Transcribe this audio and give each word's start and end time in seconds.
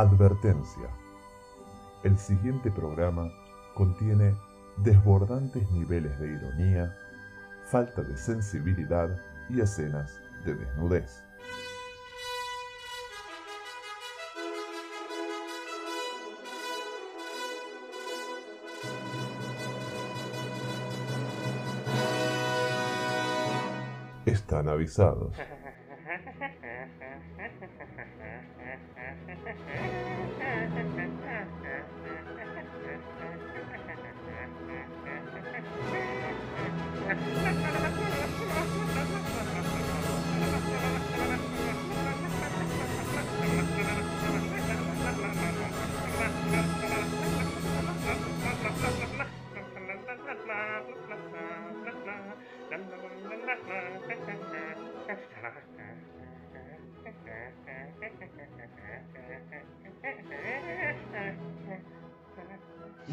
Advertencia. 0.00 0.88
El 2.04 2.16
siguiente 2.16 2.70
programa 2.70 3.30
contiene 3.74 4.34
desbordantes 4.78 5.70
niveles 5.72 6.18
de 6.18 6.32
ironía, 6.32 6.96
falta 7.66 8.00
de 8.00 8.16
sensibilidad 8.16 9.10
y 9.50 9.60
escenas 9.60 10.18
de 10.46 10.54
desnudez. 10.54 11.22
Están 24.24 24.70
avisados. 24.70 25.36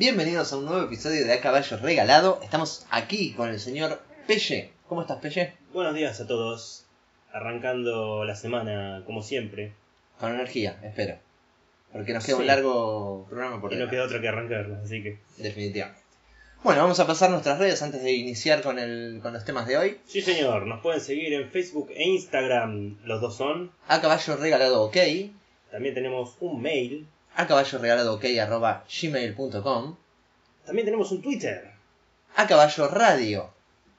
Bienvenidos 0.09 0.53
a 0.53 0.57
un 0.57 0.63
nuevo 0.63 0.85
episodio 0.85 1.25
de 1.25 1.33
A 1.33 1.41
Caballo 1.41 1.77
Regalado. 1.79 2.39
Estamos 2.41 2.85
aquí 2.91 3.33
con 3.33 3.49
el 3.49 3.59
señor 3.59 4.01
Pelle. 4.25 4.71
¿Cómo 4.87 5.01
estás, 5.01 5.19
Pelle? 5.19 5.55
Buenos 5.73 5.95
días 5.95 6.21
a 6.21 6.25
todos. 6.25 6.85
Arrancando 7.33 8.23
la 8.23 8.33
semana 8.33 9.03
como 9.05 9.21
siempre. 9.21 9.73
Con 10.17 10.33
energía, 10.33 10.79
espero. 10.81 11.17
Porque 11.91 12.13
nos 12.13 12.25
queda 12.25 12.37
Sí. 12.37 12.41
un 12.41 12.47
largo 12.47 13.25
programa 13.29 13.59
por 13.59 13.73
Y 13.73 13.75
no 13.75 13.89
queda 13.89 14.05
otra 14.05 14.21
que 14.21 14.29
arrancarla, 14.29 14.79
así 14.81 15.03
que. 15.03 15.19
Definitivamente. 15.39 15.99
Bueno, 16.63 16.83
vamos 16.83 17.01
a 17.01 17.05
pasar 17.05 17.29
nuestras 17.29 17.59
redes 17.59 17.81
antes 17.81 18.01
de 18.01 18.13
iniciar 18.13 18.61
con, 18.61 18.79
el, 18.79 19.19
con 19.21 19.33
los 19.33 19.43
temas 19.43 19.67
de 19.67 19.77
hoy. 19.77 19.97
Sí, 20.05 20.21
señor, 20.21 20.67
nos 20.67 20.79
pueden 20.81 21.01
seguir 21.01 21.33
en 21.33 21.49
Facebook 21.51 21.89
e 21.93 22.05
Instagram. 22.05 22.95
Los 23.03 23.19
dos 23.19 23.35
son. 23.35 23.71
A 23.89 23.99
Caballo 23.99 24.37
Regalado 24.37 24.83
OK. 24.83 24.95
También 25.69 25.93
tenemos 25.93 26.37
un 26.39 26.61
mail. 26.61 27.05
A 27.37 27.45
Caballo 27.45 27.77
Regalado 27.77 28.15
OK 28.15 28.25
arroba 28.41 28.83
gmail.com. 28.89 29.95
También 30.65 30.85
tenemos 30.85 31.11
un 31.11 31.21
Twitter. 31.21 31.71
A 32.35 32.47
Caballo 32.47 32.87
Radio. 32.87 33.53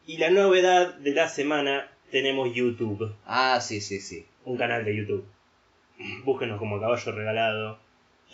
Y 0.08 0.16
la 0.16 0.30
novedad 0.30 0.94
de 0.94 1.12
la 1.12 1.28
semana, 1.28 1.88
tenemos 2.10 2.52
YouTube. 2.52 3.14
Ah, 3.26 3.60
sí, 3.60 3.80
sí, 3.80 4.00
sí. 4.00 4.26
Un 4.44 4.56
canal 4.56 4.84
de 4.84 4.96
YouTube. 4.96 5.24
Búsquenos 6.24 6.58
como 6.58 6.80
Caballo 6.80 7.12
Regalado. 7.12 7.78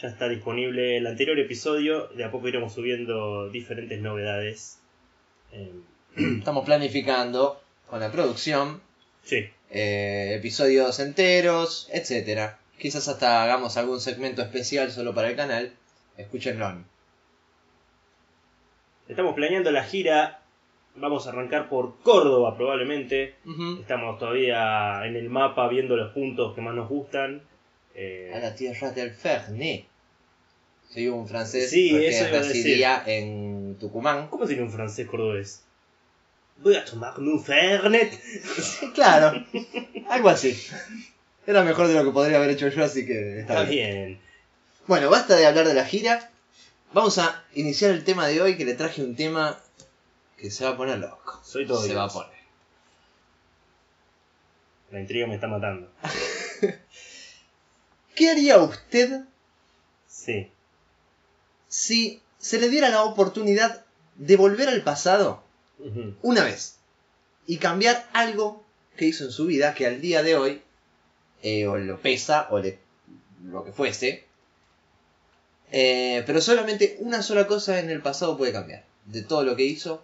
Ya 0.00 0.08
está 0.08 0.26
disponible 0.26 0.96
el 0.96 1.06
anterior 1.06 1.38
episodio. 1.38 2.08
De 2.08 2.24
a 2.24 2.30
poco 2.30 2.48
iremos 2.48 2.72
subiendo 2.72 3.50
diferentes 3.50 4.00
novedades. 4.00 4.78
Eh, 5.52 5.70
Estamos 6.38 6.64
planificando 6.64 7.60
con 7.90 8.00
la 8.00 8.10
producción 8.10 8.80
sí, 9.22 9.50
eh, 9.70 10.36
episodios 10.38 10.98
enteros, 10.98 11.90
etcétera. 11.92 12.58
Quizás 12.78 13.08
hasta 13.08 13.42
hagamos 13.42 13.76
algún 13.76 14.00
segmento 14.00 14.42
especial 14.42 14.90
solo 14.90 15.14
para 15.14 15.30
el 15.30 15.36
canal. 15.36 15.72
Escúchenlo. 16.16 16.84
Estamos 19.08 19.34
planeando 19.34 19.70
la 19.70 19.84
gira. 19.84 20.40
Vamos 20.96 21.26
a 21.26 21.30
arrancar 21.30 21.68
por 21.68 21.98
Córdoba 22.02 22.56
probablemente. 22.56 23.34
Estamos 23.80 24.18
todavía 24.18 25.04
en 25.06 25.16
el 25.16 25.28
mapa 25.28 25.68
viendo 25.68 25.96
los 25.96 26.12
puntos 26.12 26.54
que 26.54 26.60
más 26.60 26.74
nos 26.74 26.88
gustan. 26.88 27.42
Eh, 27.94 28.32
A 28.34 28.38
la 28.38 28.54
tierra 28.54 28.90
del 28.92 29.10
Fernet. 29.12 29.86
Soy 30.90 31.08
un 31.08 31.26
francés 31.26 31.70
Sí, 31.70 31.94
eso 31.96 32.26
residía 32.30 33.02
en 33.06 33.76
Tucumán. 33.80 34.28
¿Cómo 34.28 34.46
sería 34.46 34.62
un 34.62 34.70
francés 34.70 35.08
cordobés? 35.08 35.64
Voy 36.58 36.76
a 36.76 36.84
tomarme 36.84 37.32
un 37.32 37.42
Fernet. 37.42 38.12
Claro. 38.94 39.44
Algo 40.08 40.28
así. 40.28 40.56
Era 41.46 41.62
mejor 41.62 41.88
de 41.88 41.94
lo 41.94 42.04
que 42.04 42.10
podría 42.10 42.38
haber 42.38 42.50
hecho 42.50 42.68
yo, 42.68 42.84
así 42.84 43.06
que 43.06 43.40
está, 43.40 43.54
Está 43.60 43.70
bien. 43.70 43.94
bien. 44.06 44.20
Bueno, 44.86 45.10
basta 45.10 45.36
de 45.36 45.46
hablar 45.46 45.66
de 45.68 45.74
la 45.74 45.84
gira. 45.84 46.30
Vamos 46.92 47.18
a 47.18 47.44
iniciar 47.54 47.90
el 47.90 48.04
tema 48.04 48.26
de 48.28 48.40
hoy, 48.40 48.56
que 48.56 48.64
le 48.64 48.74
traje 48.74 49.02
un 49.02 49.16
tema 49.16 49.58
que 50.38 50.50
se 50.50 50.64
va 50.64 50.70
a 50.70 50.76
poner 50.76 50.98
loco. 50.98 51.40
Soy 51.44 51.66
todo 51.66 51.82
se 51.82 51.94
va 51.94 52.04
a 52.04 52.08
poner. 52.08 52.32
La 54.90 55.00
intriga 55.00 55.26
me 55.26 55.34
está 55.34 55.48
matando. 55.48 55.90
¿Qué 58.14 58.30
haría 58.30 58.58
usted 58.58 59.22
Sí. 60.06 60.50
si 61.68 62.22
se 62.38 62.60
le 62.60 62.68
diera 62.68 62.88
la 62.88 63.02
oportunidad 63.02 63.84
de 64.14 64.36
volver 64.36 64.68
al 64.68 64.82
pasado 64.82 65.42
una 66.22 66.44
vez 66.44 66.76
y 67.46 67.58
cambiar 67.58 68.08
algo 68.12 68.64
que 68.96 69.06
hizo 69.06 69.24
en 69.24 69.32
su 69.32 69.46
vida 69.46 69.74
que 69.74 69.86
al 69.86 70.00
día 70.00 70.22
de 70.22 70.36
hoy 70.36 70.62
eh, 71.44 71.66
o 71.68 71.76
lo 71.76 72.00
pesa 72.00 72.48
o 72.50 72.58
le, 72.58 72.78
lo 73.44 73.64
que 73.64 73.70
fuese, 73.72 74.24
eh, 75.72 76.22
pero 76.26 76.40
solamente 76.40 76.96
una 77.00 77.22
sola 77.22 77.46
cosa 77.46 77.78
en 77.80 77.90
el 77.90 78.00
pasado 78.00 78.36
puede 78.36 78.52
cambiar. 78.52 78.84
De 79.06 79.22
todo 79.22 79.44
lo 79.44 79.54
que 79.56 79.64
hizo 79.64 80.02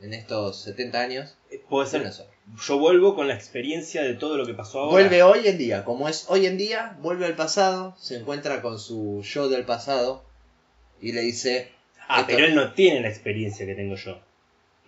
en 0.00 0.14
estos 0.14 0.60
70 0.62 1.00
años, 1.00 1.34
Eh, 1.50 1.60
Puede 1.68 1.88
una 1.98 2.12
ser. 2.12 2.12
sola. 2.12 2.30
Yo 2.66 2.78
vuelvo 2.78 3.14
con 3.14 3.26
la 3.28 3.34
experiencia 3.34 4.02
de 4.02 4.14
todo 4.14 4.36
lo 4.36 4.46
que 4.46 4.54
pasó 4.54 4.80
ahora. 4.80 4.92
Vuelve 4.92 5.22
hoy 5.22 5.46
en 5.48 5.58
día, 5.58 5.84
como 5.84 6.08
es 6.08 6.26
hoy 6.28 6.46
en 6.46 6.56
día, 6.58 6.96
vuelve 7.00 7.26
al 7.26 7.34
pasado, 7.34 7.96
se 7.98 8.16
encuentra 8.16 8.62
con 8.62 8.78
su 8.78 9.22
yo 9.22 9.48
del 9.48 9.64
pasado 9.64 10.24
y 11.00 11.12
le 11.12 11.22
dice, 11.22 11.72
Ah, 12.08 12.20
Esto- 12.20 12.34
pero 12.34 12.46
él 12.46 12.54
no 12.54 12.72
tiene 12.72 13.00
la 13.00 13.08
experiencia 13.08 13.66
que 13.66 13.74
tengo 13.74 13.96
yo. 13.96 14.20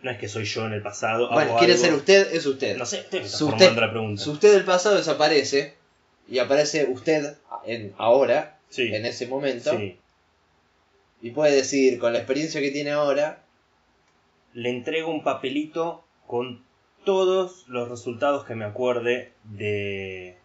No 0.03 0.10
es 0.12 0.19
que 0.19 0.28
soy 0.28 0.44
yo 0.44 0.66
en 0.66 0.72
el 0.75 0.82
pasado. 0.82 1.28
bueno, 1.32 1.56
quiere 1.59 1.72
algo- 1.72 1.84
ser 1.84 1.94
usted, 1.94 2.32
es 2.32 2.47
usted. 2.47 2.76
No 2.76 2.86
sé, 2.86 3.00
usted 3.00 3.20
me 3.20 3.26
está 3.26 3.44
usted- 3.44 3.72
la 3.76 3.91
pregunta. 3.91 4.22
Si 4.22 4.30
usted 4.30 4.53
del 4.53 4.65
pasado 4.65 4.94
desaparece 4.97 5.75
y 6.28 6.39
aparece 6.39 6.87
usted 6.91 7.37
en 7.65 7.94
ahora, 7.99 8.59
Sí. 8.69 8.94
en 8.94 9.06
ese 9.06 9.27
momento, 9.27 9.77
sí. 9.77 9.99
y 11.22 11.31
puede 11.31 11.55
decir 11.56 11.99
con 11.99 12.12
la 12.12 12.19
experiencia 12.19 12.61
que 12.61 12.71
tiene 12.71 12.91
ahora, 12.91 13.43
le 14.53 14.71
entrego 14.71 15.11
un 15.11 15.22
papelito 15.25 16.05
con 16.27 16.62
todos 17.05 17.66
los 17.69 17.89
resultados 17.89 18.44
que 18.44 18.55
me 18.55 18.65
acuerde 18.66 19.33
de, 19.44 20.37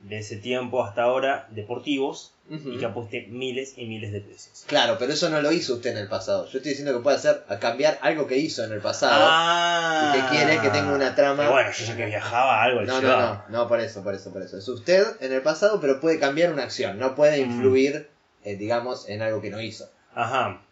de 0.00 0.18
ese 0.18 0.36
tiempo 0.36 0.84
hasta 0.84 1.02
ahora 1.02 1.46
deportivos 1.50 2.32
y 2.48 2.78
que 2.78 2.86
apueste 2.86 3.26
miles 3.28 3.74
y 3.76 3.84
miles 3.86 4.10
de 4.12 4.20
pesos. 4.22 4.64
claro, 4.66 4.96
pero 4.98 5.12
eso 5.12 5.28
no 5.28 5.42
lo 5.42 5.52
hizo 5.52 5.74
usted 5.74 5.90
en 5.90 5.98
el 5.98 6.08
pasado. 6.08 6.44
Yo 6.48 6.58
estoy 6.58 6.70
diciendo 6.70 6.94
que 6.96 7.02
puede 7.02 7.16
hacer 7.16 7.44
a 7.48 7.58
cambiar 7.58 7.98
algo 8.00 8.26
que 8.26 8.38
hizo 8.38 8.64
en 8.64 8.72
el 8.72 8.80
pasado. 8.80 9.26
Ah, 9.28 10.14
y 10.14 10.18
que 10.20 10.28
quiere 10.28 10.60
que 10.62 10.70
tenga 10.70 10.92
una 10.94 11.14
trama- 11.14 11.42
Pero 11.42 11.50
bueno, 11.52 11.70
yo 11.72 11.84
ya 11.84 11.96
que 11.96 12.06
viajaba 12.06 12.62
algo, 12.62 12.80
no, 12.82 13.00
no, 13.02 13.18
no, 13.20 13.44
no, 13.48 13.68
por 13.68 13.80
eso, 13.80 14.02
por 14.02 14.14
eso, 14.14 14.32
por 14.32 14.40
eso. 14.42 14.56
Es 14.56 14.66
usted 14.68 15.04
en 15.20 15.32
el 15.32 15.42
pasado, 15.42 15.78
pero 15.80 16.00
puede 16.00 16.18
cambiar 16.18 16.50
una 16.52 16.62
acción, 16.62 16.98
no 16.98 17.14
puede 17.14 17.44
Mm. 17.44 17.50
influir, 17.50 18.08
eh, 18.44 18.56
digamos, 18.56 19.08
en 19.10 19.20
algo 19.20 19.42
que 19.42 19.50
no 19.50 19.60
hizo. 19.60 19.90
Ajá. 20.14 20.62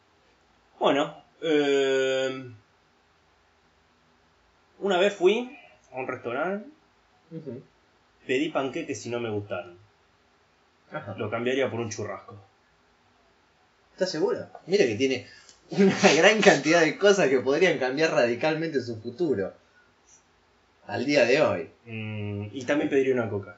Bueno, 0.79 1.23
eh, 1.43 2.53
una 4.79 4.99
vez 4.99 5.13
fui 5.15 5.59
a 5.93 5.97
un 5.99 6.07
restaurante. 6.07 6.69
Pedí 8.27 8.49
panqueques 8.51 9.05
y 9.07 9.11
no 9.11 9.21
me 9.21 9.31
gustaron. 9.31 9.77
Ajá. 10.91 11.15
Lo 11.17 11.31
cambiaría 11.31 11.71
por 11.71 11.81
un 11.81 11.91
churrasco. 11.91 12.37
¿Estás 13.93 14.11
seguro? 14.11 14.47
Mira 14.67 14.85
que 14.85 14.95
tiene 14.97 15.27
una 15.71 15.95
gran 16.17 16.41
cantidad 16.41 16.81
de 16.83 16.99
cosas 16.99 17.29
que 17.29 17.41
podrían 17.41 17.79
cambiar 17.79 18.13
radicalmente 18.13 18.81
su 18.81 19.01
futuro. 19.01 19.53
Al 20.87 21.05
día 21.05 21.25
de 21.25 21.41
hoy. 21.43 21.71
Mm, 21.87 22.49
y 22.53 22.65
también 22.65 22.89
pediría 22.89 23.15
una 23.15 23.29
coca. 23.29 23.57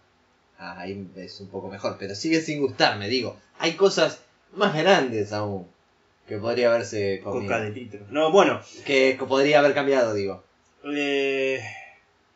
Ah, 0.59 0.81
ahí 0.81 1.06
es 1.17 1.41
un 1.41 1.49
poco 1.49 1.69
mejor, 1.69 1.97
pero 1.99 2.15
sigue 2.15 2.41
sin 2.41 2.61
gustarme, 2.61 3.09
digo. 3.09 3.38
Hay 3.59 3.75
cosas 3.75 4.23
más 4.55 4.75
grandes 4.75 5.32
aún 5.32 5.69
que 6.26 6.38
podría 6.38 6.70
haberse 6.70 7.20
comido. 7.23 7.43
Coca 7.53 7.61
de 7.61 7.70
litro. 7.70 8.00
No, 8.11 8.32
bueno, 8.32 8.61
Que 8.87 9.17
que 9.19 9.25
podría 9.26 9.59
haber 9.61 9.75
cambiado, 9.75 10.15
digo. 10.15 10.43
eh, 10.85 11.62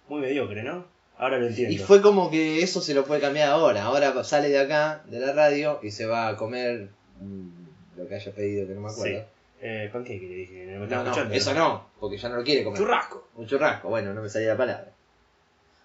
muy 0.08 0.20
mediocre, 0.20 0.62
¿no? 0.62 0.86
Ahora 1.22 1.38
lo 1.38 1.46
entiendo. 1.46 1.72
Y 1.72 1.78
fue 1.78 2.02
como 2.02 2.32
que 2.32 2.64
eso 2.64 2.80
se 2.80 2.94
lo 2.94 3.04
puede 3.04 3.20
cambiar 3.20 3.50
ahora. 3.50 3.84
Ahora 3.84 4.24
sale 4.24 4.48
de 4.48 4.58
acá, 4.58 5.04
de 5.06 5.20
la 5.20 5.32
radio, 5.32 5.78
y 5.80 5.92
se 5.92 6.04
va 6.04 6.26
a 6.26 6.36
comer 6.36 6.88
mm, 7.20 7.96
lo 7.96 8.08
que 8.08 8.16
haya 8.16 8.32
pedido, 8.32 8.66
que 8.66 8.74
no 8.74 8.80
me 8.80 8.90
acuerdo. 8.90 9.20
Sí. 9.20 9.24
Eh, 9.60 9.88
panqueque 9.92 10.26
le 10.26 10.34
dije, 10.34 10.66
no 10.66 10.84
No, 10.84 11.04
no, 11.04 11.32
eso 11.32 11.54
no, 11.54 11.86
porque 12.00 12.18
ya 12.18 12.28
no 12.28 12.38
lo 12.38 12.42
quiere 12.42 12.64
comer. 12.64 12.80
Churrasco. 12.80 13.28
Un 13.36 13.46
churrasco, 13.46 13.88
bueno, 13.88 14.12
no 14.12 14.20
me 14.20 14.28
salía 14.28 14.48
la 14.48 14.56
palabra. 14.56 14.90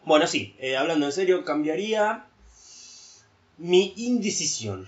Bueno, 0.06 0.26
sí, 0.26 0.56
eh, 0.58 0.76
hablando 0.76 1.06
en 1.06 1.12
serio, 1.12 1.46
cambiaría 1.46 2.26
mi 3.60 3.94
indecisión. 3.96 4.88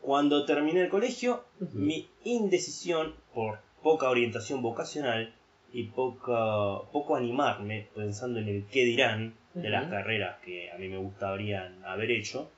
Cuando 0.00 0.46
terminé 0.46 0.80
el 0.80 0.88
colegio, 0.88 1.44
mi 1.74 2.08
indecisión 2.24 3.14
por 3.34 3.58
poca 3.82 4.08
orientación 4.08 4.62
vocacional 4.62 5.34
y 5.74 5.82
poca, 5.84 6.88
poco 6.92 7.16
animarme 7.16 7.88
pensando 7.94 8.38
en 8.38 8.48
el 8.48 8.64
qué 8.70 8.84
dirán 8.84 9.34
de 9.54 9.68
las 9.70 9.90
carreras 9.90 10.36
que 10.44 10.70
a 10.70 10.78
mí 10.78 10.88
me 10.88 10.96
gustarían 10.98 11.84
haber 11.84 12.10
hecho, 12.12 12.48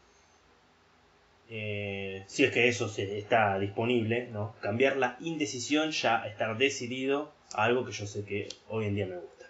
eh, 1.49 2.25
si 2.27 2.45
es 2.45 2.53
que 2.53 2.69
eso 2.69 2.89
se, 2.89 3.19
está 3.19 3.59
disponible, 3.59 4.29
¿no? 4.33 4.55
cambiar 4.61 4.97
la 4.97 5.17
indecisión 5.21 5.91
ya 5.93 6.23
a 6.23 6.29
estar 6.29 6.57
decidido 6.59 7.33
a 7.55 7.65
algo 7.65 7.85
que 7.85 7.93
yo 7.93 8.07
sé 8.07 8.25
que 8.25 8.49
hoy 8.69 8.87
en 8.87 8.95
día 8.95 9.07
me 9.07 9.17
gusta. 9.17 9.47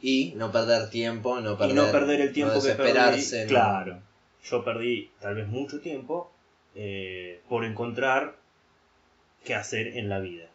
Y 0.00 0.32
no 0.36 0.50
perder 0.50 0.90
tiempo, 0.90 1.40
no 1.40 1.56
perder, 1.56 1.72
y 1.72 1.74
no 1.78 1.92
perder 1.92 2.20
el 2.20 2.32
tiempo 2.32 2.54
no 2.56 2.62
que 2.62 2.72
perdí. 2.72 2.92
no- 3.42 3.48
Claro. 3.48 4.02
Yo 4.44 4.64
perdí 4.64 5.10
tal 5.20 5.36
vez 5.36 5.46
mucho 5.46 5.80
tiempo 5.80 6.32
eh, 6.74 7.40
por 7.48 7.64
encontrar 7.64 8.34
qué 9.44 9.54
hacer 9.54 9.96
en 9.96 10.08
la 10.08 10.18
vida. 10.18 10.46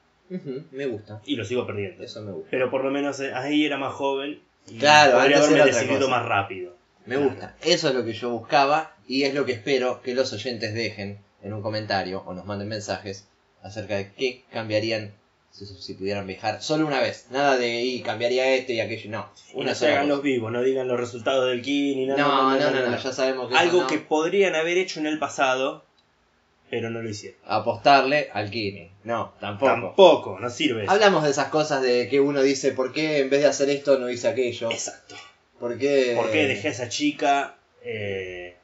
Me 0.71 0.85
gusta. 0.85 1.21
Y 1.25 1.35
lo 1.35 1.45
sigo 1.45 1.65
perdiendo. 1.65 2.03
Eso 2.03 2.21
me 2.21 2.31
gusta. 2.31 2.49
Pero 2.51 2.69
por 2.69 2.83
lo 2.83 2.91
menos 2.91 3.19
eh, 3.19 3.33
ahí 3.33 3.65
era 3.65 3.77
más 3.77 3.93
joven 3.93 4.39
y 4.69 4.77
Claro, 4.79 5.17
podría 5.19 5.37
haberme 5.37 5.65
decidido 5.65 6.09
más 6.09 6.25
rápido. 6.25 6.75
Me 7.05 7.15
Claro. 7.15 7.29
gusta. 7.29 7.55
Eso 7.63 7.87
es 7.89 7.95
lo 7.95 8.03
que 8.03 8.13
yo 8.13 8.29
buscaba 8.31 8.95
y 9.07 9.23
es 9.23 9.33
lo 9.33 9.45
que 9.45 9.53
espero 9.53 10.01
que 10.01 10.13
los 10.13 10.33
oyentes 10.33 10.73
dejen 10.73 11.19
en 11.41 11.53
un 11.53 11.61
comentario 11.61 12.23
o 12.25 12.33
nos 12.33 12.45
manden 12.45 12.67
mensajes 12.67 13.27
acerca 13.63 13.95
de 13.95 14.11
qué 14.13 14.43
cambiarían 14.51 15.13
si, 15.51 15.65
si 15.65 15.93
pudieran 15.93 16.27
viajar 16.27 16.61
solo 16.61 16.85
una 16.85 16.99
vez. 16.99 17.27
Nada 17.31 17.57
de 17.57 17.81
y 17.81 18.01
cambiaría 18.01 18.53
esto 18.55 18.73
y 18.73 18.79
aquello, 18.81 19.09
no. 19.09 19.29
Y 19.53 19.57
Una 19.61 19.69
no 19.71 19.75
se 19.75 19.87
hagan 19.87 20.09
los 20.09 20.21
vivos, 20.21 20.51
no 20.51 20.61
digan 20.61 20.87
los 20.87 20.99
resultados 20.99 21.49
del 21.49 21.61
KIN 21.61 21.97
ni 21.99 22.05
No, 22.07 22.17
nada. 22.17 22.59
no, 22.59 22.71
no, 22.81 22.89
no, 22.91 22.97
ya 22.97 23.11
sabemos 23.13 23.47
que 23.47 23.53
eso 23.55 23.63
Algo 23.63 23.81
no. 23.81 23.87
que 23.87 23.97
podrían 23.99 24.53
haber 24.55 24.77
hecho 24.77 24.99
en 24.99 25.07
el 25.07 25.17
pasado, 25.17 25.85
pero 26.69 26.89
no 26.89 27.01
lo 27.01 27.09
hicieron. 27.09 27.39
apostarle 27.45 28.29
al 28.33 28.49
Kini. 28.49 28.91
No, 29.03 29.33
tampoco. 29.39 29.71
Tampoco, 29.71 30.39
no 30.39 30.49
sirve. 30.49 30.83
eso. 30.83 30.91
Hablamos 30.91 31.23
de 31.23 31.31
esas 31.31 31.47
cosas 31.47 31.81
de 31.81 32.09
que 32.09 32.19
uno 32.19 32.41
dice, 32.41 32.71
¿por 32.71 32.91
qué 32.91 33.19
en 33.19 33.29
vez 33.29 33.41
de 33.41 33.47
hacer 33.47 33.69
esto 33.69 33.97
no 33.97 34.09
hice 34.09 34.27
aquello? 34.27 34.71
Exacto. 34.71 35.15
¿Por 35.59 35.77
qué? 35.77 36.13
¿Por 36.15 36.31
qué 36.31 36.47
dejé 36.47 36.67
a 36.67 36.71
esa 36.71 36.89
chica? 36.89 37.55
Eh, 37.83 38.55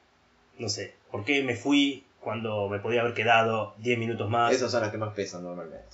no 0.58 0.68
sé. 0.68 0.94
¿Por 1.10 1.24
qué 1.24 1.42
me 1.42 1.56
fui 1.56 2.04
cuando 2.20 2.68
me 2.68 2.78
podía 2.78 3.00
haber 3.00 3.14
quedado 3.14 3.74
10 3.78 3.98
minutos 3.98 4.28
más? 4.28 4.52
Esas 4.52 4.70
son 4.70 4.82
las 4.82 4.90
que 4.90 4.98
más 4.98 5.14
pesan 5.14 5.42
normalmente. 5.42 5.84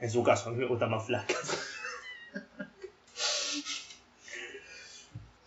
En 0.00 0.10
su 0.10 0.22
caso, 0.22 0.50
a 0.50 0.52
mí 0.52 0.58
me 0.58 0.66
gustan 0.66 0.90
más 0.90 1.06
flacas. 1.06 1.58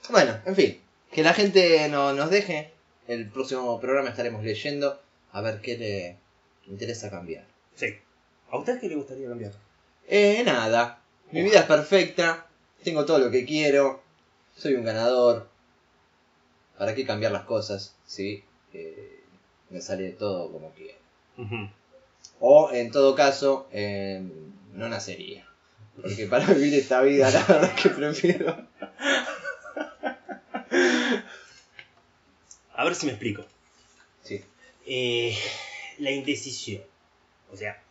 Bueno, 0.10 0.36
en 0.46 0.56
fin, 0.56 0.82
que 1.12 1.22
la 1.22 1.36
gente 1.36 1.88
no, 1.88 2.14
nos 2.14 2.32
deje. 2.32 2.72
El 3.08 3.30
próximo 3.30 3.80
programa 3.80 4.10
estaremos 4.10 4.44
leyendo 4.44 5.00
a 5.32 5.42
ver 5.42 5.62
qué 5.62 5.78
le 5.78 6.18
interesa 6.72 7.10
cambiar. 7.10 7.46
Sí. 7.76 7.88
¿A 8.52 8.58
usted 8.58 8.80
qué 8.80 8.90
le 8.90 8.96
gustaría 8.96 9.28
cambiar? 9.28 9.54
Eh, 10.08 10.42
nada. 10.46 11.02
Mi 11.32 11.44
vida 11.44 11.60
es 11.60 11.66
perfecta. 11.66 12.48
Tengo 12.84 13.06
todo 13.06 13.20
lo 13.20 13.32
que 13.32 13.46
quiero. 13.46 14.02
Soy 14.56 14.74
un 14.74 14.84
ganador. 14.84 15.50
¿Para 16.78 16.96
qué 16.96 17.06
cambiar 17.06 17.32
las 17.32 17.44
cosas? 17.44 17.96
Sí. 18.06 18.44
eh, 18.74 19.20
me 19.70 19.82
sale 19.82 20.10
todo 20.12 20.52
como 20.52 20.72
quiero. 20.72 20.98
O 22.40 22.72
en 22.72 22.92
todo 22.92 23.16
caso, 23.16 23.68
eh, 23.72 24.22
no 24.74 24.90
nacería. 24.90 25.46
Porque 26.02 26.26
para 26.26 26.46
vivir 26.54 26.74
esta 26.74 27.02
vida, 27.02 27.30
la 27.30 27.40
verdad 27.46 27.72
es 27.76 27.82
que 27.82 27.90
prefiero. 27.90 28.68
A 32.74 32.84
ver 32.84 32.96
si 32.96 33.06
me 33.06 33.12
explico. 33.12 33.46
Eh, 34.92 35.38
la 36.00 36.10
indecisión. 36.12 36.82
O 37.52 37.56
sea, 37.56 37.82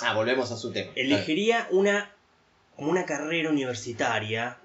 Ah, 0.00 0.14
volvemos 0.14 0.50
a 0.50 0.56
su 0.56 0.72
tema. 0.72 0.90
elegiría 0.96 1.68
una, 1.70 2.12
como 2.76 2.90
una 2.90 3.06
carrera 3.06 3.50
universitaria 3.50 4.58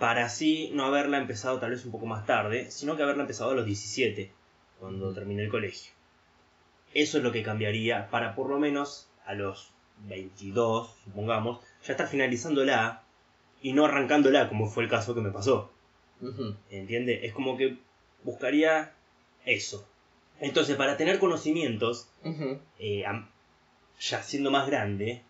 para 0.00 0.24
así 0.24 0.70
no 0.72 0.84
haberla 0.86 1.18
empezado 1.18 1.60
tal 1.60 1.70
vez 1.70 1.84
un 1.84 1.92
poco 1.92 2.06
más 2.06 2.26
tarde, 2.26 2.70
sino 2.72 2.96
que 2.96 3.04
haberla 3.04 3.22
empezado 3.22 3.50
a 3.50 3.54
los 3.54 3.66
17, 3.66 4.32
cuando 4.80 5.14
terminé 5.14 5.44
el 5.44 5.50
colegio. 5.50 5.92
Eso 6.92 7.18
es 7.18 7.22
lo 7.24 7.30
que 7.30 7.42
cambiaría 7.44 8.08
para 8.10 8.34
por 8.34 8.48
lo 8.50 8.58
menos 8.58 9.08
a 9.26 9.34
los 9.34 9.70
22, 10.08 10.90
supongamos, 11.04 11.60
ya 11.86 11.92
estar 11.92 12.08
finalizándola 12.08 13.02
y 13.62 13.72
no 13.74 13.84
arrancándola 13.84 14.48
como 14.48 14.66
fue 14.68 14.82
el 14.84 14.90
caso 14.90 15.14
que 15.14 15.20
me 15.20 15.30
pasó. 15.30 15.70
Ujú. 16.20 16.56
¿Entiende? 16.70 17.26
Es 17.26 17.32
como 17.32 17.56
que 17.56 17.78
buscaría 18.24 18.92
eso. 19.44 19.86
Entonces, 20.40 20.76
para 20.76 20.96
tener 20.96 21.18
conocimientos, 21.18 22.08
eh, 22.78 23.04
ya 24.00 24.22
siendo 24.22 24.50
más 24.50 24.66
grande 24.66 25.22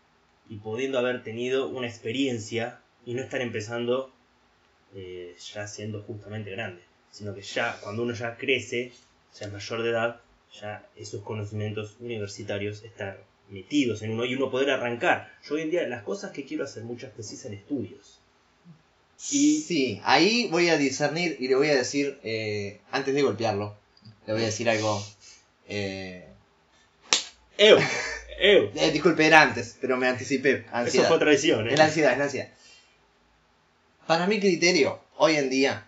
y 0.49 0.56
pudiendo 0.56 0.99
haber 0.99 1.23
tenido 1.23 1.69
una 1.69 1.87
experiencia 1.87 2.81
y 3.05 3.15
no 3.15 3.23
estar 3.23 3.41
empezando 3.41 4.12
eh, 4.95 5.37
ya 5.53 5.67
siendo 5.67 6.03
justamente 6.03 6.51
grande, 6.51 6.83
sino 7.11 7.35
que 7.35 7.43
ya 7.43 7.79
cuando 7.83 8.03
uno 8.03 8.15
ya 8.15 8.37
crece, 8.37 8.93
ya 9.39 9.47
es 9.47 9.53
mayor 9.53 9.83
de 9.83 9.91
edad, 9.91 10.21
ya 10.61 10.89
esos 10.97 11.23
conocimientos 11.23 11.97
universitarios 12.00 12.83
están 12.85 13.17
metidos 13.50 14.03
en 14.03 14.12
uno 14.12 14.25
y 14.25 14.35
uno 14.35 14.50
poder 14.50 14.71
arrancar. 14.71 15.33
Yo 15.47 15.57
hoy 15.57 15.62
en 15.62 15.71
día 15.71 15.87
las 15.87 16.03
cosas 16.03 16.33
que 16.33 16.45
quiero 16.45 16.65
hacer 16.65 16.85
muchas 16.85 17.12
precisan 17.12 17.53
estudios. 17.53 18.21
Y 19.31 19.61
sí, 19.61 20.00
ahí 20.05 20.49
voy 20.50 20.69
a 20.69 20.77
discernir 20.77 21.37
y 21.39 21.49
le 21.49 21.55
voy 21.55 21.69
a 21.69 21.77
decir, 21.77 22.19
eh, 22.23 22.81
antes 22.91 23.15
de 23.15 23.23
golpearlo, 23.23 23.77
le 24.26 24.32
voy 24.32 24.43
a 24.43 24.47
decir 24.47 24.69
algo. 24.69 25.05
eh, 25.69 26.29
¡Ew! 27.59 27.76
¡Ew! 28.41 28.71
eh, 28.75 28.91
disculpe, 28.93 29.26
era 29.26 29.43
antes, 29.43 29.76
pero 29.81 29.97
me 29.97 30.09
anticipé. 30.09 30.65
Eso 30.67 30.69
Ansiedad. 30.76 31.09
fue 31.09 31.19
traición, 31.19 31.69
¿eh? 31.69 31.73
Es 31.73 31.79
la 31.79 31.85
ansiedad, 31.87 32.12
es 32.12 32.19
la 32.19 32.25
ansiedad. 32.25 32.49
Para 34.06 34.26
mi 34.26 34.41
criterio, 34.41 35.00
hoy 35.17 35.37
en 35.37 35.49
día, 35.50 35.87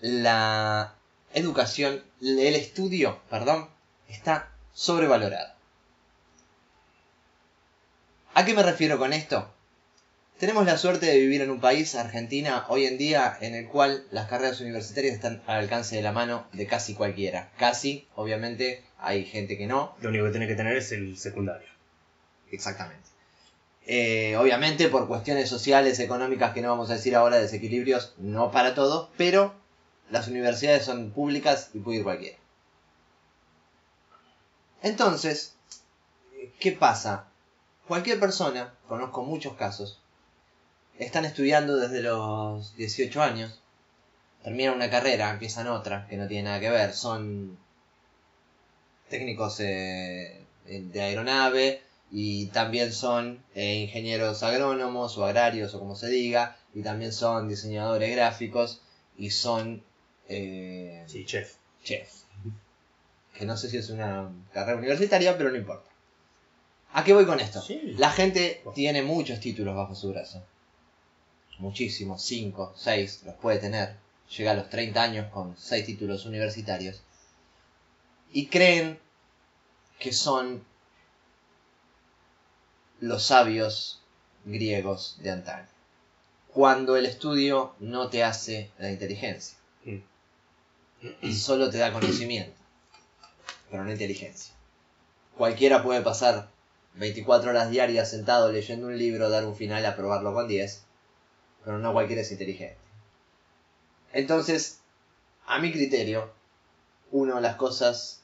la 0.00 0.94
educación, 1.32 2.02
el 2.20 2.54
estudio, 2.56 3.20
perdón, 3.30 3.68
está 4.08 4.50
sobrevalorado. 4.74 5.54
¿A 8.34 8.44
qué 8.44 8.54
me 8.54 8.62
refiero 8.62 8.98
con 8.98 9.12
esto? 9.12 9.50
Tenemos 10.40 10.64
la 10.64 10.78
suerte 10.78 11.04
de 11.04 11.18
vivir 11.18 11.42
en 11.42 11.50
un 11.50 11.60
país, 11.60 11.94
Argentina, 11.94 12.64
hoy 12.68 12.86
en 12.86 12.96
día, 12.96 13.36
en 13.42 13.54
el 13.54 13.68
cual 13.68 14.06
las 14.10 14.26
carreras 14.26 14.62
universitarias 14.62 15.12
están 15.12 15.42
al 15.46 15.58
alcance 15.58 15.96
de 15.96 16.00
la 16.00 16.12
mano 16.12 16.46
de 16.54 16.66
casi 16.66 16.94
cualquiera. 16.94 17.50
Casi, 17.58 18.08
obviamente, 18.14 18.82
hay 18.98 19.26
gente 19.26 19.58
que 19.58 19.66
no, 19.66 19.94
Lo 20.00 20.08
único 20.08 20.24
que 20.24 20.30
tiene 20.30 20.46
que 20.46 20.54
tener 20.54 20.78
es 20.78 20.92
el 20.92 21.18
secundario. 21.18 21.68
Exactamente. 22.50 23.06
Eh, 23.86 24.34
obviamente 24.38 24.88
por 24.88 25.08
cuestiones 25.08 25.46
sociales, 25.46 26.00
económicas, 26.00 26.54
que 26.54 26.62
no 26.62 26.70
vamos 26.70 26.88
a 26.88 26.94
decir 26.94 27.14
ahora, 27.16 27.36
desequilibrios, 27.36 28.14
no 28.16 28.50
para 28.50 28.74
todos, 28.74 29.10
pero 29.18 29.52
las 30.10 30.26
universidades 30.26 30.86
son 30.86 31.10
públicas 31.10 31.68
y 31.74 31.80
puede 31.80 31.98
ir 31.98 32.04
cualquiera. 32.04 32.38
Entonces, 34.80 35.54
¿qué 36.58 36.72
pasa? 36.72 37.26
Cualquier 37.86 38.18
persona, 38.18 38.72
conozco 38.88 39.22
muchos 39.22 39.52
casos, 39.52 40.00
están 41.04 41.24
estudiando 41.24 41.76
desde 41.76 42.02
los 42.02 42.76
18 42.76 43.22
años, 43.22 43.60
terminan 44.42 44.74
una 44.74 44.90
carrera, 44.90 45.30
empiezan 45.30 45.66
otra, 45.68 46.06
que 46.08 46.16
no 46.16 46.26
tiene 46.28 46.44
nada 46.44 46.60
que 46.60 46.70
ver, 46.70 46.94
son 46.94 47.58
técnicos 49.08 49.58
eh, 49.60 50.44
de 50.66 51.02
aeronave, 51.02 51.82
y 52.12 52.46
también 52.46 52.92
son 52.92 53.42
eh, 53.54 53.76
ingenieros 53.86 54.42
agrónomos 54.42 55.16
o 55.16 55.24
agrarios 55.24 55.74
o 55.74 55.78
como 55.78 55.94
se 55.94 56.08
diga, 56.08 56.56
y 56.74 56.82
también 56.82 57.12
son 57.12 57.48
diseñadores 57.48 58.10
gráficos 58.14 58.80
y 59.16 59.30
son 59.30 59.82
eh, 60.28 61.04
Sí, 61.06 61.24
chef. 61.24 61.54
chefs. 61.84 62.24
Que 63.36 63.46
no 63.46 63.56
sé 63.56 63.70
si 63.70 63.78
es 63.78 63.90
una 63.90 64.28
carrera 64.52 64.78
universitaria, 64.78 65.36
pero 65.38 65.50
no 65.50 65.56
importa. 65.56 65.88
¿A 66.92 67.04
qué 67.04 67.12
voy 67.12 67.24
con 67.26 67.38
esto? 67.40 67.60
Sí. 67.62 67.94
La 67.96 68.10
gente 68.10 68.62
tiene 68.74 69.02
muchos 69.02 69.38
títulos 69.40 69.74
bajo 69.76 69.94
su 69.94 70.10
brazo. 70.12 70.44
Muchísimos, 71.60 72.22
5, 72.22 72.72
6, 72.74 73.22
los 73.26 73.34
puede 73.36 73.58
tener. 73.58 73.96
Llega 74.36 74.52
a 74.52 74.54
los 74.54 74.70
30 74.70 75.02
años 75.02 75.32
con 75.32 75.56
6 75.56 75.86
títulos 75.86 76.24
universitarios. 76.24 77.02
Y 78.32 78.46
creen 78.46 78.98
que 79.98 80.12
son 80.12 80.64
los 83.00 83.24
sabios 83.24 84.00
griegos 84.44 85.18
de 85.22 85.30
antaño. 85.30 85.68
Cuando 86.48 86.96
el 86.96 87.06
estudio 87.06 87.74
no 87.78 88.08
te 88.08 88.24
hace 88.24 88.70
la 88.78 88.90
inteligencia. 88.90 89.56
Mm. 89.84 91.32
Solo 91.32 91.70
te 91.70 91.78
da 91.78 91.92
conocimiento, 91.92 92.58
pero 93.70 93.84
no 93.84 93.92
inteligencia. 93.92 94.54
Cualquiera 95.36 95.82
puede 95.82 96.00
pasar 96.02 96.48
24 96.94 97.50
horas 97.50 97.70
diarias 97.70 98.10
sentado 98.10 98.50
leyendo 98.50 98.86
un 98.86 98.98
libro, 98.98 99.30
dar 99.30 99.46
un 99.46 99.56
final, 99.56 99.86
aprobarlo 99.86 100.34
con 100.34 100.48
10, 100.48 100.84
pero 101.64 101.78
no 101.78 101.92
cualquiera 101.92 102.22
es 102.22 102.32
inteligente. 102.32 102.76
Entonces, 104.12 104.80
a 105.46 105.58
mi 105.58 105.72
criterio, 105.72 106.32
uno 107.12 107.40
las 107.40 107.56
cosas 107.56 108.22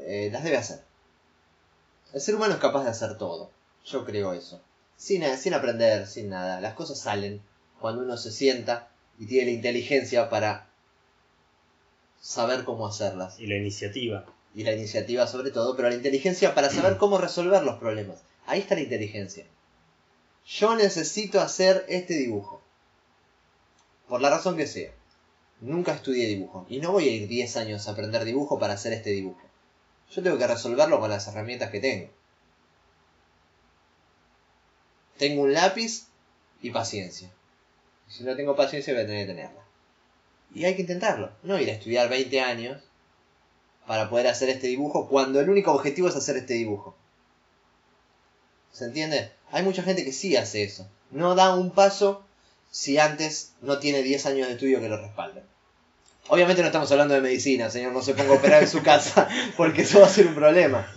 eh, 0.00 0.28
las 0.32 0.44
debe 0.44 0.56
hacer. 0.56 0.82
El 2.12 2.20
ser 2.20 2.34
humano 2.34 2.54
es 2.54 2.60
capaz 2.60 2.84
de 2.84 2.90
hacer 2.90 3.18
todo. 3.18 3.50
Yo 3.84 4.04
creo 4.04 4.32
eso. 4.32 4.60
Sin, 4.96 5.24
sin 5.36 5.54
aprender, 5.54 6.06
sin 6.06 6.30
nada. 6.30 6.60
Las 6.60 6.74
cosas 6.74 6.98
salen 7.00 7.42
cuando 7.80 8.02
uno 8.02 8.16
se 8.16 8.30
sienta 8.30 8.88
y 9.18 9.26
tiene 9.26 9.46
la 9.46 9.56
inteligencia 9.56 10.30
para 10.30 10.68
saber 12.20 12.64
cómo 12.64 12.86
hacerlas. 12.86 13.40
Y 13.40 13.46
la 13.46 13.56
iniciativa. 13.56 14.24
Y 14.54 14.62
la 14.62 14.72
iniciativa 14.72 15.26
sobre 15.26 15.50
todo, 15.50 15.74
pero 15.74 15.88
la 15.88 15.96
inteligencia 15.96 16.54
para 16.54 16.70
saber 16.70 16.96
cómo 16.96 17.18
resolver 17.18 17.62
los 17.64 17.78
problemas. 17.78 18.20
Ahí 18.46 18.60
está 18.60 18.74
la 18.74 18.82
inteligencia. 18.82 19.44
Yo 20.46 20.76
necesito 20.76 21.40
hacer 21.40 21.84
este 21.88 22.14
dibujo. 22.14 22.62
Por 24.08 24.20
la 24.20 24.30
razón 24.30 24.56
que 24.56 24.66
sea. 24.66 24.92
Nunca 25.60 25.94
estudié 25.94 26.26
dibujo. 26.28 26.66
Y 26.68 26.78
no 26.78 26.92
voy 26.92 27.08
a 27.08 27.12
ir 27.12 27.28
10 27.28 27.56
años 27.56 27.88
a 27.88 27.92
aprender 27.92 28.24
dibujo 28.24 28.58
para 28.58 28.74
hacer 28.74 28.92
este 28.92 29.10
dibujo. 29.10 29.40
Yo 30.10 30.22
tengo 30.22 30.38
que 30.38 30.46
resolverlo 30.46 31.00
con 31.00 31.10
las 31.10 31.26
herramientas 31.26 31.70
que 31.70 31.80
tengo. 31.80 32.10
Tengo 35.16 35.42
un 35.42 35.52
lápiz 35.52 36.08
y 36.60 36.70
paciencia. 36.70 37.30
Si 38.08 38.24
no 38.24 38.36
tengo 38.36 38.56
paciencia 38.56 38.92
voy 38.92 39.04
a 39.04 39.06
tener 39.06 39.26
que 39.26 39.32
tenerla. 39.32 39.64
Y 40.54 40.64
hay 40.64 40.74
que 40.74 40.82
intentarlo. 40.82 41.32
No 41.42 41.58
ir 41.58 41.68
a 41.70 41.72
estudiar 41.72 42.08
20 42.08 42.40
años 42.40 42.82
para 43.86 44.08
poder 44.08 44.28
hacer 44.28 44.48
este 44.48 44.66
dibujo 44.66 45.08
cuando 45.08 45.40
el 45.40 45.48
único 45.48 45.72
objetivo 45.72 46.08
es 46.08 46.16
hacer 46.16 46.36
este 46.36 46.54
dibujo. 46.54 46.96
¿Se 48.72 48.84
entiende? 48.84 49.32
Hay 49.50 49.62
mucha 49.62 49.82
gente 49.82 50.04
que 50.04 50.12
sí 50.12 50.36
hace 50.36 50.64
eso. 50.64 50.88
No 51.10 51.34
da 51.34 51.54
un 51.54 51.70
paso 51.70 52.23
si 52.74 52.98
antes 52.98 53.52
no 53.62 53.78
tiene 53.78 54.02
10 54.02 54.26
años 54.26 54.48
de 54.48 54.54
estudio 54.54 54.80
que 54.80 54.88
lo 54.88 54.96
respalden. 55.00 55.44
Obviamente 56.26 56.60
no 56.60 56.66
estamos 56.66 56.90
hablando 56.90 57.14
de 57.14 57.20
medicina, 57.20 57.70
señor, 57.70 57.92
no 57.92 58.02
se 58.02 58.14
ponga 58.14 58.30
a 58.32 58.36
operar 58.38 58.62
en 58.64 58.68
su 58.68 58.82
casa 58.82 59.28
porque 59.56 59.82
eso 59.82 60.00
va 60.00 60.06
a 60.06 60.10
ser 60.10 60.26
un 60.26 60.34
problema. 60.34 60.92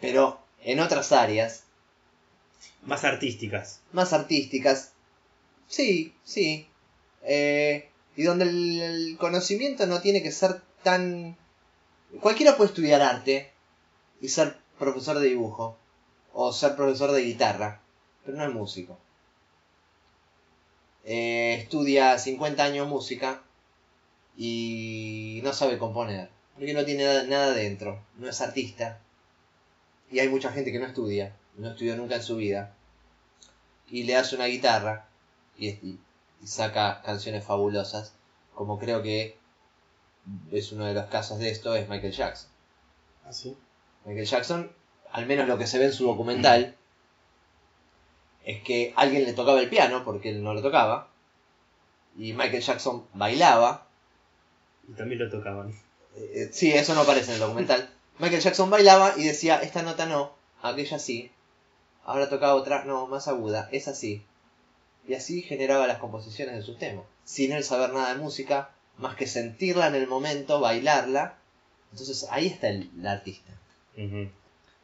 Pero 0.00 0.40
en 0.62 0.80
otras 0.80 1.12
áreas, 1.12 1.64
Más 2.86 3.04
artísticas. 3.04 3.80
más 3.92 4.14
artísticas, 4.14 4.92
sí, 5.68 6.14
sí. 6.24 6.66
Eh, 7.22 7.90
y 8.16 8.22
donde 8.22 8.44
el, 8.46 8.80
el 8.80 9.16
conocimiento 9.18 9.86
no 9.86 10.00
tiene 10.00 10.22
que 10.22 10.32
ser 10.32 10.62
tan... 10.82 11.36
Cualquiera 12.20 12.56
puede 12.56 12.70
estudiar 12.70 13.02
arte 13.02 13.50
y 14.22 14.28
ser 14.30 14.56
profesor 14.78 15.18
de 15.18 15.28
dibujo 15.28 15.76
o 16.32 16.50
ser 16.54 16.76
profesor 16.76 17.12
de 17.12 17.20
guitarra, 17.24 17.82
pero 18.24 18.38
no 18.38 18.44
es 18.44 18.54
músico. 18.54 18.98
Eh, 21.04 21.54
estudia 21.62 22.18
50 22.18 22.64
años 22.64 22.88
música 22.88 23.42
y 24.36 25.40
no 25.44 25.52
sabe 25.52 25.78
componer, 25.78 26.30
porque 26.54 26.74
no 26.74 26.84
tiene 26.84 27.04
nada, 27.04 27.22
nada 27.24 27.52
dentro, 27.52 28.00
no 28.18 28.28
es 28.28 28.40
artista. 28.40 29.00
Y 30.10 30.18
hay 30.18 30.28
mucha 30.28 30.50
gente 30.52 30.72
que 30.72 30.78
no 30.78 30.86
estudia, 30.86 31.34
no 31.56 31.70
estudió 31.70 31.96
nunca 31.96 32.16
en 32.16 32.22
su 32.22 32.36
vida, 32.36 32.74
y 33.88 34.04
le 34.04 34.16
hace 34.16 34.36
una 34.36 34.46
guitarra 34.46 35.08
y, 35.58 35.68
y- 35.68 35.98
y 36.42 36.46
saca 36.46 37.02
canciones 37.02 37.44
fabulosas, 37.44 38.14
como 38.54 38.78
creo 38.78 39.02
que 39.02 39.36
es 40.52 40.72
uno 40.72 40.84
de 40.86 40.94
los 40.94 41.06
casos 41.06 41.38
de 41.38 41.50
esto, 41.50 41.74
es 41.74 41.88
Michael 41.88 42.12
Jackson. 42.12 42.50
¿Ah, 43.24 43.32
sí? 43.32 43.56
Michael 44.04 44.26
Jackson, 44.26 44.72
al 45.12 45.26
menos 45.26 45.46
lo 45.48 45.58
que 45.58 45.66
se 45.66 45.78
ve 45.78 45.86
en 45.86 45.92
su 45.92 46.06
documental, 46.06 46.76
es 48.44 48.62
que 48.62 48.92
alguien 48.96 49.24
le 49.24 49.32
tocaba 49.32 49.60
el 49.60 49.68
piano, 49.68 50.04
porque 50.04 50.30
él 50.30 50.42
no 50.42 50.54
lo 50.54 50.62
tocaba, 50.62 51.08
y 52.16 52.32
Michael 52.32 52.62
Jackson 52.62 53.06
bailaba. 53.14 53.86
Y 54.88 54.92
también 54.92 55.20
lo 55.20 55.30
tocaban. 55.30 55.72
Eh, 56.16 56.48
sí, 56.52 56.72
eso 56.72 56.94
no 56.94 57.02
aparece 57.02 57.28
en 57.30 57.34
el 57.34 57.40
documental. 57.40 57.88
Michael 58.18 58.42
Jackson 58.42 58.68
bailaba 58.70 59.14
y 59.16 59.24
decía, 59.24 59.60
esta 59.62 59.82
nota 59.82 60.06
no, 60.06 60.32
aquella 60.62 60.98
sí, 60.98 61.30
ahora 62.04 62.28
toca 62.28 62.54
otra, 62.54 62.84
no, 62.84 63.06
más 63.06 63.28
aguda, 63.28 63.68
esa 63.72 63.94
sí. 63.94 64.24
Y 65.08 65.14
así 65.14 65.42
generaba 65.42 65.86
las 65.86 65.98
composiciones 65.98 66.56
de 66.56 66.62
sus 66.62 66.78
temas, 66.78 67.04
sin 67.24 67.52
él 67.52 67.64
saber 67.64 67.92
nada 67.92 68.12
de 68.14 68.20
música, 68.20 68.70
más 68.98 69.16
que 69.16 69.26
sentirla 69.26 69.86
en 69.86 69.94
el 69.94 70.06
momento, 70.06 70.60
bailarla. 70.60 71.36
Entonces 71.92 72.26
ahí 72.30 72.46
está 72.48 72.68
el- 72.68 72.90
el 72.98 73.06
artista. 73.06 73.52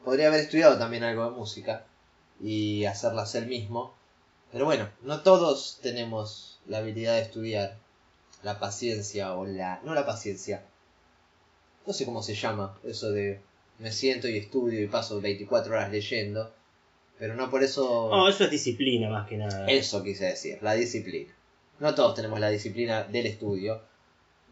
Podría 0.05 0.29
haber 0.29 0.41
estudiado 0.41 0.79
también 0.79 1.03
algo 1.05 1.25
de 1.25 1.37
música 1.37 1.85
y 2.41 2.85
hacerlas 2.85 3.35
él 3.35 3.47
mismo. 3.47 3.95
Pero 4.53 4.65
bueno, 4.65 4.89
no 5.03 5.21
todos 5.23 5.79
tenemos 5.83 6.61
la 6.67 6.79
habilidad 6.79 7.15
de 7.15 7.23
estudiar, 7.23 7.79
la 8.43 8.59
paciencia 8.59 9.35
o 9.35 9.47
la... 9.47 9.81
no 9.85 9.95
la 9.95 10.07
paciencia. 10.07 10.65
No 11.87 11.93
sé 11.93 12.05
cómo 12.05 12.23
se 12.23 12.35
llama 12.35 12.79
eso 12.85 13.11
de 13.11 13.41
me 13.79 13.93
siento 13.93 14.29
y 14.29 14.39
estudio 14.39 14.83
y 14.83 14.89
paso 14.89 15.21
24 15.21 15.73
horas 15.75 15.91
leyendo. 15.91 16.53
Pero 17.19 17.35
no 17.35 17.51
por 17.51 17.63
eso... 17.63 18.09
No, 18.11 18.29
eso 18.29 18.45
es 18.45 18.51
disciplina 18.51 19.09
más 19.09 19.27
que 19.27 19.39
nada. 19.39 19.67
Eso 19.67 20.03
quise 20.03 20.27
decir, 20.27 20.59
la 20.63 20.75
disciplina. 20.75 21.33
No 21.79 21.95
todos 21.95 22.15
tenemos 22.15 22.41
la 22.41 22.51
disciplina 22.51 23.05
del 23.05 23.27
estudio, 23.27 23.83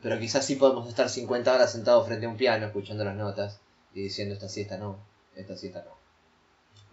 pero 0.02 0.18
quizás 0.18 0.44
sí 0.44 0.56
podemos 0.56 0.88
estar 0.88 1.08
50 1.08 1.54
horas 1.54 1.72
sentados 1.72 2.06
frente 2.06 2.26
a 2.26 2.28
un 2.28 2.36
piano 2.36 2.66
escuchando 2.66 3.04
las 3.04 3.16
notas 3.16 3.60
y 3.94 4.02
diciendo 4.02 4.34
esta 4.34 4.48
sí, 4.48 4.62
esta 4.62 4.76
no, 4.76 4.98
esta 5.34 5.56
sí, 5.56 5.68
esta 5.68 5.82
no. 5.82 6.03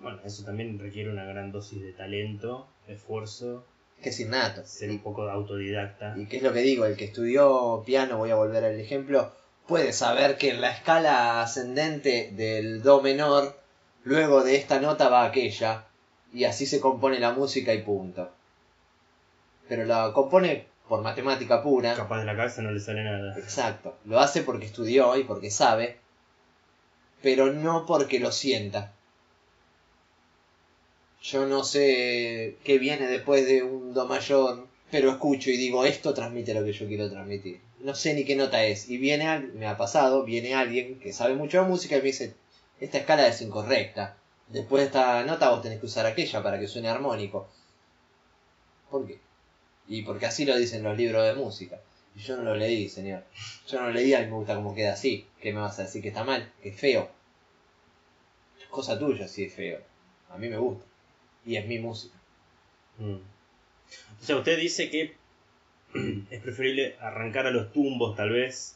Bueno, 0.02 0.20
eso 0.26 0.44
también 0.44 0.80
requiere 0.80 1.12
una 1.12 1.26
gran 1.26 1.52
dosis 1.52 1.82
de 1.82 1.94
talento, 1.94 2.68
esfuerzo, 2.88 3.66
Que 4.02 4.10
es 4.10 4.20
innato. 4.20 4.66
ser 4.66 4.90
un 4.90 5.00
poco 5.00 5.30
autodidacta. 5.30 6.16
Y 6.18 6.26
qué 6.26 6.38
es 6.38 6.44
lo 6.44 6.54
que 6.54 6.62
digo, 6.62 6.86
el 6.86 6.98
que 6.98 7.06
estudió 7.06 7.84
piano, 7.86 8.18
voy 8.18 8.32
a 8.32 8.36
volver 8.36 8.64
al 8.66 8.80
ejemplo, 8.80 9.32
puede 9.68 9.94
saber 9.94 10.38
que 10.38 10.50
en 10.50 10.62
la 10.62 10.72
escala 10.72 11.42
ascendente 11.42 12.32
del 12.34 12.82
do 12.82 13.02
menor, 13.02 13.56
luego 14.04 14.44
de 14.44 14.56
esta 14.56 14.80
nota 14.80 15.08
va 15.10 15.24
aquella, 15.26 15.86
y 16.34 16.46
así 16.46 16.66
se 16.66 16.80
compone 16.80 17.20
la 17.20 17.34
música 17.34 17.74
y 17.74 17.84
punto. 17.84 18.32
Pero 19.68 19.86
la 19.86 20.12
compone 20.14 20.66
por 20.90 21.02
matemática 21.02 21.62
pura. 21.62 21.94
Capaz 21.96 22.20
de 22.20 22.26
la 22.26 22.36
cabeza 22.36 22.62
no 22.62 22.72
le 22.72 22.80
sale 22.80 23.04
nada. 23.04 23.38
Exacto. 23.38 23.96
Lo 24.06 24.20
hace 24.20 24.42
porque 24.42 24.66
estudió 24.66 25.16
y 25.16 25.24
porque 25.24 25.52
sabe, 25.52 26.00
pero 27.22 27.54
no 27.54 27.86
porque 27.86 28.20
lo 28.20 28.32
sienta. 28.32 28.94
Yo 31.22 31.46
no 31.46 31.64
sé 31.64 32.58
qué 32.64 32.80
viene 32.80 33.08
después 33.08 33.46
de 33.46 33.62
un 33.62 33.94
do 33.94 34.08
mayor, 34.08 34.66
pero 34.90 35.12
escucho 35.12 35.52
y 35.52 35.58
digo, 35.58 35.86
esto 35.86 36.14
transmite 36.16 36.54
lo 36.56 36.66
que 36.66 36.74
yo 36.74 36.88
quiero 36.88 37.12
transmitir. 37.12 37.60
No 37.80 37.94
sé 37.94 38.16
ni 38.16 38.26
qué 38.26 38.36
nota 38.36 38.64
es. 38.64 38.90
Y 38.90 38.98
viene, 38.98 39.40
me 39.54 39.68
ha 39.68 39.78
pasado, 39.78 40.24
viene 40.24 40.56
alguien 40.56 41.00
que 41.00 41.14
sabe 41.14 41.36
mucho 41.36 41.62
de 41.62 41.70
música 41.70 41.96
y 41.96 42.00
me 42.00 42.06
dice, 42.06 42.34
esta 42.80 42.98
escala 42.98 43.28
es 43.28 43.42
incorrecta. 43.42 44.18
Después 44.48 44.82
de 44.82 44.88
esta 44.88 45.24
nota 45.24 45.52
vos 45.52 45.62
tenés 45.62 45.80
que 45.80 45.86
usar 45.86 46.08
aquella 46.08 46.42
para 46.42 46.60
que 46.60 46.68
suene 46.68 46.90
armónico. 46.90 47.48
¿Por 48.90 49.06
qué? 49.06 49.20
Y 49.88 50.02
porque 50.02 50.26
así 50.26 50.46
lo 50.46 50.58
dicen 50.58 50.84
los 50.84 50.98
libros 50.98 51.26
de 51.26 51.36
música. 51.36 51.80
Y 52.16 52.20
yo 52.20 52.36
no 52.36 52.44
lo 52.44 52.56
leí, 52.56 52.90
señor. 52.90 53.24
Yo 53.68 53.80
no 53.80 53.88
lo 53.88 53.94
leí, 53.94 54.14
a 54.14 54.20
mí 54.22 54.26
me 54.26 54.34
gusta 54.34 54.56
cómo 54.56 54.74
queda 54.74 54.94
así. 54.94 55.28
¿Qué 55.40 55.54
me 55.54 55.62
vas 55.62 55.78
a 55.80 55.84
decir 55.84 56.02
que 56.02 56.10
está 56.10 56.24
mal? 56.24 56.52
Que 56.62 56.70
es 56.70 56.76
feo. 56.76 57.10
Es 58.60 58.68
cosa 58.68 58.98
tuya 58.98 59.28
si 59.28 59.46
es 59.46 59.54
feo. 59.54 59.80
A 60.30 60.38
mí 60.38 60.50
me 60.50 60.58
gusta. 60.58 60.91
Y 61.46 61.56
es 61.56 61.66
mi 61.68 61.80
música. 61.80 62.16
Mm. 63.00 63.16
O 64.22 64.24
sea, 64.24 64.36
usted 64.38 64.58
dice 64.60 64.90
que 64.90 65.16
es 66.30 66.42
preferible 66.42 66.96
arrancar 67.00 67.48
a 67.48 67.52
los 67.52 67.72
tumbos, 67.74 68.16
tal 68.16 68.30
vez. 68.32 68.76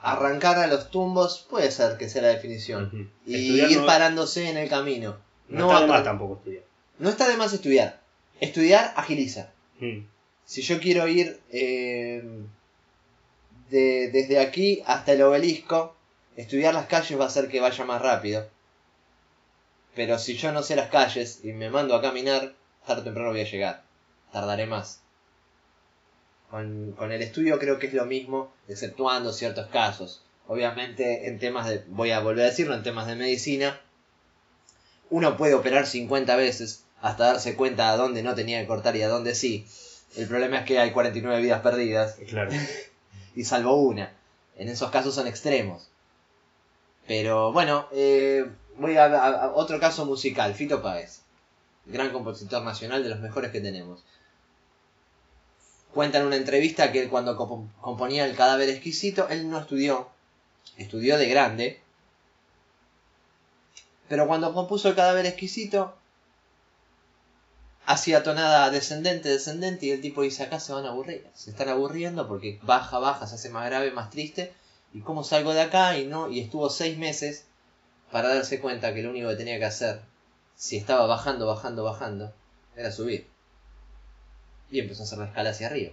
Arrancar 0.00 0.58
a 0.58 0.66
los 0.66 0.90
tumbos 0.90 1.46
puede 1.50 1.70
ser 1.70 1.96
que 1.98 2.08
sea 2.08 2.22
la 2.22 2.28
definición. 2.28 3.10
Y 3.26 3.34
Estudiar 3.34 3.70
ir 3.70 3.78
no- 3.80 3.86
parándose 3.86 4.48
en 4.48 4.56
el 4.56 4.68
camino. 4.68 5.16
No, 5.48 5.68
está 5.70 5.80
de 5.82 5.86
más 5.86 6.04
tampoco 6.04 6.34
estudiar. 6.36 6.64
no 6.98 7.08
está 7.08 7.28
de 7.28 7.36
más 7.36 7.52
estudiar. 7.52 8.00
Estudiar 8.40 8.92
agiliza. 8.96 9.50
Mm. 9.80 10.00
Si 10.44 10.62
yo 10.62 10.78
quiero 10.80 11.08
ir 11.08 11.40
eh, 11.50 12.22
de- 13.70 14.10
desde 14.12 14.38
aquí 14.38 14.82
hasta 14.86 15.12
el 15.12 15.22
obelisco, 15.22 15.96
estudiar 16.36 16.74
las 16.74 16.86
calles 16.86 17.18
va 17.18 17.24
a 17.24 17.28
hacer 17.28 17.48
que 17.48 17.60
vaya 17.60 17.84
más 17.84 18.00
rápido. 18.02 18.48
Pero 19.96 20.18
si 20.18 20.36
yo 20.36 20.52
no 20.52 20.62
sé 20.62 20.76
las 20.76 20.90
calles 20.90 21.40
y 21.42 21.52
me 21.52 21.70
mando 21.70 21.96
a 21.96 22.02
caminar, 22.02 22.54
tarde 22.86 23.00
o 23.00 23.04
temprano 23.04 23.30
voy 23.30 23.40
a 23.40 23.50
llegar. 23.50 23.82
Tardaré 24.30 24.66
más. 24.66 25.00
Con, 26.50 26.92
con 26.92 27.10
el 27.10 27.22
estudio 27.22 27.58
creo 27.58 27.78
que 27.78 27.86
es 27.86 27.94
lo 27.94 28.04
mismo, 28.04 28.52
exceptuando 28.68 29.32
ciertos 29.32 29.66
casos. 29.68 30.22
Obviamente 30.46 31.26
en 31.26 31.38
temas 31.38 31.66
de, 31.68 31.82
voy 31.88 32.12
a 32.12 32.20
volver 32.20 32.44
a 32.44 32.50
decirlo, 32.50 32.74
en 32.74 32.82
temas 32.82 33.06
de 33.06 33.16
medicina, 33.16 33.80
uno 35.10 35.36
puede 35.36 35.54
operar 35.54 35.86
50 35.86 36.36
veces 36.36 36.84
hasta 37.00 37.26
darse 37.26 37.56
cuenta 37.56 37.90
a 37.90 37.96
dónde 37.96 38.22
no 38.22 38.34
tenía 38.34 38.60
que 38.60 38.66
cortar 38.66 38.96
y 38.96 39.02
a 39.02 39.08
dónde 39.08 39.34
sí. 39.34 39.66
El 40.16 40.28
problema 40.28 40.58
es 40.58 40.66
que 40.66 40.78
hay 40.78 40.92
49 40.92 41.40
vidas 41.42 41.62
perdidas 41.62 42.16
Claro. 42.28 42.50
y 43.34 43.44
salvo 43.44 43.76
una. 43.76 44.12
En 44.56 44.68
esos 44.68 44.90
casos 44.90 45.14
son 45.14 45.26
extremos. 45.26 45.88
Pero 47.06 47.52
bueno, 47.52 47.88
eh, 47.92 48.46
voy 48.78 48.96
a, 48.96 49.52
otro 49.54 49.78
caso 49.80 50.04
musical, 50.06 50.54
Fito 50.54 50.82
Páez. 50.82 51.20
Gran 51.86 52.10
compositor 52.10 52.62
nacional 52.62 53.02
de 53.02 53.08
los 53.10 53.20
mejores 53.20 53.50
que 53.52 53.60
tenemos. 53.60 54.00
Cuenta 55.94 56.18
en 56.18 56.26
una 56.26 56.36
entrevista 56.36 56.92
que 56.92 57.02
él 57.02 57.08
cuando 57.08 57.36
compo- 57.36 57.68
componía 57.80 58.26
El 58.26 58.36
cadáver 58.36 58.68
exquisito, 58.68 59.28
él 59.28 59.48
no 59.48 59.58
estudió. 59.58 60.08
Estudió 60.76 61.16
de 61.16 61.28
grande. 61.28 61.80
Pero 64.08 64.26
cuando 64.26 64.52
compuso 64.52 64.88
el 64.88 64.94
cadáver 64.94 65.26
exquisito, 65.26 65.94
hacía 67.86 68.22
tonada 68.22 68.70
descendente, 68.70 69.28
descendente, 69.28 69.86
y 69.86 69.90
el 69.92 70.00
tipo 70.00 70.22
dice, 70.22 70.42
acá 70.42 70.60
se 70.60 70.72
van 70.72 70.86
a 70.86 70.90
aburrir. 70.90 71.26
Se 71.34 71.50
están 71.50 71.68
aburriendo 71.68 72.28
porque 72.28 72.58
baja, 72.62 72.98
baja, 72.98 73.26
se 73.26 73.36
hace 73.36 73.48
más 73.50 73.66
grave, 73.66 73.90
más 73.92 74.10
triste. 74.10 74.52
¿Y 74.92 75.00
cómo 75.00 75.24
salgo 75.24 75.54
de 75.54 75.62
acá? 75.62 75.98
Y 75.98 76.06
no, 76.06 76.30
y 76.30 76.40
estuvo 76.40 76.68
seis 76.68 76.98
meses 76.98 77.44
para 78.16 78.34
darse 78.34 78.60
cuenta 78.60 78.94
que 78.94 79.02
lo 79.02 79.10
único 79.10 79.28
que 79.28 79.36
tenía 79.36 79.58
que 79.58 79.66
hacer, 79.66 80.00
si 80.54 80.78
estaba 80.78 81.04
bajando, 81.04 81.46
bajando, 81.46 81.84
bajando, 81.84 82.32
era 82.74 82.90
subir. 82.90 83.26
Y 84.70 84.80
empezó 84.80 85.02
a 85.02 85.04
hacer 85.04 85.18
la 85.18 85.26
escala 85.26 85.50
hacia 85.50 85.66
arriba. 85.66 85.92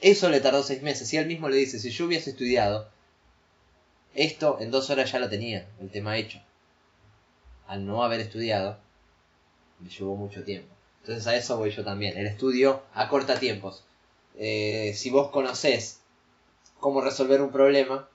Eso 0.00 0.28
le 0.28 0.40
tardó 0.40 0.64
seis 0.64 0.82
meses. 0.82 1.12
Y 1.12 1.18
él 1.18 1.28
mismo 1.28 1.48
le 1.48 1.56
dice, 1.56 1.78
si 1.78 1.90
yo 1.90 2.06
hubiese 2.06 2.30
estudiado, 2.30 2.88
esto 4.16 4.58
en 4.58 4.72
dos 4.72 4.90
horas 4.90 5.12
ya 5.12 5.20
lo 5.20 5.28
tenía, 5.28 5.68
el 5.80 5.88
tema 5.88 6.16
hecho. 6.16 6.42
Al 7.68 7.86
no 7.86 8.02
haber 8.02 8.18
estudiado, 8.18 8.80
me 9.78 9.90
llevó 9.90 10.16
mucho 10.16 10.42
tiempo. 10.42 10.74
Entonces 11.02 11.28
a 11.28 11.36
eso 11.36 11.56
voy 11.56 11.70
yo 11.70 11.84
también. 11.84 12.18
El 12.18 12.26
estudio 12.26 12.82
acorta 12.92 13.38
tiempos. 13.38 13.84
Eh, 14.36 14.94
si 14.96 15.10
vos 15.10 15.30
conocés 15.30 16.00
cómo 16.80 17.00
resolver 17.02 17.40
un 17.40 17.52
problema, 17.52 18.08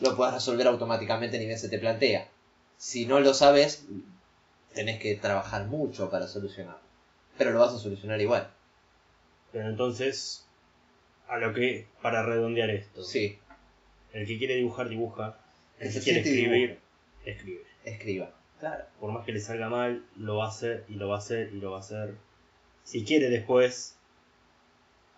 lo 0.00 0.16
puedes 0.16 0.34
resolver 0.34 0.66
automáticamente 0.66 1.38
ni 1.38 1.46
bien 1.46 1.58
se 1.58 1.68
te 1.68 1.78
plantea. 1.78 2.28
Si 2.76 3.06
no 3.06 3.20
lo 3.20 3.34
sabes, 3.34 3.86
tenés 4.74 5.00
que 5.00 5.16
trabajar 5.16 5.66
mucho 5.66 6.10
para 6.10 6.26
solucionarlo. 6.28 6.80
Pero 7.36 7.52
lo 7.52 7.60
vas 7.60 7.72
a 7.74 7.78
solucionar 7.78 8.20
igual. 8.20 8.50
Pero 9.52 9.68
entonces, 9.68 10.46
a 11.28 11.38
lo 11.38 11.52
que, 11.54 11.86
para 12.02 12.24
redondear 12.24 12.70
esto, 12.70 13.02
Sí, 13.02 13.38
el 14.12 14.26
que 14.26 14.38
quiere 14.38 14.56
dibujar, 14.56 14.88
dibuja. 14.88 15.38
El 15.78 15.88
El 15.88 15.94
que 15.94 16.00
quiere 16.00 16.20
escribir, 16.20 16.78
escribe. 17.24 17.62
escriba. 17.84 18.30
Claro. 18.60 18.84
Por 18.98 19.12
más 19.12 19.24
que 19.24 19.32
le 19.32 19.40
salga 19.40 19.68
mal, 19.68 20.04
lo 20.16 20.36
va 20.38 20.46
a 20.46 20.48
hacer 20.48 20.84
y 20.88 20.94
lo 20.94 21.08
va 21.08 21.16
a 21.16 21.18
hacer 21.18 21.50
y 21.52 21.60
lo 21.60 21.70
va 21.70 21.76
a 21.78 21.80
hacer. 21.80 22.14
Si 22.84 23.04
quiere 23.04 23.30
después 23.30 23.96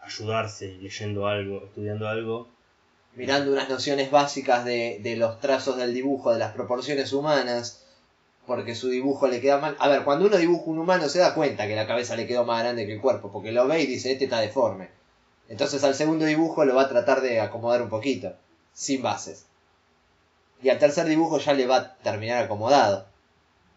ayudarse 0.02 0.76
leyendo 0.80 1.26
algo, 1.26 1.64
estudiando 1.64 2.08
algo, 2.08 2.48
Mirando 3.14 3.52
unas 3.52 3.68
nociones 3.68 4.10
básicas 4.10 4.64
de, 4.64 4.98
de 5.02 5.16
los 5.16 5.40
trazos 5.40 5.76
del 5.76 5.92
dibujo, 5.94 6.32
de 6.32 6.38
las 6.38 6.52
proporciones 6.54 7.12
humanas, 7.12 7.84
porque 8.46 8.74
su 8.74 8.88
dibujo 8.88 9.26
le 9.28 9.40
queda 9.40 9.58
mal. 9.58 9.76
A 9.78 9.88
ver, 9.88 10.04
cuando 10.04 10.26
uno 10.26 10.36
dibuja 10.36 10.70
un 10.70 10.78
humano 10.78 11.08
se 11.08 11.18
da 11.18 11.34
cuenta 11.34 11.66
que 11.66 11.76
la 11.76 11.86
cabeza 11.86 12.16
le 12.16 12.26
quedó 12.26 12.44
más 12.44 12.62
grande 12.62 12.86
que 12.86 12.94
el 12.94 13.00
cuerpo, 13.00 13.30
porque 13.32 13.52
lo 13.52 13.66
ve 13.66 13.82
y 13.82 13.86
dice, 13.86 14.12
este 14.12 14.24
está 14.24 14.40
deforme. 14.40 14.88
Entonces 15.48 15.82
al 15.84 15.94
segundo 15.94 16.24
dibujo 16.24 16.64
lo 16.64 16.74
va 16.76 16.82
a 16.82 16.88
tratar 16.88 17.20
de 17.20 17.40
acomodar 17.40 17.82
un 17.82 17.88
poquito, 17.90 18.34
sin 18.72 19.02
bases. 19.02 19.46
Y 20.62 20.68
al 20.68 20.78
tercer 20.78 21.06
dibujo 21.06 21.38
ya 21.38 21.52
le 21.54 21.66
va 21.66 21.76
a 21.76 21.96
terminar 21.98 22.44
acomodado. 22.44 23.06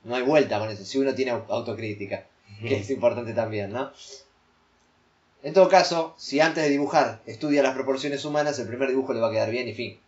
No 0.03 0.15
hay 0.15 0.23
vuelta 0.23 0.59
con 0.59 0.69
eso, 0.69 0.85
si 0.85 0.97
uno 0.99 1.15
tiene 1.15 1.31
au- 1.33 1.45
autocrítica, 1.49 2.25
que 2.61 2.77
es 2.77 2.89
importante 2.89 3.33
también, 3.33 3.71
¿no? 3.71 3.91
En 5.43 5.53
todo 5.53 5.69
caso, 5.69 6.15
si 6.17 6.39
antes 6.39 6.63
de 6.63 6.69
dibujar 6.69 7.21
estudia 7.25 7.61
las 7.61 7.75
proporciones 7.75 8.25
humanas, 8.25 8.57
el 8.59 8.67
primer 8.67 8.89
dibujo 8.89 9.13
le 9.13 9.19
va 9.19 9.27
a 9.27 9.31
quedar 9.31 9.51
bien 9.51 9.67
y 9.67 9.73
fin. 9.73 9.99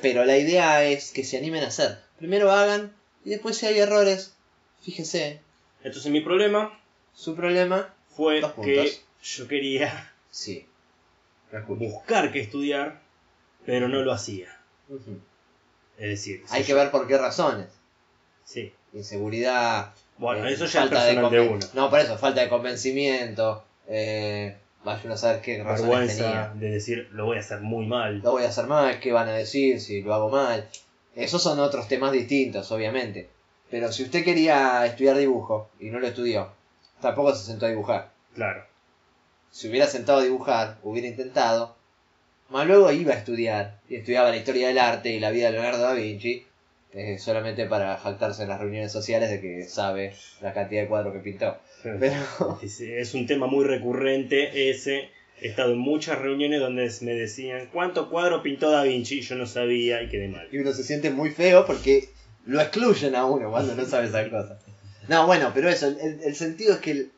Pero 0.00 0.24
la 0.24 0.38
idea 0.38 0.84
es 0.84 1.10
que 1.10 1.24
se 1.24 1.36
animen 1.36 1.64
a 1.64 1.68
hacer. 1.68 1.98
Primero 2.18 2.50
hagan 2.50 2.94
y 3.24 3.30
después 3.30 3.56
si 3.56 3.66
hay 3.66 3.78
errores, 3.78 4.34
fíjese, 4.82 5.40
Entonces 5.82 6.10
mi 6.10 6.20
problema 6.20 6.80
su 7.14 7.34
problema, 7.34 7.92
fue 8.16 8.40
que 8.62 8.92
yo 9.22 9.48
quería 9.48 10.12
sí. 10.30 10.66
buscar 11.68 12.32
que 12.32 12.40
estudiar, 12.40 13.00
pero 13.66 13.88
no 13.88 14.02
lo 14.02 14.12
hacía. 14.12 14.58
Es 15.98 16.08
decir, 16.08 16.44
Hay 16.50 16.64
que 16.64 16.74
ver 16.74 16.90
por 16.90 17.06
qué 17.06 17.18
razones. 17.18 17.68
Sí. 18.44 18.72
Inseguridad. 18.92 19.92
Bueno, 20.20 20.46
eh, 20.46 20.52
eso 20.52 20.66
ya 20.66 20.84
es 20.84 20.90
falta 20.90 21.04
de 21.06 21.14
personal 21.14 21.30
de, 21.30 21.40
uno. 21.40 21.66
No, 21.72 21.90
por 21.90 21.98
eso, 21.98 22.18
falta 22.18 22.42
de 22.42 22.48
convencimiento. 22.48 23.64
Eh, 23.88 24.54
a 24.84 25.16
saber 25.16 25.40
qué 25.40 25.62
razones 25.62 25.82
Vergüenza 25.82 26.24
tenía. 26.24 26.52
de 26.54 26.70
decir, 26.74 27.08
lo 27.12 27.26
voy 27.26 27.38
a 27.38 27.40
hacer 27.40 27.60
muy 27.60 27.86
mal. 27.86 28.20
lo 28.20 28.32
voy 28.32 28.44
a 28.44 28.48
hacer 28.48 28.66
mal, 28.66 29.00
qué 29.00 29.12
van 29.12 29.28
a 29.28 29.32
decir 29.32 29.80
si 29.80 30.02
lo 30.02 30.14
hago 30.14 30.28
mal. 30.28 30.68
Esos 31.14 31.42
son 31.42 31.58
otros 31.58 31.88
temas 31.88 32.12
distintos, 32.12 32.70
obviamente. 32.70 33.28
Pero 33.70 33.90
si 33.92 34.02
usted 34.02 34.24
quería 34.24 34.84
estudiar 34.86 35.16
dibujo 35.16 35.70
y 35.80 35.90
no 35.90 35.98
lo 35.98 36.06
estudió, 36.06 36.48
tampoco 37.00 37.34
se 37.34 37.44
sentó 37.44 37.66
a 37.66 37.70
dibujar. 37.70 38.10
Claro. 38.34 38.64
Si 39.50 39.68
hubiera 39.68 39.86
sentado 39.86 40.20
a 40.20 40.22
dibujar, 40.22 40.78
hubiera 40.82 41.08
intentado, 41.08 41.76
más 42.50 42.66
luego 42.66 42.90
iba 42.92 43.14
a 43.14 43.18
estudiar 43.18 43.78
y 43.88 43.96
estudiaba 43.96 44.30
la 44.30 44.36
historia 44.36 44.68
del 44.68 44.78
arte 44.78 45.10
y 45.10 45.20
la 45.20 45.30
vida 45.30 45.46
de 45.46 45.52
Leonardo 45.52 45.82
da 45.82 45.94
Vinci, 45.94 46.46
eh, 46.92 47.18
solamente 47.18 47.66
para 47.66 47.96
jactarse 47.98 48.42
en 48.42 48.48
las 48.48 48.60
reuniones 48.60 48.90
sociales 48.92 49.30
de 49.30 49.40
que 49.40 49.64
sabe 49.68 50.14
la 50.40 50.52
cantidad 50.52 50.82
de 50.82 50.88
cuadros 50.88 51.12
que 51.14 51.20
pintó. 51.20 51.56
Pero 51.82 52.58
Es, 52.62 52.80
es 52.80 53.14
un 53.14 53.26
tema 53.26 53.46
muy 53.46 53.64
recurrente 53.64 54.70
ese. 54.70 55.08
He 55.40 55.48
estado 55.48 55.72
en 55.72 55.78
muchas 55.78 56.18
reuniones 56.18 56.60
donde 56.60 56.90
me 57.00 57.14
decían, 57.14 57.68
¿cuánto 57.72 58.10
cuadro 58.10 58.42
pintó 58.42 58.70
Da 58.70 58.82
Vinci? 58.82 59.22
Yo 59.22 59.36
no 59.36 59.46
sabía 59.46 60.02
y 60.02 60.08
quedé 60.08 60.28
mal. 60.28 60.46
y 60.52 60.58
uno 60.58 60.72
se 60.72 60.82
siente 60.84 61.10
muy 61.10 61.30
feo 61.30 61.64
porque 61.64 62.10
lo 62.44 62.60
excluyen 62.60 63.14
a 63.14 63.24
uno 63.24 63.50
cuando 63.50 63.74
no 63.74 63.84
sabe 63.86 64.08
esas 64.08 64.28
cosas. 64.28 64.58
No, 65.08 65.26
bueno, 65.26 65.50
pero 65.54 65.68
eso, 65.70 65.86
el, 65.88 66.20
el 66.22 66.34
sentido 66.36 66.74
es 66.74 66.80
que 66.80 66.90
el- 66.90 67.12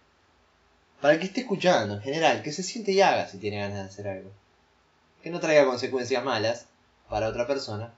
para 1.01 1.15
el 1.15 1.21
que 1.21 1.27
esté 1.27 1.41
escuchando, 1.41 1.95
en 1.95 2.01
general, 2.01 2.43
que 2.43 2.53
se 2.53 2.63
siente 2.63 2.93
y 2.93 3.01
haga 3.01 3.27
si 3.27 3.39
tiene 3.39 3.59
ganas 3.59 3.79
de 3.79 3.85
hacer 3.87 4.07
algo. 4.07 4.31
Que 5.23 5.31
no 5.31 5.41
traiga 5.41 5.65
consecuencias 5.65 6.23
malas 6.25 6.67
para 7.11 7.27
otra 7.29 7.47
persona, 7.49 7.93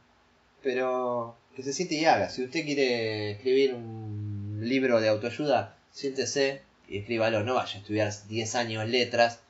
pero 0.65 1.37
que 1.55 1.63
se 1.63 1.73
siente 1.73 1.95
y 1.95 2.07
haga. 2.07 2.31
Si 2.31 2.43
usted 2.43 2.65
quiere 2.65 3.33
escribir 3.33 3.75
un 3.75 4.61
libro 4.63 5.01
de 5.01 5.09
autoayuda, 5.09 5.77
siéntese 5.93 6.63
y 6.89 6.99
escríbalo. 6.99 7.45
No 7.45 7.55
vaya 7.55 7.75
a 7.75 7.79
estudiar 7.79 8.13
10 8.29 8.55
años 8.57 8.89
letras 8.89 9.41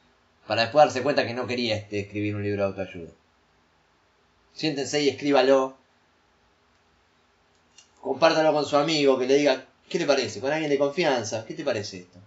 para 0.46 0.62
después 0.62 0.85
darse 0.85 1.03
cuenta 1.03 1.27
que 1.27 1.33
no 1.33 1.46
quería 1.46 1.77
este, 1.77 2.00
escribir 2.00 2.35
un 2.35 2.42
libro 2.42 2.62
de 2.62 2.68
autoayuda. 2.68 3.11
Siéntense 4.53 5.03
y 5.03 5.09
escríbalo. 5.09 5.77
Compártalo 8.00 8.53
con 8.53 8.66
su 8.66 8.77
amigo, 8.77 9.18
que 9.18 9.27
le 9.27 9.37
diga, 9.37 9.64
¿qué 9.88 9.98
le 9.98 10.07
parece? 10.07 10.40
Con 10.40 10.53
alguien 10.53 10.70
de 10.70 10.79
confianza, 10.79 11.46
¿qué 11.46 11.55
te 11.55 11.64
parece 11.64 11.98
esto? 11.98 12.18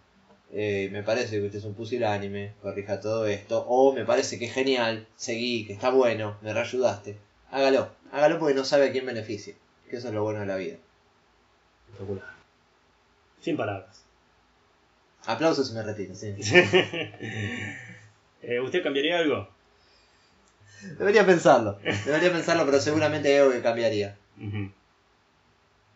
Eh, 0.53 0.89
me 0.91 1.03
parece 1.03 1.39
que 1.39 1.45
usted 1.45 1.59
es 1.59 1.65
un 1.65 1.75
pusilánime, 1.75 2.53
corrija 2.61 2.99
todo 2.99 3.27
esto. 3.27 3.65
O 3.67 3.93
me 3.93 4.05
parece 4.05 4.39
que 4.39 4.45
es 4.45 4.53
genial, 4.53 5.07
seguí, 5.17 5.67
que 5.67 5.73
está 5.73 5.89
bueno, 5.89 6.37
me 6.41 6.53
reayudaste. 6.53 7.17
Hágalo, 7.51 7.89
hágalo 8.11 8.39
porque 8.39 8.55
no 8.55 8.63
sabe 8.63 8.89
a 8.89 8.91
quién 8.91 9.05
beneficia. 9.05 9.53
Que 9.89 9.97
eso 9.97 10.07
es 10.09 10.13
lo 10.13 10.23
bueno 10.23 10.41
de 10.41 10.45
la 10.45 10.57
vida. 10.57 10.77
Espectacular. 11.87 12.33
Sin 13.41 13.57
palabras. 13.57 14.03
Aplausos 15.25 15.71
y 15.71 15.73
me 15.75 15.83
retiro, 15.83 16.15
sí. 16.15 16.35
Eh, 18.43 18.59
¿Usted 18.59 18.83
cambiaría 18.83 19.17
algo? 19.17 19.49
Debería 20.99 21.25
pensarlo, 21.25 21.79
debería 22.05 22.31
pensarlo, 22.31 22.65
pero 22.65 22.79
seguramente 22.79 23.29
hay 23.29 23.39
algo 23.39 23.51
que 23.51 23.63
cambiaría. 23.63 24.15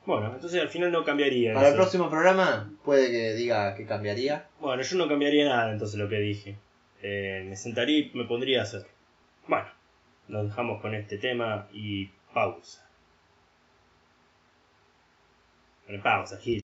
Bueno, 0.05 0.33
entonces 0.33 0.59
al 0.59 0.69
final 0.69 0.91
no 0.91 1.05
cambiaría. 1.05 1.53
Para 1.53 1.69
el 1.69 1.75
próximo 1.75 2.09
programa 2.09 2.73
puede 2.83 3.11
que 3.11 3.33
diga 3.35 3.75
que 3.75 3.85
cambiaría. 3.85 4.47
Bueno, 4.59 4.81
yo 4.81 4.97
no 4.97 5.07
cambiaría 5.07 5.45
nada 5.45 5.71
entonces 5.71 5.99
lo 5.99 6.09
que 6.09 6.17
dije. 6.17 6.55
Eh, 7.03 7.45
me 7.47 7.55
sentaría 7.55 7.99
y 7.99 8.11
me 8.15 8.25
pondría 8.25 8.61
a 8.61 8.63
hacer. 8.63 8.87
Bueno, 9.47 9.67
nos 10.31 10.47
dejamos 10.47 10.81
con 10.81 10.95
este 10.95 11.17
tema 11.17 11.67
y 11.73 12.09
pausa. 12.33 12.87
Pausa, 16.01 16.37
Gil. 16.37 16.63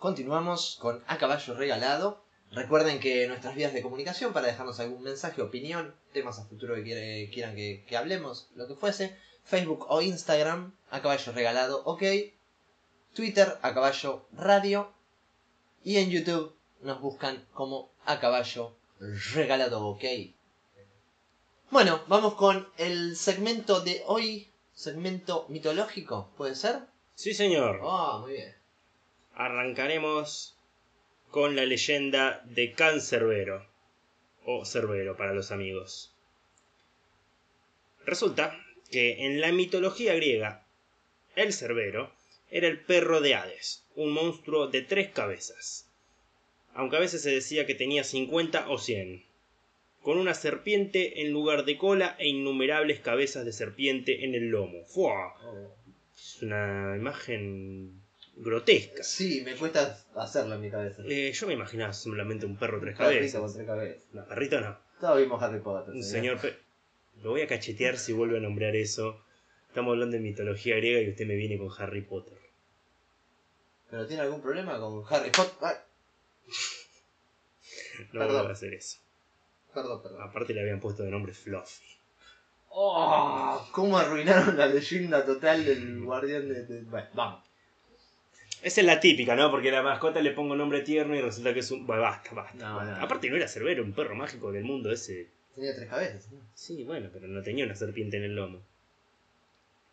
Continuamos 0.00 0.78
con 0.80 1.04
A 1.06 1.18
Caballo 1.18 1.54
Regalado. 1.54 2.24
Recuerden 2.50 2.98
que 2.98 3.28
nuestras 3.28 3.54
vías 3.54 3.72
de 3.72 3.82
comunicación 3.82 4.32
para 4.32 4.48
dejarnos 4.48 4.80
algún 4.80 5.02
mensaje, 5.04 5.40
opinión, 5.40 5.94
temas 6.12 6.38
a 6.40 6.44
futuro 6.46 6.74
que 6.74 6.82
quiere- 6.82 7.30
quieran 7.32 7.54
que, 7.54 7.84
que 7.86 7.96
hablemos, 7.96 8.48
lo 8.56 8.66
que 8.66 8.74
fuese, 8.74 9.16
Facebook 9.44 9.86
o 9.88 10.02
Instagram, 10.02 10.74
A 10.90 11.00
Caballo 11.00 11.32
Regalado, 11.32 11.82
ok. 11.84 12.02
Twitter, 13.14 13.58
A 13.62 13.72
Caballo 13.72 14.26
Radio. 14.32 14.92
Y 15.84 15.98
en 15.98 16.10
YouTube 16.10 16.54
nos 16.82 17.00
buscan 17.00 17.46
como 17.54 17.92
A 18.04 18.18
Caballo 18.18 18.74
Regalado, 19.34 19.86
ok. 19.86 20.04
Bueno, 21.70 22.02
vamos 22.08 22.34
con 22.34 22.68
el 22.78 23.16
segmento 23.16 23.80
de 23.80 24.02
hoy, 24.06 24.50
segmento 24.74 25.46
mitológico, 25.48 26.30
¿puede 26.36 26.56
ser? 26.56 26.80
Sí, 27.14 27.32
señor. 27.32 27.80
Ah, 27.84 28.18
muy 28.22 28.32
bien. 28.32 28.59
Arrancaremos 29.40 30.54
con 31.30 31.56
la 31.56 31.64
leyenda 31.64 32.42
de 32.44 32.72
Cancerbero. 32.72 33.66
O 34.44 34.66
Cerbero 34.66 35.16
para 35.16 35.32
los 35.32 35.50
amigos. 35.50 36.14
Resulta 38.04 38.62
que 38.90 39.24
en 39.24 39.40
la 39.40 39.50
mitología 39.50 40.14
griega, 40.14 40.66
el 41.36 41.54
Cerbero 41.54 42.12
era 42.50 42.68
el 42.68 42.80
perro 42.80 43.22
de 43.22 43.34
Hades, 43.34 43.82
un 43.96 44.12
monstruo 44.12 44.66
de 44.66 44.82
tres 44.82 45.08
cabezas. 45.08 45.88
Aunque 46.74 46.98
a 46.98 47.00
veces 47.00 47.22
se 47.22 47.30
decía 47.30 47.64
que 47.64 47.74
tenía 47.74 48.04
50 48.04 48.68
o 48.68 48.76
100. 48.76 49.24
Con 50.02 50.18
una 50.18 50.34
serpiente 50.34 51.22
en 51.22 51.32
lugar 51.32 51.64
de 51.64 51.78
cola 51.78 52.14
e 52.18 52.28
innumerables 52.28 53.00
cabezas 53.00 53.46
de 53.46 53.54
serpiente 53.54 54.22
en 54.22 54.34
el 54.34 54.50
lomo. 54.50 54.84
¡Fua! 54.84 55.34
Es 56.14 56.42
una 56.42 56.94
imagen 56.94 57.99
grotesca. 58.42 59.02
Sí, 59.02 59.42
me 59.44 59.54
cuesta 59.56 59.98
hacerlo 60.16 60.54
en 60.54 60.60
mi 60.60 60.70
cabeza. 60.70 61.02
Eh, 61.06 61.32
yo 61.32 61.46
me 61.46 61.54
imaginaba 61.54 61.92
solamente 61.92 62.46
un 62.46 62.56
perro 62.56 62.80
tres 62.80 62.96
cabezas. 62.96 63.40
con 63.40 63.52
tres 63.52 63.66
cabezas. 63.66 64.02
No, 64.12 64.24
perrito 64.26 64.60
no. 64.60 64.76
Todos 65.00 65.18
vimos 65.18 65.42
Harry 65.42 65.60
Potter. 65.60 65.94
Un 65.94 66.02
señor 66.04 66.38
pe- 66.40 66.56
Lo 67.22 67.30
voy 67.30 67.42
a 67.42 67.46
cachetear 67.48 67.96
si 67.98 68.12
vuelve 68.12 68.38
a 68.38 68.40
nombrar 68.40 68.74
eso. 68.76 69.22
Estamos 69.68 69.92
hablando 69.92 70.16
de 70.16 70.22
mitología 70.22 70.76
griega 70.76 71.00
y 71.00 71.10
usted 71.10 71.26
me 71.26 71.36
viene 71.36 71.56
con 71.58 71.70
Harry 71.78 72.02
Potter. 72.02 72.36
¿Pero 73.90 74.06
tiene 74.06 74.22
algún 74.22 74.40
problema 74.42 74.78
con 74.78 75.04
Harry 75.08 75.30
Potter? 75.30 75.76
No 78.12 78.20
Perdón. 78.20 78.42
voy 78.42 78.48
a 78.48 78.52
hacer 78.52 78.74
eso. 78.74 78.98
perdón, 79.74 80.02
perdón. 80.02 80.22
Aparte 80.22 80.54
le 80.54 80.60
habían 80.62 80.80
puesto 80.80 81.02
de 81.02 81.10
nombre 81.10 81.32
Fluffy. 81.32 81.84
Oh, 82.70 83.68
¿Cómo 83.72 83.98
arruinaron 83.98 84.56
la 84.56 84.66
leyenda 84.66 85.24
total 85.24 85.64
del 85.64 86.00
guardián 86.02 86.48
de- 86.48 86.82
Bueno, 86.82 87.08
vamos. 87.14 87.49
Esa 88.62 88.80
es 88.82 88.86
la 88.86 89.00
típica, 89.00 89.34
¿no? 89.36 89.50
Porque 89.50 89.70
a 89.70 89.72
la 89.72 89.82
mascota 89.82 90.20
le 90.20 90.32
pongo 90.32 90.54
nombre 90.54 90.80
tierno 90.82 91.14
y 91.16 91.20
resulta 91.20 91.54
que 91.54 91.60
es 91.60 91.70
un... 91.70 91.86
Bueno, 91.86 92.02
basta, 92.02 92.30
basta. 92.34 92.58
No, 92.58 92.76
basta. 92.76 92.98
no. 92.98 93.04
Aparte 93.04 93.30
no 93.30 93.36
era 93.36 93.48
Cerbero, 93.48 93.82
un 93.82 93.92
perro 93.92 94.14
mágico 94.14 94.52
del 94.52 94.64
mundo 94.64 94.90
ese. 94.92 95.28
Tenía 95.54 95.74
tres 95.74 95.88
cabezas. 95.88 96.30
¿no? 96.30 96.40
Sí, 96.54 96.84
bueno, 96.84 97.08
pero 97.12 97.26
no 97.26 97.42
tenía 97.42 97.64
una 97.64 97.74
serpiente 97.74 98.18
en 98.18 98.24
el 98.24 98.34
lomo. 98.36 98.60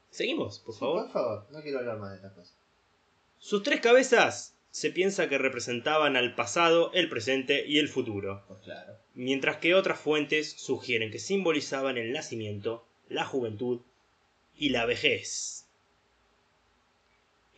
Seguimos, 0.10 0.60
por 0.60 0.74
Sí, 0.74 0.80
favor. 0.80 1.04
Por 1.04 1.12
favor, 1.12 1.48
no 1.52 1.62
quiero 1.62 1.80
hablar 1.80 1.98
más 1.98 2.10
de 2.12 2.16
estas 2.18 2.34
cosas. 2.34 2.56
Sus 3.40 3.64
tres 3.64 3.80
cabezas 3.82 4.56
se 4.72 4.92
piensa 4.92 5.30
que 5.30 5.38
representaban 5.38 6.16
al 6.18 6.36
pasado, 6.36 6.92
el 6.94 7.10
presente 7.10 7.66
y 7.66 7.80
el 7.80 7.88
futuro, 7.88 8.44
Pues 8.48 8.60
claro. 8.62 8.94
mientras 9.14 9.58
que 9.58 9.76
otras 9.76 10.00
fuentes 10.00 10.52
sugieren 10.54 11.12
que 11.12 11.20
simbolizaban 11.20 11.98
el 11.98 12.12
nacimiento, 12.12 12.86
la 13.10 13.26
juventud 13.26 13.82
y 14.58 14.70
la 14.70 14.86
vejez. 14.86 15.57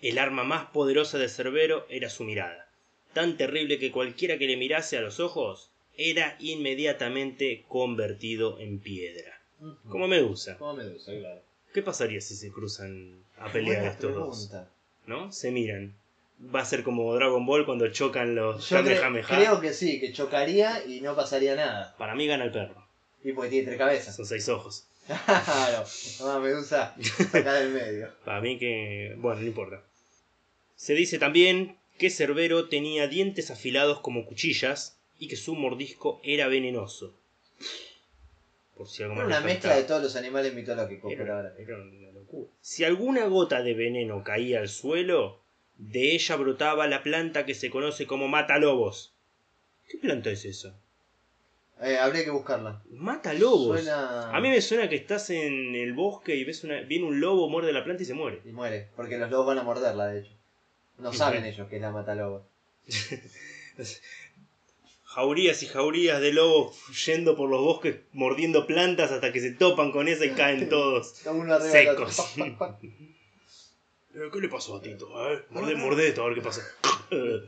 El 0.01 0.17
arma 0.17 0.43
más 0.43 0.65
poderosa 0.67 1.17
de 1.17 1.27
Cerbero 1.29 1.85
era 1.89 2.09
su 2.09 2.23
mirada, 2.23 2.69
tan 3.13 3.37
terrible 3.37 3.79
que 3.79 3.91
cualquiera 3.91 4.37
que 4.37 4.47
le 4.47 4.57
mirase 4.57 4.97
a 4.97 5.01
los 5.01 5.19
ojos 5.19 5.69
era 5.97 6.37
inmediatamente 6.39 7.65
convertido 7.67 8.59
en 8.59 8.79
piedra. 8.79 9.41
Como 9.89 10.07
Medusa. 10.07 10.57
Como 10.57 10.75
Medusa, 10.75 11.11
claro. 11.11 11.41
¿Qué 11.73 11.81
pasaría 11.81 12.21
si 12.21 12.35
se 12.35 12.49
cruzan 12.51 13.21
a 13.37 13.51
pelear 13.51 13.83
estos 13.85 14.13
dos? 14.15 14.51
¿No? 15.05 15.31
Se 15.31 15.51
miran. 15.51 15.93
Va 16.55 16.61
a 16.61 16.65
ser 16.65 16.83
como 16.83 17.13
Dragon 17.15 17.45
Ball 17.45 17.65
cuando 17.65 17.89
chocan 17.89 18.33
los 18.35 18.69
Yo 18.69 18.77
cre- 18.77 19.25
creo 19.27 19.59
que 19.59 19.73
sí, 19.73 19.99
que 19.99 20.13
chocaría 20.13 20.85
y 20.85 21.01
no 21.01 21.13
pasaría 21.15 21.55
nada. 21.55 21.93
Para 21.97 22.15
mí 22.15 22.25
gana 22.27 22.45
el 22.45 22.51
perro. 22.53 22.87
Y 23.23 23.33
porque 23.33 23.49
tiene 23.49 23.65
tres 23.65 23.77
cabezas. 23.77 24.15
Son 24.15 24.25
seis 24.25 24.47
ojos. 24.47 24.85
Claro. 25.25 25.83
No, 26.21 26.39
Medusa, 26.39 26.95
saca 27.31 27.53
del 27.55 27.71
medio. 27.71 28.09
Para 28.23 28.39
mí 28.41 28.57
que... 28.57 29.15
Bueno, 29.17 29.41
no 29.41 29.47
importa. 29.47 29.81
Se 30.79 30.93
dice 30.93 31.19
también 31.19 31.75
que 31.97 32.09
Cerbero 32.09 32.69
tenía 32.69 33.09
dientes 33.09 33.51
afilados 33.51 33.99
como 33.99 34.25
cuchillas 34.25 34.97
y 35.19 35.27
que 35.27 35.35
su 35.35 35.53
mordisco 35.53 36.21
era 36.23 36.47
venenoso. 36.47 37.13
Por 38.77 38.87
si 38.87 39.03
algo 39.03 39.15
Era 39.15 39.25
una 39.25 39.41
mezcla 39.41 39.75
de 39.75 39.83
todos 39.83 40.01
los 40.01 40.15
animales 40.15 40.53
mitológicos 40.53 41.11
por 41.11 41.21
Era, 41.21 41.35
ahora. 41.35 41.53
era 41.59 41.75
una 41.75 42.11
locura. 42.13 42.49
Si 42.61 42.85
alguna 42.85 43.25
gota 43.25 43.61
de 43.61 43.73
veneno 43.73 44.23
caía 44.23 44.61
al 44.61 44.69
suelo, 44.69 45.41
de 45.75 46.15
ella 46.15 46.37
brotaba 46.37 46.87
la 46.87 47.03
planta 47.03 47.45
que 47.45 47.55
se 47.55 47.69
conoce 47.69 48.07
como 48.07 48.29
matalobos. 48.29 49.11
¿Qué 49.89 49.97
planta 49.97 50.29
es 50.29 50.45
esa? 50.45 50.79
Eh, 51.81 51.97
habría 51.97 52.23
que 52.23 52.31
buscarla. 52.31 52.81
Matalobos. 52.89 53.81
Suena... 53.81 54.31
A 54.31 54.39
mí 54.39 54.47
me 54.47 54.61
suena 54.61 54.87
que 54.87 54.95
estás 54.95 55.29
en 55.29 55.75
el 55.75 55.91
bosque 55.91 56.37
y 56.37 56.45
ves 56.45 56.63
una, 56.63 56.79
viene 56.83 57.05
un 57.05 57.19
lobo, 57.19 57.49
muerde 57.49 57.73
la 57.73 57.83
planta 57.83 58.03
y 58.03 58.05
se 58.05 58.13
muere. 58.13 58.39
Y 58.45 58.53
muere, 58.53 58.87
porque 58.95 59.17
los 59.17 59.29
lobos 59.29 59.47
van 59.47 59.57
a 59.57 59.63
morderla, 59.63 60.07
de 60.07 60.21
hecho. 60.21 60.38
No 60.99 61.13
saben 61.13 61.45
ellos 61.45 61.67
que 61.69 61.77
es 61.77 61.81
la 61.81 61.91
matalobo. 61.91 62.45
Jaurías 65.03 65.63
y 65.63 65.65
jaurías 65.65 66.21
de 66.21 66.33
lobos 66.33 66.77
yendo 67.05 67.35
por 67.35 67.49
los 67.49 67.61
bosques 67.61 68.01
mordiendo 68.13 68.67
plantas 68.67 69.11
hasta 69.11 69.33
que 69.33 69.39
se 69.39 69.51
topan 69.51 69.91
con 69.91 70.07
esa 70.07 70.25
y 70.25 70.31
caen 70.31 70.69
todos. 70.75 71.23
Secos. 71.71 72.35
¿Qué 74.11 74.39
le 74.39 74.49
pasó 74.49 74.75
a 74.75 74.81
Tito? 74.81 75.09
Mordé, 75.49 75.75
mordé 75.75 76.09
esto, 76.09 76.23
a 76.23 76.25
ver 76.27 76.35
qué 76.35 76.41
pasa. 76.41 76.61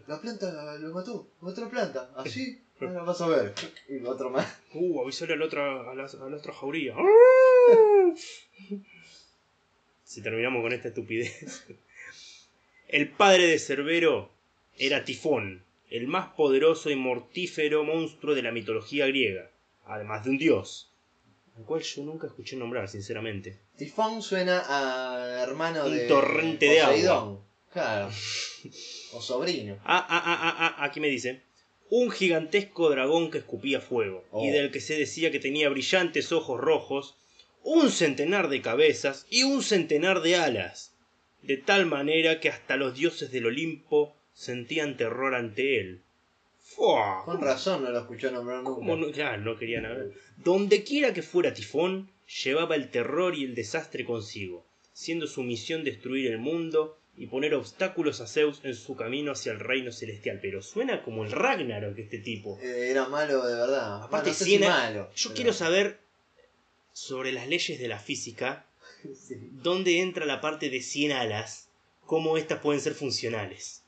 La 0.07 0.19
planta 0.19 0.77
lo 0.77 0.93
mató. 0.93 1.27
Otra 1.41 1.69
planta. 1.69 2.11
¿Así? 2.15 2.61
Ahora 2.79 3.03
vas 3.03 3.21
a 3.21 3.27
ver. 3.27 3.53
Y 3.89 4.03
otro 4.05 4.29
más. 4.31 4.59
Uh, 4.73 5.01
avisale 5.01 5.33
a 5.33 5.37
la 5.37 5.45
otra, 5.45 5.91
a 5.91 5.93
la, 5.93 6.05
a 6.05 6.29
la 6.29 6.37
otra 6.37 6.53
jauría. 6.53 6.95
Si 10.03 10.23
terminamos 10.23 10.63
con 10.63 10.73
esta 10.73 10.87
estupidez. 10.87 11.65
El 12.91 13.07
padre 13.09 13.47
de 13.47 13.57
Cerbero 13.57 14.29
era 14.77 15.05
Tifón, 15.05 15.63
el 15.89 16.07
más 16.07 16.33
poderoso 16.33 16.89
y 16.89 16.97
mortífero 16.97 17.85
monstruo 17.85 18.35
de 18.35 18.41
la 18.41 18.51
mitología 18.51 19.07
griega, 19.07 19.49
además 19.85 20.25
de 20.25 20.31
un 20.31 20.37
dios, 20.37 20.91
al 21.55 21.63
cual 21.63 21.81
yo 21.83 22.03
nunca 22.03 22.27
escuché 22.27 22.57
nombrar, 22.57 22.89
sinceramente. 22.89 23.57
Tifón 23.77 24.21
suena 24.21 24.63
a 24.67 25.41
hermano 25.41 25.85
Un 25.85 25.95
de. 25.95 26.07
torrente 26.07 26.65
de 26.65 26.81
agua. 26.81 27.39
Claro. 27.71 28.09
O 29.13 29.21
sobrino. 29.21 29.77
Ah, 29.85 30.05
ah, 30.09 30.21
ah, 30.25 30.39
ah, 30.43 30.75
ah, 30.77 30.83
aquí 30.83 30.99
me 30.99 31.07
dice. 31.07 31.43
Un 31.89 32.11
gigantesco 32.11 32.89
dragón 32.89 33.31
que 33.31 33.37
escupía 33.37 33.79
fuego, 33.79 34.25
y 34.33 34.49
Oh. 34.49 34.51
del 34.51 34.69
que 34.69 34.81
se 34.81 34.97
decía 34.97 35.31
que 35.31 35.39
tenía 35.39 35.69
brillantes 35.69 36.33
ojos 36.33 36.59
rojos, 36.59 37.15
un 37.63 37.89
centenar 37.89 38.49
de 38.49 38.61
cabezas 38.61 39.25
y 39.29 39.43
un 39.43 39.63
centenar 39.63 40.21
de 40.21 40.35
alas, 40.35 40.90
de 41.43 41.57
tal 41.57 41.85
manera 41.85 42.39
que 42.39 42.49
hasta 42.49 42.75
los 42.77 42.95
dioses 42.95 43.31
del 43.31 43.47
Olimpo 43.47 44.15
sentían 44.33 44.97
terror 44.97 45.35
ante 45.35 45.79
él. 45.79 46.01
¡Fua! 46.61 47.23
Con 47.25 47.41
razón 47.41 47.83
no 47.83 47.89
lo 47.91 47.99
escuchó 47.99 48.31
nombrar 48.31 48.63
nunca. 48.63 48.75
¿Cómo 48.75 48.95
no? 48.95 49.11
Claro, 49.11 49.41
no 49.41 49.57
querían 49.57 49.83
ver. 49.83 50.11
Donde 50.37 50.83
quiera 50.83 51.13
que 51.13 51.21
fuera 51.21 51.53
Tifón, 51.53 52.09
llevaba 52.43 52.75
el 52.75 52.89
terror 52.91 53.35
y 53.35 53.43
el 53.43 53.55
desastre 53.55 54.05
consigo, 54.05 54.65
siendo 54.93 55.27
su 55.27 55.43
misión 55.43 55.83
destruir 55.83 56.31
el 56.31 56.37
mundo 56.37 56.97
y 57.17 57.27
poner 57.27 57.53
obstáculos 57.55 58.21
a 58.21 58.27
Zeus 58.27 58.61
en 58.63 58.73
su 58.73 58.95
camino 58.95 59.33
hacia 59.33 59.51
el 59.51 59.59
reino 59.59 59.91
celestial. 59.91 60.39
Pero 60.41 60.61
suena 60.61 61.03
como 61.03 61.25
el 61.25 61.31
Ragnarok 61.31 61.97
este 61.97 62.19
tipo. 62.19 62.57
Eh, 62.61 62.89
era 62.91 63.07
malo 63.09 63.45
de 63.45 63.53
verdad. 63.55 64.03
Aparte, 64.03 64.09
Bueno, 64.09 64.27
no 64.27 64.33
sé 64.33 64.43
si 64.45 64.49
Siena- 64.51 64.69
malo. 64.69 65.09
Yo 65.13 65.29
pero- 65.29 65.35
quiero 65.35 65.53
saber 65.53 65.99
sobre 66.93 67.31
las 67.33 67.47
leyes 67.47 67.79
de 67.79 67.87
la 67.87 67.99
física, 67.99 68.65
Sí. 69.15 69.35
dónde 69.51 69.99
entra 70.01 70.25
la 70.25 70.41
parte 70.41 70.69
de 70.69 70.81
100 70.81 71.11
alas, 71.11 71.69
cómo 72.05 72.37
estas 72.37 72.59
pueden 72.59 72.81
ser 72.81 72.93
funcionales. 72.93 73.83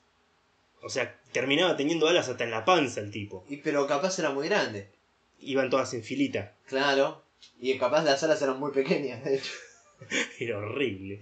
O 0.82 0.88
sea, 0.88 1.18
terminaba 1.32 1.76
teniendo 1.76 2.06
alas 2.08 2.28
hasta 2.28 2.44
en 2.44 2.50
la 2.50 2.64
panza 2.64 3.00
el 3.00 3.10
tipo. 3.10 3.44
Y, 3.48 3.56
pero 3.58 3.86
capaz 3.86 4.18
era 4.18 4.30
muy 4.30 4.48
grande. 4.48 4.88
Iban 5.40 5.70
todas 5.70 5.94
en 5.94 6.02
filita. 6.02 6.54
Claro. 6.66 7.22
Y 7.60 7.76
capaz 7.78 8.04
las 8.04 8.22
alas 8.22 8.40
eran 8.42 8.58
muy 8.58 8.72
pequeñas, 8.72 9.24
de 9.24 9.36
hecho. 9.36 9.50
Era 10.38 10.58
horrible. 10.58 11.20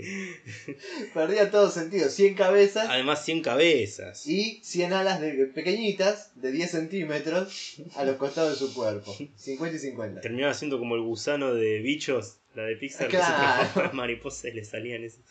Perdía 1.14 1.50
todo 1.50 1.70
sentido. 1.70 2.08
100 2.08 2.34
cabezas 2.34 2.88
Además, 2.88 3.24
100 3.24 3.42
cabezas. 3.42 4.26
y 4.26 4.60
100 4.64 4.92
alas 4.92 5.20
de, 5.20 5.32
pequeñitas, 5.46 6.32
de 6.40 6.52
10 6.52 6.70
centímetros, 6.70 7.82
a 7.96 8.04
los 8.04 8.16
costados 8.16 8.52
de 8.58 8.66
su 8.66 8.74
cuerpo. 8.74 9.14
50 9.36 9.76
y 9.76 9.78
50. 9.78 10.20
Terminaba 10.22 10.54
siendo 10.54 10.78
como 10.78 10.94
el 10.96 11.02
gusano 11.02 11.54
de 11.54 11.78
bichos, 11.80 12.38
la 12.54 12.62
de 12.64 12.76
Pixar, 12.76 13.06
que 13.08 13.16
se 13.16 13.22
Claro. 13.22 13.54
transformaba 13.54 13.90
en 13.90 13.96
mariposa 13.96 14.48
y 14.48 14.52
le 14.52 14.64
salían 14.64 15.04
esas. 15.04 15.22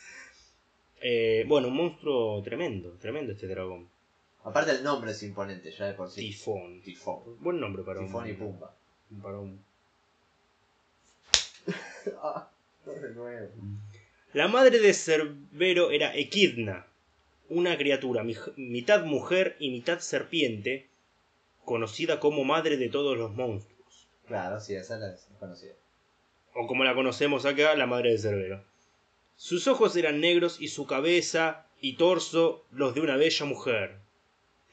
Eh, 1.01 1.45
bueno, 1.47 1.67
un 1.69 1.75
monstruo 1.75 2.41
tremendo, 2.43 2.91
tremendo 2.99 3.34
este 3.34 3.47
dragón. 3.47 3.89
Aparte 4.43 4.71
el 4.71 4.84
nombre 4.84 5.12
es 5.12 5.21
imponente 5.23 5.71
ya 5.71 5.86
de 5.88 5.93
por 5.93 6.10
sí. 6.10 6.21
Tifón. 6.21 6.81
Tifón. 6.81 7.38
Buen 7.41 7.60
nombre 7.60 7.84
para 7.84 7.99
Tifón 8.01 8.23
un. 8.25 8.29
y 8.29 8.34
Pumba. 8.34 8.75
Para 9.21 9.39
un. 9.39 9.63
Ah. 12.23 12.49
La 14.34 14.47
madre 14.47 14.79
de 14.79 14.93
Cerbero 14.93 15.91
era 15.91 16.15
Equidna, 16.15 16.88
una 17.49 17.77
criatura 17.77 18.23
mitad 18.55 19.03
mujer 19.05 19.55
y 19.60 19.69
mitad 19.69 19.99
serpiente, 19.99 20.88
conocida 21.65 22.19
como 22.19 22.43
madre 22.43 22.77
de 22.77 22.89
todos 22.89 23.17
los 23.17 23.36
monstruos, 23.36 24.07
Claro, 24.27 24.60
sí, 24.60 24.73
esa 24.73 24.97
la 24.97 25.13
es 25.13 25.27
conocida. 25.39 25.73
O 26.53 26.67
como 26.67 26.83
la 26.83 26.95
conocemos 26.95 27.45
acá, 27.45 27.75
la 27.75 27.87
madre 27.87 28.11
de 28.11 28.17
Cerbero. 28.17 28.63
Sus 29.35 29.67
ojos 29.67 29.95
eran 29.95 30.21
negros 30.21 30.61
y 30.61 30.67
su 30.67 30.85
cabeza 30.85 31.65
y 31.79 31.93
torso 31.93 32.65
los 32.71 32.93
de 32.93 33.01
una 33.01 33.17
bella 33.17 33.45
mujer. 33.45 33.97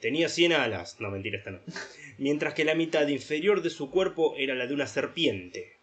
Tenía 0.01 0.29
cien 0.29 0.53
alas, 0.53 1.01
no 1.01 1.11
mentira 1.11 1.39
esta 1.39 1.51
no, 1.51 1.61
mientras 2.19 2.55
que 2.55 2.65
la 2.65 2.75
mitad 2.75 3.07
inferior 3.09 3.63
de 3.63 3.71
su 3.71 3.91
cuerpo 3.91 4.35
era 4.37 4.55
la 4.55 4.67
de 4.67 4.75
una 4.75 4.87
serpiente. 4.87 5.79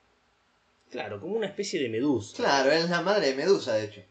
Claro, 0.92 1.20
como 1.20 1.36
una 1.36 1.48
especie 1.48 1.82
de 1.82 1.90
medusa. 1.90 2.38
Claro, 2.38 2.72
es 2.72 2.90
la 2.90 3.02
madre 3.02 3.28
de 3.28 3.36
Medusa, 3.36 3.74
de 3.74 3.86
hecho. 3.86 4.02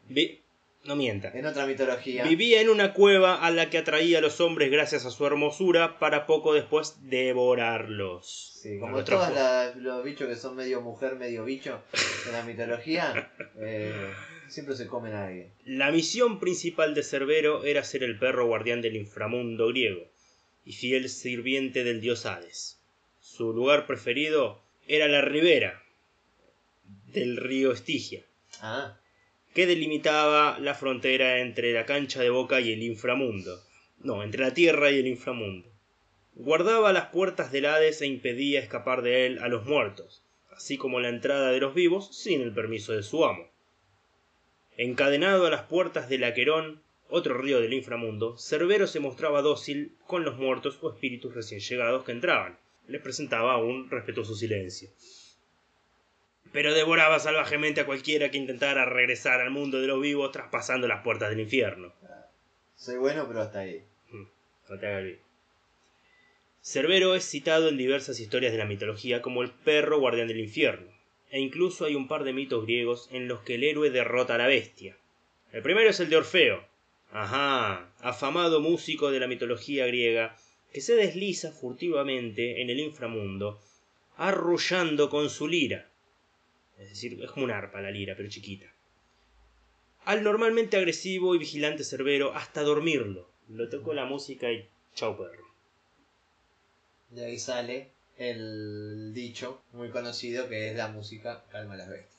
No 0.84 0.96
mienta. 0.96 1.30
En 1.34 1.46
otra 1.46 1.66
mitología. 1.66 2.24
Vivía 2.24 2.60
en 2.60 2.68
una 2.68 2.92
cueva 2.92 3.36
a 3.36 3.50
la 3.50 3.70
que 3.70 3.78
atraía 3.78 4.18
a 4.18 4.20
los 4.20 4.40
hombres 4.40 4.70
gracias 4.70 5.06
a 5.06 5.10
su 5.10 5.24
hermosura 5.26 5.98
para 5.98 6.26
poco 6.26 6.52
después 6.52 6.96
devorarlos. 7.08 8.58
Sí, 8.62 8.78
como 8.78 9.02
todos 9.04 9.32
la- 9.32 9.72
los 9.76 10.04
bichos 10.04 10.28
que 10.28 10.36
son 10.36 10.56
medio 10.56 10.80
mujer, 10.80 11.16
medio 11.16 11.44
bicho 11.44 11.82
en 12.26 12.32
la 12.32 12.42
mitología, 12.42 13.32
eh, 13.60 14.10
siempre 14.48 14.74
se 14.76 14.86
comen 14.86 15.14
a 15.14 15.26
alguien. 15.26 15.52
La 15.64 15.90
misión 15.90 16.38
principal 16.38 16.94
de 16.94 17.02
Cerbero 17.02 17.64
era 17.64 17.82
ser 17.84 18.02
el 18.02 18.18
perro 18.18 18.46
guardián 18.46 18.82
del 18.82 18.96
inframundo 18.96 19.68
griego 19.68 20.04
y 20.66 20.72
fiel 20.72 21.08
sirviente 21.08 21.84
del 21.84 22.00
dios 22.00 22.26
Hades. 22.26 22.78
Su 23.20 23.52
lugar 23.54 23.86
preferido 23.86 24.60
era 24.86 25.08
la 25.08 25.22
ribera 25.22 25.82
del 27.06 27.36
río 27.38 27.72
Estigia, 27.72 28.22
Ah, 28.60 28.98
que 29.54 29.66
delimitaba 29.66 30.58
la 30.58 30.74
frontera 30.74 31.38
entre 31.38 31.72
la 31.72 31.86
cancha 31.86 32.20
de 32.20 32.28
boca 32.28 32.60
y 32.60 32.72
el 32.72 32.82
inframundo. 32.82 33.62
No, 34.00 34.24
entre 34.24 34.42
la 34.42 34.52
tierra 34.52 34.90
y 34.90 34.98
el 34.98 35.06
inframundo. 35.06 35.68
Guardaba 36.34 36.92
las 36.92 37.06
puertas 37.06 37.52
del 37.52 37.66
Hades 37.66 38.02
e 38.02 38.06
impedía 38.06 38.58
escapar 38.58 39.02
de 39.02 39.26
él 39.26 39.38
a 39.38 39.46
los 39.46 39.64
muertos, 39.64 40.24
así 40.50 40.76
como 40.76 40.98
la 40.98 41.08
entrada 41.08 41.52
de 41.52 41.60
los 41.60 41.72
vivos 41.72 42.16
sin 42.16 42.40
el 42.40 42.52
permiso 42.52 42.92
de 42.92 43.04
su 43.04 43.24
amo. 43.24 43.48
Encadenado 44.76 45.46
a 45.46 45.50
las 45.50 45.62
puertas 45.62 46.08
del 46.08 46.24
Aquerón, 46.24 46.82
otro 47.08 47.38
río 47.38 47.60
del 47.60 47.74
inframundo, 47.74 48.36
Cerbero 48.36 48.88
se 48.88 48.98
mostraba 48.98 49.40
dócil 49.40 49.92
con 50.08 50.24
los 50.24 50.36
muertos 50.36 50.78
o 50.82 50.90
espíritus 50.90 51.32
recién 51.32 51.60
llegados 51.60 52.04
que 52.04 52.10
entraban. 52.10 52.58
Les 52.88 53.00
presentaba 53.00 53.58
un 53.58 53.88
respetuoso 53.88 54.34
silencio. 54.34 54.90
Pero 56.54 56.72
devoraba 56.72 57.18
salvajemente 57.18 57.80
a 57.80 57.84
cualquiera 57.84 58.30
que 58.30 58.38
intentara 58.38 58.84
regresar 58.84 59.40
al 59.40 59.50
mundo 59.50 59.80
de 59.80 59.88
los 59.88 60.00
vivos 60.00 60.30
traspasando 60.30 60.86
las 60.86 61.02
puertas 61.02 61.30
del 61.30 61.40
infierno. 61.40 61.92
soy 62.76 62.96
bueno, 62.96 63.26
pero 63.26 63.40
hasta 63.40 63.58
ahí. 63.58 63.82
No 64.68 64.78
te 64.78 64.86
hagas. 64.86 65.18
Cerbero 66.62 67.16
es 67.16 67.28
citado 67.28 67.68
en 67.68 67.76
diversas 67.76 68.20
historias 68.20 68.52
de 68.52 68.58
la 68.58 68.66
mitología 68.66 69.20
como 69.20 69.42
el 69.42 69.50
perro 69.50 69.98
guardián 69.98 70.28
del 70.28 70.38
infierno, 70.38 70.92
e 71.32 71.40
incluso 71.40 71.86
hay 71.86 71.96
un 71.96 72.06
par 72.06 72.22
de 72.22 72.32
mitos 72.32 72.62
griegos 72.62 73.08
en 73.10 73.26
los 73.26 73.40
que 73.40 73.56
el 73.56 73.64
héroe 73.64 73.90
derrota 73.90 74.36
a 74.36 74.38
la 74.38 74.46
bestia. 74.46 74.96
El 75.50 75.62
primero 75.62 75.90
es 75.90 75.98
el 75.98 76.08
de 76.08 76.18
Orfeo, 76.18 76.64
ajá, 77.10 77.90
afamado 77.98 78.60
músico 78.60 79.10
de 79.10 79.18
la 79.18 79.26
mitología 79.26 79.86
griega, 79.86 80.36
que 80.72 80.80
se 80.80 80.94
desliza 80.94 81.50
furtivamente 81.50 82.62
en 82.62 82.70
el 82.70 82.78
inframundo, 82.78 83.60
arrullando 84.16 85.10
con 85.10 85.28
su 85.30 85.48
lira. 85.48 85.90
Es 86.78 86.88
decir, 86.88 87.22
es 87.22 87.30
como 87.30 87.44
un 87.44 87.50
arpa 87.50 87.80
la 87.80 87.90
lira, 87.90 88.14
pero 88.16 88.28
chiquita. 88.28 88.66
Al 90.04 90.22
normalmente 90.22 90.76
agresivo 90.76 91.34
y 91.34 91.38
vigilante 91.38 91.84
Cerbero 91.84 92.34
hasta 92.34 92.62
dormirlo. 92.62 93.28
Lo 93.48 93.68
tocó 93.68 93.94
la 93.94 94.04
música 94.04 94.50
y 94.50 94.68
chau 94.94 95.16
perro. 95.16 95.44
De 97.10 97.24
ahí 97.24 97.38
sale 97.38 97.90
el 98.18 99.12
dicho 99.14 99.62
muy 99.72 99.90
conocido 99.90 100.48
que 100.48 100.70
es 100.70 100.76
la 100.76 100.88
música 100.88 101.44
calma 101.50 101.74
a 101.74 101.78
las 101.78 101.88
bestias. 101.88 102.14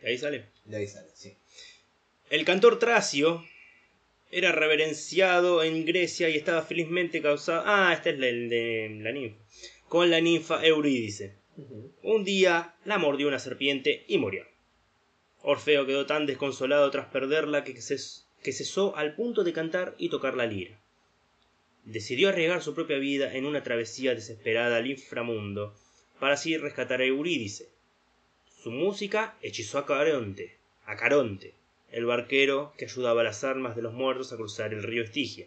¿De 0.00 0.08
ahí 0.08 0.18
sale? 0.18 0.46
De 0.64 0.76
ahí 0.76 0.86
sale, 0.86 1.08
sí. 1.14 1.36
El 2.30 2.44
cantor 2.44 2.78
Tracio 2.78 3.44
era 4.30 4.52
reverenciado 4.52 5.62
en 5.62 5.84
Grecia 5.84 6.30
y 6.30 6.36
estaba 6.36 6.62
felizmente 6.62 7.20
causado. 7.20 7.64
Ah, 7.66 7.92
este 7.92 8.10
es 8.10 8.16
el 8.16 8.48
de 8.48 8.98
la 9.02 9.12
ninfa. 9.12 9.36
Con 9.88 10.10
la 10.10 10.20
ninfa 10.20 10.64
Eurídice. 10.64 11.39
Un 12.02 12.24
día 12.24 12.74
la 12.84 12.98
mordió 12.98 13.28
una 13.28 13.38
serpiente 13.38 14.04
y 14.08 14.18
murió. 14.18 14.44
Orfeo 15.42 15.86
quedó 15.86 16.06
tan 16.06 16.26
desconsolado 16.26 16.90
tras 16.90 17.06
perderla 17.06 17.64
que, 17.64 17.80
ces- 17.80 18.26
que 18.42 18.52
cesó 18.52 18.96
al 18.96 19.14
punto 19.14 19.42
de 19.44 19.52
cantar 19.52 19.94
y 19.98 20.08
tocar 20.10 20.34
la 20.34 20.46
lira. 20.46 20.78
Decidió 21.84 22.28
arriesgar 22.28 22.62
su 22.62 22.74
propia 22.74 22.98
vida 22.98 23.34
en 23.34 23.46
una 23.46 23.62
travesía 23.62 24.14
desesperada 24.14 24.76
al 24.76 24.86
inframundo 24.90 25.74
para 26.18 26.34
así 26.34 26.56
rescatar 26.58 27.00
a 27.00 27.04
Eurídice. 27.06 27.68
Su 28.62 28.70
música 28.70 29.34
hechizó 29.40 29.78
a 29.78 29.86
Caronte, 29.86 30.56
a 30.84 30.96
Caronte, 30.96 31.54
el 31.90 32.04
barquero 32.04 32.74
que 32.76 32.84
ayudaba 32.84 33.22
a 33.22 33.24
las 33.24 33.42
almas 33.44 33.74
de 33.76 33.82
los 33.82 33.94
muertos 33.94 34.32
a 34.32 34.36
cruzar 34.36 34.74
el 34.74 34.82
río 34.82 35.02
Estigia. 35.02 35.46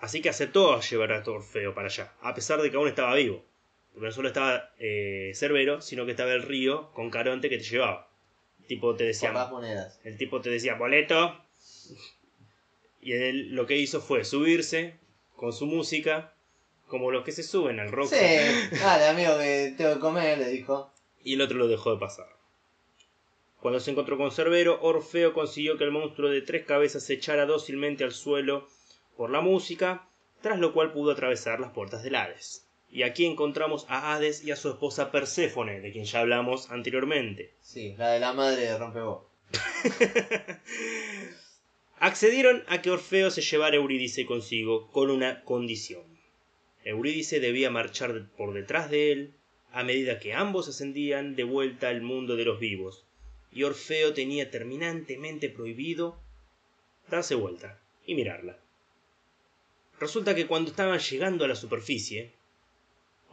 Así 0.00 0.22
que 0.22 0.30
aceptó 0.30 0.80
llevar 0.80 1.12
a 1.12 1.22
Orfeo 1.30 1.74
para 1.74 1.88
allá, 1.88 2.12
a 2.22 2.34
pesar 2.34 2.62
de 2.62 2.70
que 2.70 2.76
aún 2.76 2.88
estaba 2.88 3.14
vivo. 3.14 3.44
Porque 3.94 4.06
no 4.06 4.12
solo 4.12 4.28
estaba 4.28 4.72
eh, 4.78 5.32
Cerbero, 5.34 5.80
sino 5.80 6.04
que 6.04 6.10
estaba 6.10 6.32
el 6.32 6.42
río 6.42 6.90
con 6.92 7.10
Caronte 7.10 7.48
que 7.48 7.58
te 7.58 7.64
llevaba. 7.64 8.10
El 8.60 8.66
tipo 8.66 8.94
te 8.96 9.04
decía, 9.04 9.32
el 10.04 10.18
tipo 10.18 10.40
te 10.40 10.50
decía 10.50 10.74
boleto. 10.74 11.38
Y 13.00 13.12
él 13.12 13.54
lo 13.54 13.66
que 13.66 13.76
hizo 13.78 14.00
fue 14.00 14.24
subirse 14.24 14.94
con 15.36 15.52
su 15.52 15.66
música, 15.66 16.32
como 16.88 17.10
los 17.10 17.24
que 17.24 17.32
se 17.32 17.42
suben 17.42 17.78
al 17.78 17.92
rock. 17.92 18.08
Sí, 18.08 18.78
dale 18.80 19.06
amigo 19.06 19.38
que 19.38 19.74
tengo 19.76 19.94
que 19.94 20.00
comer, 20.00 20.38
le 20.38 20.48
dijo. 20.48 20.90
y 21.22 21.34
el 21.34 21.42
otro 21.42 21.58
lo 21.58 21.68
dejó 21.68 21.92
de 21.92 22.00
pasar. 22.00 22.26
Cuando 23.60 23.80
se 23.80 23.90
encontró 23.92 24.18
con 24.18 24.30
Cerbero, 24.30 24.78
Orfeo 24.82 25.32
consiguió 25.32 25.78
que 25.78 25.84
el 25.84 25.90
monstruo 25.90 26.30
de 26.30 26.42
tres 26.42 26.66
cabezas 26.66 27.04
se 27.04 27.14
echara 27.14 27.46
dócilmente 27.46 28.04
al 28.04 28.12
suelo 28.12 28.68
por 29.16 29.30
la 29.30 29.40
música, 29.40 30.06
tras 30.42 30.58
lo 30.58 30.72
cual 30.74 30.92
pudo 30.92 31.12
atravesar 31.12 31.60
las 31.60 31.72
puertas 31.72 32.02
del 32.02 32.14
Hades. 32.16 32.63
Y 32.94 33.02
aquí 33.02 33.26
encontramos 33.26 33.86
a 33.88 34.14
Hades 34.14 34.44
y 34.44 34.52
a 34.52 34.56
su 34.56 34.70
esposa 34.70 35.10
Perséfone, 35.10 35.80
de 35.80 35.90
quien 35.90 36.04
ya 36.04 36.20
hablamos 36.20 36.70
anteriormente. 36.70 37.52
Sí, 37.60 37.96
la 37.98 38.12
de 38.12 38.20
la 38.20 38.32
madre 38.32 38.62
de 38.62 38.78
Rompebol. 38.78 39.24
Accedieron 41.98 42.62
a 42.68 42.82
que 42.82 42.92
Orfeo 42.92 43.32
se 43.32 43.42
llevara 43.42 43.74
a 43.74 43.80
Eurídice 43.80 44.26
consigo 44.26 44.86
con 44.92 45.10
una 45.10 45.42
condición. 45.42 46.04
Eurídice 46.84 47.40
debía 47.40 47.68
marchar 47.68 48.28
por 48.36 48.54
detrás 48.54 48.88
de 48.90 49.10
él 49.10 49.34
a 49.72 49.82
medida 49.82 50.20
que 50.20 50.32
ambos 50.32 50.68
ascendían 50.68 51.34
de 51.34 51.42
vuelta 51.42 51.88
al 51.88 52.00
mundo 52.00 52.36
de 52.36 52.44
los 52.44 52.60
vivos, 52.60 53.04
y 53.50 53.64
Orfeo 53.64 54.14
tenía 54.14 54.52
terminantemente 54.52 55.48
prohibido 55.48 56.16
darse 57.08 57.34
vuelta 57.34 57.80
y 58.06 58.14
mirarla. 58.14 58.56
Resulta 59.98 60.36
que 60.36 60.46
cuando 60.46 60.70
estaban 60.70 61.00
llegando 61.00 61.44
a 61.44 61.48
la 61.48 61.56
superficie, 61.56 62.30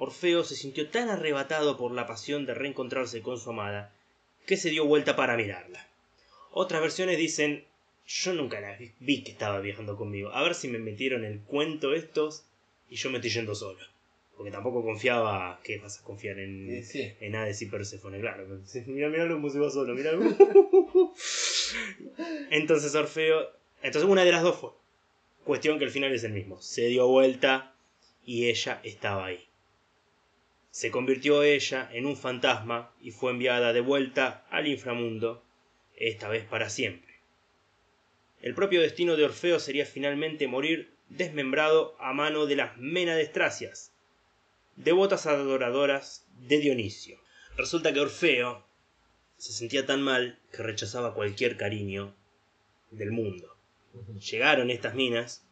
Orfeo 0.04 0.44
se 0.44 0.56
sintió 0.56 0.90
tan 0.90 1.10
arrebatado 1.10 1.78
por 1.78 1.92
la 1.92 2.08
pasión 2.08 2.48
de 2.48 2.56
reencontrarse 2.56 3.22
con 3.22 3.40
su 3.40 3.52
amada 3.52 3.94
que 4.48 4.58
se 4.58 4.72
dio 4.72 4.84
vuelta 4.86 5.16
para 5.16 5.38
mirarla. 5.38 5.88
Otras 6.50 6.82
versiones 6.82 7.20
dicen 7.20 7.66
yo 8.08 8.34
nunca 8.34 8.60
la 8.60 8.76
vi, 9.00 9.22
que 9.22 9.30
estaba 9.32 9.60
viajando 9.60 9.96
conmigo. 9.96 10.32
A 10.34 10.42
ver 10.42 10.56
si 10.56 10.70
me 10.70 10.80
metieron 10.80 11.24
el 11.24 11.40
cuento 11.42 11.94
estos 11.94 12.46
y 12.90 12.96
yo 12.96 13.12
me 13.12 13.18
estoy 13.20 13.30
yendo 13.30 13.54
solo. 13.54 13.78
Porque 14.36 14.50
tampoco 14.50 14.84
confiaba. 14.84 15.60
¿Qué 15.64 15.78
vas 15.78 16.00
a 16.00 16.04
confiar 16.04 16.40
en, 16.40 16.84
Sí, 16.84 16.86
sí. 17.04 17.14
en 17.20 17.36
Hades 17.36 17.62
y 17.62 17.68
Perséfone? 17.68 18.20
Claro. 18.20 18.48
Mira, 18.88 19.08
mira 19.08 19.30
cómo 19.30 19.52
se 19.52 19.60
va 19.60 19.70
solo. 19.70 19.94
Mira. 19.94 20.14
Entonces 22.50 22.96
Orfeo. 22.96 23.52
Entonces 23.84 24.10
una 24.10 24.26
de 24.26 24.32
las 24.32 24.42
dos 24.42 24.56
fue. 24.56 24.72
Cuestión 25.44 25.78
que 25.78 25.86
el 25.86 25.92
final 25.92 26.12
es 26.12 26.24
el 26.24 26.34
mismo. 26.34 26.60
Se 26.60 26.88
dio 26.88 27.08
vuelta 27.08 27.76
y 28.26 28.48
ella 28.48 28.82
estaba 28.84 29.28
ahí. 29.28 29.48
Se 30.72 30.90
convirtió 30.90 31.44
ella 31.44 31.90
en 31.92 32.06
un 32.06 32.16
fantasma 32.16 32.94
y 33.02 33.12
fue 33.12 33.32
enviada 33.32 33.74
de 33.74 33.82
vuelta 33.82 34.46
al 34.50 34.68
inframundo, 34.68 35.44
esta 35.98 36.30
vez 36.30 36.46
para 36.46 36.70
siempre. 36.70 37.12
El 38.42 38.56
propio 38.56 38.82
destino 38.82 39.18
de 39.18 39.26
Orfeo 39.26 39.60
sería 39.60 39.86
finalmente 39.86 40.48
morir 40.48 40.90
desmembrado 41.10 41.96
a 42.00 42.14
mano 42.14 42.46
de 42.46 42.56
las 42.56 42.78
Ménades 42.78 43.34
Tracias, 43.34 43.92
devotas 44.78 45.28
adoradoras 45.28 46.26
de 46.48 46.60
Dionisio. 46.60 47.20
Resulta 47.58 47.92
que 47.92 48.00
Orfeo 48.00 48.66
se 49.38 49.52
sentía 49.52 49.86
tan 49.86 50.02
mal 50.02 50.40
que 50.54 50.64
rechazaba 50.64 51.14
cualquier 51.14 51.58
cariño 51.58 52.16
del 52.92 53.12
mundo. 53.12 53.58
Llegaron 54.32 54.70
estas 54.70 54.96
minas 54.96 55.46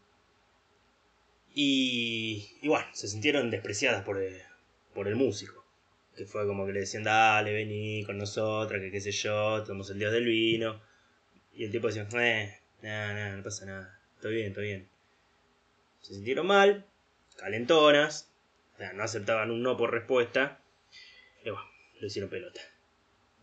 Y, 1.53 2.57
y 2.61 2.67
bueno, 2.69 2.87
se 2.93 3.09
sintieron 3.09 3.49
despreciadas 3.49 4.05
por 4.05 4.21
el, 4.21 4.41
por 4.99 5.07
el 5.07 5.15
músico. 5.15 5.63
Que 6.13 6.25
fue 6.25 6.45
como 6.45 6.65
que 6.65 6.73
le 6.73 6.81
decían, 6.81 7.03
dale, 7.03 7.53
vení 7.53 8.03
con 8.03 8.17
nosotras, 8.17 8.81
que 8.81 8.91
qué 8.91 8.99
sé 8.99 9.13
yo, 9.13 9.65
somos 9.65 9.89
el 9.91 9.97
dios 9.97 10.11
del 10.11 10.25
vino. 10.25 10.81
Y 11.53 11.63
el 11.63 11.71
tipo 11.71 11.87
decía, 11.87 12.05
eh, 12.19 12.59
nada, 12.81 13.13
nada, 13.13 13.37
no 13.37 13.41
pasa 13.41 13.65
nada, 13.65 13.97
todo 14.19 14.33
bien, 14.33 14.51
todo 14.51 14.65
bien. 14.65 14.89
Se 16.01 16.15
sintieron 16.15 16.47
mal, 16.47 16.85
calentonas, 17.37 18.29
o 18.73 18.77
sea, 18.77 18.91
no 18.91 19.03
aceptaban 19.03 19.51
un 19.51 19.63
no 19.63 19.77
por 19.77 19.93
respuesta. 19.93 20.59
Y 21.45 21.49
bueno, 21.49 21.65
lo 22.01 22.07
hicieron 22.07 22.29
pelota. 22.29 22.59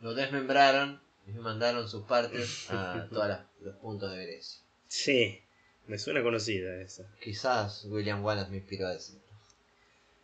Lo 0.02 0.12
desmembraron 0.12 1.00
y 1.26 1.30
mandaron 1.30 1.88
sus 1.88 2.04
partes 2.04 2.70
a 2.70 3.08
todos 3.10 3.34
los 3.62 3.76
puntos 3.76 4.14
de 4.14 4.26
Grecia. 4.26 4.60
Sí, 4.88 5.40
me 5.86 5.98
suena 5.98 6.22
conocida 6.22 6.82
esa. 6.82 7.10
Quizás 7.18 7.86
William 7.86 8.22
Wallace 8.22 8.50
me 8.50 8.58
inspiró 8.58 8.88
a 8.88 8.92
decirlo. 8.92 9.25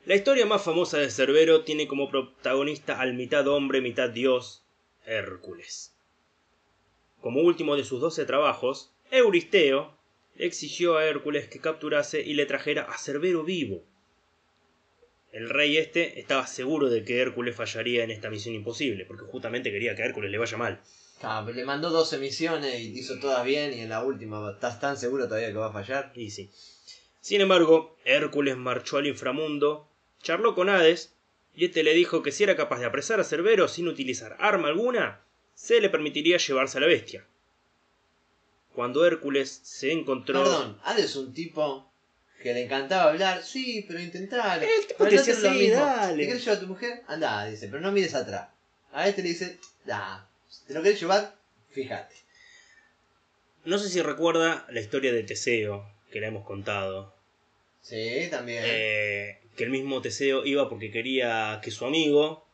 La 0.04 0.16
historia 0.16 0.46
más 0.46 0.64
famosa 0.64 0.98
de 0.98 1.12
Cerbero 1.12 1.62
tiene 1.62 1.86
como 1.86 2.10
protagonista 2.10 3.00
al 3.00 3.14
mitad 3.14 3.46
hombre, 3.46 3.80
mitad 3.80 4.10
dios, 4.10 4.64
Hércules. 5.06 5.94
Como 7.20 7.40
último 7.40 7.76
de 7.76 7.84
sus 7.84 8.00
doce 8.00 8.24
trabajos, 8.24 8.92
Euristeo 9.12 9.96
exigió 10.36 10.96
a 10.96 11.04
Hércules 11.04 11.46
que 11.46 11.60
capturase 11.60 12.20
y 12.20 12.34
le 12.34 12.46
trajera 12.46 12.82
a 12.82 12.98
Cerbero 12.98 13.44
vivo. 13.44 13.84
El 15.30 15.48
rey 15.48 15.76
este 15.76 16.18
estaba 16.18 16.48
seguro 16.48 16.90
de 16.90 17.04
que 17.04 17.20
Hércules 17.20 17.54
fallaría 17.54 18.02
en 18.02 18.10
esta 18.10 18.28
misión 18.28 18.56
imposible, 18.56 19.04
porque 19.04 19.26
justamente 19.26 19.70
quería 19.70 19.94
que 19.94 20.02
a 20.02 20.06
Hércules 20.06 20.32
le 20.32 20.38
vaya 20.38 20.56
mal. 20.56 20.80
Ah, 21.22 21.46
le 21.48 21.64
mandó 21.64 21.90
12 21.90 22.18
misiones 22.18 22.80
y 22.80 22.98
hizo 22.98 23.20
todas 23.20 23.44
bien 23.44 23.72
y 23.72 23.82
en 23.82 23.90
la 23.90 24.02
última 24.02 24.50
estás 24.50 24.80
tan 24.80 24.96
seguro 24.96 25.28
todavía 25.28 25.52
que 25.52 25.58
va 25.58 25.68
a 25.68 25.72
fallar. 25.72 26.10
Y 26.16 26.30
sí. 26.30 26.50
Sin 27.20 27.40
embargo, 27.40 27.96
Hércules 28.04 28.56
marchó 28.56 28.96
al 28.96 29.06
inframundo, 29.06 29.88
charló 30.22 30.54
con 30.54 30.68
Hades, 30.68 31.12
y 31.54 31.66
este 31.66 31.82
le 31.82 31.92
dijo 31.94 32.22
que 32.22 32.32
si 32.32 32.44
era 32.44 32.56
capaz 32.56 32.78
de 32.78 32.86
apresar 32.86 33.20
a 33.20 33.24
Cerbero 33.24 33.68
sin 33.68 33.88
utilizar 33.88 34.36
arma 34.40 34.68
alguna, 34.68 35.20
se 35.54 35.80
le 35.80 35.90
permitiría 35.90 36.38
llevarse 36.38 36.78
a 36.78 36.80
la 36.80 36.86
bestia. 36.86 37.26
Cuando 38.74 39.04
Hércules 39.04 39.60
se 39.62 39.92
encontró... 39.92 40.42
Perdón, 40.42 40.78
Hades 40.82 41.04
es 41.06 41.16
un 41.16 41.34
tipo 41.34 41.90
que 42.42 42.54
le 42.54 42.64
encantaba 42.64 43.10
hablar, 43.10 43.42
sí, 43.44 43.84
pero 43.86 44.00
intentalo. 44.00 44.62
El 44.62 44.86
tipo 44.86 45.04
te 45.06 45.16
decía, 45.16 45.34
"Sí, 45.34 45.48
mismo. 45.48 45.76
dale". 45.76 46.16
¿Te 46.16 46.24
quieres 46.24 46.44
llevar 46.44 46.56
a 46.56 46.60
tu 46.60 46.66
mujer? 46.66 47.02
Andá, 47.06 47.44
dice, 47.46 47.68
pero 47.68 47.80
no 47.80 47.92
mires 47.92 48.14
atrás. 48.14 48.48
A 48.92 49.08
este 49.08 49.22
le 49.22 49.28
dice, 49.28 49.58
da, 49.84 50.28
te 50.66 50.74
lo 50.74 50.80
quieres 50.82 51.00
llevar, 51.00 51.36
fíjate. 51.70 52.14
No 53.64 53.78
sé 53.78 53.88
si 53.90 54.02
recuerda 54.02 54.66
la 54.70 54.80
historia 54.80 55.12
de 55.12 55.22
Teseo, 55.22 55.88
que 56.10 56.20
la 56.20 56.28
hemos 56.28 56.44
contado. 56.44 57.14
Sí, 57.82 58.28
también. 58.30 58.62
Eh, 58.64 59.38
que 59.56 59.64
el 59.64 59.70
mismo 59.70 60.00
Teseo 60.00 60.46
iba 60.46 60.68
porque 60.68 60.90
quería 60.90 61.60
que 61.62 61.70
su 61.70 61.84
amigo 61.84 62.46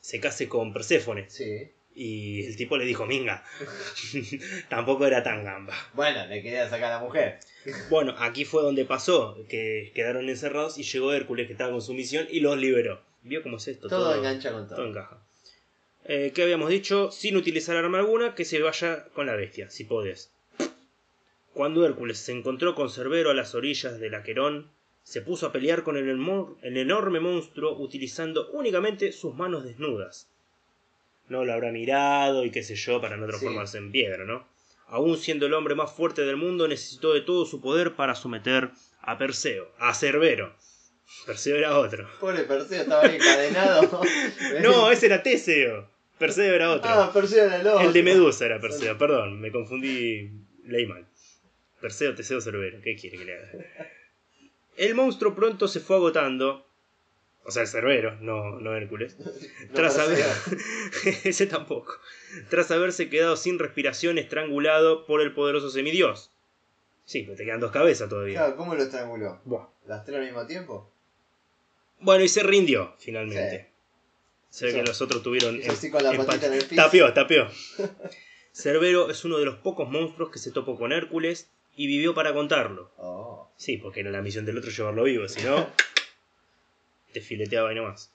se 0.00 0.20
case 0.20 0.48
con 0.48 0.72
Perséfone. 0.72 1.28
Sí. 1.28 1.70
Y 1.94 2.46
el 2.46 2.56
tipo 2.56 2.76
le 2.76 2.86
dijo, 2.86 3.06
minga. 3.06 3.44
Tampoco 4.68 5.06
era 5.06 5.22
tan 5.22 5.44
gamba. 5.44 5.74
Bueno, 5.92 6.26
le 6.26 6.42
quería 6.42 6.68
sacar 6.68 6.92
a 6.92 6.96
la 6.96 7.04
mujer. 7.04 7.38
Bueno, 7.90 8.14
aquí 8.18 8.46
fue 8.46 8.62
donde 8.62 8.86
pasó, 8.86 9.36
que 9.46 9.92
quedaron 9.94 10.30
encerrados 10.30 10.78
y 10.78 10.82
llegó 10.82 11.12
Hércules 11.12 11.46
que 11.46 11.52
estaba 11.52 11.70
con 11.70 11.82
su 11.82 11.92
misión 11.92 12.26
y 12.30 12.40
los 12.40 12.56
liberó. 12.56 13.02
¿Vio 13.22 13.42
cómo 13.42 13.58
es 13.58 13.68
esto? 13.68 13.86
Todo, 13.86 14.14
engancha 14.14 14.50
con 14.50 14.66
todo. 14.66 14.76
todo 14.76 14.88
encaja. 14.88 15.22
Eh, 16.06 16.32
¿Qué 16.34 16.42
habíamos 16.42 16.70
dicho? 16.70 17.10
Sin 17.10 17.36
utilizar 17.36 17.76
arma 17.76 17.98
alguna, 17.98 18.34
que 18.34 18.46
se 18.46 18.60
vaya 18.60 19.04
con 19.12 19.26
la 19.26 19.36
bestia, 19.36 19.68
si 19.68 19.84
podés. 19.84 20.32
Cuando 21.52 21.84
Hércules 21.84 22.18
se 22.18 22.32
encontró 22.32 22.74
con 22.74 22.90
Cerbero 22.90 23.30
a 23.30 23.34
las 23.34 23.54
orillas 23.54 23.98
del 23.98 24.14
Aquerón, 24.14 24.70
se 25.02 25.22
puso 25.22 25.46
a 25.46 25.52
pelear 25.52 25.82
con 25.82 25.96
el, 25.96 26.08
enorme 26.76 27.20
monstruo 27.20 27.76
utilizando 27.76 28.48
únicamente 28.52 29.12
sus 29.12 29.34
manos 29.34 29.64
desnudas. 29.64 30.28
No 31.28 31.44
lo 31.44 31.52
habrá 31.52 31.72
mirado 31.72 32.44
y 32.44 32.50
qué 32.50 32.62
sé 32.62 32.76
yo 32.76 33.00
para 33.00 33.16
no 33.16 33.26
transformarse 33.26 33.78
en 33.78 33.90
piedra, 33.90 34.24
¿no? 34.24 34.46
Aún 34.86 35.16
siendo 35.16 35.46
el 35.46 35.54
hombre 35.54 35.74
más 35.74 35.92
fuerte 35.92 36.22
del 36.22 36.36
mundo, 36.36 36.66
necesitó 36.68 37.12
de 37.12 37.20
todo 37.20 37.46
su 37.46 37.60
poder 37.60 37.94
para 37.94 38.14
someter 38.14 38.70
a 39.00 39.18
Perseo, 39.18 39.72
a 39.78 39.94
Cerbero. 39.94 40.54
Perseo 41.26 41.56
era 41.56 41.78
otro. 41.78 42.08
Pobre 42.20 42.44
Perseo 42.44 42.82
estaba 42.82 43.02
ahí 43.02 43.16
encadenado. 43.16 44.00
No, 44.62 44.90
ese 44.90 45.06
era 45.06 45.22
Teseo. 45.22 45.88
Perseo 46.18 46.54
era 46.54 46.70
otro. 46.70 46.90
Ah, 46.90 47.10
Perseo 47.12 47.44
era 47.46 47.60
el 47.60 47.66
otro. 47.66 47.80
el 47.80 47.92
de 47.92 48.02
Medusa 48.02 48.46
era 48.46 48.60
Perseo, 48.60 48.96
perdón, 48.98 49.40
me 49.40 49.50
confundí, 49.50 50.30
leí 50.64 50.86
mal. 50.86 51.06
Perseo, 51.80 52.14
Teseo, 52.14 52.40
Cerbero, 52.40 52.80
¿qué 52.82 52.96
quiere 52.96 53.18
que 53.18 53.24
le 53.24 53.36
haga? 53.36 53.50
El 54.76 54.94
monstruo 54.94 55.34
pronto 55.34 55.68
se 55.68 55.80
fue 55.80 55.96
agotando, 55.96 56.66
o 57.44 57.50
sea, 57.50 57.62
el 57.62 57.68
Cerbero, 57.68 58.16
no, 58.20 58.60
no 58.60 58.76
Hércules, 58.76 59.18
No, 59.18 59.30
tras 59.74 59.98
haber... 59.98 60.24
Ese 61.24 61.46
tampoco, 61.46 61.94
tras 62.48 62.70
haberse 62.70 63.08
quedado 63.08 63.36
sin 63.36 63.58
respiración 63.58 64.18
estrangulado 64.18 65.06
por 65.06 65.20
el 65.20 65.32
poderoso 65.32 65.70
semidios. 65.70 66.30
Sí, 67.04 67.22
pero 67.22 67.36
te 67.36 67.44
quedan 67.44 67.60
dos 67.60 67.72
cabezas 67.72 68.08
todavía. 68.08 68.38
Claro, 68.38 68.56
¿cómo 68.56 68.74
lo 68.74 68.82
estranguló? 68.82 69.40
Buah. 69.44 69.66
¿Las 69.86 70.04
tres 70.04 70.18
al 70.18 70.24
mismo 70.24 70.46
tiempo? 70.46 70.92
Bueno, 71.98 72.22
y 72.22 72.28
se 72.28 72.42
rindió, 72.42 72.94
finalmente. 72.98 73.70
Se 74.48 74.66
ve 74.66 74.74
que 74.74 74.82
los 74.82 75.00
otros 75.00 75.22
tuvieron... 75.22 75.56
hizo 75.56 75.72
así 75.72 75.90
con 75.90 76.02
la 76.02 76.12
en 76.12 76.52
el 76.52 76.64
piso. 76.64 76.76
Tapió, 76.76 77.12
tapió. 77.12 77.48
Cerbero 78.52 79.10
es 79.10 79.24
uno 79.24 79.38
de 79.38 79.44
los 79.44 79.56
pocos 79.56 79.88
monstruos 79.88 80.30
que 80.30 80.38
se 80.38 80.50
topó 80.52 80.76
con 80.76 80.92
Hércules 80.92 81.50
y 81.80 81.86
vivió 81.86 82.12
para 82.12 82.34
contarlo. 82.34 82.92
Oh. 82.98 83.50
Sí, 83.56 83.78
porque 83.78 84.00
era 84.00 84.10
la 84.10 84.20
misión 84.20 84.44
del 84.44 84.58
otro 84.58 84.70
llevarlo 84.70 85.04
vivo, 85.04 85.26
si 85.28 85.40
no, 85.40 85.66
te 87.14 87.22
fileteaba 87.22 87.72
y 87.72 87.76
no 87.76 87.84
más. 87.84 88.12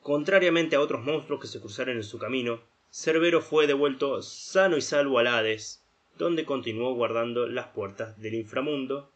Contrariamente 0.00 0.76
a 0.76 0.80
otros 0.80 1.04
monstruos 1.04 1.42
que 1.42 1.46
se 1.46 1.60
cruzaron 1.60 1.96
en 1.96 2.04
su 2.04 2.18
camino, 2.18 2.62
Cerbero 2.90 3.42
fue 3.42 3.66
devuelto 3.66 4.22
sano 4.22 4.78
y 4.78 4.80
salvo 4.80 5.18
al 5.18 5.26
Hades, 5.26 5.82
donde 6.16 6.46
continuó 6.46 6.94
guardando 6.94 7.46
las 7.46 7.66
puertas 7.66 8.18
del 8.18 8.32
inframundo 8.32 9.12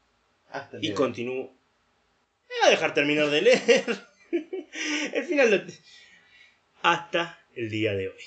Hasta 0.51 0.77
y 0.83 0.93
continuó... 0.93 1.45
Me 1.45 2.57
voy 2.61 2.67
a 2.67 2.71
dejar 2.71 2.93
terminar 2.93 3.31
de 3.31 3.41
leer. 3.41 3.85
El 5.15 5.25
final 5.25 5.51
lo... 5.53 5.63
Hasta 6.83 7.41
el 7.55 7.71
día 7.71 7.95
de 7.95 8.09
hoy. 8.09 8.23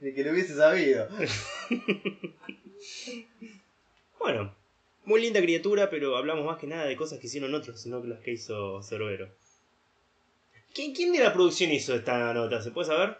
Ni 0.00 0.14
que 0.14 0.24
lo 0.24 0.32
hubiese 0.32 0.56
sabido. 0.56 1.10
Bueno, 4.22 4.54
muy 5.04 5.20
linda 5.20 5.40
criatura, 5.40 5.90
pero 5.90 6.16
hablamos 6.16 6.44
más 6.44 6.56
que 6.58 6.68
nada 6.68 6.84
de 6.84 6.94
cosas 6.96 7.18
que 7.18 7.26
hicieron 7.26 7.52
otros, 7.56 7.80
sino 7.80 8.00
que 8.00 8.06
las 8.06 8.20
que 8.20 8.30
hizo 8.30 8.80
Cerbero. 8.80 9.28
¿Quién, 10.72 10.94
¿Quién 10.94 11.12
de 11.12 11.18
la 11.18 11.32
producción 11.32 11.72
hizo 11.72 11.92
esta 11.96 12.32
nota? 12.32 12.62
¿Se 12.62 12.70
puede 12.70 12.86
saber? 12.86 13.18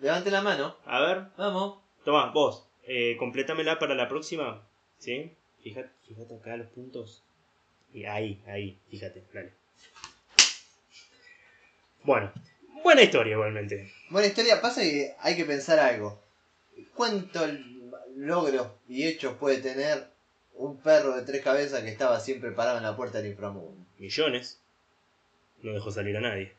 Levante 0.00 0.32
la 0.32 0.42
mano. 0.42 0.76
A 0.84 1.00
ver, 1.00 1.26
Vamos. 1.38 1.78
toma, 2.04 2.32
vos, 2.32 2.66
eh, 2.88 3.16
completámela 3.18 3.78
para 3.78 3.94
la 3.94 4.08
próxima. 4.08 4.66
¿Sí? 4.98 5.30
Fíjate, 5.62 5.90
fíjate 6.08 6.34
acá 6.34 6.56
los 6.56 6.68
puntos. 6.68 7.22
Y 7.94 8.04
ahí, 8.04 8.42
ahí, 8.48 8.76
fíjate, 8.90 9.22
dale. 9.32 9.52
Bueno, 12.02 12.32
buena 12.82 13.02
historia 13.02 13.34
igualmente. 13.34 13.92
Buena 14.10 14.26
historia. 14.26 14.60
Pasa 14.60 14.82
que 14.82 15.14
hay 15.20 15.36
que 15.36 15.44
pensar 15.44 15.78
algo. 15.78 16.20
¿Cuántos 16.94 17.48
logros 18.16 18.68
y 18.88 19.06
hechos 19.06 19.34
puede 19.38 19.58
tener 19.58 20.15
un 20.58 20.78
perro 20.78 21.16
de 21.16 21.22
tres 21.22 21.42
cabezas 21.42 21.82
que 21.82 21.90
estaba 21.90 22.18
siempre 22.20 22.50
parado 22.52 22.78
en 22.78 22.82
la 22.84 22.96
puerta 22.96 23.18
del 23.18 23.30
inframundo? 23.32 23.84
Millones. 23.98 24.60
No 25.62 25.72
dejó 25.72 25.90
salir 25.90 26.16
a 26.16 26.20
nadie. 26.20 26.52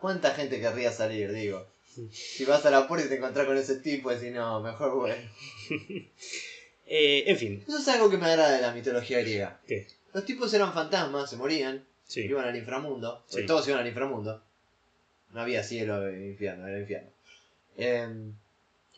¿Cuánta 0.00 0.34
gente 0.34 0.60
querría 0.60 0.92
salir, 0.92 1.32
digo? 1.32 1.66
Si 2.10 2.44
vas 2.44 2.66
a 2.66 2.70
la 2.70 2.88
puerta 2.88 3.06
y 3.06 3.08
te 3.08 3.16
encontrás 3.16 3.46
con 3.46 3.56
ese 3.56 3.76
tipo, 3.76 4.10
decís, 4.10 4.32
no, 4.32 4.60
mejor 4.60 4.94
bueno. 4.96 5.22
Eh, 6.86 7.24
en 7.30 7.38
fin, 7.38 7.64
Eso 7.66 7.78
es 7.78 7.88
algo 7.88 8.10
que 8.10 8.18
me 8.18 8.26
agrada 8.26 8.52
de 8.54 8.60
la 8.60 8.70
mitología 8.74 9.20
griega. 9.22 9.58
¿qué? 9.66 9.86
Los 10.12 10.26
tipos 10.26 10.52
eran 10.52 10.74
fantasmas, 10.74 11.30
se 11.30 11.36
morían, 11.38 11.82
Sí. 12.04 12.20
iban 12.26 12.46
al 12.46 12.54
inframundo. 12.54 13.24
Sí. 13.26 13.46
Todos 13.46 13.66
iban 13.68 13.80
al 13.80 13.86
inframundo. 13.86 14.42
No 15.32 15.40
había 15.40 15.62
cielo 15.64 16.06
e 16.06 16.26
infierno, 16.28 16.66
era 16.68 16.78
infierno. 16.78 17.08
Em, 17.78 18.34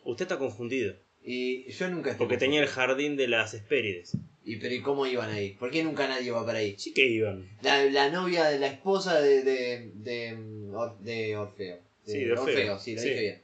Usted 0.03 0.23
está 0.25 0.37
confundido. 0.37 0.95
Y 1.27 1.69
yo 1.71 1.89
nunca 1.89 2.11
estuve 2.11 2.25
Porque 2.25 2.37
tenía 2.37 2.61
el 2.61 2.67
jardín 2.67 3.15
de 3.17 3.27
las 3.27 3.53
Hespérides. 3.53 4.13
¿Y 4.45 4.55
pero 4.55 4.73
¿y 4.73 4.81
cómo 4.81 5.05
iban 5.05 5.29
ahí? 5.29 5.51
¿Por 5.59 5.69
qué 5.71 5.83
nunca 5.83 6.07
nadie 6.07 6.27
iba 6.27 6.45
para 6.45 6.59
ahí? 6.59 6.75
Sí 6.77 6.93
que 6.93 7.05
iban. 7.05 7.49
La, 7.61 7.83
la 7.83 8.09
novia 8.09 8.45
de 8.45 8.59
la 8.59 8.67
esposa 8.67 9.19
de, 9.19 9.43
de, 9.43 9.91
de, 9.95 10.37
Or- 10.73 10.97
de 10.99 11.35
Orfeo. 11.35 11.79
Sí, 12.05 12.19
de 12.23 12.31
Orfeo. 12.31 12.79
sí, 12.79 12.95
lo 12.95 13.01
Sí. 13.01 13.09
dije 13.09 13.19
bien. 13.21 13.41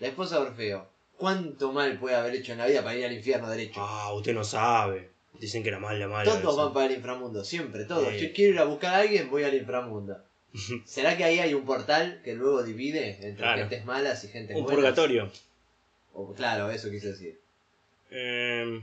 La 0.00 0.08
esposa 0.08 0.36
de 0.40 0.46
Orfeo. 0.46 0.88
¿Cuánto 1.18 1.72
mal 1.72 1.98
puede 1.98 2.16
haber 2.16 2.34
hecho 2.34 2.52
en 2.52 2.58
la 2.58 2.66
vida 2.66 2.82
para 2.82 2.96
ir 2.96 3.04
al 3.04 3.12
infierno 3.12 3.50
derecho? 3.50 3.80
Ah, 3.82 4.12
usted 4.14 4.32
no 4.34 4.44
sabe. 4.44 5.10
Dicen 5.38 5.62
que 5.62 5.68
era 5.68 5.78
mala, 5.78 6.08
mala. 6.08 6.24
todos 6.40 6.56
van 6.56 6.72
para 6.72 6.86
el 6.86 6.92
inframundo, 6.96 7.44
siempre, 7.44 7.84
todos. 7.84 8.08
Sí. 8.14 8.20
Yo 8.28 8.32
quiero 8.32 8.54
ir 8.54 8.58
a 8.60 8.64
buscar 8.64 8.94
a 8.94 8.98
alguien, 9.00 9.28
voy 9.30 9.42
al 9.44 9.54
inframundo. 9.54 10.16
¿Será 10.86 11.16
que 11.18 11.24
ahí 11.24 11.38
hay 11.38 11.52
un 11.52 11.66
portal 11.66 12.22
que 12.24 12.34
luego 12.34 12.62
divide 12.62 13.10
entre 13.16 13.34
Claro. 13.36 13.58
gentes 13.58 13.84
malas 13.84 14.24
y 14.24 14.28
gente 14.28 14.54
Un 14.54 14.62
buenas? 14.64 14.76
purgatorio. 14.76 15.30
O- 16.18 16.32
claro, 16.34 16.70
eso 16.70 16.90
quise 16.90 17.08
decir. 17.08 17.38
Eh, 18.10 18.80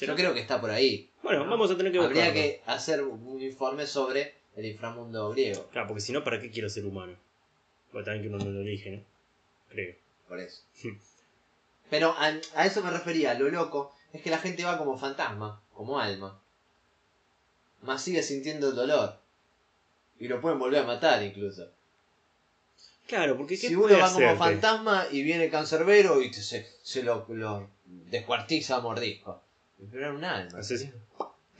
Yo 0.00 0.14
creo 0.16 0.32
que 0.32 0.40
está 0.40 0.60
por 0.60 0.70
ahí. 0.70 1.10
Bueno, 1.22 1.44
¿no? 1.44 1.50
vamos 1.50 1.70
a 1.70 1.76
tener 1.76 1.92
que 1.92 1.98
Habría 1.98 2.24
buscarlo. 2.24 2.34
que 2.34 2.62
hacer 2.66 3.02
un 3.02 3.40
informe 3.42 3.86
sobre 3.86 4.34
el 4.56 4.64
inframundo 4.66 5.30
griego. 5.30 5.68
Claro, 5.70 5.88
porque 5.88 6.00
si 6.00 6.12
no, 6.12 6.24
¿para 6.24 6.40
qué 6.40 6.50
quiero 6.50 6.68
ser 6.68 6.86
humano? 6.86 7.14
Porque 7.92 8.06
también 8.06 8.22
que 8.22 8.34
uno 8.34 8.44
no 8.44 8.50
lo 8.50 8.60
elige, 8.60 8.90
¿no? 8.90 9.02
Creo. 9.68 9.94
Por 10.28 10.40
eso. 10.40 10.62
Pero 11.90 12.10
a, 12.16 12.32
a 12.54 12.66
eso 12.66 12.82
me 12.82 12.90
refería, 12.90 13.34
lo 13.34 13.48
loco 13.50 13.94
es 14.12 14.22
que 14.22 14.30
la 14.30 14.38
gente 14.38 14.64
va 14.64 14.78
como 14.78 14.96
fantasma, 14.98 15.62
como 15.74 15.98
alma. 15.98 16.40
Más 17.82 18.02
sigue 18.02 18.22
sintiendo 18.22 18.70
el 18.70 18.74
dolor. 18.76 19.18
Y 20.18 20.28
lo 20.28 20.40
pueden 20.40 20.58
volver 20.58 20.82
a 20.82 20.86
matar 20.86 21.22
incluso. 21.22 21.70
Claro, 23.06 23.36
porque 23.36 23.58
¿qué 23.58 23.68
Si 23.68 23.74
uno 23.74 23.98
va 23.98 24.10
como 24.12 24.36
fantasma 24.36 25.06
y 25.10 25.22
viene 25.22 25.50
cancerbero 25.50 26.22
y 26.22 26.32
se, 26.32 26.66
se 26.82 27.02
lo, 27.02 27.26
lo 27.28 27.68
descuartiza 27.86 28.76
a 28.76 28.80
mordisco. 28.80 29.42
Pero 29.90 30.04
era 30.06 30.12
un 30.14 30.24
alma. 30.24 30.58
Haces- 30.58 30.90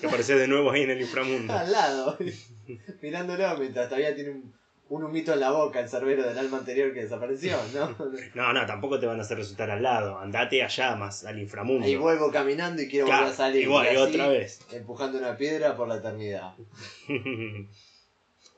Que 0.01 0.07
apareces 0.07 0.39
de 0.39 0.49
nuevo 0.49 0.71
ahí 0.71 0.83
en 0.83 0.91
el 0.91 1.01
inframundo. 1.03 1.53
Al 1.59 1.71
lado, 1.71 2.17
mirándolo 3.03 3.59
mientras 3.59 3.89
todavía 3.89 4.15
tiene 4.15 4.31
un, 4.31 4.55
un 4.89 5.05
humito 5.05 5.33
en 5.35 5.41
la 5.41 5.51
boca 5.51 5.81
el 5.81 5.89
cerbero 5.89 6.27
del 6.27 6.39
alma 6.39 6.59
anterior 6.59 6.93
que 6.95 7.03
desapareció, 7.03 7.59
¿no? 7.75 7.95
No, 8.35 8.53
no, 8.53 8.65
tampoco 8.67 8.99
te 8.99 9.07
van 9.07 9.19
a 9.19 9.23
hacer 9.23 9.37
resultar 9.37 9.71
al 9.71 9.83
lado. 9.83 10.19
Andate 10.19 10.63
allá 10.63 10.97
más, 10.97 11.25
al 11.27 11.39
inframundo. 11.39 11.85
Ahí 11.87 11.97
vuelvo 11.97 12.31
caminando 12.33 12.81
y 12.83 12.89
quiero 12.89 13.07
Claro, 13.07 13.23
volver 13.27 13.35
a 13.35 13.37
salir. 13.37 13.63
igual, 13.63 13.85
y 13.87 13.89
así, 13.91 13.99
otra 13.99 14.29
vez. 14.29 14.61
Empujando 14.73 15.19
una 15.19 15.37
piedra 15.37 15.77
por 15.77 15.89
la 15.89 15.97
eternidad. 15.97 16.55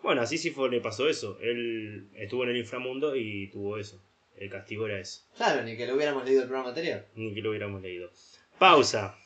Bueno, 0.07 0.23
así 0.23 0.39
sí 0.39 0.51
fue, 0.51 0.71
le 0.71 0.81
pasó 0.81 1.09
eso. 1.09 1.37
Él 1.41 2.09
estuvo 2.15 2.45
en 2.45 2.51
el 2.51 2.57
inframundo 2.59 3.17
y 3.17 3.51
tuvo 3.51 3.77
eso. 3.77 4.01
El 4.37 4.49
castigo 4.49 4.87
era 4.87 5.01
eso. 5.01 5.23
Claro, 5.37 5.65
ni 5.65 5.77
que 5.77 5.85
lo 5.85 5.97
hubiéramos 5.97 6.25
leído 6.25 6.43
el 6.43 6.47
programa 6.47 6.69
anterior. 6.69 7.05
Ni 7.17 7.35
que 7.35 7.43
lo 7.43 7.51
hubiéramos 7.51 7.83
leído. 7.83 8.11
Pausa. 8.57 9.19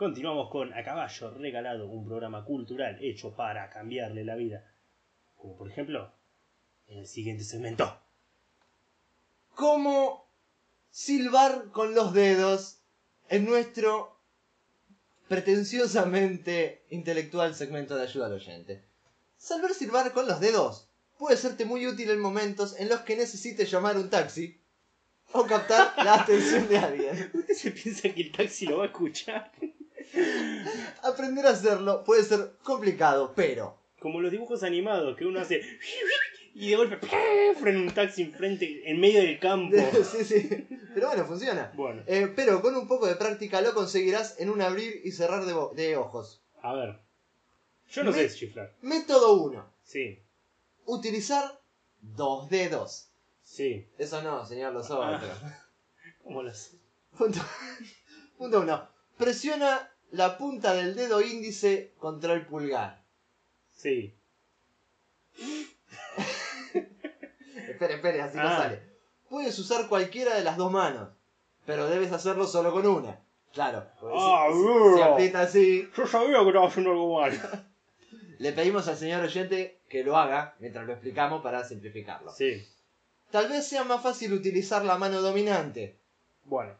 Continuamos 0.00 0.48
con 0.48 0.72
A 0.72 0.82
Caballo 0.82 1.30
Regalado, 1.32 1.86
un 1.86 2.06
programa 2.06 2.42
cultural 2.42 2.96
hecho 3.02 3.36
para 3.36 3.68
cambiarle 3.68 4.24
la 4.24 4.34
vida. 4.34 4.64
Como 5.36 5.58
por 5.58 5.68
ejemplo, 5.68 6.10
en 6.86 7.00
el 7.00 7.06
siguiente 7.06 7.44
segmento. 7.44 8.00
¿Cómo 9.54 10.26
silbar 10.90 11.70
con 11.70 11.94
los 11.94 12.14
dedos 12.14 12.78
en 13.28 13.44
nuestro 13.44 14.16
pretenciosamente 15.28 16.86
intelectual 16.88 17.54
segmento 17.54 17.94
de 17.94 18.04
ayuda 18.04 18.24
al 18.24 18.32
oyente? 18.32 18.82
Saber 19.36 19.74
silbar 19.74 20.14
con 20.14 20.26
los 20.26 20.40
dedos 20.40 20.88
puede 21.18 21.36
serte 21.36 21.66
muy 21.66 21.86
útil 21.86 22.08
en 22.08 22.20
momentos 22.20 22.74
en 22.80 22.88
los 22.88 23.00
que 23.00 23.16
necesites 23.16 23.70
llamar 23.70 23.98
un 23.98 24.08
taxi 24.08 24.58
o 25.32 25.44
captar 25.44 25.92
la 26.02 26.14
atención 26.22 26.66
de 26.68 26.78
alguien. 26.78 27.30
¿Usted 27.34 27.54
se 27.54 27.70
piensa 27.70 28.08
que 28.08 28.22
el 28.22 28.32
taxi 28.32 28.64
lo 28.64 28.78
va 28.78 28.84
a 28.84 28.86
escuchar? 28.86 29.52
Aprender 31.02 31.46
a 31.46 31.50
hacerlo 31.50 32.04
puede 32.04 32.22
ser 32.24 32.52
complicado, 32.62 33.32
pero 33.34 33.76
Como 34.00 34.20
los 34.20 34.30
dibujos 34.32 34.62
animados 34.62 35.16
que 35.16 35.24
uno 35.26 35.40
hace 35.40 35.62
y 36.54 36.70
de 36.70 36.76
golpe 36.76 36.98
frena 37.60 37.78
un 37.80 37.90
taxi 37.90 38.22
enfrente, 38.22 38.82
en 38.90 38.98
medio 39.00 39.20
del 39.22 39.38
campo. 39.38 39.76
sí, 40.10 40.24
sí. 40.24 40.66
Pero 40.94 41.06
bueno, 41.08 41.24
funciona. 41.24 41.70
Bueno, 41.76 42.02
Eh, 42.06 42.32
pero 42.34 42.60
con 42.60 42.74
un 42.76 42.88
poco 42.88 43.06
de 43.06 43.14
práctica 43.14 43.60
lo 43.60 43.72
conseguirás 43.72 44.38
en 44.40 44.50
un 44.50 44.60
abrir 44.60 45.00
y 45.04 45.12
cerrar 45.12 45.44
de, 45.44 45.96
ojos. 45.96 46.42
a 46.62 46.74
ver. 46.74 46.98
Yo 47.90 48.04
no 48.04 48.10
Me- 48.12 48.28
sé 48.28 48.36
chiflar. 48.36 48.72
Método 48.82 49.34
1. 49.42 49.64
Sí, 49.84 50.20
Utilizar 50.86 51.60
dos 52.00 52.48
dedos. 52.50 53.10
sí. 53.42 53.86
Eso 53.98 54.20
no, 54.22 54.44
señor, 54.44 54.72
los 54.72 54.90
Ah. 54.90 55.20
¿Cómo 56.24 56.42
lo 56.42 56.52
sé? 56.52 56.78
Punto, 57.16 57.38
punto 58.38 58.60
1. 58.60 58.88
Presiona 59.18 59.92
la 60.12 60.36
punta 60.38 60.74
del 60.74 60.94
dedo 60.94 61.20
índice 61.20 61.92
contra 61.98 62.32
el 62.34 62.46
pulgar. 62.46 63.02
Sí. 63.72 64.14
Espere, 67.68 67.94
espere, 67.94 68.20
así 68.22 68.36
no 68.36 68.42
Ah. 68.48 68.56
sale. 68.58 68.82
Puedes 69.28 69.58
usar 69.58 69.88
cualquiera 69.88 70.34
de 70.34 70.44
las 70.44 70.56
dos 70.56 70.70
manos, 70.70 71.08
pero 71.64 71.86
debes 71.88 72.12
hacerlo 72.12 72.46
solo 72.46 72.72
con 72.72 72.86
una. 72.86 73.18
Claro, 73.54 73.86
Ah, 74.02 74.48
si, 74.52 74.96
si 74.96 75.02
aprieta 75.02 75.40
así, 75.40 75.88
Yo 75.96 76.06
sabía 76.06 76.38
que 76.40 76.46
estaba 76.48 76.66
haciendo 76.68 76.90
algo 76.92 77.20
mal. 77.20 77.32
le 78.38 78.52
pedimos 78.52 78.86
al 78.88 78.96
señor 78.96 79.22
oyente 79.24 79.80
que 79.88 80.04
lo 80.04 80.16
haga 80.16 80.54
mientras 80.60 80.86
lo 80.86 80.92
explicamos 80.92 81.42
para 81.42 81.64
simplificarlo. 81.64 82.32
Sí. 82.32 82.66
Tal 83.30 83.48
vez 83.48 83.66
sea 83.66 83.84
más 83.84 84.02
fácil 84.02 84.32
utilizar 84.34 84.84
la 84.84 84.98
mano 84.98 85.20
dominante. 85.22 85.96
Bueno. 86.44 86.74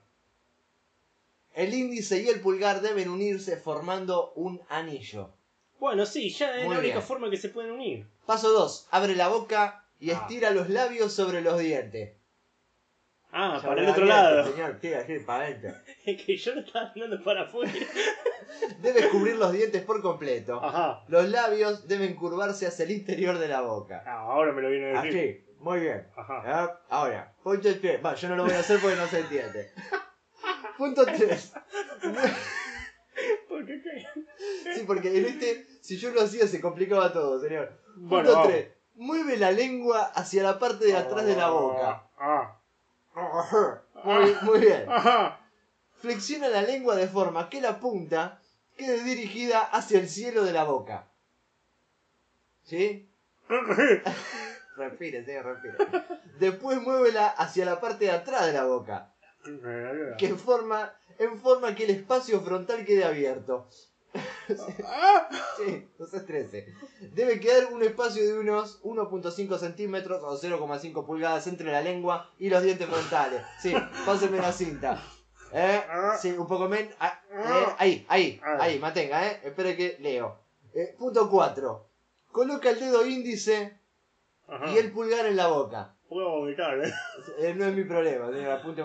El 1.60 1.74
índice 1.74 2.22
y 2.22 2.28
el 2.28 2.40
pulgar 2.40 2.80
deben 2.80 3.10
unirse 3.10 3.56
formando 3.56 4.32
un 4.34 4.62
anillo. 4.68 5.30
Bueno, 5.78 6.06
sí, 6.06 6.30
ya 6.30 6.56
es 6.58 6.64
Muy 6.64 6.74
la 6.74 6.80
única 6.80 6.94
bien. 6.96 7.06
forma 7.06 7.28
que 7.30 7.36
se 7.36 7.48
pueden 7.50 7.72
unir. 7.72 8.06
Paso 8.26 8.50
2. 8.50 8.88
Abre 8.90 9.14
la 9.14 9.28
boca 9.28 9.84
y 9.98 10.10
Ah. 10.10 10.14
estira 10.14 10.50
los 10.52 10.68
labios 10.70 11.12
sobre 11.12 11.40
los 11.42 11.58
dientes. 11.58 12.14
Ah, 13.32 13.60
Ya 13.62 13.68
para 13.68 13.82
el 13.82 13.88
otro 13.88 14.04
lado. 14.06 14.50
Señor, 14.50 14.78
tira, 14.80 15.04
tira 15.06 15.24
para 15.26 15.44
adentro. 15.44 15.72
Es 16.04 16.22
que 16.24 16.36
yo 16.36 16.54
lo 16.54 16.60
estaba 16.62 16.92
mirando 16.94 17.22
para 17.22 17.42
afuera. 17.42 17.70
Debes 18.82 19.06
cubrir 19.08 19.36
los 19.36 19.52
dientes 19.52 19.82
por 19.82 20.00
completo. 20.02 20.64
Ajá. 20.64 21.04
Los 21.08 21.28
labios 21.28 21.86
deben 21.86 22.16
curvarse 22.16 22.66
hacia 22.66 22.84
el 22.86 22.90
interior 22.92 23.38
de 23.38 23.48
la 23.48 23.60
boca. 23.60 24.02
Ah, 24.06 24.20
ahora 24.22 24.52
me 24.52 24.62
lo 24.62 24.70
viene 24.70 24.96
a 24.96 25.02
decir. 25.02 25.44
Así, 25.46 25.54
muy 25.60 25.80
bien. 25.80 26.06
Ajá. 26.16 26.42
Ah, 26.44 26.80
Ahora, 26.88 27.34
punto 27.42 27.68
3. 27.80 28.04
Va, 28.04 28.14
yo 28.14 28.28
no 28.30 28.36
lo 28.36 28.44
voy 28.44 28.52
a 28.54 28.60
hacer 28.60 28.80
porque 28.80 28.96
no 28.96 29.06
se 29.06 29.20
entiende. 29.20 29.70
Punto 30.76 31.04
3. 31.04 31.52
¿Por 33.48 33.66
qué? 33.66 33.82
Sí, 34.74 34.84
porque 34.86 35.18
en 35.18 35.26
este, 35.26 35.66
si 35.80 35.96
yo 35.98 36.10
lo 36.10 36.22
hacía, 36.22 36.46
se 36.46 36.60
complicaba 36.60 37.12
todo, 37.12 37.40
señor. 37.40 37.78
Bueno, 37.96 38.24
Punto 38.24 38.32
vamos. 38.32 38.48
3. 38.48 38.68
Mueve 38.94 39.36
la 39.36 39.50
lengua 39.50 40.04
hacia 40.14 40.42
la 40.42 40.58
parte 40.58 40.86
de 40.86 40.96
atrás 40.96 41.24
de 41.24 41.36
la 41.36 41.50
boca. 41.50 42.08
Ah. 42.18 42.56
Muy, 44.04 44.34
muy 44.42 44.60
bien. 44.60 44.86
Flexiona 46.00 46.48
la 46.48 46.62
lengua 46.62 46.96
de 46.96 47.08
forma 47.08 47.48
que 47.48 47.60
la 47.60 47.80
punta 47.80 48.40
quede 48.76 49.02
dirigida 49.02 49.60
hacia 49.60 49.98
el 49.98 50.08
cielo 50.08 50.44
de 50.44 50.52
la 50.52 50.64
boca. 50.64 51.08
¿Sí? 52.62 53.10
Respire, 54.80 55.24
señor, 55.24 55.44
respire. 55.44 55.76
Después 56.38 56.80
muévela 56.80 57.26
hacia 57.26 57.66
la 57.66 57.80
parte 57.80 58.06
de 58.06 58.12
atrás 58.12 58.46
de 58.46 58.52
la 58.52 58.64
boca, 58.64 59.09
que 60.18 60.26
en 60.26 60.38
forma, 60.38 60.92
en 61.18 61.38
forma 61.38 61.74
que 61.74 61.84
el 61.84 61.90
espacio 61.90 62.40
frontal 62.40 62.84
quede 62.84 63.04
abierto. 63.04 63.66
Ah. 64.84 65.28
Sí, 65.56 65.86
no 65.98 66.06
se 66.06 66.16
estrese. 66.16 66.74
Debe 67.14 67.38
quedar 67.38 67.66
un 67.72 67.82
espacio 67.82 68.24
de 68.24 68.38
unos 68.38 68.82
1.5 68.82 69.58
centímetros 69.58 70.22
o 70.22 70.40
0,5 70.40 71.04
pulgadas 71.04 71.46
entre 71.46 71.70
la 71.70 71.82
lengua 71.82 72.30
y 72.38 72.48
los 72.48 72.62
dientes 72.62 72.88
frontales. 72.88 73.42
Sí, 73.60 73.74
pásenme 74.06 74.38
la 74.38 74.52
cinta. 74.52 75.02
¿Eh? 75.52 75.82
Sí, 76.18 76.30
un 76.30 76.46
poco 76.46 76.66
menos. 76.68 76.94
Ah, 76.98 77.20
eh, 77.30 77.66
ahí, 77.76 78.06
ahí, 78.08 78.40
ahí, 78.42 78.78
mantenga, 78.78 79.26
¿eh? 79.26 79.40
Espere 79.44 79.76
que 79.76 79.98
leo. 80.00 80.38
Eh, 80.72 80.94
punto 80.98 81.28
4. 81.28 81.86
Coloca 82.32 82.70
el 82.70 82.80
dedo 82.80 83.04
índice 83.04 83.76
Ajá. 84.48 84.70
y 84.72 84.78
el 84.78 84.92
pulgar 84.92 85.26
en 85.26 85.36
la 85.36 85.48
boca. 85.48 85.94
A 86.10 86.14
vomitar, 86.14 86.82
eh. 86.84 86.92
Eh, 87.38 87.54
no 87.54 87.66
es 87.66 87.74
mi 87.74 87.84
problema, 87.84 88.30
señora. 88.30 88.54
apunte. 88.54 88.82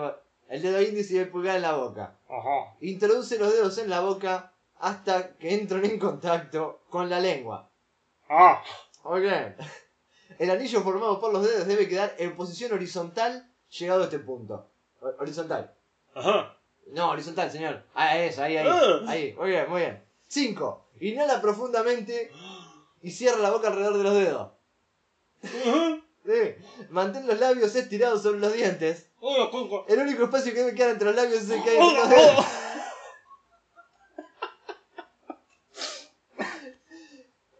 El 0.48 0.62
dedo 0.62 0.80
índice 0.80 1.14
y 1.14 1.18
el 1.18 1.28
pulgar 1.28 1.56
en 1.56 1.62
la 1.62 1.72
boca. 1.74 2.16
Ajá. 2.28 2.74
Introduce 2.80 3.38
los 3.38 3.52
dedos 3.52 3.78
en 3.78 3.90
la 3.90 4.00
boca 4.00 4.52
hasta 4.78 5.36
que 5.36 5.54
entren 5.54 5.84
en 5.84 5.98
contacto 5.98 6.82
con 6.90 7.08
la 7.10 7.18
lengua. 7.20 7.68
Ah. 8.28 8.62
Ok. 9.04 9.22
El 10.38 10.50
anillo 10.50 10.82
formado 10.82 11.20
por 11.20 11.32
los 11.32 11.42
dedos 11.46 11.66
debe 11.66 11.88
quedar 11.88 12.14
en 12.18 12.36
posición 12.36 12.72
horizontal 12.72 13.48
llegado 13.70 14.02
a 14.02 14.04
este 14.04 14.18
punto. 14.18 14.68
Ho- 15.00 15.14
Horizontal. 15.20 15.72
Ajá. 16.14 16.56
No, 16.88 17.10
horizontal, 17.10 17.50
señor. 17.50 17.82
Ah, 17.94 18.18
eso, 18.18 18.42
ahí, 18.42 18.56
ahí. 18.56 18.66
Ah. 18.68 19.00
Ahí, 19.06 19.34
muy 19.38 19.50
bien, 19.50 19.70
muy 19.70 19.80
bien. 19.82 20.04
5. 20.28 20.88
Inhala 21.00 21.40
profundamente 21.40 22.30
y 23.02 23.10
cierra 23.12 23.38
la 23.38 23.50
boca 23.50 23.68
alrededor 23.68 23.96
de 23.98 24.02
los 24.04 24.14
dedos. 24.14 24.50
Ajá. 25.44 26.00
Mantén 26.90 27.26
los 27.26 27.38
labios 27.38 27.74
estirados 27.74 28.22
sobre 28.22 28.40
los 28.40 28.52
dientes. 28.52 29.08
El 29.88 29.98
único 30.00 30.24
espacio 30.24 30.52
que 30.52 30.60
debe 30.60 30.74
quedar 30.74 30.90
entre 30.90 31.06
los 31.06 31.16
labios 31.16 31.42
es 31.42 31.50
el 31.50 31.62
que 31.62 31.70
hay 31.70 31.78
entre 31.78 32.00
los 32.00 32.08
dedos. 32.10 32.46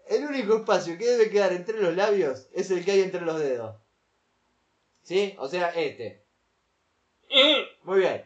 El 0.08 0.24
único 0.24 0.56
espacio 0.56 0.98
que 0.98 1.04
debe 1.04 1.30
quedar 1.30 1.52
entre 1.52 1.80
los 1.80 1.94
labios 1.94 2.46
es 2.52 2.70
el 2.70 2.84
que 2.84 2.92
hay 2.92 3.02
entre 3.02 3.22
los 3.22 3.38
dedos. 3.38 3.76
¿Sí? 5.02 5.36
O 5.38 5.48
sea, 5.48 5.70
este. 5.70 6.24
Muy 7.82 8.00
bien. 8.00 8.24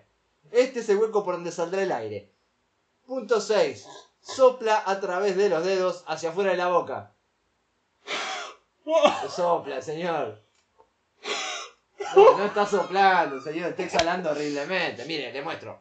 Este 0.51 0.81
es 0.81 0.89
el 0.89 0.99
hueco 0.99 1.25
por 1.25 1.35
donde 1.35 1.53
saldrá 1.53 1.83
el 1.83 1.93
aire. 1.93 2.33
Punto 3.07 3.41
6. 3.41 3.87
Sopla 4.21 4.83
a 4.87 5.01
través 5.01 5.37
de 5.37 5.49
los 5.49 5.65
dedos 5.65 6.05
hacia 6.07 6.31
afuera 6.31 6.51
de 6.51 6.57
la 6.57 6.69
boca. 6.69 7.15
Sopla, 9.29 9.81
señor. 9.81 10.43
No, 12.17 12.39
no 12.39 12.45
está 12.45 12.67
soplando, 12.67 13.41
señor. 13.41 13.71
Está 13.71 13.85
exhalando 13.85 14.31
horriblemente. 14.31 15.05
Mire, 15.05 15.33
le 15.33 15.43
muestro. 15.43 15.81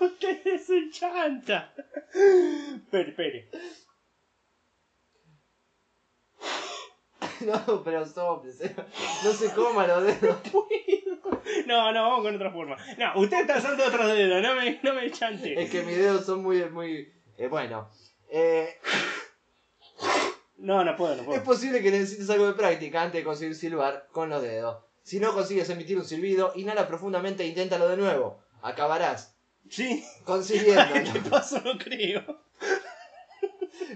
Usted 0.00 0.46
es 0.46 0.68
un 0.68 0.90
chanta. 0.90 1.72
Espere, 2.14 3.10
espere. 3.10 3.50
No, 7.40 7.82
pero 7.82 8.06
sople, 8.06 8.52
señor. 8.52 8.86
No 9.24 9.32
se 9.32 9.52
coma 9.52 9.86
los 9.86 10.04
dedos. 10.04 10.38
No, 11.66 11.92
no, 11.92 12.02
vamos 12.02 12.22
con 12.22 12.36
otra 12.36 12.50
forma. 12.52 12.76
No, 12.98 13.20
usted 13.20 13.40
está 13.40 13.58
usando 13.58 13.84
otros 13.84 14.06
dedos, 14.06 14.42
no 14.42 14.54
me, 14.54 14.80
no 14.82 14.94
me 14.94 15.10
chante. 15.10 15.60
Es 15.60 15.70
que 15.70 15.82
mis 15.82 15.96
dedos 15.96 16.24
son 16.24 16.42
muy, 16.42 16.64
muy... 16.70 17.12
eh, 17.36 17.48
bueno. 17.48 17.90
Eh, 18.34 18.78
No, 20.56 20.84
no 20.84 20.96
puedo, 20.96 21.14
no 21.16 21.20
es 21.22 21.26
puedo. 21.26 21.44
posible 21.44 21.82
que 21.82 21.90
necesites 21.90 22.30
algo 22.30 22.46
de 22.46 22.54
práctica 22.54 23.02
antes 23.02 23.20
de 23.20 23.24
conseguir 23.24 23.54
silbar 23.54 24.06
con 24.12 24.30
los 24.30 24.40
dedos. 24.42 24.82
Si 25.02 25.18
no 25.20 25.34
consigues 25.34 25.68
emitir 25.70 25.98
un 25.98 26.04
silbido, 26.04 26.52
inhala 26.54 26.86
profundamente 26.88 27.42
e 27.42 27.48
inténtalo 27.48 27.88
de 27.88 27.96
nuevo. 27.96 28.42
Acabarás 28.62 29.36
Sí. 29.68 30.02
¿Qué 30.18 30.24
consiguiéndolo. 30.24 31.30
pasó? 31.30 31.60
No 31.60 31.76
creo. 31.78 32.42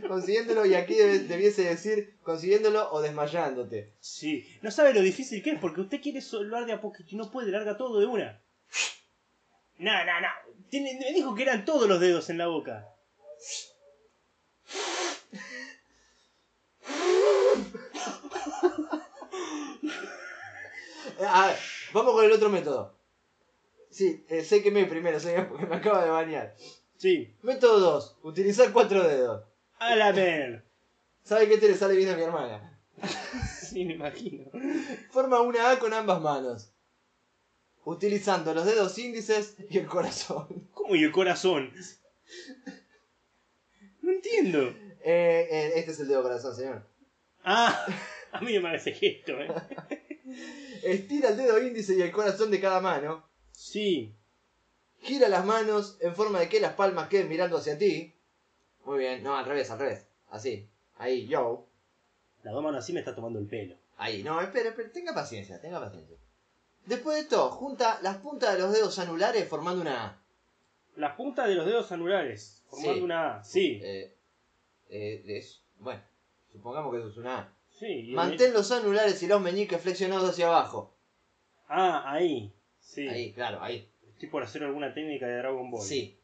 consiguiéndolo 0.09 0.67
y 0.67 0.75
aquí 0.75 0.95
debiese 0.95 1.63
decir 1.65 2.19
consiguiéndolo 2.23 2.91
o 2.93 3.01
desmayándote. 3.01 3.93
Sí. 4.01 4.47
No 4.63 4.71
sabe 4.71 4.93
lo 4.93 5.01
difícil 5.01 5.43
que 5.43 5.51
es 5.53 5.59
porque 5.61 5.81
usted 5.83 6.01
quiere 6.01 6.21
solvar 6.21 6.67
de 6.67 6.73
a 6.73 6.81
poquito 6.81 7.09
y 7.13 7.17
no 7.17 7.31
puede, 7.31 7.51
larga 7.53 7.77
todo 7.77 8.01
de 8.01 8.07
una. 8.07 8.43
No, 9.79 9.93
no, 10.05 10.21
no. 10.21 10.29
Me 10.73 11.13
dijo 11.13 11.35
que 11.35 11.43
eran 11.43 11.65
todos 11.65 11.89
los 11.89 12.01
dedos 12.01 12.29
en 12.31 12.39
la 12.39 12.47
boca. 12.49 12.89
A 21.21 21.47
ver, 21.49 21.57
vamos 21.93 22.13
con 22.15 22.25
el 22.25 22.33
otro 22.33 22.49
método. 22.49 22.95
Sí, 23.91 24.25
eh, 24.29 24.43
sé 24.43 24.63
que 24.63 24.71
me 24.71 24.85
primero, 24.85 25.19
sé 25.19 25.35
que 25.35 25.43
porque 25.43 25.67
me 25.67 25.77
acabo 25.77 26.01
de 26.01 26.11
bañar. 26.11 26.55
Sí. 26.97 27.35
Método 27.43 27.79
2. 27.79 28.19
Utilizar 28.23 28.73
cuatro 28.73 29.03
dedos. 29.07 29.45
A 29.79 29.95
la 29.97 30.13
ver. 30.13 30.65
¿Sabe 31.23 31.49
qué 31.49 31.59
te 31.59 31.69
le 31.69 31.75
sale 31.77 31.97
bien 31.97 32.11
a 32.11 32.17
mi 32.17 32.23
hermana? 32.23 32.81
Sí, 33.67 33.85
me 33.85 33.95
imagino. 33.95 34.45
Forma 35.11 35.41
una 35.41 35.71
A 35.71 35.79
con 35.79 35.93
ambas 35.93 36.21
manos. 36.21 36.73
Utilizando 37.85 38.55
los 38.55 38.65
dedos 38.65 38.97
índices 38.97 39.57
y 39.69 39.79
el 39.79 39.87
corazón. 39.87 40.69
¿Cómo 40.73 40.95
y 40.95 41.03
el 41.03 41.13
corazón? 41.13 41.73
No 44.03 44.13
entiendo. 44.13 44.69
Eh, 45.03 45.49
eh, 45.51 45.73
este 45.77 45.91
es 45.91 46.01
el 46.01 46.09
dedo 46.09 46.23
corazón, 46.23 46.55
señor. 46.55 46.87
Ah, 47.43 47.87
a 48.33 48.41
mí 48.41 48.59
me 48.59 48.77
hace 48.77 48.93
gesto, 48.93 49.33
eh. 49.33 49.49
Estira 50.83 51.31
el 51.31 51.37
dedo 51.37 51.61
índice 51.63 51.97
y 51.97 52.03
el 52.03 52.13
corazón 52.13 52.51
de 52.51 52.61
cada 52.61 52.81
mano. 52.81 53.25
Sí. 53.53 54.15
Gira 55.01 55.29
las 55.29 55.45
manos 55.45 55.97
en 56.01 56.15
forma 56.15 56.41
de 56.41 56.49
que 56.49 56.61
las 56.61 56.75
palmas 56.75 57.09
queden 57.09 57.29
mirando 57.29 57.57
hacia 57.59 57.79
ti. 57.79 58.13
Muy 58.85 58.99
bien, 58.99 59.23
no, 59.23 59.37
al 59.37 59.45
revés, 59.45 59.71
al 59.71 59.79
revés. 59.79 60.07
Así. 60.31 60.69
Ahí, 60.99 61.27
yo. 61.27 61.67
La 62.43 62.53
dos 62.53 62.63
manos 62.63 62.83
así 62.83 62.93
me 62.93 63.01
está 63.01 63.15
tomando 63.15 63.39
el 63.39 63.47
pelo. 63.47 63.77
Ahí, 63.99 64.23
no, 64.23 64.41
espere, 64.41 64.69
espere, 64.71 64.89
tenga 64.91 65.15
paciencia, 65.15 65.61
tenga 65.61 65.81
paciencia. 65.81 66.17
Después 66.85 67.17
de 67.17 67.23
esto, 67.23 67.51
junta 67.51 67.99
las 68.03 68.19
puntas 68.19 68.53
de 68.55 68.61
los 68.61 68.73
dedos 68.73 68.99
anulares 68.99 69.49
formando 69.49 69.81
una 69.83 70.07
A. 70.07 70.23
Las 70.97 71.17
puntas 71.17 71.49
de 71.49 71.55
los 71.57 71.67
dedos 71.67 71.91
anulares, 71.93 72.63
formando 72.71 72.95
Sí. 72.95 73.01
una 73.03 73.37
A. 73.39 73.45
Sí. 73.45 73.81
Eh, 73.83 74.15
eh, 74.89 75.23
es- 75.27 75.61
bueno, 75.79 76.01
supongamos 76.53 76.93
que 76.93 76.99
eso 77.01 77.09
es 77.09 77.17
una 77.17 77.39
A. 77.39 77.53
Sí. 77.79 78.13
Mantén 78.15 78.53
los 78.53 78.73
anulares 78.73 79.23
y 79.23 79.27
los 79.27 79.41
meñiques 79.41 79.81
flexionados 79.81 80.31
hacia 80.31 80.47
abajo. 80.47 80.97
Ah, 81.69 82.05
ahí. 82.07 82.53
Sí. 82.81 83.09
Ahí, 83.09 83.33
claro, 83.33 83.63
ahí. 83.63 83.91
Estoy 84.13 84.29
por 84.29 84.43
hacer 84.43 84.65
alguna 84.65 84.95
técnica 84.95 85.27
de 85.27 85.37
Dragon 85.37 85.71
Ball. 85.71 85.83
Sí. 85.83 86.19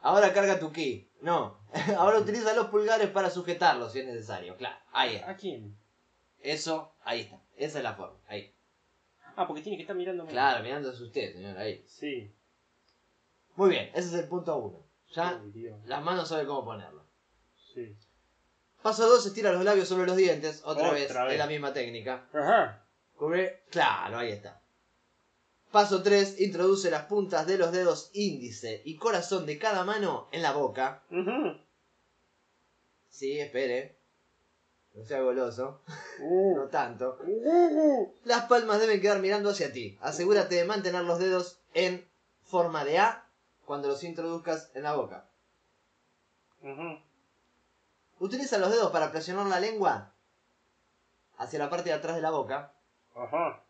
Ahora 0.00 0.32
carga 0.32 0.58
tu 0.58 0.72
ki. 0.72 1.08
No. 1.20 1.58
Ahora 1.96 2.18
utiliza 2.18 2.54
los 2.54 2.66
pulgares 2.66 3.08
para 3.10 3.30
sujetarlo 3.30 3.88
si 3.88 4.00
es 4.00 4.06
necesario. 4.06 4.56
Claro. 4.56 4.76
Ahí 4.92 5.16
está. 5.16 5.30
¿A 5.30 5.36
quién? 5.36 5.76
Eso, 6.40 6.94
ahí 7.04 7.20
está. 7.20 7.40
Esa 7.56 7.78
es 7.78 7.84
la 7.84 7.94
forma. 7.94 8.18
Ahí. 8.26 8.52
Ah, 9.36 9.46
porque 9.46 9.62
tiene 9.62 9.76
que 9.76 9.82
estar 9.82 9.96
mirándome. 9.96 10.30
Claro, 10.30 10.62
mirándose 10.62 11.02
usted, 11.02 11.32
señor. 11.32 11.56
Ahí. 11.56 11.84
Sí. 11.86 12.30
Muy 13.56 13.70
bien, 13.70 13.90
ese 13.94 14.08
es 14.08 14.14
el 14.14 14.28
punto 14.28 14.56
uno. 14.56 14.84
Ya 15.12 15.40
las 15.86 16.02
manos 16.02 16.28
sabe 16.28 16.44
cómo 16.44 16.64
ponerlo. 16.64 17.04
Sí. 17.72 17.96
Paso 18.84 19.08
2, 19.08 19.24
estira 19.24 19.50
los 19.50 19.64
labios 19.64 19.88
sobre 19.88 20.04
los 20.04 20.14
dientes. 20.14 20.60
Otra, 20.62 20.90
Otra 20.90 21.24
vez, 21.24 21.32
es 21.32 21.38
la 21.38 21.46
misma 21.46 21.72
técnica. 21.72 22.26
Ajá. 22.34 22.84
Cubrir. 23.16 23.62
Claro, 23.70 24.18
ahí 24.18 24.30
está. 24.30 24.60
Paso 25.72 26.02
3, 26.02 26.38
introduce 26.42 26.90
las 26.90 27.04
puntas 27.04 27.46
de 27.46 27.56
los 27.56 27.72
dedos 27.72 28.10
índice 28.12 28.82
y 28.84 28.96
corazón 28.96 29.46
de 29.46 29.58
cada 29.58 29.84
mano 29.84 30.28
en 30.32 30.42
la 30.42 30.52
boca. 30.52 31.02
Sí, 33.08 33.40
espere. 33.40 33.96
No 34.92 35.02
sea 35.06 35.22
goloso. 35.22 35.80
Uh. 36.20 36.54
No 36.54 36.68
tanto. 36.68 37.18
Uh. 37.26 38.12
Las 38.24 38.44
palmas 38.44 38.80
deben 38.80 39.00
quedar 39.00 39.18
mirando 39.18 39.48
hacia 39.50 39.72
ti. 39.72 39.98
Asegúrate 40.02 40.56
de 40.56 40.64
mantener 40.66 41.04
los 41.04 41.18
dedos 41.18 41.58
en 41.72 42.06
forma 42.44 42.84
de 42.84 42.98
A 42.98 43.26
cuando 43.64 43.88
los 43.88 44.04
introduzcas 44.04 44.70
en 44.74 44.82
la 44.82 44.94
boca. 44.94 45.26
Ujú. 46.62 46.98
Utiliza 48.24 48.56
los 48.56 48.70
dedos 48.70 48.90
para 48.90 49.12
presionar 49.12 49.44
la 49.48 49.60
lengua 49.60 50.10
hacia 51.36 51.58
la 51.58 51.68
parte 51.68 51.90
de 51.90 51.96
atrás 51.96 52.16
de 52.16 52.22
la 52.22 52.30
boca. 52.30 52.72
Ajá. 53.14 53.62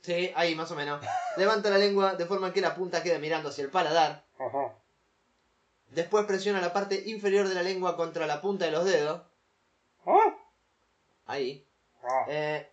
Sí, 0.00 0.32
ahí 0.34 0.56
más 0.56 0.72
o 0.72 0.74
menos. 0.74 1.00
Levanta 1.36 1.70
la 1.70 1.78
lengua 1.78 2.16
de 2.16 2.26
forma 2.26 2.52
que 2.52 2.60
la 2.60 2.74
punta 2.74 3.04
quede 3.04 3.20
mirando 3.20 3.50
hacia 3.50 3.62
el 3.62 3.70
paladar. 3.70 4.24
Ajá. 4.40 4.74
Después 5.90 6.26
presiona 6.26 6.60
la 6.60 6.72
parte 6.72 7.04
inferior 7.06 7.46
de 7.46 7.54
la 7.54 7.62
lengua 7.62 7.96
contra 7.96 8.26
la 8.26 8.40
punta 8.40 8.64
de 8.64 8.72
los 8.72 8.84
dedos. 8.84 9.22
Ah. 10.04 10.36
Ahí. 11.26 11.64
Ah. 12.02 12.24
Eh, 12.26 12.72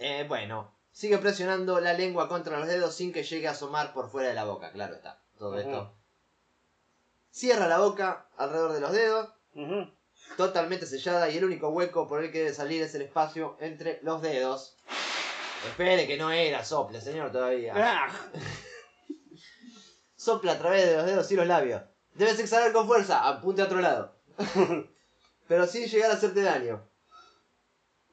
eh, 0.00 0.26
bueno, 0.28 0.70
sigue 0.90 1.16
presionando 1.16 1.80
la 1.80 1.94
lengua 1.94 2.28
contra 2.28 2.58
los 2.58 2.68
dedos 2.68 2.94
sin 2.94 3.10
que 3.10 3.22
llegue 3.22 3.48
a 3.48 3.52
asomar 3.52 3.94
por 3.94 4.10
fuera 4.10 4.28
de 4.28 4.34
la 4.34 4.44
boca. 4.44 4.70
Claro 4.70 4.96
está. 4.96 5.22
Todo 5.38 5.58
esto. 5.58 5.94
Cierra 7.30 7.68
la 7.68 7.78
boca 7.78 8.26
alrededor 8.36 8.74
de 8.74 8.80
los 8.80 8.92
dedos. 8.92 9.32
Totalmente 10.36 10.86
sellada 10.86 11.28
y 11.28 11.36
el 11.36 11.44
único 11.44 11.68
hueco 11.68 12.06
por 12.06 12.22
el 12.22 12.32
que 12.32 12.38
debe 12.38 12.54
salir 12.54 12.82
es 12.82 12.94
el 12.94 13.02
espacio 13.02 13.56
entre 13.60 14.00
los 14.02 14.22
dedos. 14.22 14.76
Espere 15.68 16.06
que 16.06 16.16
no 16.16 16.30
era 16.30 16.64
sople, 16.64 17.00
señor, 17.00 17.30
todavía. 17.30 17.74
Ah. 17.76 18.10
Sopla 20.16 20.52
a 20.52 20.58
través 20.58 20.86
de 20.86 20.96
los 20.96 21.06
dedos 21.06 21.30
y 21.32 21.36
los 21.36 21.46
labios. 21.46 21.82
Debes 22.14 22.38
exhalar 22.38 22.72
con 22.72 22.86
fuerza, 22.86 23.28
apunte 23.28 23.62
a 23.62 23.66
otro 23.66 23.80
lado. 23.80 24.14
Pero 25.48 25.66
sin 25.66 25.86
llegar 25.86 26.10
a 26.10 26.14
hacerte 26.14 26.42
daño. 26.42 26.88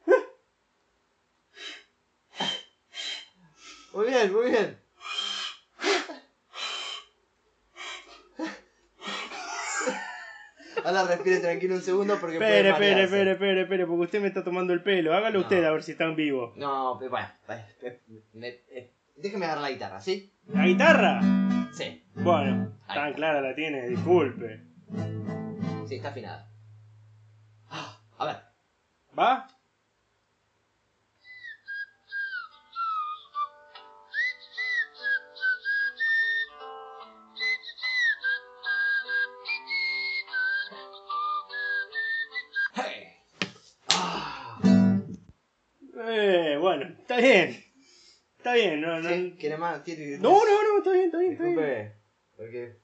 Muy 3.94 4.08
bien, 4.08 4.32
muy 4.32 4.52
bien. 4.52 4.80
Ahora 10.90 11.04
respire 11.04 11.40
tranquilo 11.40 11.76
un 11.76 11.82
segundo 11.82 12.18
porque 12.20 12.38
Espere, 12.38 12.70
espere, 12.70 13.04
espere, 13.04 13.32
espere, 13.34 13.62
espere, 13.62 13.86
porque 13.86 14.04
usted 14.06 14.22
me 14.22 14.28
está 14.30 14.44
tomando 14.44 14.74
el 14.74 14.82
pelo. 14.82 15.14
Hágalo 15.14 15.38
No. 15.40 15.44
usted 15.46 15.64
a 15.64 15.72
ver 15.72 15.84
si 15.84 15.92
está 15.92 16.06
en 16.06 16.16
vivo. 16.16 16.54
No, 16.56 16.96
pero 16.98 17.12
bueno, 17.12 17.28
eh, 17.84 18.00
me- 18.34 18.60
déjeme 19.16 19.46
agarrar 19.46 19.62
la 19.64 19.70
guitarra, 19.72 20.02
¿sí? 20.02 20.34
¿La 20.48 20.66
guitarra? 20.66 21.22
Sí, 21.72 22.04
Bueno, 22.16 22.74
Ahí 22.88 22.96
tan 22.96 23.14
clara 23.14 23.40
la 23.40 23.54
tiene, 23.54 23.88
disculpe. 23.88 24.62
sí, 25.88 25.96
está 25.96 26.10
afinada. 26.10 26.50
Ah, 27.70 28.00
a 28.18 28.26
ver. 28.26 28.36
¿Va? 29.18 29.48
Está 47.10 47.18
bien. 47.18 47.66
Está 48.38 48.54
bien, 48.54 48.82
no, 48.82 49.00
no. 49.02 49.10
¿sí? 49.10 49.36
¿Quiere 49.40 49.58
más? 49.58 49.82
¿Quiere- 49.82 50.18
No, 50.20 50.46
no, 50.46 50.64
no, 50.64 50.78
está 50.78 50.92
bien, 50.92 51.06
está 51.06 51.18
bien, 51.18 51.32
está 51.34 51.44
bien. 51.46 51.94
Porque 52.38 52.76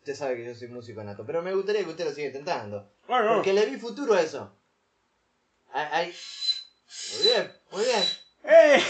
usted 0.00 0.14
sabe 0.14 0.36
que 0.36 0.46
yo 0.46 0.54
soy 0.54 0.68
músico 0.68 1.04
nato, 1.04 1.24
pero 1.26 1.42
me 1.42 1.54
gustaría 1.54 1.84
que 1.84 1.90
usted 1.90 2.04
lo 2.06 2.12
siga 2.12 2.26
intentando. 2.28 2.92
Bueno, 3.06 3.34
Porque 3.34 3.52
le 3.52 3.66
vi 3.66 3.76
futuro 3.76 4.14
a 4.14 4.22
eso. 4.22 4.56
Ay, 5.72 5.88
ay. 5.92 6.14
Muy 7.14 7.24
bien, 7.24 7.52
muy 7.70 7.84
bien. 7.84 8.02
¡Eh! 8.44 8.82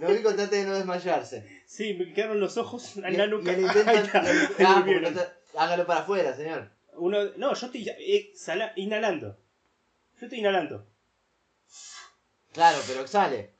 Lo 0.00 0.08
único 0.10 0.34
trate 0.34 0.56
de 0.56 0.64
no 0.64 0.74
desmayarse. 0.74 1.62
Sí, 1.66 1.94
me 1.94 2.12
quedaron 2.12 2.40
los 2.40 2.56
ojos 2.56 2.96
en 2.96 3.16
la 3.16 3.26
nuca. 3.26 3.52
intento- 3.52 3.78
y 3.78 3.96
el- 3.96 4.12
me 4.58 4.66
ah, 4.66 4.84
no 4.84 5.60
hágalo 5.60 5.86
para 5.86 6.00
afuera, 6.00 6.34
señor. 6.34 6.70
Uno, 6.96 7.18
no, 7.36 7.54
yo 7.54 7.66
estoy 7.66 7.86
exhala- 7.88 8.72
inhalando. 8.76 9.38
Yo 10.20 10.26
estoy 10.26 10.40
inhalando. 10.40 10.86
Claro, 12.54 12.78
pero 12.86 13.00
exhale. 13.02 13.50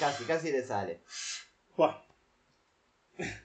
Casi, 0.00 0.24
casi 0.24 0.50
le 0.50 0.64
sale. 0.64 1.02
Buah, 1.76 2.06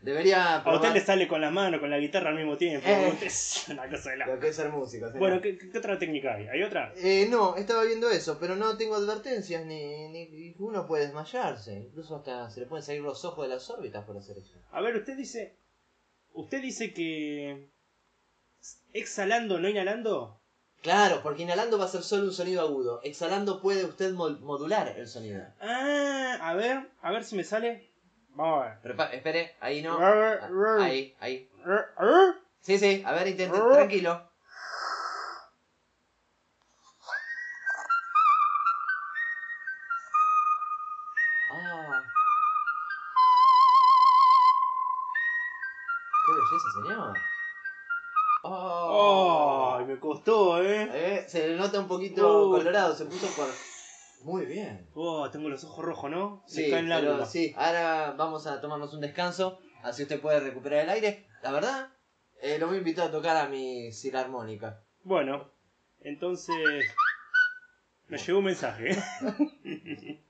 Debería 0.02 0.56
a 0.56 0.58
usted 0.58 0.72
probar 0.72 0.93
le 0.93 1.02
sale 1.02 1.28
con 1.28 1.39
la 1.39 1.49
mano, 1.49 1.80
con 1.80 1.89
la 1.89 1.97
guitarra 1.97 2.30
al 2.30 2.36
mismo 2.36 2.58
tiempo. 2.58 2.88
Eh. 2.88 3.18
Es 3.22 3.66
una 3.70 3.89
cosa 3.89 4.12
de 4.12 4.18
la... 4.18 4.28
lo 4.28 4.39
que 4.39 4.49
es 4.49 4.56
ser 4.56 4.70
músico. 4.70 5.08
señor. 5.08 5.20
Bueno, 5.20 5.41
¿qué, 5.41 5.58
qué 5.58 5.78
otra 5.78 5.97
técnica 5.97 6.36
hay? 6.36 6.47
¿Hay 6.47 6.64
otra? 6.64 6.93
Eh, 6.97 7.28
no, 7.30 7.56
estaba 7.56 7.84
viendo 7.84 8.10
eso, 8.10 8.38
pero 8.39 8.56
no 8.56 8.76
tengo 8.78 8.95
advertencias 8.95 9.66
ni, 9.66 10.10
ni 10.10 10.56
uno 10.60 10.86
puede 10.88 11.06
desmayarse. 11.06 11.74
Incluso 11.74 12.18
hasta 12.18 12.49
se 12.49 12.60
le 12.60 12.66
pueden 12.66 12.84
salir 12.84 13.02
los 13.02 13.24
ojos 13.24 13.47
de 13.47 13.54
las 13.54 13.70
órbitas 13.70 14.04
por 14.04 14.18
hacer 14.18 14.38
eso. 14.38 14.62
A 14.72 14.82
ver, 14.82 14.95
usted 14.97 15.16
dice. 15.16 15.56
Usted 16.34 16.62
dice 16.62 16.93
que. 16.93 17.70
Exhalando, 18.93 19.58
no 19.60 19.70
inhalando. 19.70 20.41
Claro, 20.82 21.21
porque 21.21 21.43
inhalando 21.43 21.77
va 21.77 21.86
a 21.86 21.88
ser 21.88 22.01
solo 22.01 22.23
un 22.23 22.34
sonido 22.34 22.61
agudo. 22.61 23.01
Exhalando 23.03 23.61
puede 23.61 23.86
usted 23.86 24.13
modular 24.13 24.88
el 24.97 25.07
sonido. 25.07 25.43
Ah, 25.61 26.38
a 26.41 26.53
ver, 26.55 26.89
a 27.01 27.11
ver 27.11 27.23
si 27.23 27.36
me 27.36 27.43
sale. 27.43 27.91
Vamos 28.29 28.63
a 28.63 28.67
ver. 28.69 28.77
Pero 28.82 29.03
espere, 29.13 29.55
ahí 29.59 29.82
no. 29.82 29.97
Ah, 30.01 30.39
Ah, 30.41 30.77
Ahí, 30.84 31.15
ahí. 31.19 31.49
ah. 31.97 32.34
Sí, 32.61 32.77
sí, 32.77 33.03
a 33.05 33.13
ver, 33.13 33.27
intente, 33.27 33.57
tranquilo. 33.73 34.30
Nota 51.72 51.80
un 51.80 51.88
poquito 51.88 52.47
Uh. 52.49 52.51
colorado, 52.51 52.95
se 52.95 53.05
puso 53.05 53.28
por. 53.36 53.47
Muy 54.24 54.45
bien. 54.45 54.88
Oh, 54.93 55.30
tengo 55.32 55.49
los 55.49 55.63
ojos 55.63 55.84
rojos, 55.84 56.11
¿no? 56.11 56.43
Se 56.45 56.65
Sí, 56.65 56.69
caen 56.72 56.86
pero 56.88 57.01
lágrimas. 57.07 57.32
sí, 57.32 57.53
ahora 57.57 58.11
vamos 58.17 58.45
a 58.45 58.61
tomarnos 58.61 58.93
un 58.93 59.01
descanso, 59.01 59.57
así 59.84 60.03
usted 60.03 60.22
puede 60.22 60.39
recuperar 60.39 60.82
el 60.84 60.89
aire. 60.89 61.28
La 61.41 61.51
verdad, 61.51 61.89
eh, 62.41 62.57
lo 62.59 62.67
voy 62.67 62.76
a 62.76 62.80
invitar 62.80 63.07
a 63.07 63.11
tocar 63.11 63.36
a 63.38 63.47
mi 63.49 63.91
silarmónica. 63.91 64.84
Bueno, 65.03 65.49
entonces. 66.01 66.55
Me 68.09 68.17
llegó 68.17 68.39
un 68.39 68.45
mensaje. 68.45 68.89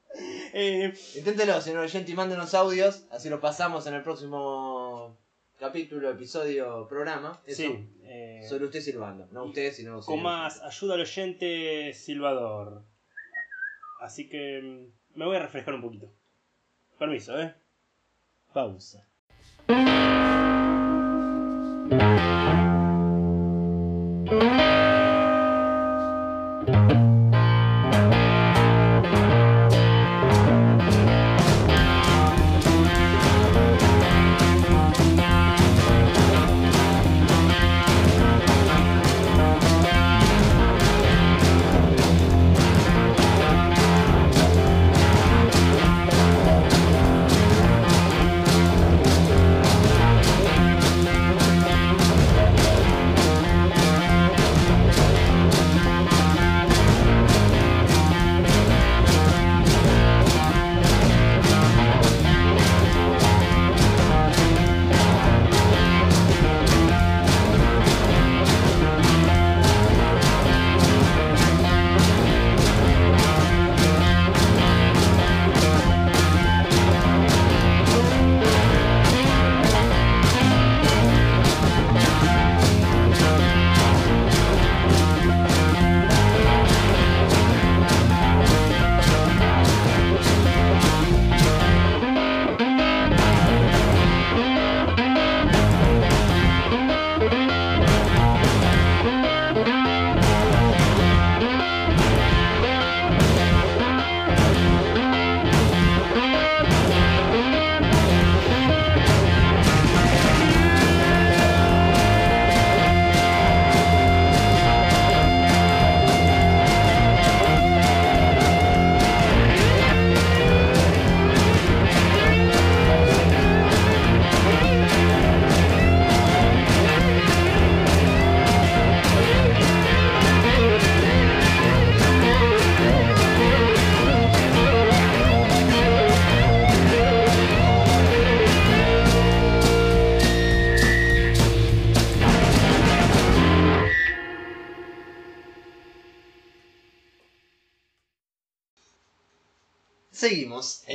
eh, 0.54 0.94
Inténtelo, 1.16 1.60
señor 1.62 1.84
oyente, 1.84 2.12
y 2.12 2.16
mándenos 2.16 2.54
audios, 2.54 3.06
así 3.12 3.30
lo 3.30 3.42
pasamos 3.42 3.88
en 3.88 3.96
el 3.96 4.04
próximo 4.04 4.81
capítulo, 5.62 6.10
episodio, 6.10 6.88
programa. 6.88 7.40
Eso, 7.46 7.62
sí. 7.62 7.90
eh, 8.04 8.42
Sobre 8.50 8.66
usted 8.66 8.82
silbando, 8.82 9.28
no 9.32 9.46
usted, 9.46 9.72
sino 9.72 10.00
con 10.02 10.24
más 10.24 10.60
ayuda 10.64 10.96
al 10.96 11.02
oyente 11.02 11.94
silbador. 11.94 12.84
Así 14.02 14.28
que 14.28 14.60
mm, 14.60 15.20
me 15.20 15.26
voy 15.26 15.36
a 15.38 15.44
refrescar 15.44 15.76
un 15.76 15.82
poquito. 15.84 16.12
Permiso, 16.98 17.40
¿eh? 17.40 17.54
Pausa. 18.52 19.08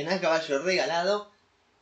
A 0.09 0.21
Caballo 0.21 0.59
Regalado. 0.59 1.29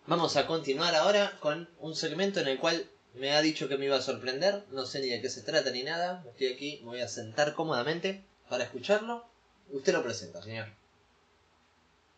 Vamos 0.08 0.36
a 0.36 0.48
continuar 0.48 0.96
ahora 0.96 1.38
con 1.42 1.70
un 1.80 1.96
segmento 1.96 2.40
en 2.40 2.48
el 2.48 2.58
cual 2.58 2.90
me 3.14 3.34
ha 3.34 3.42
dicho 3.42 3.70
que 3.70 3.78
me 3.78 3.86
iba 3.86 3.98
a 3.98 4.02
sorprender. 4.02 4.64
No 4.72 4.88
sé 4.88 5.00
ni 5.00 5.10
de 5.10 5.22
qué 5.22 5.30
se 5.30 5.44
trata 5.44 5.70
ni 5.70 5.84
nada. 5.84 6.24
Estoy 6.28 6.48
aquí, 6.48 6.80
me 6.80 6.88
voy 6.88 7.02
a 7.02 7.08
sentar 7.08 7.54
cómodamente 7.54 8.24
para 8.50 8.64
escucharlo. 8.64 9.24
Usted 9.70 9.94
lo 9.94 10.02
presenta, 10.02 10.42
señor. 10.42 10.70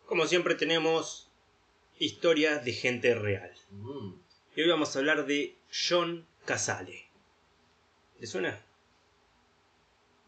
Como 0.06 0.26
siempre 0.26 0.54
tenemos 0.54 1.28
historias 1.98 2.64
de 2.64 2.72
gente 2.72 3.14
real. 3.14 3.52
Mm. 3.70 4.14
Y 4.56 4.62
hoy 4.62 4.68
vamos 4.70 4.96
a 4.96 5.00
hablar 5.00 5.26
de 5.26 5.58
John 5.70 6.26
Casale. 6.46 7.04
¿Le 8.18 8.26
suena? 8.26 8.58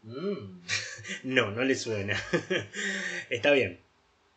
Mm. 0.03 0.61
No, 1.23 1.49
no 1.49 1.63
le 1.63 1.73
suena. 1.75 2.21
Está 3.31 3.49
bien. 3.51 3.81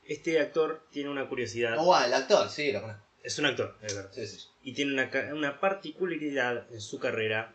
Este 0.07 0.41
actor 0.41 0.87
tiene 0.91 1.11
una 1.11 1.29
curiosidad. 1.29 1.77
Oh, 1.79 1.95
ah, 1.95 2.07
el 2.07 2.15
actor, 2.15 2.49
sí, 2.49 2.73
lo 2.73 2.83
conozco. 2.83 3.03
Es 3.23 3.39
un 3.39 3.47
actor, 3.47 3.77
es 3.83 3.95
verdad. 3.95 4.11
Sí, 4.13 4.27
sí. 4.27 4.49
Y 4.63 4.75
tiene 4.75 4.93
una, 4.93 5.11
una 5.33 5.61
particularidad 5.61 6.71
en 6.71 6.81
su 6.81 6.99
carrera 6.99 7.55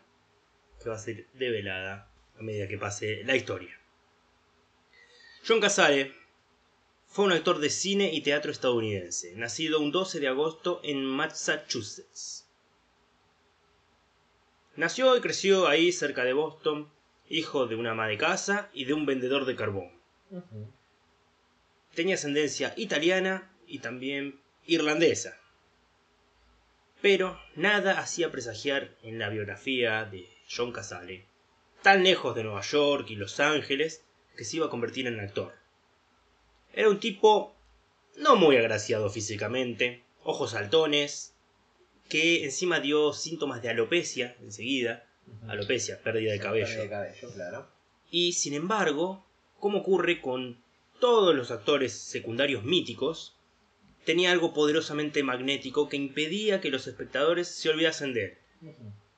que 0.82 0.88
va 0.88 0.96
a 0.96 0.98
ser 0.98 1.26
develada 1.34 2.10
a 2.38 2.42
medida 2.42 2.66
que 2.66 2.78
pase 2.78 3.22
la 3.24 3.36
historia. 3.36 3.78
John 5.46 5.60
Casale 5.60 6.12
fue 7.06 7.24
un 7.24 7.32
actor 7.32 7.58
de 7.58 7.70
cine 7.70 8.12
y 8.12 8.22
teatro 8.22 8.50
estadounidense, 8.50 9.34
nacido 9.36 9.80
un 9.80 9.92
12 9.92 10.20
de 10.20 10.28
agosto 10.28 10.80
en 10.84 11.04
Massachusetts. 11.04 12.46
Nació 14.76 15.16
y 15.16 15.20
creció 15.20 15.66
ahí 15.66 15.92
cerca 15.92 16.24
de 16.24 16.32
Boston, 16.32 16.88
hijo 17.28 17.66
de 17.66 17.76
una 17.76 17.92
ama 17.92 18.06
de 18.06 18.16
casa 18.16 18.70
y 18.72 18.84
de 18.84 18.94
un 18.94 19.06
vendedor 19.06 19.44
de 19.44 19.56
carbón. 19.56 19.90
Tenía 21.94 22.14
ascendencia 22.14 22.74
italiana 22.76 23.50
y 23.66 23.78
también 23.78 24.40
irlandesa. 24.66 25.38
Pero 27.00 27.40
nada 27.56 27.98
hacía 27.98 28.30
presagiar 28.30 28.94
en 29.02 29.18
la 29.18 29.28
biografía 29.28 30.04
de 30.04 30.28
John 30.54 30.72
Casale, 30.72 31.24
tan 31.82 32.04
lejos 32.04 32.34
de 32.34 32.44
Nueva 32.44 32.60
York 32.60 33.06
y 33.10 33.16
Los 33.16 33.40
Ángeles, 33.40 34.04
que 34.36 34.44
se 34.44 34.56
iba 34.56 34.66
a 34.66 34.70
convertir 34.70 35.06
en 35.06 35.20
actor. 35.20 35.54
Era 36.72 36.88
un 36.88 37.00
tipo 37.00 37.56
no 38.16 38.36
muy 38.36 38.56
agraciado 38.56 39.08
físicamente, 39.08 40.02
ojos 40.22 40.50
saltones, 40.50 41.34
que 42.08 42.44
encima 42.44 42.80
dio 42.80 43.12
síntomas 43.12 43.62
de 43.62 43.70
alopecia 43.70 44.36
enseguida, 44.40 45.06
alopecia, 45.48 46.02
pérdida 46.02 46.32
de 46.32 46.40
cabello. 46.40 46.66
Pérdida 46.66 46.82
de 46.82 46.90
cabello, 46.90 47.32
claro. 47.32 47.68
Y 48.10 48.32
sin 48.32 48.54
embargo, 48.54 49.24
como 49.58 49.78
ocurre 49.78 50.20
con 50.20 50.62
todos 51.00 51.34
los 51.34 51.50
actores 51.50 51.92
secundarios 51.92 52.62
míticos, 52.62 53.36
tenía 54.04 54.30
algo 54.30 54.54
poderosamente 54.54 55.22
magnético 55.22 55.88
que 55.88 55.96
impedía 55.96 56.60
que 56.60 56.70
los 56.70 56.86
espectadores 56.86 57.48
se 57.48 57.70
olvidasen 57.70 58.14
de 58.14 58.24
él. 58.24 58.38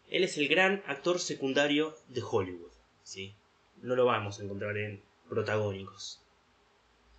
Él 0.09 0.25
es 0.25 0.39
el 0.39 0.49
gran 0.49 0.83
actor 0.87 1.19
secundario 1.19 1.97
de 2.09 2.23
Hollywood, 2.23 2.73
¿sí? 3.03 3.35
No 3.83 3.97
lo 3.97 4.05
vamos 4.05 4.39
a 4.39 4.45
encontrar 4.45 4.77
en 4.79 5.03
protagónicos. 5.29 6.21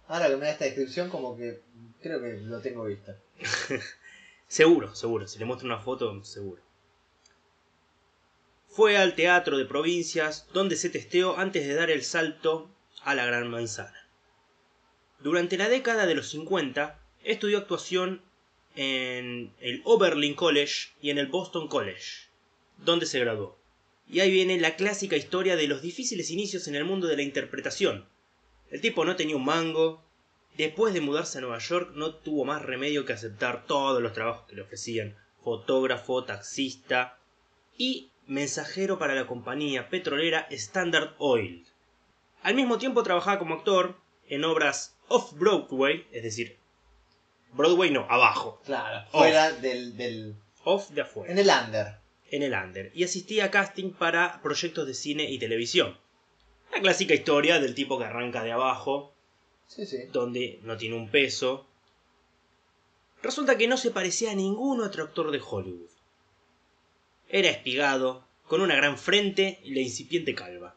Ahora 0.07 0.29
que 0.29 0.37
me 0.37 0.45
da 0.45 0.51
esta 0.51 0.65
descripción, 0.65 1.09
como 1.09 1.37
que 1.37 1.61
creo 2.01 2.21
que 2.21 2.37
lo 2.41 2.59
tengo 2.61 2.85
visto. 2.85 3.13
Seguro, 4.47 4.93
seguro. 4.93 5.27
Si 5.27 5.39
le 5.39 5.45
muestro 5.45 5.65
una 5.65 5.79
foto, 5.79 6.23
seguro. 6.23 6.61
Fue 8.67 8.97
al 8.97 9.15
teatro 9.15 9.57
de 9.57 9.65
provincias 9.65 10.47
donde 10.53 10.75
se 10.75 10.91
testeó 10.91 11.39
antes 11.39 11.67
de 11.67 11.73
dar 11.73 11.89
el 11.89 12.03
salto 12.03 12.69
a 13.01 13.15
la 13.15 13.25
Gran 13.25 13.49
Manzana. 13.49 14.02
Durante 15.23 15.57
la 15.57 15.69
década 15.69 16.05
de 16.05 16.15
los 16.15 16.27
50 16.31 16.99
estudió 17.23 17.57
actuación 17.57 18.21
en 18.75 19.53
el 19.61 19.81
Oberlin 19.85 20.33
College 20.33 20.89
y 21.01 21.11
en 21.11 21.17
el 21.17 21.27
Boston 21.27 21.69
College, 21.69 22.27
donde 22.79 23.05
se 23.05 23.21
graduó. 23.21 23.57
Y 24.09 24.19
ahí 24.19 24.29
viene 24.29 24.59
la 24.59 24.75
clásica 24.75 25.15
historia 25.15 25.55
de 25.55 25.67
los 25.67 25.81
difíciles 25.81 26.29
inicios 26.29 26.67
en 26.67 26.75
el 26.75 26.83
mundo 26.83 27.07
de 27.07 27.15
la 27.15 27.21
interpretación. 27.21 28.05
El 28.69 28.81
tipo 28.81 29.05
no 29.05 29.15
tenía 29.15 29.37
un 29.37 29.45
mango, 29.45 30.03
después 30.57 30.93
de 30.93 30.99
mudarse 30.99 31.37
a 31.37 31.41
Nueva 31.41 31.59
York 31.59 31.91
no 31.95 32.15
tuvo 32.15 32.43
más 32.43 32.61
remedio 32.61 33.05
que 33.05 33.13
aceptar 33.13 33.65
todos 33.65 34.01
los 34.01 34.11
trabajos 34.11 34.45
que 34.49 34.55
le 34.57 34.63
ofrecían, 34.63 35.15
fotógrafo, 35.41 36.25
taxista 36.25 37.17
y 37.77 38.09
mensajero 38.27 38.99
para 38.99 39.15
la 39.15 39.25
compañía 39.25 39.87
petrolera 39.87 40.47
Standard 40.49 41.15
Oil. 41.17 41.65
Al 42.41 42.55
mismo 42.55 42.77
tiempo 42.77 43.03
trabajaba 43.03 43.39
como 43.39 43.55
actor 43.55 43.95
en 44.27 44.43
obras 44.43 44.92
off-Broadway, 45.07 46.07
es 46.11 46.23
decir, 46.23 46.57
Broadway 47.53 47.91
no, 47.91 48.05
abajo, 48.09 48.59
Claro, 48.65 49.05
Off. 49.11 49.21
fuera 49.21 49.51
del, 49.51 49.95
del. 49.97 50.35
off 50.63 50.89
de 50.89 51.01
afuera, 51.01 51.31
En 51.31 51.37
el 51.39 51.49
under. 51.49 51.97
en 52.31 52.43
el 52.43 52.53
under, 52.53 52.91
y 52.95 53.03
asistía 53.03 53.45
a 53.45 53.51
casting 53.51 53.91
para 53.91 54.41
proyectos 54.41 54.87
de 54.87 54.93
cine 54.93 55.29
y 55.29 55.37
televisión. 55.39 55.97
La 56.71 56.81
clásica 56.81 57.13
historia 57.13 57.59
del 57.59 57.75
tipo 57.75 57.99
que 57.99 58.05
arranca 58.05 58.43
de 58.43 58.51
abajo, 58.51 59.13
Sí, 59.67 59.85
sí. 59.85 59.97
donde 60.11 60.59
no 60.63 60.77
tiene 60.77 60.95
un 60.95 61.09
peso. 61.09 61.67
Resulta 63.21 63.57
que 63.57 63.67
no 63.67 63.77
se 63.77 63.91
parecía 63.91 64.31
a 64.31 64.35
ningún 64.35 64.81
otro 64.81 65.03
actor 65.03 65.31
de 65.31 65.41
Hollywood. 65.45 65.89
Era 67.29 67.49
espigado, 67.49 68.25
con 68.47 68.61
una 68.61 68.75
gran 68.75 68.97
frente 68.97 69.59
y 69.63 69.73
la 69.73 69.81
incipiente 69.81 70.35
calva. 70.35 70.75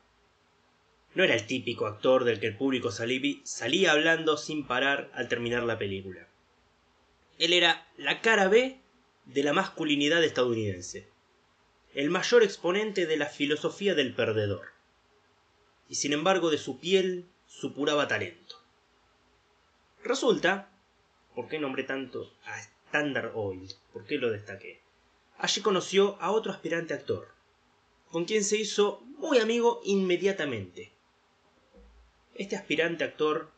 No 1.17 1.25
era 1.25 1.35
el 1.35 1.47
típico 1.47 1.87
actor 1.87 2.25
del 2.25 2.41
que 2.41 2.49
el 2.49 2.59
público 2.59 2.91
salí- 2.91 3.41
salía 3.43 3.93
hablando 3.93 4.37
sin 4.37 4.67
parar 4.67 5.11
al 5.15 5.29
terminar 5.29 5.63
la 5.63 5.79
película. 5.79 6.29
Él 7.39 7.55
era 7.55 7.89
la 7.97 8.21
cara 8.21 8.49
B 8.49 8.79
de 9.25 9.43
la 9.43 9.55
masculinidad 9.55 10.23
estadounidense, 10.23 11.09
el 11.95 12.11
mayor 12.11 12.43
exponente 12.43 13.07
de 13.07 13.17
la 13.17 13.25
filosofía 13.27 13.95
del 13.95 14.15
perdedor, 14.15 14.67
y 15.89 15.95
sin 15.95 16.13
embargo 16.13 16.51
de 16.51 16.59
su 16.59 16.79
piel 16.81 17.25
supuraba 17.47 18.09
talento. 18.09 18.57
Resulta, 20.05 20.71
¿por 21.35 21.49
qué 21.49 21.59
nombré 21.59 21.85
tanto 21.85 22.31
a 22.45 22.61
Standard 22.61 23.33
Oil? 23.35 23.67
¿Por 23.95 24.05
qué 24.05 24.19
lo 24.19 24.31
destaqué? 24.31 24.83
Allí 25.39 25.63
conoció 25.63 26.21
a 26.21 26.31
otro 26.31 26.53
aspirante 26.53 26.93
actor, 26.93 27.29
con 28.11 28.27
quien 28.27 28.45
se 28.45 28.59
hizo 28.59 29.01
muy 29.19 29.39
amigo 29.39 29.81
inmediatamente. 29.83 30.93
Este 32.39 32.57
aspirante 32.57 33.05
actor 33.05 33.51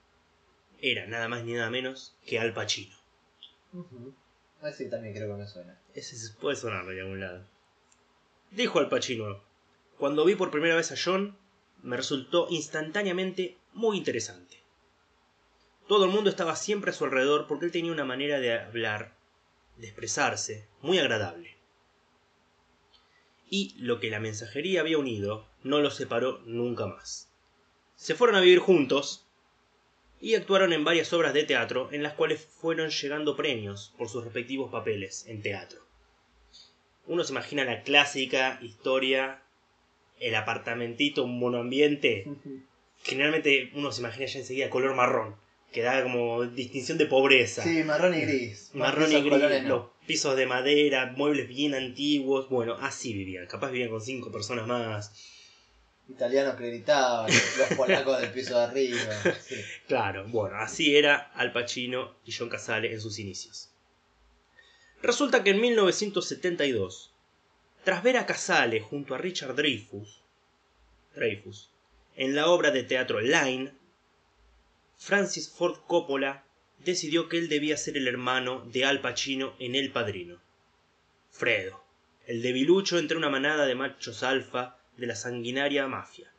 era 0.80 1.06
nada 1.06 1.28
más 1.28 1.44
ni 1.44 1.54
nada 1.54 1.70
menos 1.70 2.16
que 2.26 2.38
Al 2.38 2.52
Pacino. 2.54 2.96
Ujú. 3.72 4.14
Ah, 4.60 4.72
sí, 4.72 4.88
también 4.88 5.14
creo 5.14 5.28
que 5.28 5.42
me 5.42 5.48
suena. 5.48 5.78
Ese 5.94 6.16
se- 6.16 6.32
puede 6.34 6.56
sonarlo 6.56 6.90
de 6.92 7.00
algún 7.00 7.20
lado. 7.20 7.44
Dijo 8.50 8.78
Al 8.78 8.88
Pacino, 8.88 9.42
cuando 9.98 10.24
vi 10.24 10.34
por 10.34 10.50
primera 10.50 10.76
vez 10.76 10.92
a 10.92 10.96
John, 11.02 11.36
me 11.82 11.96
resultó 11.96 12.46
instantáneamente 12.50 13.56
muy 13.72 13.96
interesante. 13.98 14.62
Todo 15.86 16.04
el 16.04 16.10
mundo 16.10 16.30
estaba 16.30 16.54
siempre 16.56 16.90
a 16.90 16.94
su 16.94 17.04
alrededor 17.04 17.46
porque 17.46 17.66
él 17.66 17.72
tenía 17.72 17.92
una 17.92 18.04
manera 18.04 18.40
de 18.40 18.52
hablar, 18.58 19.14
de 19.76 19.86
expresarse, 19.86 20.66
muy 20.82 20.98
agradable. 20.98 21.56
Y 23.50 23.74
lo 23.78 23.98
que 23.98 24.10
la 24.10 24.20
mensajería 24.20 24.80
había 24.82 24.98
unido 24.98 25.48
no 25.62 25.80
los 25.80 25.94
separó 25.94 26.40
nunca 26.44 26.86
más. 26.86 27.27
Se 27.98 28.14
fueron 28.14 28.36
a 28.36 28.40
vivir 28.40 28.60
juntos 28.60 29.26
y 30.20 30.36
actuaron 30.36 30.72
en 30.72 30.84
varias 30.84 31.12
obras 31.12 31.34
de 31.34 31.42
teatro 31.42 31.88
en 31.90 32.04
las 32.04 32.12
cuales 32.12 32.40
fueron 32.40 32.90
llegando 32.90 33.36
premios 33.36 33.92
por 33.98 34.08
sus 34.08 34.22
respectivos 34.22 34.70
papeles 34.70 35.26
en 35.26 35.42
teatro. 35.42 35.80
Uno 37.08 37.24
se 37.24 37.32
imagina 37.32 37.64
la 37.64 37.82
clásica 37.82 38.60
historia, 38.62 39.42
el 40.20 40.36
apartamentito, 40.36 41.24
un 41.24 41.40
monoambiente, 41.40 42.24
generalmente 43.02 43.72
uno 43.74 43.90
se 43.90 44.00
imagina 44.00 44.26
ya 44.26 44.38
enseguida 44.38 44.70
color 44.70 44.94
marrón, 44.94 45.34
que 45.72 45.82
da 45.82 46.00
como 46.04 46.44
distinción 46.44 46.98
de 46.98 47.06
pobreza. 47.06 47.64
Sí, 47.64 47.82
marrón 47.82 48.14
y 48.14 48.20
gris. 48.20 48.70
Marrón 48.74 49.10
y 49.10 49.22
gris, 49.22 49.64
los 49.64 49.86
pisos 50.06 50.36
de 50.36 50.46
madera, 50.46 51.12
muebles 51.16 51.48
bien 51.48 51.74
antiguos, 51.74 52.48
bueno, 52.48 52.76
así 52.80 53.12
vivían, 53.12 53.46
capaz 53.46 53.72
vivían 53.72 53.90
con 53.90 54.00
cinco 54.00 54.30
personas 54.30 54.68
más. 54.68 55.34
Italianos 56.08 56.56
que 56.56 56.68
gritaban, 56.68 57.30
los 57.30 57.76
polacos 57.76 58.20
del 58.20 58.30
piso 58.30 58.58
de 58.58 58.64
arriba. 58.64 58.98
Claro, 59.86 60.26
bueno, 60.28 60.56
así 60.56 60.96
era 60.96 61.30
Al 61.34 61.52
Pacino 61.52 62.16
y 62.24 62.32
John 62.32 62.48
Casale 62.48 62.92
en 62.92 63.00
sus 63.00 63.18
inicios. 63.18 63.70
Resulta 65.02 65.44
que 65.44 65.50
en 65.50 65.60
1972, 65.60 67.12
tras 67.84 68.02
ver 68.02 68.16
a 68.16 68.26
Casale 68.26 68.80
junto 68.80 69.14
a 69.14 69.18
Richard 69.18 69.54
Dreyfuss, 69.54 70.22
Dreyfuss 71.14 71.70
en 72.16 72.34
la 72.34 72.48
obra 72.48 72.70
de 72.70 72.82
teatro 72.82 73.20
Line, 73.20 73.72
Francis 74.96 75.48
Ford 75.48 75.78
Coppola 75.86 76.44
decidió 76.78 77.28
que 77.28 77.38
él 77.38 77.48
debía 77.48 77.76
ser 77.76 77.96
el 77.96 78.08
hermano 78.08 78.64
de 78.72 78.84
Al 78.84 79.00
Pacino 79.00 79.54
en 79.60 79.76
El 79.76 79.92
Padrino. 79.92 80.40
Fredo, 81.30 81.84
el 82.26 82.42
debilucho 82.42 82.98
entre 82.98 83.16
una 83.16 83.28
manada 83.28 83.66
de 83.66 83.74
machos 83.76 84.22
alfa 84.22 84.77
de 84.98 85.06
la 85.06 85.16
sanguinaria 85.16 85.86
mafia. 85.86 86.30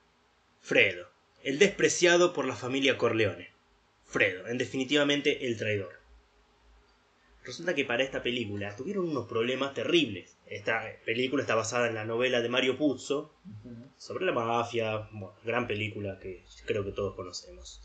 Fredo, 0.59 1.09
el 1.43 1.57
despreciado 1.57 2.33
por 2.33 2.45
la 2.45 2.55
familia 2.55 2.97
Corleone. 2.97 3.49
Fredo, 4.05 4.47
en 4.47 4.57
definitivamente 4.57 5.47
el 5.47 5.57
traidor. 5.57 5.99
Resulta 7.43 7.73
que 7.73 7.85
para 7.85 8.03
esta 8.03 8.21
película 8.21 8.75
tuvieron 8.75 9.07
unos 9.09 9.27
problemas 9.27 9.73
terribles. 9.73 10.37
Esta 10.45 10.83
película 11.05 11.41
está 11.41 11.55
basada 11.55 11.87
en 11.87 11.95
la 11.95 12.05
novela 12.05 12.41
de 12.41 12.49
Mario 12.49 12.77
Puzo 12.77 13.33
sobre 13.97 14.25
la 14.25 14.33
mafia, 14.33 15.07
bueno, 15.11 15.33
gran 15.43 15.65
película 15.65 16.19
que 16.19 16.43
creo 16.65 16.83
que 16.83 16.91
todos 16.91 17.15
conocemos. 17.15 17.81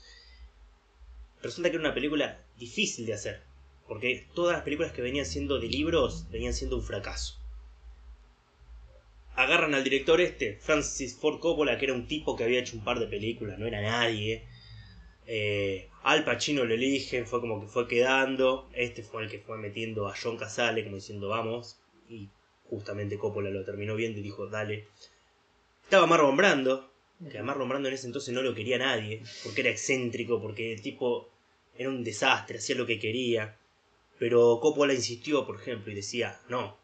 Resulta 1.41 1.71
que 1.71 1.77
era 1.77 1.87
una 1.87 1.95
película 1.95 2.43
difícil 2.59 3.07
de 3.07 3.15
hacer, 3.15 3.43
porque 3.87 4.27
todas 4.35 4.55
las 4.55 4.65
películas 4.65 4.93
que 4.93 5.03
venían 5.03 5.27
siendo 5.27 5.61
de 5.61 5.69
libros 5.69 6.27
venían 6.31 6.53
siendo 6.53 6.77
un 6.77 6.83
fracaso. 6.83 7.39
Agarran 9.37 9.75
al 9.75 9.83
director 9.83 10.21
este, 10.21 10.57
Francis 10.61 11.17
Ford 11.17 11.41
Coppola, 11.41 11.79
que 11.79 11.87
era 11.87 11.95
un 11.95 12.07
tipo 12.07 12.37
que 12.37 12.45
había 12.45 12.61
hecho 12.61 12.77
un 12.77 12.85
par 12.85 13.01
de 13.01 13.07
películas, 13.07 13.59
no 13.59 13.67
era 13.67 13.83
nadie. 13.83 14.45
Eh, 15.27 15.89
Al 16.03 16.25
Pacino 16.25 16.65
lo 16.65 16.75
eligen, 16.75 17.27
fue 17.27 17.41
como 17.41 17.61
que 17.61 17.67
fue 17.67 17.89
quedando. 17.89 18.69
Este 18.75 19.03
fue 19.03 19.25
el 19.25 19.31
que 19.31 19.39
fue 19.39 19.59
metiendo 19.59 20.07
a 20.07 20.15
John 20.21 20.37
Casale, 20.37 20.85
como 20.85 20.97
diciendo 20.97 21.29
vamos. 21.29 21.79
Y 22.09 22.29
justamente 22.69 23.19
Coppola 23.19 23.51
lo 23.51 23.65
terminó 23.65 23.97
viendo 23.97 24.21
y 24.21 24.23
dijo, 24.23 24.47
dale. 24.47 24.87
Estaba 25.83 26.07
Marlon 26.07 26.37
Brando, 26.37 26.91
que 27.31 27.39
a 27.39 27.43
Marlon 27.43 27.69
Brando 27.69 27.89
en 27.89 27.95
ese 27.95 28.07
entonces 28.07 28.35
no 28.35 28.43
lo 28.43 28.55
quería 28.55 28.79
nadie, 28.79 29.23
porque 29.43 29.63
era 29.63 29.71
excéntrico, 29.71 30.41
porque 30.41 30.73
el 30.73 30.83
tipo 30.83 31.29
era 31.77 31.89
un 31.89 32.05
desastre, 32.05 32.59
hacía 32.59 32.77
lo 32.77 32.87
que 32.87 32.99
quería. 32.99 33.57
Pero 34.19 34.61
Coppola 34.61 34.95
insistió, 34.95 35.45
por 35.45 35.57
ejemplo, 35.61 35.93
y 35.93 35.97
decía, 35.97 36.41
no, 36.49 36.77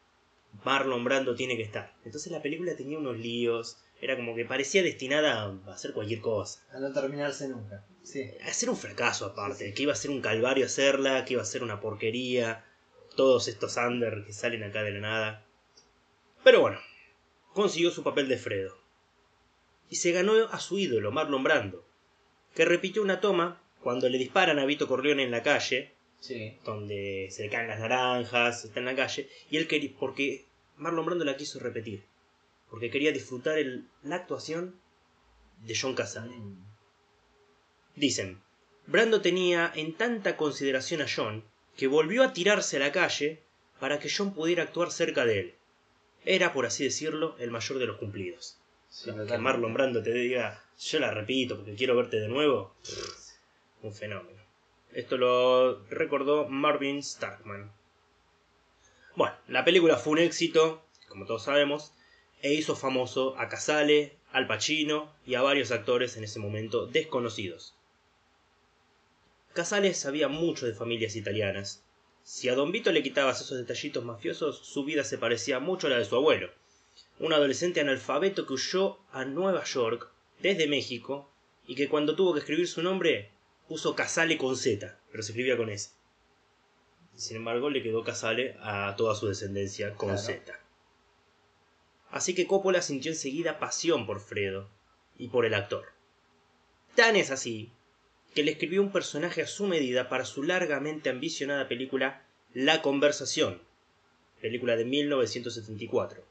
Marlon 0.65 1.05
Brando 1.05 1.35
tiene 1.35 1.57
que 1.57 1.63
estar. 1.63 1.95
Entonces 2.05 2.31
la 2.33 2.43
película 2.43 2.77
tenía 2.77 2.99
unos 2.99 3.19
líos, 3.19 3.79
era 4.01 4.17
como 4.17 4.35
que 4.35 4.45
parecía 4.45 4.83
destinada 4.83 5.43
a 5.43 5.73
hacer 5.73 5.93
cualquier 5.93 6.21
cosa. 6.21 6.61
A 6.73 6.81
no 6.81 6.93
terminarse 6.93 7.49
nunca. 7.49 7.85
Sí. 8.03 8.31
A 8.43 8.53
ser 8.53 8.71
un 8.71 8.77
fracaso 8.77 9.27
aparte, 9.27 9.75
que 9.75 9.83
iba 9.83 9.93
a 9.93 9.97
ser 9.97 10.11
un 10.11 10.23
calvario 10.23 10.67
hacerla, 10.67 11.25
que 11.25 11.35
iba 11.35 11.43
a 11.43 11.47
ser 11.47 11.63
una 11.63 11.81
porquería, 11.81 12.65
todos 13.17 13.49
estos 13.49 13.77
under 13.77 14.25
que 14.25 14.33
salen 14.33 14.63
acá 14.65 14.83
de 14.83 14.93
la 14.93 15.01
nada. 15.01 15.47
Pero 16.43 16.61
bueno, 16.61 16.79
consiguió 17.53 17.91
su 17.91 18.03
papel 18.03 18.29
de 18.29 18.39
Fredo. 18.39 18.79
Y 19.91 19.97
se 19.97 20.13
ganó 20.13 20.33
a 20.51 20.61
su 20.61 20.79
ídolo, 20.79 21.11
Marlon 21.11 21.43
Brando, 21.43 21.85
que 22.55 22.65
repitió 22.65 23.03
una 23.03 23.21
toma 23.21 23.61
cuando 23.83 24.09
le 24.09 24.19
disparan 24.19 24.59
a 24.59 24.65
Vito 24.65 24.89
Corleone 24.89 25.25
en 25.25 25.31
la 25.31 25.43
calle, 25.43 25.95
Sí. 26.21 26.57
donde 26.65 27.29
se 27.31 27.45
le 27.45 27.51
caen 27.51 27.69
las 27.69 27.81
naranjas, 27.81 28.65
está 28.65 28.79
en 28.79 28.85
la 28.87 28.95
calle, 28.95 29.29
y 29.51 29.57
él 29.57 29.67
quería, 29.67 29.91
porque 29.99 30.45
Marlon 30.77 31.07
Brando 31.07 31.25
la 31.25 31.37
quiso 31.37 31.59
repetir, 31.59 32.05
porque 32.71 32.91
quería 32.91 33.11
disfrutar 33.13 33.59
el- 33.59 33.89
la 34.03 34.17
actuación 34.17 34.79
de 35.65 35.75
John 35.81 35.95
Casale. 35.95 36.37
Mm. 36.37 36.57
Dicen, 37.97 38.41
Brando 38.87 39.21
tenía 39.21 39.73
en 39.75 39.95
tanta 39.95 40.37
consideración 40.37 41.03
a 41.03 41.07
John 41.15 41.45
que 41.77 41.87
volvió 41.87 42.23
a 42.23 42.33
tirarse 42.33 42.77
a 42.77 42.81
la 42.81 42.93
calle 42.93 43.41
para 43.79 43.99
que 43.99 44.11
John 44.15 44.35
pudiera 44.35 44.63
actuar 44.65 44.91
cerca 44.91 45.25
de 45.25 45.41
él. 45.41 45.55
Era, 46.25 46.53
por 46.53 46.67
así 46.67 46.85
decirlo, 46.85 47.35
el 47.39 47.51
mayor 47.51 47.79
de 47.79 47.87
los 47.87 47.97
cumplidos. 47.99 48.59
Sí, 48.91 49.11
que. 49.27 49.39
Marlon 49.39 49.73
Brando 49.73 50.03
te 50.03 50.13
diga, 50.13 50.63
yo 50.79 50.99
la 50.99 51.13
repito 51.13 51.57
porque 51.57 51.75
quiero 51.75 51.97
verte 51.97 52.21
de 52.21 52.29
nuevo, 52.29 52.75
un 53.83 53.95
fenómeno. 53.95 54.40
Esto 54.93 55.17
lo 55.17 55.85
recordó 55.89 56.49
Marvin 56.49 57.03
Starkman. 57.03 57.71
Bueno, 59.15 59.37
la 59.47 59.65
película 59.65 59.97
fue 59.97 60.15
un 60.15 60.19
éxito, 60.19 60.83
como 61.09 61.27
todos 61.27 61.45
sabemos, 61.45 61.93
e 62.43 62.55
hizo 62.55 62.75
famoso 62.75 63.39
a 63.39 63.49
Casale, 63.49 64.17
Al 64.33 64.47
Pacino 64.47 65.13
y 65.27 65.35
a 65.35 65.43
varios 65.43 65.71
actores 65.71 66.17
en 66.17 66.25
ese 66.25 66.39
momento 66.39 66.87
desconocidos. 66.87 67.75
Casale 69.53 69.95
sabía 69.95 70.29
mucho 70.29 70.67
de 70.67 70.75
familias 70.75 71.17
italianas. 71.17 71.85
Si 72.23 72.49
a 72.49 72.55
Don 72.55 72.73
Vito 72.73 72.93
le 72.93 73.03
quitabas 73.03 73.41
esos 73.41 73.59
detallitos 73.59 74.05
mafiosos, 74.05 74.59
su 74.59 74.85
vida 74.85 75.05
se 75.05 75.19
parecía 75.19 75.59
mucho 75.59 75.87
a 75.87 75.91
la 75.91 75.99
de 75.99 76.05
su 76.05 76.17
abuelo. 76.17 76.51
Un 77.19 77.33
adolescente 77.33 77.81
analfabeto 77.81 78.47
que 78.47 78.55
huyó 78.55 78.99
a 79.13 79.25
Nueva 79.25 79.65
York 79.65 80.11
desde 80.41 80.69
México 80.69 81.31
y 81.67 81.75
que 81.75 81.89
cuando 81.89 82.17
tuvo 82.17 82.33
que 82.33 82.41
escribir 82.41 82.69
su 82.69 82.83
nombre 82.83 83.31
puso 83.71 83.95
Casale 83.95 84.37
con 84.37 84.57
Z, 84.57 84.99
pero 85.13 85.23
se 85.23 85.31
escribía 85.31 85.57
con 85.57 85.71
S. 85.71 85.91
Sin 87.15 87.37
embargo, 87.37 87.71
le 87.71 87.85
quedó 87.85 88.03
Casale 88.03 88.57
a 88.61 88.97
toda 88.97 89.15
su 89.15 89.29
descendencia 89.29 89.95
con 89.95 90.09
Claro. 90.09 90.23
Z. 90.25 90.59
Así 92.11 92.35
que 92.35 92.49
Coppola 92.49 92.83
sintió 92.83 93.13
enseguida 93.13 93.61
pasión 93.61 94.07
por 94.07 94.19
Fredo 94.19 94.69
y 95.19 95.29
por 95.29 95.47
el 95.47 95.55
actor. 95.55 95.85
Tan 96.97 97.15
es 97.15 97.31
así 97.31 97.71
que 98.35 98.43
le 98.43 98.51
escribió 98.51 98.83
un 98.83 98.91
personaje 98.91 99.43
a 99.43 99.47
su 99.47 99.69
medida 99.69 100.09
para 100.09 100.25
su 100.25 100.43
largamente 100.43 101.09
ambicionada 101.09 101.69
película 101.69 102.27
La 102.53 102.83
Conversación, 102.83 103.63
película 104.41 104.75
de 104.75 104.85
1974. 104.85 106.25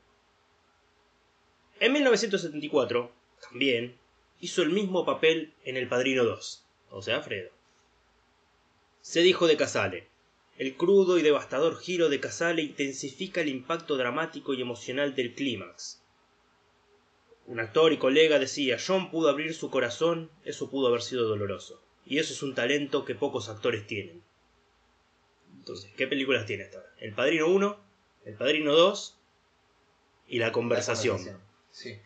En 1.79 1.93
1974, 1.93 3.13
también, 3.49 3.95
hizo 4.41 4.61
el 4.61 4.71
mismo 4.71 5.05
papel 5.05 5.53
en 5.63 5.77
El 5.77 5.87
Padrino 5.87 6.25
2, 6.25 6.65
o 6.91 7.01
sea, 7.01 7.21
Fredo. 7.21 7.51
Se 9.01 9.21
dijo 9.21 9.47
de 9.47 9.57
Casale, 9.57 10.07
el 10.57 10.75
crudo 10.75 11.17
y 11.17 11.21
devastador 11.21 11.79
giro 11.79 12.09
de 12.09 12.19
Casale 12.19 12.61
intensifica 12.61 13.41
el 13.41 13.47
impacto 13.47 13.95
dramático 13.95 14.53
y 14.53 14.61
emocional 14.61 15.15
del 15.15 15.33
clímax. 15.33 16.01
Un 17.47 17.59
actor 17.59 17.93
y 17.93 17.97
colega 17.97 18.39
decía, 18.39 18.77
John 18.85 19.09
pudo 19.09 19.29
abrir 19.29 19.53
su 19.53 19.71
corazón, 19.71 20.29
eso 20.43 20.69
pudo 20.69 20.87
haber 20.87 21.01
sido 21.01 21.27
doloroso. 21.27 21.81
Y 22.05 22.19
eso 22.19 22.33
es 22.33 22.43
un 22.43 22.55
talento 22.55 23.05
que 23.05 23.15
pocos 23.15 23.49
actores 23.49 23.87
tienen. 23.87 24.21
Entonces, 25.57 25.91
¿qué 25.95 26.07
películas 26.07 26.45
tiene 26.45 26.65
hasta 26.65 26.77
ahora? 26.77 26.93
El 26.99 27.13
Padrino 27.13 27.47
1, 27.47 27.79
El 28.25 28.35
Padrino 28.35 28.73
2 28.73 29.17
y 30.27 30.39
La 30.39 30.51
Conversación. 30.51 31.25
La 31.25 31.39
Sí. 31.71 31.99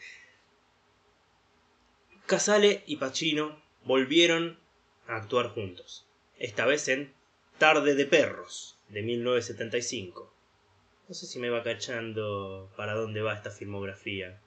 Casale 2.25 2.83
y 2.85 2.97
Pacino 2.97 3.61
volvieron 3.83 4.59
a 5.07 5.15
actuar 5.15 5.49
juntos, 5.49 6.05
esta 6.39 6.65
vez 6.65 6.87
en 6.87 7.13
Tarde 7.57 7.95
de 7.95 8.05
Perros, 8.05 8.77
de 8.89 9.01
1975. 9.01 10.33
No 11.07 11.15
sé 11.15 11.27
si 11.27 11.39
me 11.39 11.49
va 11.49 11.63
cachando 11.63 12.71
para 12.75 12.93
dónde 12.93 13.21
va 13.21 13.35
esta 13.35 13.51
filmografía. 13.51 14.39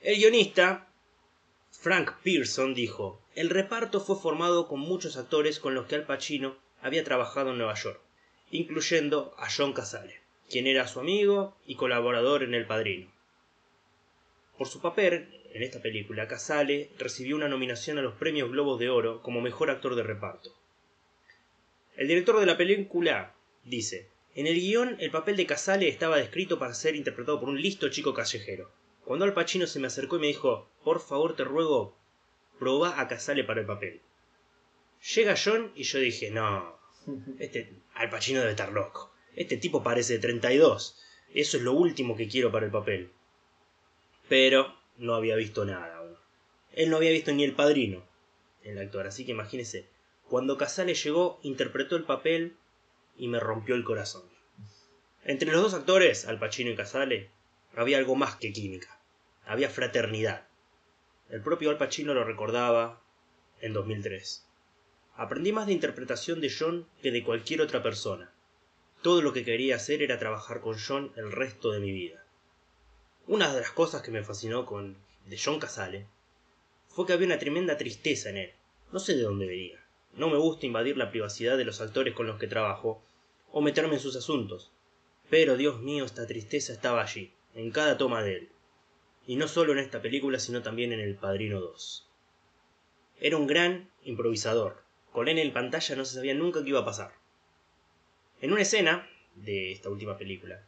El 0.00 0.16
guionista, 0.16 0.88
Frank 1.70 2.12
Pearson, 2.22 2.74
dijo, 2.74 3.20
el 3.34 3.50
reparto 3.50 4.00
fue 4.00 4.16
formado 4.16 4.68
con 4.68 4.80
muchos 4.80 5.16
actores 5.16 5.58
con 5.58 5.74
los 5.74 5.86
que 5.86 5.96
Al 5.96 6.06
Pacino 6.06 6.56
había 6.80 7.04
trabajado 7.04 7.50
en 7.50 7.58
Nueva 7.58 7.74
York, 7.74 8.00
incluyendo 8.50 9.34
a 9.38 9.48
John 9.50 9.72
Casale, 9.72 10.20
quien 10.48 10.66
era 10.66 10.86
su 10.86 11.00
amigo 11.00 11.56
y 11.66 11.76
colaborador 11.76 12.42
en 12.42 12.54
El 12.54 12.66
Padrino. 12.66 13.10
Por 14.56 14.68
su 14.68 14.80
papel 14.80 15.42
en 15.54 15.62
esta 15.62 15.80
película, 15.80 16.26
Casale 16.26 16.90
recibió 16.98 17.36
una 17.36 17.48
nominación 17.48 17.96
a 17.96 18.02
los 18.02 18.14
premios 18.14 18.50
Globos 18.50 18.80
de 18.80 18.90
Oro 18.90 19.22
como 19.22 19.40
mejor 19.40 19.70
actor 19.70 19.94
de 19.94 20.02
reparto. 20.02 20.50
El 21.96 22.08
director 22.08 22.40
de 22.40 22.46
la 22.46 22.56
película 22.56 23.36
dice: 23.62 24.08
En 24.34 24.48
el 24.48 24.56
guion, 24.56 24.96
el 24.98 25.12
papel 25.12 25.36
de 25.36 25.46
Casale 25.46 25.88
estaba 25.88 26.18
descrito 26.18 26.58
para 26.58 26.74
ser 26.74 26.96
interpretado 26.96 27.38
por 27.38 27.48
un 27.48 27.62
listo 27.62 27.88
chico 27.88 28.12
callejero. 28.12 28.72
Cuando 29.04 29.24
Al 29.24 29.32
Pacino 29.32 29.68
se 29.68 29.78
me 29.78 29.86
acercó 29.86 30.16
y 30.16 30.20
me 30.20 30.26
dijo: 30.26 30.68
Por 30.82 31.00
favor, 31.00 31.36
te 31.36 31.44
ruego, 31.44 31.96
probá 32.58 33.00
a 33.00 33.06
Casale 33.06 33.44
para 33.44 33.60
el 33.60 33.66
papel. 33.66 34.00
Llega 35.14 35.36
John 35.42 35.70
y 35.76 35.84
yo 35.84 36.00
dije: 36.00 36.32
No, 36.32 36.76
este 37.38 37.72
Al 37.94 38.10
Pacino 38.10 38.40
debe 38.40 38.50
estar 38.50 38.72
loco. 38.72 39.12
Este 39.36 39.56
tipo 39.56 39.84
parece 39.84 40.14
de 40.14 40.18
32. 40.18 41.00
Eso 41.32 41.56
es 41.58 41.62
lo 41.62 41.74
último 41.74 42.16
que 42.16 42.26
quiero 42.26 42.50
para 42.50 42.66
el 42.66 42.72
papel. 42.72 43.10
Pero 44.28 44.82
no 44.96 45.14
había 45.14 45.36
visto 45.36 45.64
nada 45.64 45.96
aún. 45.96 46.16
Él 46.72 46.90
no 46.90 46.96
había 46.96 47.10
visto 47.10 47.32
ni 47.32 47.44
el 47.44 47.54
padrino, 47.54 48.04
el 48.62 48.78
actor, 48.78 49.06
así 49.06 49.24
que 49.24 49.32
imagínese. 49.32 49.88
Cuando 50.28 50.56
Casale 50.56 50.94
llegó, 50.94 51.38
interpretó 51.42 51.96
el 51.96 52.04
papel 52.04 52.56
y 53.16 53.28
me 53.28 53.40
rompió 53.40 53.74
el 53.74 53.84
corazón. 53.84 54.22
Entre 55.24 55.50
los 55.50 55.62
dos 55.62 55.74
actores, 55.74 56.26
Al 56.26 56.38
Pacino 56.38 56.70
y 56.70 56.76
Casale, 56.76 57.30
había 57.76 57.98
algo 57.98 58.16
más 58.16 58.36
que 58.36 58.52
química. 58.52 58.98
Había 59.46 59.70
fraternidad. 59.70 60.46
El 61.30 61.42
propio 61.42 61.70
Al 61.70 61.78
Pacino 61.78 62.14
lo 62.14 62.24
recordaba 62.24 63.00
en 63.60 63.72
2003. 63.72 64.46
Aprendí 65.16 65.52
más 65.52 65.66
de 65.66 65.72
interpretación 65.72 66.40
de 66.40 66.52
John 66.56 66.88
que 67.02 67.12
de 67.12 67.22
cualquier 67.22 67.60
otra 67.60 67.82
persona. 67.82 68.32
Todo 69.02 69.22
lo 69.22 69.32
que 69.32 69.44
quería 69.44 69.76
hacer 69.76 70.02
era 70.02 70.18
trabajar 70.18 70.60
con 70.60 70.76
John 70.78 71.12
el 71.16 71.30
resto 71.30 71.70
de 71.70 71.80
mi 71.80 71.92
vida. 71.92 72.23
Una 73.26 73.54
de 73.54 73.60
las 73.60 73.70
cosas 73.70 74.02
que 74.02 74.10
me 74.10 74.22
fascinó 74.22 74.66
con 74.66 74.98
de 75.24 75.40
John 75.42 75.58
Casale 75.58 76.06
fue 76.88 77.06
que 77.06 77.14
había 77.14 77.26
una 77.26 77.38
tremenda 77.38 77.78
tristeza 77.78 78.28
en 78.28 78.36
él. 78.36 78.52
No 78.92 78.98
sé 78.98 79.16
de 79.16 79.22
dónde 79.22 79.46
venía. 79.46 79.82
No 80.12 80.28
me 80.28 80.36
gusta 80.36 80.66
invadir 80.66 80.98
la 80.98 81.10
privacidad 81.10 81.56
de 81.56 81.64
los 81.64 81.80
actores 81.80 82.12
con 82.12 82.26
los 82.26 82.38
que 82.38 82.48
trabajo 82.48 83.02
o 83.50 83.62
meterme 83.62 83.94
en 83.94 84.00
sus 84.00 84.14
asuntos. 84.14 84.72
Pero 85.30 85.56
Dios 85.56 85.80
mío, 85.80 86.04
esta 86.04 86.26
tristeza 86.26 86.74
estaba 86.74 87.00
allí, 87.00 87.32
en 87.54 87.70
cada 87.70 87.96
toma 87.96 88.22
de 88.22 88.36
él. 88.36 88.48
Y 89.26 89.36
no 89.36 89.48
solo 89.48 89.72
en 89.72 89.78
esta 89.78 90.02
película, 90.02 90.38
sino 90.38 90.60
también 90.60 90.92
en 90.92 91.00
El 91.00 91.16
Padrino 91.16 91.62
2. 91.62 92.06
Era 93.20 93.38
un 93.38 93.46
gran 93.46 93.90
improvisador. 94.02 94.82
Con 95.12 95.28
él 95.28 95.38
en 95.38 95.54
pantalla 95.54 95.96
no 95.96 96.04
se 96.04 96.16
sabía 96.16 96.34
nunca 96.34 96.62
qué 96.62 96.68
iba 96.68 96.80
a 96.80 96.84
pasar. 96.84 97.14
En 98.42 98.52
una 98.52 98.60
escena 98.60 99.08
de 99.34 99.72
esta 99.72 99.88
última 99.88 100.18
película, 100.18 100.62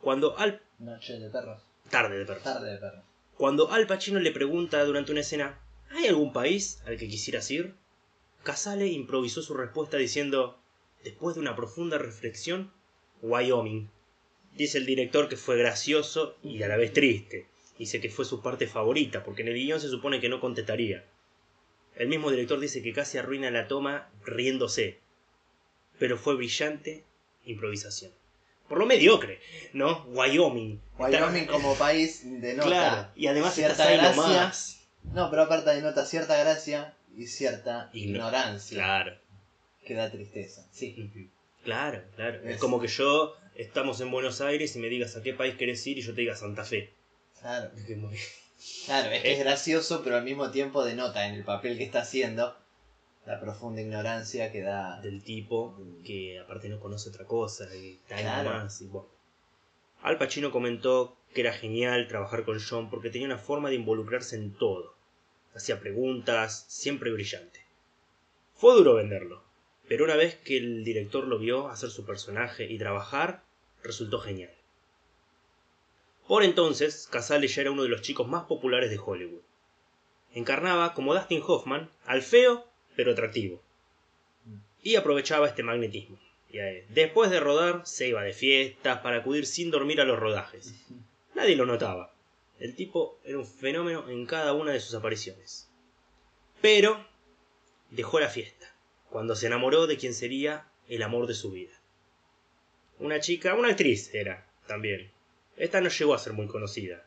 cuando 0.00 0.38
Al 0.38 0.62
Noche 0.78 1.18
de 1.18 1.28
perros. 1.28 1.67
Tarde 1.88 2.18
de 2.18 2.24
perros. 2.24 2.44
Tarde 2.44 2.72
de 2.72 2.78
perros. 2.78 3.04
Cuando 3.36 3.70
Al 3.70 3.86
Pacino 3.86 4.18
le 4.18 4.32
pregunta 4.32 4.84
durante 4.84 5.12
una 5.12 5.20
escena, 5.20 5.60
¿hay 5.90 6.06
algún 6.06 6.32
país 6.32 6.82
al 6.86 6.96
que 6.96 7.08
quisieras 7.08 7.50
ir? 7.50 7.74
Casale 8.42 8.86
improvisó 8.88 9.42
su 9.42 9.54
respuesta 9.54 9.96
diciendo, 9.96 10.58
después 11.04 11.34
de 11.34 11.40
una 11.40 11.54
profunda 11.54 11.98
reflexión, 11.98 12.72
Wyoming. 13.22 13.90
Dice 14.54 14.78
el 14.78 14.86
director 14.86 15.28
que 15.28 15.36
fue 15.36 15.56
gracioso 15.56 16.36
y 16.42 16.62
a 16.62 16.68
la 16.68 16.76
vez 16.76 16.92
triste. 16.92 17.46
Dice 17.78 18.00
que 18.00 18.10
fue 18.10 18.24
su 18.24 18.42
parte 18.42 18.66
favorita, 18.66 19.22
porque 19.22 19.42
en 19.42 19.48
el 19.48 19.54
guion 19.54 19.80
se 19.80 19.88
supone 19.88 20.20
que 20.20 20.28
no 20.28 20.40
contestaría. 20.40 21.04
El 21.94 22.08
mismo 22.08 22.30
director 22.30 22.58
dice 22.58 22.82
que 22.82 22.92
casi 22.92 23.18
arruina 23.18 23.50
la 23.50 23.68
toma 23.68 24.10
riéndose. 24.24 24.98
Pero 25.98 26.16
fue 26.18 26.34
brillante 26.34 27.04
improvisación. 27.44 28.12
Por 28.68 28.78
lo 28.78 28.86
mediocre, 28.86 29.40
¿no? 29.72 30.04
Wyoming. 30.08 30.80
Wyoming 30.98 31.40
Está- 31.42 31.52
como 31.52 31.74
país 31.74 32.20
denota 32.24 32.66
Claro, 32.68 33.08
y 33.16 33.26
además 33.26 33.54
cierta 33.54 33.84
ahí 33.88 33.96
gracia. 33.96 34.22
nomás. 34.22 34.80
No, 35.04 35.30
pero 35.30 35.42
aparte 35.42 35.70
denota 35.70 36.04
cierta 36.04 36.36
gracia 36.36 36.94
y 37.16 37.26
cierta 37.26 37.90
Igno- 37.94 38.16
ignorancia 38.18 38.76
Claro. 38.76 39.16
que 39.86 39.94
da 39.94 40.10
tristeza. 40.10 40.66
Sí. 40.70 41.30
Claro, 41.64 42.02
claro. 42.16 42.40
Es 42.44 42.56
Es- 42.56 42.60
como 42.60 42.80
que 42.80 42.88
yo 42.88 43.34
estamos 43.54 44.00
en 44.00 44.10
Buenos 44.10 44.40
Aires 44.40 44.76
y 44.76 44.78
me 44.80 44.88
digas 44.88 45.16
a 45.16 45.22
qué 45.22 45.32
país 45.34 45.54
querés 45.56 45.86
ir 45.86 45.98
y 45.98 46.02
yo 46.02 46.14
te 46.14 46.20
diga 46.20 46.36
Santa 46.36 46.64
Fe. 46.64 46.92
Claro. 47.40 47.70
Claro, 48.86 49.10
es 49.10 49.22
que 49.22 49.32
es 49.32 49.38
gracioso, 49.38 50.02
pero 50.02 50.16
al 50.16 50.24
mismo 50.24 50.50
tiempo 50.50 50.84
denota 50.84 51.26
en 51.26 51.34
el 51.34 51.44
papel 51.44 51.78
que 51.78 51.84
está 51.84 52.00
haciendo 52.02 52.56
la 53.28 53.38
profunda 53.38 53.82
ignorancia 53.82 54.50
que 54.50 54.62
da. 54.62 55.00
del 55.02 55.22
tipo 55.22 55.76
que 56.04 56.40
aparte 56.40 56.68
no 56.70 56.80
conoce 56.80 57.10
otra 57.10 57.26
cosa 57.26 57.64
y 57.76 58.00
ahí 58.10 58.22
Claro. 58.22 58.50
nomás, 58.52 58.80
y 58.80 58.86
bueno. 58.86 59.06
Al 60.02 60.16
Pacino 60.16 60.50
comentó 60.50 61.16
que 61.34 61.42
era 61.42 61.52
genial 61.52 62.08
trabajar 62.08 62.44
con 62.44 62.58
John 62.58 62.88
porque 62.88 63.10
tenía 63.10 63.26
una 63.26 63.36
forma 63.38 63.68
de 63.68 63.74
involucrarse 63.74 64.36
en 64.36 64.54
todo. 64.54 64.94
Hacía 65.54 65.78
preguntas, 65.78 66.64
siempre 66.68 67.12
brillante. 67.12 67.60
Fue 68.54 68.74
duro 68.74 68.94
venderlo, 68.94 69.42
pero 69.88 70.04
una 70.04 70.16
vez 70.16 70.36
que 70.36 70.56
el 70.56 70.82
director 70.82 71.24
lo 71.26 71.38
vio 71.38 71.68
hacer 71.68 71.90
su 71.90 72.06
personaje 72.06 72.64
y 72.64 72.78
trabajar, 72.78 73.42
resultó 73.82 74.20
genial. 74.20 74.52
Por 76.26 76.44
entonces, 76.44 77.08
Casale 77.10 77.46
ya 77.48 77.60
era 77.62 77.70
uno 77.72 77.82
de 77.82 77.88
los 77.90 78.00
chicos 78.02 78.26
más 78.26 78.44
populares 78.44 78.90
de 78.90 78.98
Hollywood. 78.98 79.42
Encarnaba, 80.34 80.94
como 80.94 81.14
Dustin 81.14 81.42
Hoffman, 81.46 81.90
al 82.06 82.22
feo 82.22 82.66
pero 82.98 83.12
atractivo. 83.12 83.62
Y 84.82 84.96
aprovechaba 84.96 85.46
este 85.46 85.62
magnetismo. 85.62 86.18
Eh, 86.52 86.84
después 86.88 87.30
de 87.30 87.38
rodar, 87.38 87.86
se 87.86 88.08
iba 88.08 88.24
de 88.24 88.32
fiestas 88.32 88.98
para 89.02 89.18
acudir 89.18 89.46
sin 89.46 89.70
dormir 89.70 90.00
a 90.00 90.04
los 90.04 90.18
rodajes. 90.18 90.74
Nadie 91.36 91.54
lo 91.54 91.64
notaba. 91.64 92.12
El 92.58 92.74
tipo 92.74 93.20
era 93.22 93.38
un 93.38 93.46
fenómeno 93.46 94.10
en 94.10 94.26
cada 94.26 94.52
una 94.52 94.72
de 94.72 94.80
sus 94.80 94.96
apariciones. 94.96 95.70
Pero 96.60 97.06
dejó 97.90 98.18
la 98.18 98.30
fiesta, 98.30 98.74
cuando 99.10 99.36
se 99.36 99.46
enamoró 99.46 99.86
de 99.86 99.96
quien 99.96 100.12
sería 100.12 100.66
el 100.88 101.04
amor 101.04 101.28
de 101.28 101.34
su 101.34 101.52
vida. 101.52 101.80
Una 102.98 103.20
chica, 103.20 103.54
una 103.54 103.68
actriz 103.68 104.12
era, 104.12 104.50
también. 104.66 105.12
Esta 105.56 105.80
no 105.80 105.88
llegó 105.88 106.14
a 106.14 106.18
ser 106.18 106.32
muy 106.32 106.48
conocida. 106.48 107.06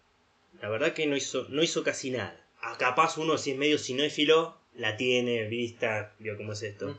La 0.62 0.70
verdad 0.70 0.94
que 0.94 1.06
no 1.06 1.18
hizo, 1.18 1.48
no 1.50 1.62
hizo 1.62 1.84
casi 1.84 2.12
nada. 2.12 2.48
A 2.62 2.78
capaz 2.78 3.18
uno 3.18 3.38
si 3.38 3.52
es 3.52 3.58
medio 3.58 3.78
cinéfilo, 3.78 4.61
la 4.76 4.95
tiene 4.97 5.43
vista, 5.47 6.13
vio 6.19 6.38
cómo 6.38 6.53
es 6.53 6.61
esto. 6.63 6.97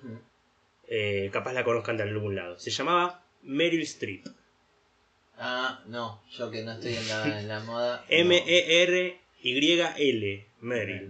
Eh, 0.89 1.31
capaz 1.33 1.53
la 1.53 1.65
conozcan 1.65 1.97
de 1.97 2.03
algún 2.05 2.35
lado. 2.37 2.59
Se 2.59 2.71
llamaba 2.71 3.25
Meryl 3.43 3.83
Streep. 3.83 4.27
Ah, 5.39 5.83
no, 5.87 6.23
yo 6.31 6.51
que 6.51 6.63
no 6.63 6.73
estoy 6.73 6.95
en 6.95 7.09
la, 7.09 7.41
en 7.41 7.49
la 7.49 7.61
moda. 7.61 8.05
M-E-R-Y-L. 9.43 10.47
Meryl. 10.61 11.09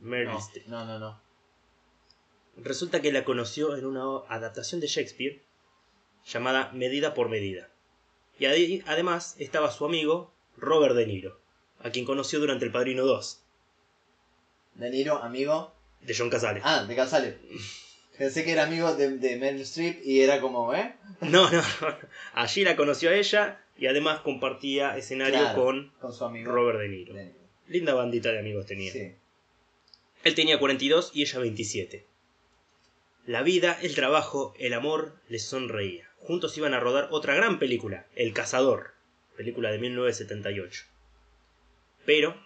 Meryl 0.00 0.28
No, 0.28 0.38
Streep. 0.38 0.66
no, 0.68 0.84
no, 0.84 0.98
no. 0.98 1.20
Resulta 2.56 3.02
que 3.02 3.12
la 3.12 3.24
conoció 3.24 3.76
en 3.76 3.84
una 3.84 4.02
adaptación 4.28 4.80
de 4.80 4.86
Shakespeare 4.86 5.42
llamada 6.24 6.70
Medida 6.72 7.12
por 7.12 7.28
Medida. 7.28 7.68
Y 8.38 8.44
ade- 8.46 8.82
además 8.86 9.36
estaba 9.38 9.70
su 9.70 9.84
amigo 9.84 10.32
Robert 10.56 10.94
De 10.94 11.06
Niro, 11.06 11.38
a 11.80 11.90
quien 11.90 12.04
conoció 12.06 12.38
durante 12.40 12.64
El 12.64 12.72
Padrino 12.72 13.04
2, 13.04 13.42
De 14.74 14.90
Niro, 14.90 15.18
amigo. 15.22 15.74
De 16.06 16.14
John 16.16 16.30
Casale. 16.30 16.60
Ah, 16.64 16.84
de 16.84 16.94
Casale. 16.96 17.38
Pensé 18.18 18.44
que 18.44 18.52
era 18.52 18.62
amigo 18.64 18.94
de, 18.94 19.18
de 19.18 19.36
Meryl 19.36 19.60
Streep 19.62 20.00
y 20.04 20.20
era 20.22 20.40
como, 20.40 20.72
¿eh? 20.74 20.94
No, 21.20 21.50
no, 21.50 21.60
no. 21.80 21.96
Allí 22.34 22.64
la 22.64 22.76
conoció 22.76 23.10
a 23.10 23.14
ella 23.14 23.60
y 23.76 23.86
además 23.88 24.20
compartía 24.20 24.96
escenario 24.96 25.40
Claro. 25.40 25.62
con 25.62 25.90
Con 26.00 26.12
su 26.14 26.24
amigo. 26.24 26.50
Robert 26.50 26.78
De 26.78 26.88
Niro. 26.88 27.14
De 27.14 27.24
Niro. 27.26 27.36
Linda 27.68 27.94
bandita 27.94 28.30
de 28.32 28.38
amigos 28.38 28.64
tenía. 28.66 28.92
Sí. 28.92 29.12
Él 30.24 30.34
tenía 30.34 30.58
42 30.58 31.10
y 31.14 31.22
ella 31.22 31.38
27. 31.40 32.06
La 33.26 33.42
vida, 33.42 33.76
el 33.82 33.94
trabajo, 33.94 34.54
el 34.58 34.72
amor 34.72 35.16
les 35.28 35.44
sonreía. 35.44 36.08
Juntos 36.20 36.56
iban 36.56 36.74
a 36.74 36.80
rodar 36.80 37.08
otra 37.10 37.34
gran 37.34 37.58
película, 37.58 38.06
El 38.14 38.32
Cazador, 38.32 38.94
película 39.36 39.70
de 39.70 39.78
1978. 39.78 40.84
Pero, 42.04 42.36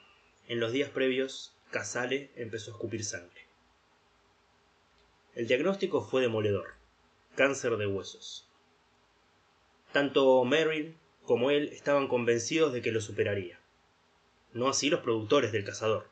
en 0.48 0.58
los 0.58 0.72
días 0.72 0.88
previos, 0.90 1.52
Casale 1.70 2.30
empezó 2.36 2.70
a 2.70 2.74
escupir 2.74 3.04
sangre. 3.04 3.46
El 5.34 5.46
diagnóstico 5.46 6.02
fue 6.02 6.22
demoledor. 6.22 6.74
Cáncer 7.36 7.76
de 7.76 7.86
huesos. 7.86 8.48
Tanto 9.92 10.44
Merrill 10.44 10.96
como 11.24 11.52
él 11.52 11.68
estaban 11.72 12.08
convencidos 12.08 12.72
de 12.72 12.82
que 12.82 12.90
lo 12.90 13.00
superaría. 13.00 13.60
No 14.52 14.68
así 14.68 14.90
los 14.90 15.00
productores 15.00 15.52
del 15.52 15.64
Cazador. 15.64 16.08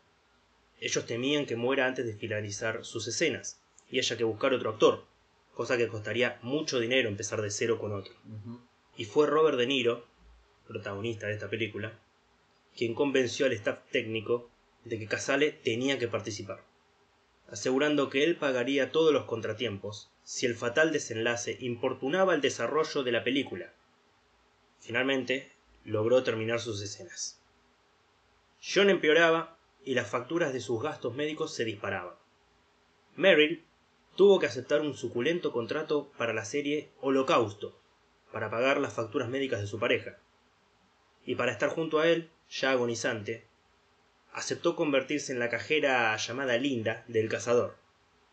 Ellos 0.81 1.07
temían 1.07 1.47
que 1.47 1.57
muera 1.57 1.87
antes 1.87 2.07
de 2.07 2.15
finalizar 2.15 2.85
sus 2.85 3.09
escenas 3.09 3.61
y 3.91 3.99
haya 3.99 4.17
que 4.17 4.23
buscar 4.23 4.55
otro 4.55 4.71
actor, 4.71 5.05
cosa 5.53 5.77
que 5.77 5.89
costaría 5.89 6.39
mucho 6.43 6.79
dinero 6.79 7.09
empezar 7.09 7.43
de 7.43 7.51
cero 7.51 7.81
con 7.81 7.93
otro. 7.93 8.15
Y 8.97 9.05
fue 9.05 9.27
Robert 9.27 9.59
De 9.59 9.67
Niro, 9.67 10.07
protagonista 10.69 11.27
de 11.27 11.33
esta 11.33 11.51
película, 11.51 11.99
quien 12.77 12.95
convenció 12.95 13.47
al 13.47 13.53
staff 13.53 13.81
técnico 13.91 14.49
de 14.85 15.01
que 15.01 15.09
Casale 15.09 15.51
tenía 15.51 15.99
que 15.99 16.07
participar, 16.07 16.63
asegurando 17.51 18.11
que 18.11 18.25
él 18.25 18.37
pagaría 18.37 18.93
todos 18.93 19.13
los 19.13 19.25
contratiempos 19.25 20.11
si 20.23 20.47
el 20.47 20.55
fatal 20.55 20.93
desenlace 20.93 21.57
importunaba 21.61 22.35
el 22.35 22.41
desarrollo 22.41 23.03
de 23.03 23.13
la 23.13 23.25
película. 23.25 23.73
Finalmente, 24.81 25.51
logró 25.85 26.23
terminar 26.23 26.61
sus 26.61 26.83
escenas. 26.83 27.41
John 28.63 28.91
empeoraba 28.91 29.57
y 29.85 29.95
las 29.95 30.09
facturas 30.09 30.53
de 30.53 30.61
sus 30.61 30.83
gastos 30.83 31.15
médicos 31.15 31.55
se 31.55 31.65
disparaban. 31.65 32.15
Merrill 33.17 33.65
tuvo 34.17 34.39
que 34.39 34.47
aceptar 34.47 34.83
un 34.83 34.95
suculento 34.95 35.53
contrato 35.53 36.13
para 36.19 36.35
la 36.35 36.45
serie 36.45 36.91
Holocausto, 37.01 37.81
para 38.33 38.51
pagar 38.51 38.79
las 38.79 38.93
facturas 38.93 39.29
médicas 39.29 39.61
de 39.61 39.67
su 39.67 39.79
pareja. 39.79 40.19
Y 41.25 41.37
para 41.37 41.53
estar 41.53 41.71
junto 41.71 42.01
a 42.01 42.09
él, 42.09 42.31
ya 42.51 42.73
agonizante, 42.73 43.48
aceptó 44.33 44.77
convertirse 44.77 45.33
en 45.33 45.39
la 45.39 45.49
cajera 45.49 46.17
llamada 46.17 46.57
Linda 46.59 47.05
del 47.09 47.29
cazador, 47.29 47.77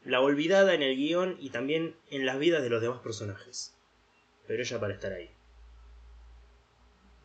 la 0.04 0.22
olvidada 0.22 0.74
en 0.74 0.84
el 0.84 0.96
guion 0.96 1.38
y 1.40 1.50
también 1.50 1.96
en 2.10 2.26
las 2.26 2.38
vidas 2.40 2.62
de 2.62 2.70
los 2.70 2.82
demás 2.82 3.00
personajes. 3.00 3.76
Pero 4.48 4.62
ella 4.62 4.80
para 4.80 4.94
estar 4.94 5.14
ahí. 5.14 5.32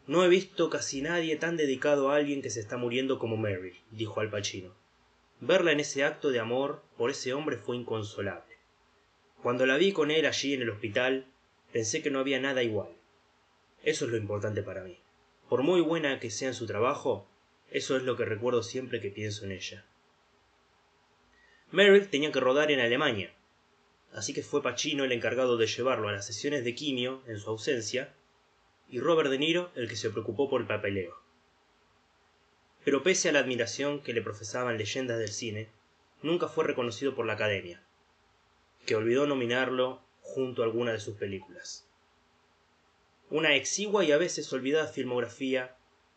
No 0.07 0.25
he 0.25 0.29
visto 0.29 0.71
casi 0.71 1.03
nadie 1.03 1.37
tan 1.37 1.57
dedicado 1.57 2.11
a 2.11 2.16
alguien 2.16 2.43
que 2.43 2.51
se 2.51 2.61
está 2.61 2.77
muriendo 2.77 3.18
como 3.18 3.37
Mary, 3.37 3.81
dijo 3.91 4.21
Al 4.21 4.31
Pacino. 4.31 4.75
Verla 5.41 5.73
en 5.73 5.81
ese 5.81 6.05
acto 6.05 6.31
de 6.31 6.41
amor 6.41 6.83
por 6.97 7.11
ese 7.11 7.33
hombre 7.33 7.57
fue 7.57 7.77
inconsolable. 7.77 8.57
Cuando 9.43 9.66
la 9.66 9.77
vi 9.77 9.93
con 9.93 10.11
él 10.11 10.27
allí 10.27 10.53
en 10.53 10.62
el 10.62 10.71
hospital, 10.71 11.27
pensé 11.73 12.03
que 12.03 12.11
no 12.11 12.18
había 12.18 12.41
nada 12.41 12.62
igual. 12.62 12.89
Eso 13.83 14.05
es 14.05 14.11
lo 14.11 14.16
importante 14.16 14.62
para 14.62 14.83
mí. 14.83 14.99
Por 15.49 15.62
muy 15.62 15.81
buena 15.81 16.21
que 16.21 16.31
sea 16.31 16.49
en 16.49 16.55
su 16.55 16.66
trabajo, 16.66 17.30
eso 17.71 17.97
es 17.97 18.03
lo 18.03 18.16
que 18.16 18.25
recuerdo 18.25 18.62
siempre 18.62 19.01
que 19.01 19.11
pienso 19.11 19.45
en 19.45 19.53
ella. 19.53 19.85
Merrill 21.71 22.09
tenía 22.09 22.33
que 22.33 22.41
rodar 22.41 22.71
en 22.71 22.81
Alemania, 22.81 23.33
así 24.12 24.33
que 24.33 24.43
fue 24.43 24.62
Pacino 24.62 25.05
el 25.05 25.12
encargado 25.12 25.57
de 25.57 25.66
llevarlo 25.66 26.09
a 26.09 26.12
las 26.12 26.27
sesiones 26.27 26.64
de 26.64 26.75
quimio 26.75 27.23
en 27.27 27.39
su 27.39 27.49
ausencia, 27.49 28.12
y 28.89 28.99
Robert 28.99 29.31
De 29.31 29.39
Niro 29.39 29.71
el 29.77 29.89
que 29.89 29.95
se 29.95 30.11
preocupó 30.11 30.51
por 30.51 30.61
el 30.61 30.66
papeleo. 30.66 31.16
Pero 32.85 33.03
pese 33.05 33.29
a 33.29 33.33
la 33.33 33.39
admiración 33.39 34.03
que 34.03 34.12
le 34.12 34.23
profesaban 34.23 34.79
leyendas 34.79 35.18
del 35.18 35.31
cine, 35.31 35.68
nunca 36.23 36.49
fue 36.49 36.64
reconocido 36.64 37.14
por 37.14 37.25
la 37.25 37.35
Academia, 37.35 37.83
que 38.85 38.97
olvidó 38.97 39.27
nominarlo 39.27 40.03
junto 40.23 40.62
a 40.62 40.64
alguna 40.64 40.93
de 40.93 41.01
sus 41.01 41.16
películas. 41.16 41.87
Una 43.31 43.55
exigua 43.55 44.05
y 44.05 44.11
a 44.11 44.18
veces 44.18 44.53
olvidada 44.53 44.89
filmografía 44.89 45.77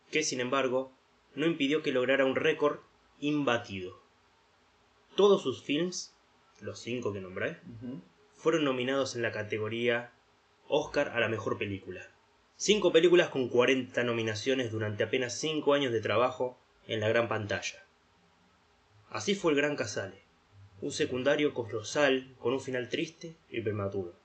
que, 0.09 0.23
sin 0.23 0.39
embargo, 0.39 0.91
no 1.35 1.45
impidió 1.45 1.81
que 1.81 1.91
lograra 1.91 2.25
un 2.25 2.35
récord 2.35 2.79
imbatido. 3.19 3.99
Todos 5.15 5.43
sus 5.43 5.61
films, 5.63 6.15
los 6.61 6.79
cinco 6.79 7.13
que 7.13 7.21
nombré, 7.21 7.59
fueron 8.35 8.63
nominados 8.63 9.15
en 9.15 9.21
la 9.21 9.31
categoría 9.31 10.11
Oscar 10.67 11.09
a 11.09 11.19
la 11.19 11.29
mejor 11.29 11.57
película. 11.57 12.01
Cinco 12.55 12.91
películas 12.91 13.29
con 13.29 13.49
40 13.49 14.03
nominaciones 14.03 14.71
durante 14.71 15.03
apenas 15.03 15.37
cinco 15.37 15.73
años 15.73 15.91
de 15.91 16.01
trabajo 16.01 16.57
en 16.87 16.99
la 16.99 17.09
gran 17.09 17.27
pantalla. 17.27 17.85
Así 19.09 19.35
fue 19.35 19.51
el 19.51 19.57
Gran 19.57 19.75
Casale, 19.75 20.23
un 20.81 20.91
secundario 20.91 21.53
colosal 21.53 22.35
con 22.39 22.53
un 22.53 22.59
final 22.59 22.89
triste 22.89 23.35
y 23.49 23.61
prematuro. 23.61 24.15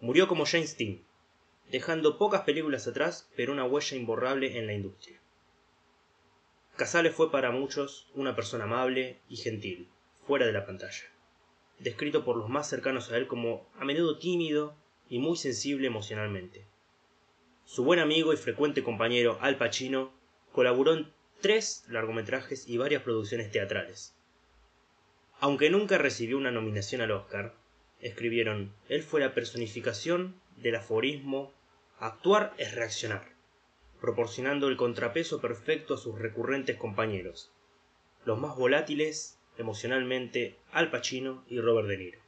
Murió 0.00 0.28
como 0.28 0.44
James 0.44 0.76
Dean, 0.76 1.02
dejando 1.70 2.18
pocas 2.18 2.42
películas 2.42 2.86
atrás, 2.86 3.30
pero 3.36 3.52
una 3.52 3.64
huella 3.64 3.96
imborrable 3.96 4.58
en 4.58 4.66
la 4.66 4.74
industria. 4.74 5.20
Casale 6.76 7.10
fue 7.10 7.30
para 7.30 7.50
muchos 7.52 8.06
una 8.14 8.36
persona 8.36 8.64
amable 8.64 9.18
y 9.30 9.36
gentil, 9.36 9.88
fuera 10.26 10.44
de 10.44 10.52
la 10.52 10.66
pantalla, 10.66 11.04
descrito 11.78 12.22
por 12.22 12.36
los 12.36 12.50
más 12.50 12.68
cercanos 12.68 13.10
a 13.10 13.16
él 13.16 13.26
como 13.26 13.66
a 13.78 13.86
menudo 13.86 14.18
tímido 14.18 14.76
y 15.08 15.18
muy 15.18 15.38
sensible 15.38 15.86
emocionalmente. 15.86 16.66
Su 17.64 17.82
buen 17.82 17.98
amigo 17.98 18.34
y 18.34 18.36
frecuente 18.36 18.82
compañero 18.82 19.38
Al 19.40 19.56
Pacino 19.56 20.12
colaboró 20.52 20.92
en 20.92 21.10
tres 21.40 21.84
largometrajes 21.88 22.68
y 22.68 22.76
varias 22.76 23.02
producciones 23.02 23.50
teatrales. 23.50 24.14
Aunque 25.40 25.70
nunca 25.70 25.96
recibió 25.96 26.36
una 26.36 26.50
nominación 26.50 27.00
al 27.00 27.12
Oscar, 27.12 27.54
escribieron, 28.02 28.74
él 28.90 29.02
fue 29.02 29.20
la 29.20 29.32
personificación 29.32 30.38
del 30.58 30.76
aforismo 30.76 31.54
actuar 32.00 32.52
es 32.58 32.74
reaccionar. 32.74 33.35
Proporcionando 34.00 34.68
el 34.68 34.76
contrapeso 34.76 35.40
perfecto 35.40 35.94
a 35.94 35.98
sus 35.98 36.18
recurrentes 36.18 36.76
compañeros, 36.76 37.50
los 38.24 38.38
más 38.38 38.56
volátiles 38.56 39.38
emocionalmente 39.58 40.56
Al 40.72 40.90
Pacino 40.90 41.44
y 41.48 41.60
Robert 41.60 41.88
De 41.88 41.98
Niro. 41.98 42.20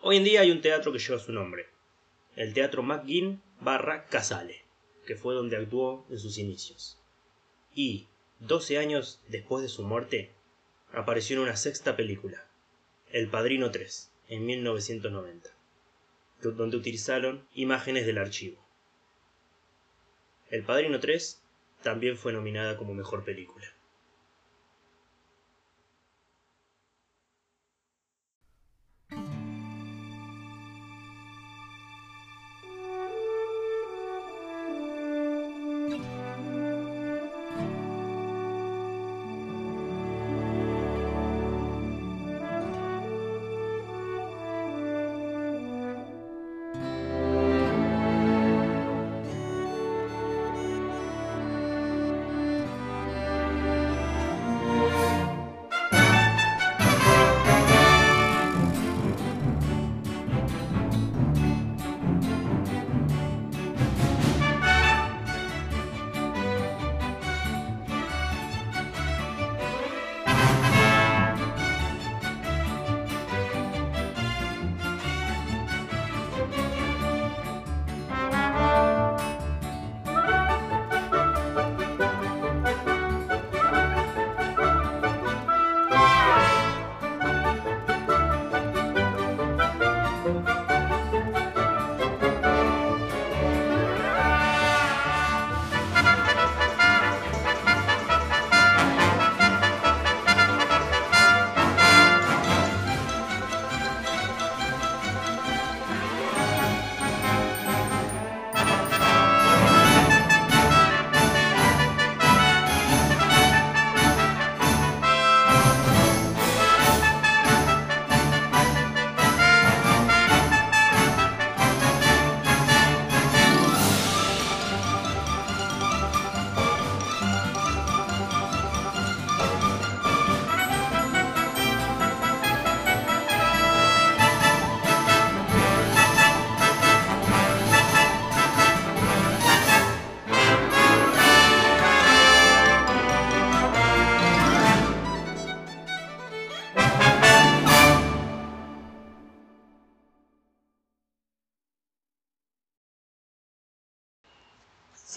Hoy 0.00 0.16
en 0.16 0.24
día 0.24 0.40
hay 0.40 0.50
un 0.50 0.60
teatro 0.60 0.92
que 0.92 0.98
lleva 0.98 1.18
su 1.18 1.32
nombre, 1.32 1.66
el 2.36 2.54
Teatro 2.54 2.82
McGinn 2.82 3.42
barra 3.60 4.06
Casale, 4.06 4.62
que 5.06 5.16
fue 5.16 5.34
donde 5.34 5.56
actuó 5.56 6.06
en 6.10 6.18
sus 6.18 6.38
inicios. 6.38 6.98
Y, 7.74 8.06
12 8.40 8.78
años 8.78 9.20
después 9.28 9.62
de 9.62 9.68
su 9.68 9.82
muerte, 9.82 10.30
apareció 10.92 11.36
en 11.36 11.42
una 11.42 11.56
sexta 11.56 11.96
película, 11.96 12.46
El 13.10 13.28
Padrino 13.28 13.70
3, 13.70 14.12
en 14.28 14.46
1990, 14.46 15.50
donde 16.42 16.76
utilizaron 16.76 17.46
imágenes 17.54 18.06
del 18.06 18.18
archivo. 18.18 18.67
El 20.50 20.62
Padrino 20.62 20.98
3 20.98 21.42
también 21.82 22.16
fue 22.16 22.32
nominada 22.32 22.76
como 22.76 22.94
mejor 22.94 23.24
película. 23.24 23.66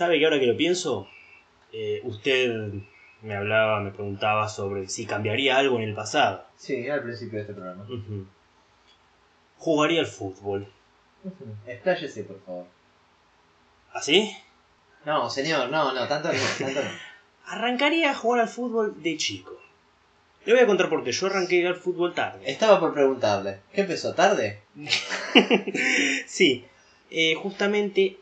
¿Sabe 0.01 0.17
que 0.17 0.25
ahora 0.25 0.39
que 0.39 0.47
lo 0.47 0.57
pienso? 0.57 1.07
Eh, 1.71 2.01
usted 2.05 2.73
me 3.21 3.35
hablaba, 3.35 3.81
me 3.81 3.91
preguntaba 3.91 4.49
sobre 4.49 4.89
si 4.89 5.05
cambiaría 5.05 5.59
algo 5.59 5.77
en 5.77 5.83
el 5.83 5.93
pasado. 5.93 6.43
Sí, 6.57 6.89
al 6.89 7.03
principio 7.03 7.37
de 7.37 7.41
este 7.41 7.53
programa. 7.53 7.85
Jugaría 9.59 9.99
al 9.99 10.07
fútbol. 10.07 10.67
Expláyese, 11.67 12.23
por 12.23 12.41
favor. 12.41 12.65
¿Así? 13.93 14.35
No, 15.05 15.29
señor, 15.29 15.69
no, 15.69 15.93
no, 15.93 16.07
tanto 16.07 16.33
no, 16.33 16.39
tanto 16.57 16.81
no. 16.81 16.89
Arrancaría 17.45 18.09
a 18.09 18.15
jugar 18.15 18.41
al 18.41 18.49
fútbol 18.49 19.03
de 19.03 19.17
chico. 19.17 19.55
Le 20.45 20.53
voy 20.53 20.63
a 20.63 20.65
contar 20.65 20.89
por 20.89 21.03
qué. 21.03 21.11
Yo 21.11 21.27
arranqué 21.27 21.67
al 21.67 21.75
fútbol 21.75 22.15
tarde. 22.15 22.41
Estaba 22.49 22.79
por 22.79 22.91
preguntarle. 22.95 23.59
¿Qué 23.71 23.81
empezó? 23.81 24.15
¿Tarde? 24.15 24.63
sí, 26.25 26.65
eh, 27.11 27.35
justamente 27.35 28.17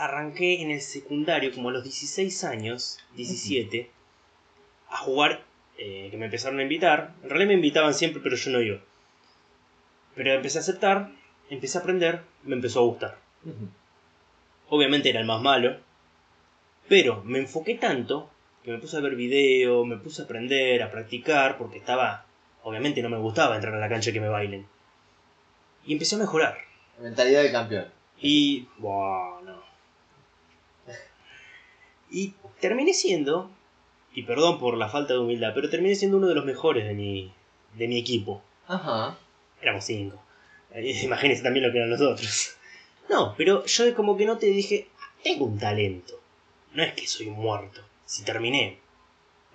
arranqué 0.00 0.62
en 0.62 0.70
el 0.70 0.80
secundario, 0.80 1.52
como 1.52 1.68
a 1.68 1.72
los 1.72 1.84
16 1.84 2.44
años, 2.44 2.98
17, 3.16 3.90
a 4.88 4.96
jugar, 4.96 5.44
eh, 5.78 6.08
que 6.10 6.16
me 6.16 6.24
empezaron 6.26 6.58
a 6.58 6.62
invitar. 6.62 7.14
En 7.22 7.28
realidad 7.28 7.48
me 7.48 7.54
invitaban 7.54 7.94
siempre, 7.94 8.22
pero 8.22 8.36
yo 8.36 8.50
no 8.50 8.60
iba. 8.60 8.80
Pero 10.14 10.32
empecé 10.32 10.58
a 10.58 10.62
aceptar, 10.62 11.12
empecé 11.50 11.78
a 11.78 11.80
aprender, 11.82 12.22
me 12.44 12.56
empezó 12.56 12.80
a 12.80 12.84
gustar. 12.84 13.18
Obviamente 14.68 15.10
era 15.10 15.20
el 15.20 15.26
más 15.26 15.42
malo, 15.42 15.78
pero 16.88 17.22
me 17.24 17.38
enfoqué 17.38 17.74
tanto 17.74 18.30
que 18.64 18.72
me 18.72 18.78
puse 18.78 18.96
a 18.96 19.00
ver 19.00 19.16
video, 19.16 19.84
me 19.84 19.96
puse 19.96 20.22
a 20.22 20.24
aprender, 20.24 20.82
a 20.82 20.90
practicar, 20.90 21.56
porque 21.58 21.78
estaba, 21.78 22.26
obviamente 22.62 23.02
no 23.02 23.08
me 23.08 23.18
gustaba 23.18 23.54
entrar 23.54 23.74
a 23.74 23.78
la 23.78 23.88
cancha 23.88 24.12
que 24.12 24.20
me 24.20 24.28
bailen. 24.28 24.66
Y 25.84 25.92
empecé 25.92 26.16
a 26.16 26.18
mejorar. 26.18 26.58
Mentalidad 27.00 27.42
de 27.42 27.52
campeón. 27.52 28.00
Y. 28.20 28.68
No. 28.78 29.39
Y 32.10 32.34
terminé 32.60 32.94
siendo, 32.94 33.50
y 34.14 34.22
perdón 34.22 34.58
por 34.58 34.76
la 34.76 34.88
falta 34.88 35.14
de 35.14 35.20
humildad, 35.20 35.52
pero 35.54 35.70
terminé 35.70 35.94
siendo 35.94 36.16
uno 36.16 36.26
de 36.26 36.34
los 36.34 36.44
mejores 36.44 36.86
de 36.86 36.94
mi, 36.94 37.32
de 37.74 37.88
mi 37.88 37.98
equipo. 37.98 38.42
Ajá. 38.66 39.16
Éramos 39.62 39.84
cinco. 39.84 40.20
Eh, 40.72 41.00
Imagínense 41.04 41.42
también 41.42 41.66
lo 41.66 41.72
que 41.72 41.78
eran 41.78 41.90
los 41.90 42.00
otros. 42.00 42.56
No, 43.08 43.34
pero 43.36 43.64
yo 43.64 43.94
como 43.94 44.16
que 44.16 44.26
no 44.26 44.38
te 44.38 44.46
dije, 44.46 44.88
tengo 45.22 45.44
un 45.44 45.58
talento. 45.58 46.14
No 46.74 46.82
es 46.82 46.94
que 46.94 47.06
soy 47.06 47.26
un 47.26 47.34
muerto. 47.34 47.80
Si 48.04 48.24
terminé, 48.24 48.78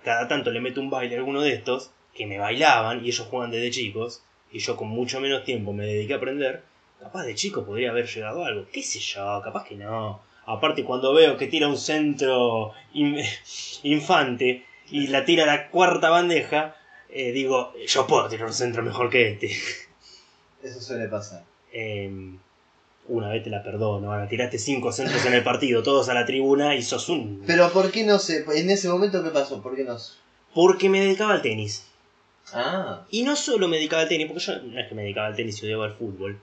cada 0.04 0.28
tanto 0.28 0.50
le 0.50 0.60
meto 0.60 0.80
un 0.80 0.90
baile 0.90 1.16
a 1.16 1.18
alguno 1.18 1.40
de 1.40 1.54
estos, 1.54 1.90
que 2.14 2.26
me 2.26 2.38
bailaban 2.38 3.04
y 3.04 3.08
ellos 3.08 3.26
juegan 3.28 3.50
desde 3.50 3.70
chicos, 3.70 4.22
y 4.52 4.58
yo 4.58 4.76
con 4.76 4.88
mucho 4.88 5.20
menos 5.20 5.44
tiempo 5.44 5.72
me 5.72 5.86
dediqué 5.86 6.14
a 6.14 6.16
aprender, 6.16 6.62
capaz 7.00 7.24
de 7.24 7.34
chico 7.34 7.64
podría 7.64 7.90
haber 7.90 8.06
llegado 8.06 8.44
a 8.44 8.48
algo. 8.48 8.66
¿Qué 8.72 8.82
sé 8.82 8.98
yo? 8.98 9.40
Capaz 9.42 9.64
que 9.64 9.76
no. 9.76 10.20
Aparte 10.46 10.84
cuando 10.84 11.12
veo 11.12 11.36
que 11.36 11.48
tira 11.48 11.68
un 11.68 11.76
centro 11.76 12.72
in- 12.94 13.18
infante 13.82 14.64
y 14.90 15.08
la 15.08 15.24
tira 15.24 15.42
a 15.44 15.46
la 15.46 15.68
cuarta 15.68 16.10
bandeja, 16.10 16.76
eh, 17.10 17.32
digo, 17.32 17.72
yo 17.86 18.06
puedo 18.06 18.28
tirar 18.28 18.46
un 18.46 18.54
centro 18.54 18.82
mejor 18.82 19.10
que 19.10 19.32
este. 19.32 19.50
Eso 20.62 20.80
suele 20.80 21.08
pasar. 21.08 21.44
Eh, 21.72 22.10
una 23.08 23.28
vez 23.28 23.44
te 23.44 23.50
la 23.50 23.62
perdono, 23.62 24.12
ahora 24.12 24.28
tiraste 24.28 24.58
cinco 24.58 24.90
centros 24.90 25.24
en 25.26 25.34
el 25.34 25.44
partido, 25.44 25.82
todos 25.82 26.08
a 26.08 26.14
la 26.14 26.26
tribuna 26.26 26.74
y 26.74 26.82
sos 26.82 27.08
un... 27.08 27.42
Pero 27.46 27.70
¿por 27.72 27.92
qué 27.92 28.02
no 28.04 28.18
se... 28.18 28.44
En 28.58 28.68
ese 28.68 28.88
momento, 28.88 29.22
¿qué 29.22 29.30
pasó? 29.30 29.62
¿Por 29.62 29.76
qué 29.76 29.84
no... 29.84 29.96
Porque 30.52 30.88
me 30.88 31.00
dedicaba 31.00 31.34
al 31.34 31.42
tenis. 31.42 31.86
Ah. 32.52 33.04
Y 33.10 33.22
no 33.22 33.36
solo 33.36 33.68
me 33.68 33.76
dedicaba 33.76 34.02
al 34.02 34.08
tenis, 34.08 34.26
porque 34.26 34.42
yo 34.42 34.60
no 34.60 34.80
es 34.80 34.88
que 34.88 34.94
me 34.96 35.02
dedicaba 35.02 35.28
al 35.28 35.36
tenis 35.36 35.62
y 35.62 35.66
odiaba 35.66 35.86
el 35.86 35.92
fútbol, 35.92 36.40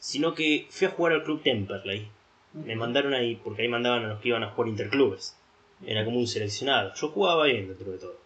sino 0.00 0.34
que 0.34 0.66
fui 0.70 0.88
a 0.88 0.90
jugar 0.90 1.12
al 1.12 1.22
club 1.22 1.42
Temperley. 1.42 2.08
Me 2.64 2.74
mandaron 2.76 3.12
ahí, 3.14 3.36
porque 3.36 3.62
ahí 3.62 3.68
mandaban 3.68 4.04
a 4.04 4.08
los 4.08 4.20
que 4.20 4.28
iban 4.28 4.42
a 4.42 4.50
jugar 4.50 4.68
interclubes. 4.68 5.36
Era 5.84 6.04
como 6.04 6.18
un 6.18 6.26
seleccionado. 6.26 6.92
Yo 6.94 7.08
jugaba 7.08 7.44
bien 7.44 7.68
dentro 7.68 7.92
de 7.92 7.98
todo. 7.98 8.18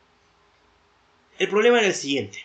El 1.38 1.48
problema 1.48 1.78
era 1.78 1.88
el 1.88 1.94
siguiente. 1.94 2.38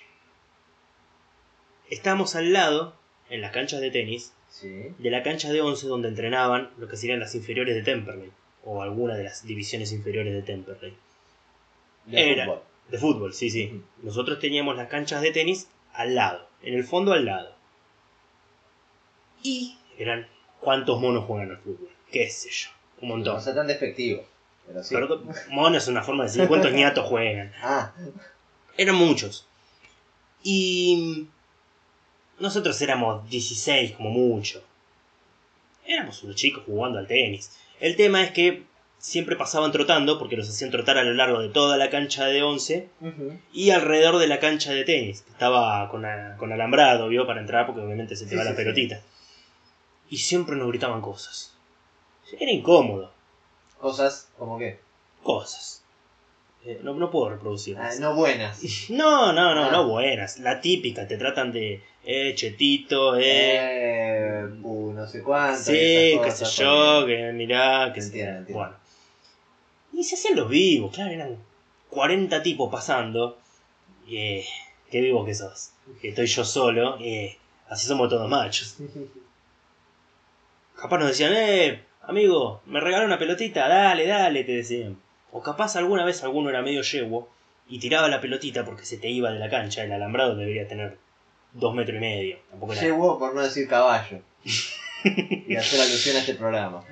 Estábamos 1.90 2.36
al 2.36 2.53
lado, 2.53 2.95
en 3.30 3.41
las 3.41 3.52
canchas 3.52 3.82
de 3.82 3.91
tenis, 3.91 4.34
Sí. 4.49 4.70
de 4.98 5.10
la 5.12 5.22
cancha 5.22 5.52
de 5.52 5.62
11 5.62 5.88
donde 5.88 6.07
entrenaban 6.07 6.72
lo 6.78 6.88
que 6.88 6.95
serían 6.98 7.20
las 7.20 7.36
inferiores 7.36 7.76
de 7.76 7.84
Temperley, 7.84 8.32
o 8.64 8.82
alguna 8.82 9.16
de 9.16 9.26
las 9.26 9.45
divisiones 9.45 9.91
inferiores 9.91 10.34
de 10.34 10.41
Temperley. 10.41 10.95
De 12.06 12.32
Era. 12.32 12.45
fútbol. 12.45 12.62
De 12.90 12.98
fútbol, 12.98 13.34
sí, 13.34 13.49
sí. 13.49 13.82
Nosotros 14.02 14.40
teníamos 14.40 14.76
las 14.78 14.88
canchas 14.88 15.22
de 15.22 15.32
tenis 15.32 15.68
al 15.94 16.16
lado, 16.16 16.48
en 16.62 16.74
el 16.76 16.84
fondo 16.84 17.14
al 17.14 17.26
lado. 17.26 17.53
Y 19.44 19.78
eran, 19.98 20.28
¿cuántos 20.66 21.00
monos 21.00 21.24
juegan 21.26 21.52
al 21.52 21.58
fútbol? 21.60 21.90
¿Qué 22.12 22.30
sé 22.30 22.50
yo? 22.52 22.70
Un 23.02 23.10
montón. 23.10 23.36
No 23.36 23.42
sea 23.42 23.56
tan 23.56 23.68
despectivo. 23.68 24.26
Pero 24.68 24.84
sí. 24.84 24.96
Pero 24.96 25.22
mono 25.50 25.78
es 25.78 25.88
una 25.88 26.02
forma 26.04 26.24
de 26.26 26.32
decir 26.32 26.48
cuántos 26.48 26.72
ñatos 26.74 27.06
juegan. 27.06 27.54
Ah, 27.62 27.94
Eran 28.78 28.96
muchos. 28.96 29.48
Y 30.44 31.28
nosotros 32.40 32.82
éramos 32.82 33.30
16 33.30 33.94
como 33.94 34.10
mucho. 34.10 34.64
Éramos 35.88 36.22
unos 36.24 36.36
chicos 36.36 36.64
jugando 36.66 37.00
al 37.00 37.08
tenis. 37.08 37.52
El 37.80 37.96
tema 37.96 38.24
es 38.24 38.32
que 38.32 38.64
siempre 38.98 39.36
pasaban 39.36 39.72
trotando 39.72 40.18
porque 40.18 40.36
los 40.36 40.50
hacían 40.50 40.72
trotar 40.72 40.98
a 40.98 41.04
lo 41.04 41.14
largo 41.14 41.40
de 41.42 41.50
toda 41.50 41.78
la 41.78 41.90
cancha 41.92 42.26
de 42.26 42.42
11 42.42 42.90
ujú. 43.02 43.40
y 43.54 43.70
alrededor 43.70 44.18
de 44.18 44.28
la 44.28 44.40
cancha 44.40 44.72
de 44.72 44.84
tenis. 44.84 45.22
que 45.22 45.32
Estaba 45.32 45.88
con, 45.90 46.06
a- 46.06 46.36
con 46.38 46.52
alambrado, 46.52 47.08
¿vio? 47.10 47.28
Para 47.28 47.42
entrar 47.42 47.68
porque 47.68 47.82
obviamente 47.82 48.16
se 48.16 48.24
te 48.26 48.32
Sí, 48.32 48.36
va 48.36 48.44
sí, 48.44 48.50
la 48.50 48.56
sí. 48.56 48.64
Y 50.10 50.18
siempre 50.18 50.56
nos 50.56 50.68
gritaban 50.69 51.02
cosas. 51.02 51.53
Era 52.40 52.52
incómodo. 52.52 53.11
cosas 53.80 54.30
como 54.38 54.57
que. 54.57 54.80
Cosas. 55.23 55.84
Eh, 56.64 56.80
no, 56.84 56.94
no 56.95 57.11
puedo 57.11 57.30
reproducirlas. 57.30 57.98
Ah, 57.98 57.99
no 57.99 58.15
buenas. 58.15 58.60
No, 58.90 59.32
no, 59.34 59.53
no, 59.53 59.65
Ah. 59.65 59.72
no 59.72 59.88
buenas. 59.88 60.40
La 60.40 60.60
típica, 60.61 61.07
te 61.07 61.18
tratan 61.18 61.52
de, 61.52 61.84
eh, 62.03 62.34
chetito, 62.36 63.15
eh. 63.15 64.41
Eh, 64.41 64.44
uh, 64.64 64.91
no 64.94 65.07
sé 65.07 65.22
cuánto. 65.22 65.60
sí, 65.64 66.19
qué 66.23 66.32
sé 66.32 66.45
yo, 66.45 67.06
que 67.06 67.32
mirá, 67.34 67.91
que 67.94 67.99
Entiendo. 68.02 68.53
Bueno. 68.53 68.76
Y 69.94 70.03
se 70.03 70.15
hacían 70.15 70.36
los 70.36 70.49
vivos, 70.49 70.94
claro, 70.94 71.11
eran 71.11 71.38
40 71.90 72.41
tipos 72.44 72.72
pasando. 72.72 73.38
Y, 74.07 74.18
eh, 74.18 74.45
qué 74.90 75.02
vivo 75.02 75.23
que 75.26 75.36
sos. 75.36 75.72
Que 76.02 76.10
estoy 76.10 76.26
yo 76.26 76.44
solo, 76.44 76.98
eh, 76.99 77.38
así 77.69 77.86
somos 77.88 78.10
todos 78.10 78.27
machos. 78.30 78.77
Capaz 80.80 80.98
nos 81.00 81.08
decían, 81.10 81.34
eh, 81.36 81.84
amigo, 82.04 82.62
me 82.66 82.80
regaló 82.80 83.06
una 83.06 83.18
pelotita, 83.20 83.68
dale, 83.68 84.08
dale, 84.08 84.44
te 84.44 84.52
decían. 84.54 85.00
O 85.32 85.42
capaz 85.42 85.76
alguna 85.76 86.06
vez 86.06 86.24
alguno 86.24 86.50
era 86.50 86.62
medio 86.62 86.82
yeguo 86.82 87.30
y 87.68 87.80
tiraba 87.80 88.08
la 88.08 88.22
pelotita 88.22 88.64
porque 88.66 88.86
se 88.86 88.98
te 88.98 89.10
iba 89.10 89.32
de 89.32 89.40
la 89.40 89.50
cancha. 89.50 89.84
El 89.84 89.92
alambrado 89.92 90.36
debería 90.36 90.68
tener 90.68 90.98
dos 91.54 91.74
metros 91.74 91.98
y 91.98 92.00
medio. 92.02 92.38
Tampoco 92.50 92.74
era- 92.74 92.96
por 92.96 93.34
no 93.36 93.42
decir 93.42 93.68
caballo. 93.68 94.20
y 95.04 95.56
hacer 95.56 95.80
alusión 95.82 96.16
a 96.16 96.20
este 96.20 96.36
programa. 96.36 96.84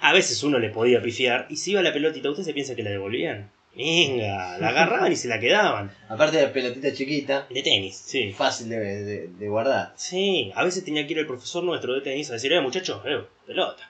A 0.00 0.12
veces 0.12 0.42
uno 0.42 0.58
le 0.58 0.70
podía 0.70 1.02
pifiar 1.02 1.46
y 1.50 1.56
si 1.56 1.72
iba 1.72 1.82
la 1.82 1.92
pelotita, 1.92 2.30
¿usted 2.30 2.44
se 2.44 2.54
piensa 2.54 2.74
que 2.74 2.82
la 2.82 2.90
devolvían? 2.90 3.50
Venga, 3.74 4.58
la 4.58 4.68
agarraban 4.68 5.12
y 5.12 5.16
se 5.16 5.28
la 5.28 5.38
quedaban. 5.38 5.92
Aparte 6.08 6.36
de 6.38 6.42
la 6.48 6.52
pelotita 6.52 6.92
chiquita, 6.92 7.46
De 7.48 7.62
tenis, 7.62 7.96
sí. 7.96 8.32
fácil 8.32 8.68
de, 8.68 8.78
de- 8.78 9.28
de 9.28 9.48
guardar. 9.48 9.94
Sí, 9.96 10.50
a 10.54 10.64
veces 10.64 10.84
tenía 10.84 11.06
que 11.06 11.12
ir 11.12 11.18
el 11.20 11.26
profesor 11.26 11.62
nuestro 11.62 11.94
de 11.94 12.00
tenis 12.00 12.28
a 12.30 12.34
decir, 12.34 12.52
eh, 12.52 12.60
muchachos, 12.60 13.00
eh, 13.06 13.22
pelota. 13.46 13.88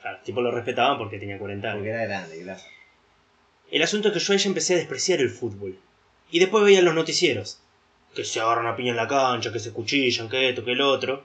Claro, 0.00 0.18
tipo 0.24 0.40
lo 0.40 0.52
respetaban 0.52 0.96
porque 0.98 1.18
tenía 1.18 1.38
40 1.38 1.68
años. 1.68 1.78
Porque 1.78 1.90
era 1.90 2.04
grande, 2.06 2.40
claro. 2.42 2.60
El 3.70 3.82
asunto 3.82 4.08
es 4.08 4.14
que 4.14 4.20
yo 4.20 4.32
ahí 4.32 4.38
ya 4.38 4.48
empecé 4.48 4.74
a 4.74 4.76
despreciar 4.78 5.20
el 5.20 5.30
fútbol. 5.30 5.76
Y 6.30 6.38
después 6.38 6.64
veía 6.64 6.80
los 6.82 6.94
noticieros. 6.94 7.58
Que 8.14 8.22
se 8.24 8.40
agarran 8.40 8.66
a 8.68 8.76
piña 8.76 8.92
en 8.92 8.96
la 8.96 9.08
cancha, 9.08 9.52
que 9.52 9.58
se 9.58 9.72
cuchillan, 9.72 10.28
que 10.28 10.48
esto, 10.50 10.64
que 10.64 10.72
el 10.72 10.80
otro. 10.80 11.24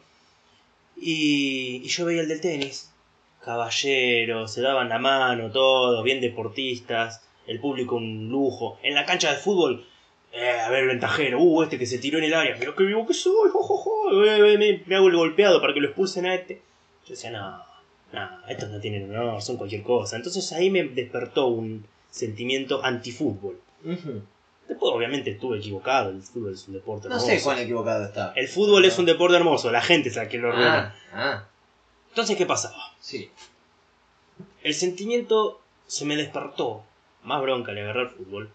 Y, 0.99 1.81
y 1.83 1.87
yo 1.87 2.05
veía 2.05 2.21
el 2.21 2.27
del 2.27 2.41
tenis. 2.41 2.91
Caballeros, 3.45 4.51
se 4.53 4.61
daban 4.61 4.89
la 4.89 4.97
mano, 4.99 5.51
todos, 5.51 6.03
bien 6.03 6.19
deportistas. 6.19 7.23
El 7.51 7.59
público 7.59 7.95
un 7.97 8.29
lujo. 8.29 8.79
En 8.81 8.95
la 8.95 9.05
cancha 9.05 9.31
de 9.31 9.37
fútbol, 9.37 9.85
eh, 10.31 10.49
a 10.65 10.69
ver 10.69 10.83
el 10.83 10.87
ventajero. 10.87 11.39
Uh, 11.41 11.63
este 11.63 11.77
que 11.77 11.85
se 11.85 11.97
tiró 11.97 12.17
en 12.17 12.23
el 12.23 12.33
área. 12.33 12.55
Mira 12.57 12.73
qué 12.77 12.83
vivo 12.85 13.05
que 13.05 13.13
soy. 13.13 13.49
jo, 13.51 13.61
jo, 13.61 13.77
jo, 13.77 14.23
eh, 14.23 14.53
eh, 14.53 14.57
me, 14.57 14.81
me 14.85 14.95
hago 14.95 15.07
el 15.09 15.15
golpeado 15.17 15.59
para 15.59 15.73
que 15.73 15.81
lo 15.81 15.87
expulsen 15.87 16.25
a 16.25 16.35
este. 16.35 16.61
Yo 17.05 17.09
decía, 17.09 17.29
no, 17.31 17.57
no, 18.13 18.29
estos 18.47 18.69
no 18.69 18.79
tienen 18.79 19.09
honor, 19.13 19.41
son 19.41 19.57
cualquier 19.57 19.83
cosa. 19.83 20.15
Entonces 20.15 20.49
ahí 20.53 20.69
me 20.69 20.83
despertó 20.85 21.47
un 21.47 21.85
sentimiento 22.09 22.83
antifútbol. 22.85 23.59
Ujú. 23.83 24.21
Después, 24.69 24.93
obviamente, 24.93 25.31
estuve 25.31 25.57
equivocado. 25.57 26.11
El 26.11 26.21
fútbol 26.21 26.53
es 26.53 26.65
un 26.69 26.75
deporte 26.75 27.09
No 27.09 27.15
hermoso. 27.15 27.31
sé 27.35 27.43
cuán 27.43 27.59
equivocado 27.59 28.05
está. 28.05 28.31
El 28.37 28.47
fútbol 28.47 28.85
es 28.85 28.97
un 28.97 29.05
deporte 29.05 29.35
hermoso, 29.35 29.69
la 29.71 29.81
gente 29.81 30.07
es 30.07 30.15
la 30.15 30.29
que 30.29 30.37
lo 30.37 30.49
arruina. 30.49 30.95
Ah, 31.11 31.17
ah, 31.33 31.47
Entonces, 32.09 32.37
¿qué 32.37 32.45
pasaba? 32.45 32.77
sí. 33.01 33.29
El 34.63 34.73
sentimiento 34.75 35.59
se 35.87 36.05
me 36.05 36.15
despertó. 36.15 36.83
Más 37.23 37.41
bronca 37.41 37.71
le 37.71 37.81
agarré 37.81 38.01
al 38.01 38.09
fútbol. 38.09 38.51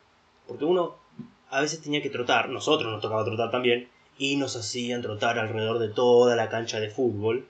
Porque 0.46 0.64
uno 0.64 0.96
a 1.50 1.60
veces 1.60 1.80
tenía 1.80 2.02
que 2.02 2.10
trotar, 2.10 2.48
nosotros 2.48 2.92
nos 2.92 3.00
tocaba 3.00 3.24
trotar 3.24 3.50
también, 3.50 3.88
y 4.18 4.36
nos 4.36 4.56
hacían 4.56 5.02
trotar 5.02 5.38
alrededor 5.38 5.78
de 5.78 5.88
toda 5.88 6.36
la 6.36 6.48
cancha 6.48 6.80
de 6.80 6.90
fútbol, 6.90 7.46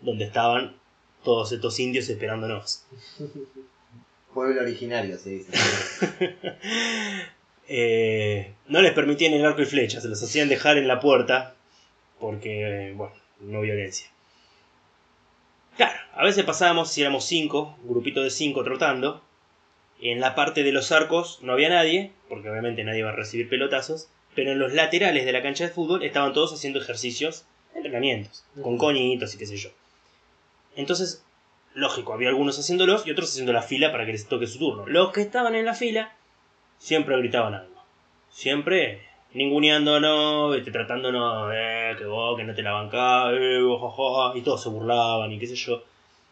donde 0.00 0.24
estaban 0.24 0.76
todos 1.24 1.52
estos 1.52 1.78
indios 1.80 2.08
esperándonos. 2.08 2.84
Pueblo 4.34 4.60
originario, 4.60 5.18
se 5.18 5.30
dice. 5.30 5.52
Eh, 7.68 8.54
no 8.68 8.80
les 8.80 8.92
permitían 8.92 9.32
el 9.32 9.44
arco 9.44 9.60
y 9.60 9.64
flecha, 9.64 10.00
se 10.00 10.06
los 10.06 10.22
hacían 10.22 10.48
dejar 10.48 10.78
en 10.78 10.86
la 10.86 11.00
puerta 11.00 11.56
porque, 12.20 12.92
bueno, 12.96 13.12
no 13.40 13.60
violencia. 13.60 14.08
Claro, 15.76 15.98
a 16.14 16.24
veces 16.24 16.44
pasábamos, 16.44 16.92
si 16.92 17.00
éramos 17.00 17.24
cinco, 17.24 17.76
un 17.82 17.88
grupito 17.88 18.22
de 18.22 18.30
cinco 18.30 18.62
trotando, 18.62 19.20
en 20.00 20.20
la 20.20 20.34
parte 20.34 20.62
de 20.62 20.72
los 20.72 20.92
arcos 20.92 21.38
no 21.42 21.52
había 21.52 21.68
nadie, 21.68 22.12
porque 22.28 22.50
obviamente 22.50 22.84
nadie 22.84 23.00
iba 23.00 23.10
a 23.10 23.16
recibir 23.16 23.48
pelotazos, 23.48 24.08
pero 24.34 24.52
en 24.52 24.58
los 24.58 24.74
laterales 24.74 25.24
de 25.24 25.32
la 25.32 25.42
cancha 25.42 25.64
de 25.64 25.70
fútbol 25.70 26.02
estaban 26.02 26.32
todos 26.32 26.52
haciendo 26.52 26.80
ejercicios, 26.80 27.46
entrenamientos, 27.74 28.44
con 28.62 28.76
coñitos 28.76 29.34
y 29.34 29.38
qué 29.38 29.46
sé 29.46 29.56
yo. 29.56 29.70
Entonces, 30.76 31.24
lógico, 31.74 32.12
había 32.12 32.28
algunos 32.28 32.58
haciéndolos 32.58 33.06
y 33.06 33.10
otros 33.10 33.30
haciendo 33.30 33.52
la 33.52 33.62
fila 33.62 33.92
para 33.92 34.04
que 34.04 34.12
les 34.12 34.28
toque 34.28 34.46
su 34.46 34.58
turno. 34.58 34.86
Los 34.86 35.12
que 35.12 35.22
estaban 35.22 35.54
en 35.54 35.64
la 35.64 35.74
fila 35.74 36.14
siempre 36.78 37.16
gritaban 37.16 37.54
algo. 37.54 37.82
Siempre 38.30 39.02
ninguneándonos, 39.32 40.56
este, 40.56 40.70
tratándonos, 40.70 41.50
eh, 41.54 41.94
que 41.98 42.04
vos, 42.04 42.36
que 42.36 42.44
no 42.44 42.54
te 42.54 42.62
la 42.62 42.72
bancás, 42.72 43.32
eh, 43.32 43.60
y 44.34 44.42
todos 44.42 44.62
se 44.62 44.68
burlaban 44.68 45.32
y 45.32 45.38
qué 45.38 45.46
sé 45.46 45.56
yo. 45.56 45.82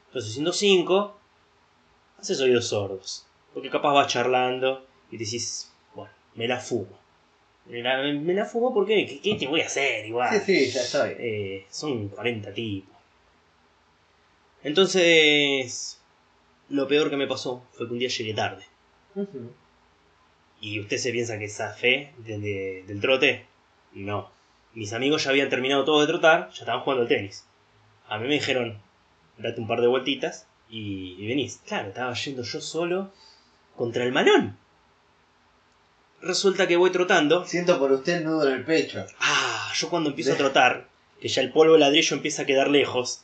Entonces, 0.08 0.32
siendo 0.32 0.52
cinco, 0.52 1.18
haces 2.18 2.40
oídos 2.40 2.68
sordos. 2.68 3.26
Porque 3.54 3.70
capaz 3.70 3.92
vas 3.92 4.08
charlando 4.08 4.84
y 5.10 5.16
decís, 5.16 5.72
bueno, 5.94 6.12
me 6.34 6.46
la 6.48 6.58
fumo. 6.58 6.98
Me 7.66 7.80
la, 7.82 8.02
me 8.02 8.34
la 8.34 8.44
fumo 8.44 8.74
porque, 8.74 9.06
¿qué, 9.06 9.20
qué 9.20 9.36
te 9.36 9.46
voy 9.46 9.60
a 9.62 9.66
hacer 9.66 10.04
igual? 10.04 10.38
Sí, 10.44 10.66
sí, 10.66 10.70
ya 10.72 10.80
estoy. 10.82 11.10
Eh, 11.18 11.66
son 11.70 12.08
40 12.08 12.52
tipos. 12.52 12.94
Entonces, 14.62 16.00
lo 16.68 16.88
peor 16.88 17.10
que 17.10 17.16
me 17.16 17.26
pasó 17.26 17.64
fue 17.72 17.86
que 17.86 17.92
un 17.92 17.98
día 17.98 18.08
llegué 18.08 18.34
tarde. 18.34 18.64
¿Y 20.60 20.80
usted 20.80 20.96
se 20.96 21.12
piensa 21.12 21.38
que 21.38 21.44
esa 21.44 21.70
fe 21.72 22.12
de- 22.18 22.38
de- 22.38 22.84
del 22.86 23.00
trote? 23.00 23.46
No. 23.92 24.30
Mis 24.72 24.92
amigos 24.92 25.24
ya 25.24 25.30
habían 25.30 25.50
terminado 25.50 25.84
todo 25.84 26.00
de 26.00 26.06
trotar, 26.06 26.48
ya 26.50 26.60
estaban 26.60 26.80
jugando 26.80 27.02
al 27.02 27.08
tenis. 27.08 27.46
A 28.08 28.18
mí 28.18 28.26
me 28.26 28.34
dijeron, 28.34 28.78
date 29.38 29.60
un 29.60 29.68
par 29.68 29.80
de 29.80 29.86
vueltitas 29.86 30.48
y, 30.68 31.14
y 31.18 31.26
venís. 31.26 31.60
Claro, 31.66 31.88
estaba 31.88 32.12
yendo 32.14 32.42
yo 32.42 32.60
solo 32.60 33.12
contra 33.76 34.04
el 34.04 34.12
malón. 34.12 34.56
Resulta 36.20 36.66
que 36.66 36.76
voy 36.76 36.90
trotando. 36.90 37.44
Siento 37.44 37.78
por 37.78 37.92
usted 37.92 38.18
el 38.18 38.24
nudo 38.24 38.48
en 38.48 38.54
el 38.54 38.64
pecho. 38.64 39.04
Ah, 39.20 39.70
yo 39.76 39.90
cuando 39.90 40.10
empiezo 40.10 40.32
a 40.32 40.36
trotar, 40.36 40.88
que 41.20 41.28
ya 41.28 41.42
el 41.42 41.52
polvo 41.52 41.76
ladrillo 41.76 42.16
empieza 42.16 42.42
a 42.42 42.46
quedar 42.46 42.68
lejos 42.70 43.20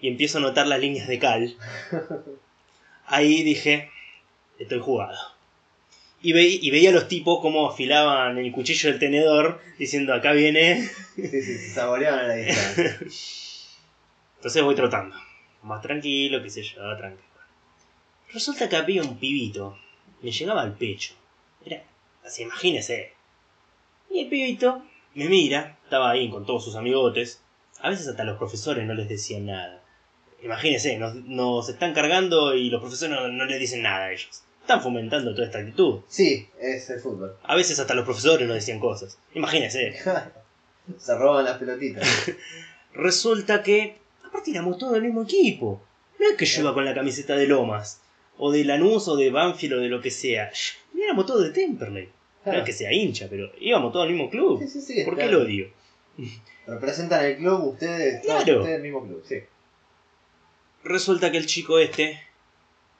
y 0.00 0.08
empiezo 0.08 0.38
a 0.38 0.42
notar 0.42 0.66
las 0.66 0.80
líneas 0.80 1.08
de 1.08 1.18
cal, 1.18 1.56
ahí 3.06 3.42
dije, 3.42 3.90
estoy 4.58 4.80
jugado. 4.80 5.18
Y, 6.20 6.32
ve- 6.32 6.58
y 6.60 6.70
veía 6.70 6.90
a 6.90 6.92
los 6.92 7.08
tipos 7.08 7.40
cómo 7.40 7.68
afilaban 7.68 8.38
el 8.38 8.52
cuchillo 8.52 8.90
del 8.90 8.98
tenedor, 9.00 9.60
diciendo, 9.78 10.14
acá 10.14 10.32
viene. 10.32 10.86
Sí, 11.16 11.28
sí, 11.28 11.42
se 11.42 11.70
saboreaban 11.74 12.20
a 12.20 12.28
la 12.28 12.34
distancia. 12.34 12.98
Entonces 14.36 14.62
voy 14.62 14.74
trotando. 14.74 15.16
Más 15.62 15.80
tranquilo, 15.82 16.42
qué 16.42 16.50
sé 16.50 16.62
yo, 16.62 16.96
tranquilo. 16.96 17.22
Resulta 18.32 18.68
que 18.68 18.76
había 18.76 19.02
un 19.02 19.18
pibito. 19.18 19.78
Me 20.22 20.30
llegaba 20.30 20.62
al 20.62 20.74
pecho. 20.74 21.14
Era, 21.64 21.82
así, 22.24 22.42
imagínese. 22.42 23.12
Y 24.10 24.20
el 24.20 24.28
pibito 24.28 24.82
me 25.14 25.28
mira, 25.28 25.78
estaba 25.84 26.10
ahí 26.10 26.30
con 26.30 26.46
todos 26.46 26.64
sus 26.64 26.76
amigotes. 26.76 27.40
A 27.80 27.90
veces 27.90 28.08
hasta 28.08 28.24
los 28.24 28.38
profesores 28.38 28.86
no 28.86 28.94
les 28.94 29.08
decían 29.08 29.46
nada. 29.46 29.82
Imagínese, 30.42 30.96
nos, 30.98 31.14
nos 31.14 31.68
están 31.68 31.94
cargando 31.94 32.54
y 32.54 32.70
los 32.70 32.80
profesores 32.80 33.14
no, 33.14 33.28
no 33.28 33.44
les 33.44 33.60
dicen 33.60 33.82
nada 33.82 34.06
a 34.06 34.12
ellos. 34.12 34.42
Están 34.60 34.80
fomentando 34.80 35.34
toda 35.34 35.46
esta 35.46 35.58
actitud. 35.58 36.00
Sí, 36.08 36.48
es 36.60 36.88
el 36.90 37.00
fútbol. 37.00 37.36
A 37.42 37.56
veces 37.56 37.78
hasta 37.78 37.94
los 37.94 38.04
profesores 38.04 38.46
nos 38.46 38.54
decían 38.54 38.78
cosas. 38.80 39.18
Imagínese. 39.34 39.94
Se 40.98 41.14
roban 41.16 41.44
las 41.44 41.58
pelotitas. 41.58 42.06
Resulta 42.94 43.62
que 43.62 44.02
Aparte 44.32 44.50
éramos 44.50 44.78
todos 44.78 44.94
del 44.94 45.02
mismo 45.02 45.24
equipo. 45.24 45.82
No 46.18 46.26
es 46.26 46.36
que 46.38 46.46
yo 46.46 46.62
iba 46.62 46.72
con 46.72 46.86
la 46.86 46.94
camiseta 46.94 47.36
de 47.36 47.46
Lomas, 47.46 48.00
o 48.38 48.50
de 48.52 48.64
Lanús, 48.64 49.08
o 49.08 49.16
de 49.16 49.30
Banfield, 49.30 49.74
o 49.74 49.80
de 49.80 49.88
lo 49.88 50.00
que 50.00 50.10
sea. 50.10 50.50
Éramos 50.96 51.26
todos 51.26 51.42
de 51.44 51.50
Temperley. 51.50 52.06
No 52.06 52.12
Claro. 52.44 52.58
es 52.60 52.64
que 52.64 52.72
sea 52.72 52.92
hincha, 52.92 53.28
pero 53.30 53.52
íbamos 53.60 53.92
todos 53.92 54.06
al 54.06 54.12
mismo 54.12 54.28
club. 54.28 54.58
Sí, 54.60 54.68
sí, 54.68 54.80
sí. 54.80 55.04
¿Por 55.04 55.14
qué 55.14 55.22
claro. 55.22 55.38
lo 55.38 55.44
odio? 55.44 55.70
Representan 56.66 57.24
el 57.24 57.36
club, 57.36 57.68
ustedes, 57.68 58.22
todos 58.22 58.42
Claro. 58.44 58.58
ustedes 58.60 58.76
el 58.78 58.82
mismo 58.82 59.02
club, 59.06 59.22
sí. 59.24 59.36
Resulta 60.84 61.30
que 61.30 61.38
el 61.38 61.46
chico 61.46 61.78
este 61.78 62.20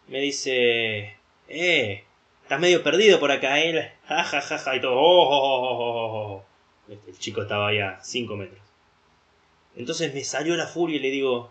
me 0.08 0.20
dice, 0.20 1.16
eh, 1.48 2.04
estás 2.42 2.60
medio 2.60 2.82
perdido 2.82 3.18
por 3.18 3.30
acá, 3.32 3.60
eh, 3.60 3.92
ja, 4.04 4.22
ja, 4.24 4.40
ja, 4.40 4.58
ja", 4.58 4.76
y 4.76 4.80
todo, 4.80 4.94
"Oh, 4.94 5.28
oh, 5.28 5.36
oh, 5.36 5.66
oh, 5.66 6.12
oh, 6.12 6.34
oh". 6.36 6.44
Este, 6.92 7.10
el 7.10 7.18
chico 7.18 7.42
estaba 7.42 7.68
ahí 7.68 7.78
a 7.78 7.98
5 8.02 8.36
metros. 8.36 8.60
Entonces 9.76 10.12
me 10.14 10.22
salió 10.22 10.54
la 10.56 10.66
furia 10.66 10.96
y 10.96 11.00
le 11.00 11.10
digo, 11.10 11.50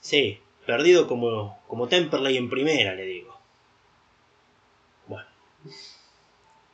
sí, 0.00 0.40
perdido 0.66 1.06
como, 1.06 1.58
como 1.68 1.88
Temperley 1.88 2.36
en 2.36 2.50
primera, 2.50 2.94
le 2.94 3.04
digo. 3.04 3.38
Bueno. 5.06 5.26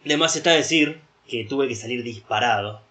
De 0.04 0.16
más 0.16 0.36
está 0.36 0.52
decir 0.52 1.00
que 1.28 1.44
tuve 1.44 1.68
que 1.68 1.74
salir 1.76 2.02
disparado. 2.02 2.82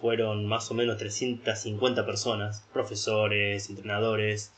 Fueron 0.00 0.46
más 0.46 0.70
o 0.70 0.74
menos 0.74 0.98
350 0.98 2.04
personas, 2.04 2.62
profesores, 2.72 3.70
entrenadores, 3.70 4.52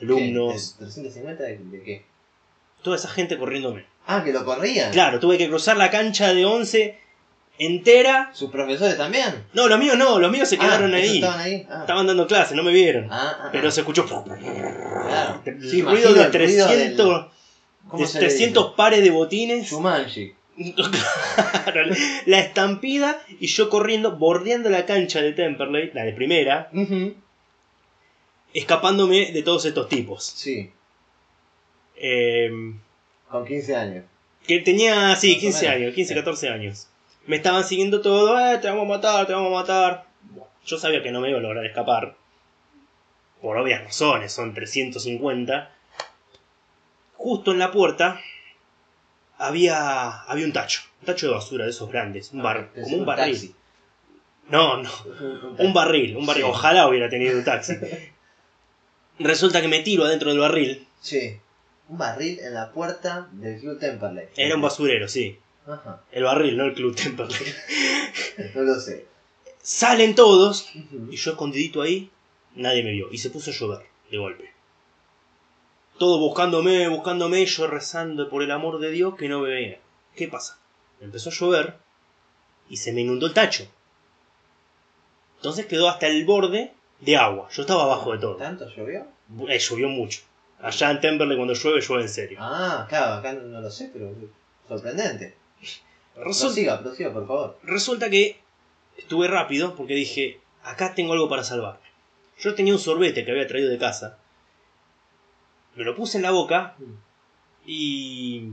alumnos, 0.00 0.76
¿Qué? 0.78 0.84
¿De 0.84 0.90
¿350 0.90 1.36
de, 1.36 1.58
de 1.58 1.82
qué? 1.82 2.04
toda 2.82 2.96
esa 2.96 3.08
gente 3.08 3.38
corriéndome. 3.38 3.84
Ah, 4.06 4.24
que 4.24 4.32
lo 4.32 4.44
corrían. 4.44 4.90
Claro, 4.92 5.20
tuve 5.20 5.36
que 5.38 5.48
cruzar 5.48 5.76
la 5.76 5.90
cancha 5.90 6.32
de 6.32 6.46
11 6.46 6.98
entera. 7.60 8.30
¿Sus 8.32 8.50
profesores 8.50 8.96
también? 8.96 9.44
No, 9.52 9.68
los 9.68 9.78
míos 9.78 9.96
no, 9.96 10.18
los 10.18 10.32
míos 10.32 10.48
se 10.48 10.58
quedaron 10.58 10.92
ah, 10.94 10.98
¿esos 10.98 11.10
ahí. 11.10 11.16
estaban 11.18 11.40
ahí? 11.40 11.66
Ah. 11.70 11.78
Estaban 11.82 12.06
dando 12.06 12.26
clase, 12.26 12.54
no 12.56 12.62
me 12.62 12.72
vieron. 12.72 13.06
Ah, 13.12 13.38
ah, 13.44 13.48
Pero 13.52 13.70
se 13.70 13.80
escuchó 13.80 14.04
Claro. 14.06 15.42
el 15.44 15.70
Sí, 15.70 15.82
ruido 15.82 16.12
de 16.14 16.22
el 16.24 16.32
ruido 16.32 16.66
300, 16.66 17.26
¿Cómo 17.88 18.02
de 18.02 18.08
se 18.08 18.20
le 18.20 18.26
300 18.28 18.64
dice? 18.64 18.74
pares 18.76 19.02
de 19.04 19.10
botines. 19.10 19.70
Shumanji. 19.70 20.34
Claro, 21.64 21.90
la 22.26 22.38
estampida 22.40 23.20
y 23.38 23.46
yo 23.46 23.68
corriendo, 23.70 24.16
bordeando 24.16 24.68
la 24.70 24.84
cancha 24.86 25.20
de 25.22 25.32
Temperley, 25.32 25.90
la 25.94 26.04
de 26.04 26.12
primera, 26.12 26.68
escapándome 28.54 29.32
de 29.32 29.42
todos 29.42 29.64
estos 29.64 29.88
tipos. 29.88 30.24
Sí, 30.24 30.70
Eh, 32.02 32.50
con 33.30 33.44
15 33.46 33.76
años. 33.76 34.04
que 34.46 34.58
tenía, 34.60 35.14
sí, 35.16 35.28
Más 35.28 35.36
o 35.36 35.40
15 35.40 35.62
menos. 35.66 35.76
años, 35.76 35.94
15, 35.94 36.08
Sí. 36.08 36.14
14 36.18 36.48
años. 36.48 36.88
Me 37.30 37.36
estaban 37.36 37.62
siguiendo 37.62 38.00
todo, 38.00 38.36
eh, 38.40 38.58
te 38.58 38.66
vamos 38.68 38.86
a 38.86 38.88
matar, 38.88 39.24
te 39.24 39.32
vamos 39.32 39.52
a 39.52 39.60
matar. 39.60 40.04
Bueno, 40.22 40.50
yo 40.66 40.76
sabía 40.78 41.00
que 41.00 41.12
no 41.12 41.20
me 41.20 41.28
iba 41.30 41.38
a 41.38 41.40
lograr 41.40 41.64
escapar. 41.64 42.16
Por 43.40 43.56
obvias 43.56 43.84
razones, 43.84 44.32
son 44.32 44.52
350. 44.52 45.70
Justo 47.14 47.52
en 47.52 47.60
la 47.60 47.70
puerta 47.70 48.20
había, 49.38 50.22
había 50.22 50.44
un 50.44 50.52
tacho. 50.52 50.80
Un 51.02 51.06
tacho 51.06 51.28
de 51.28 51.34
basura 51.34 51.66
de 51.66 51.70
esos 51.70 51.88
grandes. 51.88 52.32
Un 52.32 52.42
bar, 52.42 52.72
Pensé 52.72 52.82
como 52.82 52.94
un 52.96 53.00
en 53.02 53.06
barril. 53.06 53.32
taxi. 53.34 53.54
No, 54.48 54.82
no. 54.82 54.90
Un 55.58 55.72
barril, 55.72 56.16
un 56.16 56.26
barril. 56.26 56.42
Sí. 56.46 56.50
Ojalá 56.50 56.88
hubiera 56.88 57.08
tenido 57.08 57.38
un 57.38 57.44
taxi. 57.44 57.74
Resulta 59.20 59.60
que 59.60 59.68
me 59.68 59.78
tiro 59.82 60.04
adentro 60.04 60.30
del 60.30 60.40
barril. 60.40 60.84
Sí. 61.00 61.38
Un 61.88 61.96
barril 61.98 62.40
en 62.40 62.54
la 62.54 62.72
puerta 62.72 63.28
del 63.30 63.60
Club 63.60 63.78
Temperley. 63.78 64.26
Era 64.36 64.56
un 64.56 64.62
basurero, 64.62 65.06
sí. 65.06 65.38
Ajá. 65.66 66.02
El 66.10 66.24
barril, 66.24 66.56
no 66.56 66.64
el 66.64 66.74
Club 66.74 66.94
Temperley. 66.94 67.38
No 68.54 68.62
lo 68.62 68.80
sé. 68.80 69.06
Salen 69.62 70.14
todos. 70.14 70.70
Y 71.10 71.16
yo 71.16 71.32
escondidito 71.32 71.82
ahí, 71.82 72.10
nadie 72.54 72.82
me 72.82 72.92
vio. 72.92 73.12
Y 73.12 73.18
se 73.18 73.30
puso 73.30 73.50
a 73.50 73.54
llover, 73.54 73.86
de 74.10 74.18
golpe. 74.18 74.50
Todo 75.98 76.18
buscándome, 76.18 76.88
buscándome, 76.88 77.44
yo 77.44 77.66
rezando 77.66 78.30
por 78.30 78.42
el 78.42 78.50
amor 78.50 78.78
de 78.78 78.90
Dios 78.90 79.16
que 79.16 79.28
no 79.28 79.40
me 79.40 79.50
vea. 79.50 79.80
¿Qué 80.16 80.28
pasa? 80.28 80.58
Empezó 81.00 81.28
a 81.28 81.32
llover 81.32 81.76
y 82.70 82.78
se 82.78 82.92
me 82.92 83.02
inundó 83.02 83.26
el 83.26 83.34
tacho. 83.34 83.66
Entonces 85.36 85.66
quedó 85.66 85.88
hasta 85.88 86.06
el 86.06 86.24
borde 86.24 86.72
de 87.00 87.16
agua. 87.16 87.48
Yo 87.50 87.62
estaba 87.62 87.84
abajo 87.84 88.12
de 88.12 88.18
todo. 88.18 88.36
¿Tanto 88.36 88.68
llovió? 88.68 89.06
Eh, 89.48 89.58
llovió 89.58 89.88
mucho. 89.88 90.20
Allá 90.60 90.90
en 90.90 91.00
Temperley 91.00 91.36
cuando 91.36 91.54
llueve, 91.54 91.80
llueve 91.80 92.02
en 92.02 92.08
serio. 92.08 92.38
Ah, 92.40 92.86
claro, 92.88 93.14
acá 93.14 93.32
no 93.32 93.60
lo 93.60 93.70
sé, 93.70 93.90
pero 93.92 94.14
sorprendente. 94.68 95.36
Resulta, 95.60 96.20
Prosiga, 96.24 96.80
prosiga, 96.82 97.12
por 97.12 97.26
favor. 97.26 97.58
resulta 97.62 98.10
que 98.10 98.40
estuve 98.98 99.28
rápido 99.28 99.74
porque 99.76 99.94
dije, 99.94 100.40
acá 100.62 100.94
tengo 100.94 101.12
algo 101.12 101.28
para 101.28 101.44
salvarme. 101.44 101.86
Yo 102.38 102.54
tenía 102.54 102.72
un 102.74 102.78
sorbete 102.78 103.24
que 103.24 103.30
había 103.30 103.46
traído 103.46 103.70
de 103.70 103.78
casa. 103.78 104.18
Me 105.76 105.84
lo 105.84 105.94
puse 105.94 106.16
en 106.18 106.22
la 106.22 106.30
boca 106.30 106.76
y. 107.66 108.48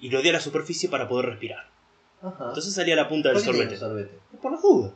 y 0.00 0.10
lo 0.10 0.22
di 0.22 0.28
a 0.28 0.32
la 0.32 0.40
superficie 0.40 0.88
para 0.88 1.08
poder 1.08 1.26
respirar. 1.26 1.68
Ajá. 2.22 2.48
Entonces 2.48 2.72
salía 2.74 2.96
la 2.96 3.08
punta 3.08 3.30
del 3.30 3.36
¿Por 3.38 3.44
qué 3.46 3.50
tiene 3.52 3.76
sorbete. 3.76 4.08
sorbete? 4.10 4.38
Por 4.40 4.52
las 4.52 4.62
dudas. 4.62 4.92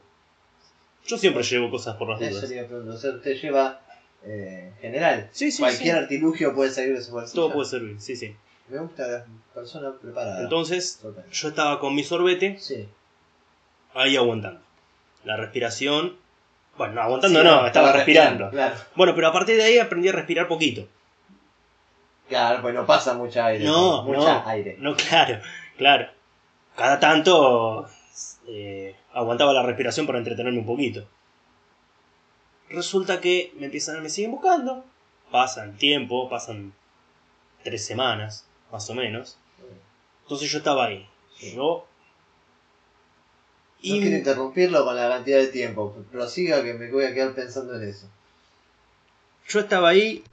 Yo 1.07 1.19
siempre 1.19 1.43
llevo 1.43 1.71
cosas 1.71 1.97
por 1.97 2.09
las 2.09 2.21
Eso 2.21 2.37
dudas. 2.37 2.49
le 2.49 2.57
iba 2.57 2.65
a 2.65 2.69
preguntar. 2.69 2.95
O 2.95 2.99
sea, 2.99 3.11
usted 3.13 3.41
lleva 3.41 3.81
eh, 4.25 4.73
general. 4.81 5.29
Sí, 5.33 5.51
sí, 5.51 5.61
Cualquier 5.61 5.97
sí. 5.97 6.03
artilugio 6.03 6.55
puede 6.55 6.71
salir 6.71 6.95
de 6.95 7.03
su 7.03 7.13
bolsillo. 7.13 7.43
Todo 7.43 7.53
puede 7.55 7.69
servir, 7.69 8.01
sí, 8.01 8.17
sí. 8.17 8.37
Me 8.69 8.79
gusta 8.79 9.07
la 9.07 9.25
persona 9.53 9.93
preparada. 10.01 10.41
Entonces, 10.43 11.01
yo 11.33 11.49
estaba 11.49 11.79
con 11.81 11.95
mi 11.95 12.03
sorbete 12.03 12.59
Sí. 12.59 12.89
ahí 13.95 14.17
aguantando. 14.17 14.61
La 15.25 15.37
respiración. 15.37 16.17
Bueno, 16.77 16.95
no, 16.95 17.03
aguantando 17.03 17.41
Sí, 17.41 17.45
no, 17.47 17.67
estaba 17.67 17.93
respirando. 17.93 18.51
Claro. 18.51 18.75
Bueno, 18.97 19.15
pero 19.15 19.29
a 19.29 19.33
partir 19.33 19.57
de 19.57 19.65
ahí 19.65 19.79
aprendí 19.79 20.09
a 20.09 20.13
respirar 20.13 20.49
poquito. 20.49 20.89
Claro, 22.29 22.63
pues 22.63 22.75
no 22.75 22.87
pasa 22.87 23.15
mucha 23.15 23.47
aire. 23.47 23.65
No, 23.65 24.03
mucha 24.03 24.43
no. 24.43 24.49
aire. 24.49 24.77
No, 24.79 24.97
claro, 24.97 25.41
claro. 25.77 26.09
Cada 26.75 26.99
tanto 26.99 27.87
eh, 28.49 28.97
aguantaba 29.13 29.53
la 29.53 29.63
respiración 29.63 30.07
para 30.07 30.19
entretenerme 30.19 30.59
un 30.59 30.67
poquito. 30.67 31.07
Resulta 32.71 33.21
que 33.21 33.53
me 33.59 33.67
empiezan, 33.67 34.03
me 34.03 34.09
siguen 34.09 34.33
buscando. 34.33 34.85
Pasan 35.31 35.77
tiempo, 35.77 36.29
pasan 36.29 36.73
tres 37.63 37.85
semanas, 37.85 38.47
más 38.73 38.89
o 38.91 38.95
menos. 38.95 39.39
Entonces 40.23 40.51
yo 40.51 40.59
estaba 40.59 40.87
ahí. 40.87 41.07
Yo. 41.55 41.87
No 43.83 44.01
quiero 44.01 44.17
interrumpirlo 44.17 44.85
con 44.85 44.97
la 44.97 45.09
cantidad 45.09 45.39
de 45.39 45.49
tiempo. 45.49 45.95
Prosiga 46.11 46.63
que 46.65 46.73
me 46.75 46.91
voy 46.91 47.05
a 47.05 47.13
quedar 47.15 47.35
pensando 47.35 47.75
en 47.77 47.89
eso. 47.89 48.09
yo 49.49 49.61
estaba 49.61 49.91
ahí 49.91 50.25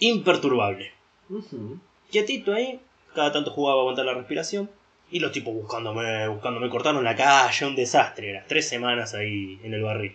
imperturbable. 0.00 0.92
Ujú. 1.30 1.78
quietito 2.10 2.54
ahí, 2.54 2.80
cada 3.14 3.32
tanto 3.32 3.50
jugaba 3.50 3.78
a 3.78 3.80
aguantar 3.82 4.04
la 4.06 4.14
respiración. 4.14 4.70
Y 5.10 5.20
los 5.20 5.32
tipos 5.32 5.54
buscándome, 5.54 6.28
buscándome, 6.28 6.68
cortaron 6.68 7.02
la 7.02 7.16
calle, 7.16 7.64
un 7.66 7.74
desastre. 7.74 8.30
Era 8.30 8.44
tres 8.46 8.68
semanas 8.68 9.14
ahí 9.14 9.58
en 9.62 9.72
el 9.72 9.82
barril. 9.82 10.14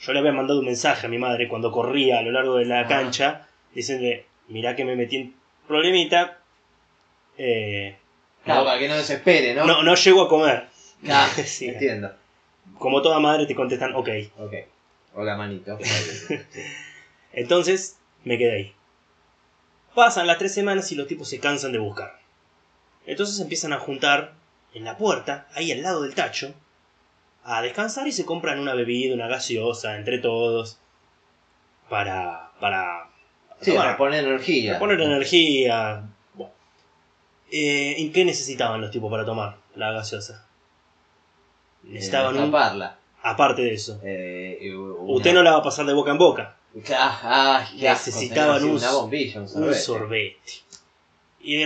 Yo 0.00 0.12
le 0.12 0.20
había 0.20 0.32
mandado 0.32 0.60
un 0.60 0.66
mensaje 0.66 1.06
a 1.06 1.10
mi 1.10 1.18
madre 1.18 1.48
cuando 1.48 1.72
corría 1.72 2.20
a 2.20 2.22
lo 2.22 2.30
largo 2.30 2.56
de 2.56 2.64
la 2.66 2.80
Ah. 2.82 2.86
cancha, 2.86 3.48
diciéndole, 3.74 4.26
mirá 4.48 4.76
que 4.76 4.84
me 4.84 4.94
metí 4.94 5.16
en 5.16 5.34
problemita. 5.66 6.39
Eh, 7.42 7.96
Claro, 8.44 8.60
no, 8.60 8.66
para 8.66 8.78
que 8.78 8.88
no 8.88 8.96
desespere, 8.96 9.54
¿no? 9.54 9.64
no, 9.66 9.82
no 9.82 9.94
llego 9.94 10.22
a 10.22 10.28
comer. 10.28 10.66
Claro, 11.02 11.32
Sí. 11.44 11.68
entiendo. 11.68 12.12
Como 12.78 13.00
toda 13.02 13.18
madre 13.18 13.46
te 13.46 13.54
contestan, 13.54 13.94
ok. 13.94 14.08
Ok. 14.38 14.54
Hola, 15.14 15.36
manito. 15.36 15.78
Entonces 17.32 17.98
me 18.24 18.36
quedé 18.38 18.52
ahí. 18.56 18.74
Pasan 19.94 20.26
las 20.26 20.38
tres 20.38 20.52
semanas 20.54 20.90
y 20.92 20.94
los 20.94 21.06
tipos 21.06 21.28
se 21.28 21.40
cansan 21.40 21.72
de 21.72 21.78
buscar. 21.78 22.18
Entonces 23.06 23.40
empiezan 23.40 23.72
a 23.72 23.78
juntar 23.78 24.34
en 24.74 24.84
la 24.84 24.96
puerta, 24.96 25.48
ahí 25.54 25.72
al 25.72 25.82
lado 25.82 26.02
del 26.02 26.14
tacho, 26.14 26.54
a 27.44 27.62
descansar 27.62 28.06
y 28.06 28.12
se 28.12 28.24
compran 28.24 28.58
una 28.60 28.74
bebida, 28.74 29.14
una 29.14 29.26
gaseosa, 29.28 29.96
entre 29.96 30.18
todos, 30.18 30.78
para... 31.88 32.50
para 32.60 33.06
Sí, 33.62 33.72
tomar, 33.72 33.84
para 33.86 33.96
poner 33.98 34.24
energía. 34.24 34.72
para 34.72 34.78
poner 34.80 35.00
energía. 35.02 36.02
Eh, 37.50 37.96
¿En 37.98 38.12
qué 38.12 38.24
necesitaban 38.24 38.80
los 38.80 38.90
tipos 38.90 39.10
para 39.10 39.24
tomar 39.24 39.56
la 39.74 39.90
gaseosa? 39.92 40.46
Eh, 41.84 41.88
Necesitaban 41.94 42.36
un... 42.36 42.50
taparla. 42.50 42.98
Aparte 43.22 43.62
de 43.62 43.74
eso. 43.74 44.00
Eh, 44.02 44.58
y 44.60 44.68
una- 44.70 45.12
Usted 45.14 45.34
no 45.34 45.42
la 45.42 45.52
va 45.52 45.58
a 45.58 45.62
pasar 45.62 45.84
de 45.86 45.92
boca 45.92 46.10
en 46.12 46.18
boca. 46.18 46.56
Ah, 46.94 47.20
ah, 47.24 47.68
Necesitaban 47.74 48.62
un- 48.64 48.70
una 48.76 48.92
bombilla, 48.92 49.36
un 49.40 49.42
un 49.42 49.48
sorbete. 49.48 49.78
sorbete. 49.80 50.52
Y 51.42 51.64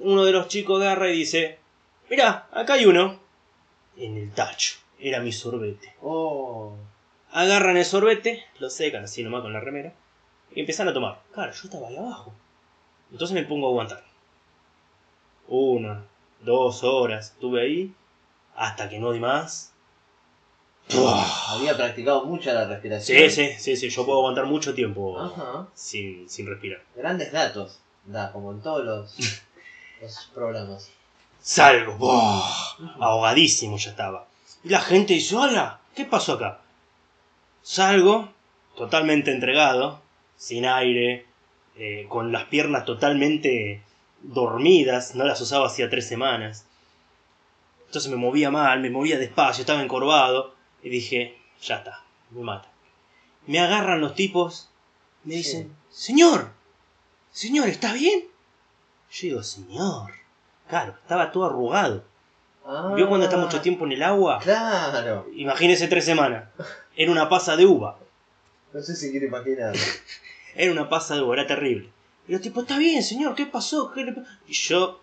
uno 0.00 0.24
de 0.24 0.32
los 0.32 0.48
chicos 0.48 0.80
agarra 0.80 1.10
y 1.10 1.16
dice, 1.18 1.58
mirá, 2.10 2.46
acá 2.52 2.74
hay 2.74 2.86
uno. 2.86 3.18
En 3.96 4.16
el 4.16 4.30
tacho. 4.32 4.76
Era 5.00 5.20
mi 5.20 5.32
sorbete. 5.32 5.94
Oh. 6.02 6.74
Agarran 7.32 7.76
el 7.76 7.84
sorbete, 7.84 8.44
lo 8.60 8.70
secan 8.70 9.04
así 9.04 9.22
nomás 9.22 9.42
con 9.42 9.52
la 9.52 9.60
remera, 9.60 9.92
y 10.54 10.60
empiezan 10.60 10.88
a 10.88 10.92
tomar. 10.94 11.20
Claro, 11.34 11.52
yo 11.52 11.60
estaba 11.64 11.88
ahí 11.88 11.96
abajo. 11.96 12.32
Entonces 13.10 13.34
me 13.34 13.42
pongo 13.44 13.66
a 13.66 13.70
aguantar. 13.70 14.04
Una, 15.48 16.04
dos 16.40 16.84
horas, 16.84 17.32
estuve 17.32 17.62
ahí, 17.62 17.94
hasta 18.54 18.88
que 18.88 18.98
no 18.98 19.12
di 19.12 19.20
más. 19.20 19.72
Había 21.48 21.76
practicado 21.76 22.24
mucho 22.24 22.52
la 22.52 22.66
respiración. 22.66 23.18
Sí, 23.18 23.30
sí, 23.30 23.52
sí, 23.58 23.76
sí, 23.76 23.88
yo 23.90 24.06
puedo 24.06 24.18
aguantar 24.18 24.46
mucho 24.46 24.74
tiempo 24.74 25.20
Ajá. 25.20 25.66
sin, 25.74 26.28
sin 26.28 26.46
respirar. 26.46 26.82
Grandes 26.96 27.32
datos. 27.32 27.80
Da, 28.04 28.32
como 28.32 28.52
en 28.52 28.62
todos 28.62 28.84
los, 28.84 29.16
los 30.00 30.30
programas. 30.34 30.90
Salgo, 31.40 32.42
ahogadísimo 33.00 33.76
ya 33.76 33.90
estaba. 33.90 34.26
Y 34.64 34.70
la 34.70 34.80
gente 34.80 35.14
dice, 35.14 35.36
hola, 35.36 35.80
¿qué 35.94 36.04
pasó 36.04 36.34
acá? 36.34 36.60
Salgo, 37.62 38.30
totalmente 38.76 39.30
entregado, 39.30 40.00
sin 40.36 40.66
aire, 40.66 41.26
eh, 41.76 42.06
con 42.08 42.32
las 42.32 42.44
piernas 42.44 42.84
totalmente 42.84 43.82
dormidas, 44.22 45.14
no 45.14 45.24
las 45.24 45.40
usaba 45.40 45.66
hacía 45.66 45.88
tres 45.90 46.06
semanas. 46.08 46.64
Entonces 47.86 48.10
me 48.10 48.16
movía 48.16 48.50
mal, 48.50 48.80
me 48.80 48.90
movía 48.90 49.18
despacio, 49.18 49.62
estaba 49.62 49.82
encorvado, 49.82 50.54
y 50.82 50.90
dije, 50.90 51.38
ya 51.62 51.76
está, 51.76 52.02
me 52.30 52.42
mata. 52.42 52.68
Me 53.46 53.60
agarran 53.60 54.00
los 54.00 54.14
tipos, 54.14 54.68
me 55.24 55.32
Sí. 55.34 55.38
dicen, 55.38 55.76
señor, 55.90 56.50
señor, 57.32 57.68
¿está 57.68 57.92
bien? 57.94 58.24
Yo 59.10 59.18
digo, 59.28 59.42
señor, 59.42 60.12
claro, 60.68 60.94
estaba 61.00 61.32
todo 61.32 61.46
arrugado. 61.46 62.04
Ah, 62.66 62.92
¿Vio 62.94 63.08
cuando 63.08 63.24
está 63.24 63.38
mucho 63.38 63.62
tiempo 63.62 63.86
en 63.86 63.92
el 63.92 64.02
agua? 64.02 64.40
Claro. 64.42 65.26
Imagínese 65.34 65.88
tres 65.88 66.04
semanas. 66.04 66.50
Era 66.94 67.10
una 67.10 67.26
pasa 67.30 67.56
de 67.56 67.64
uva. 67.64 67.98
No 68.74 68.82
sé 68.82 68.94
si 68.94 69.10
quiere 69.10 69.26
imaginar. 69.26 69.74
Era 70.54 70.72
una 70.72 70.88
pasa 70.90 71.14
de 71.14 71.22
uva, 71.22 71.34
era 71.34 71.46
terrible. 71.46 71.88
Y 72.28 72.32
los 72.32 72.40
tipos, 72.42 72.62
está 72.64 72.78
bien, 72.78 73.02
señor, 73.02 73.34
¿qué 73.34 73.46
pasó? 73.46 73.90
¿Qué 73.92 74.04
le 74.04 74.12
pa-?" 74.12 74.22
Y 74.46 74.52
yo, 74.52 75.00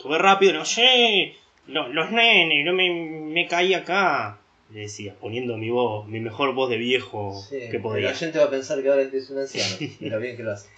tuve 0.00 0.18
rápido, 0.18 0.52
no 0.52 0.64
sé, 0.64 1.34
lo- 1.66 1.88
los 1.88 2.10
nenes, 2.10 2.64
no 2.66 2.72
me, 2.74 2.90
me 2.90 3.46
caí 3.48 3.74
acá. 3.74 4.38
Le 4.70 4.80
decía, 4.80 5.14
poniendo 5.20 5.56
mi 5.56 5.70
voz, 5.70 6.06
mi 6.08 6.20
mejor 6.20 6.54
voz 6.54 6.68
de 6.70 6.76
viejo 6.78 7.32
Sí, 7.48 7.68
que 7.70 7.78
podía. 7.78 8.08
La 8.10 8.14
gente 8.14 8.38
va 8.38 8.46
a 8.46 8.50
pensar 8.50 8.82
que 8.82 8.88
ahora 8.88 9.02
este 9.02 9.18
es 9.18 9.30
un 9.30 9.38
anciano. 9.38 9.76
De 10.00 10.10
lo 10.10 10.18
bien 10.20 10.36
que 10.36 10.42
lo 10.42 10.52
hace. 10.52 10.68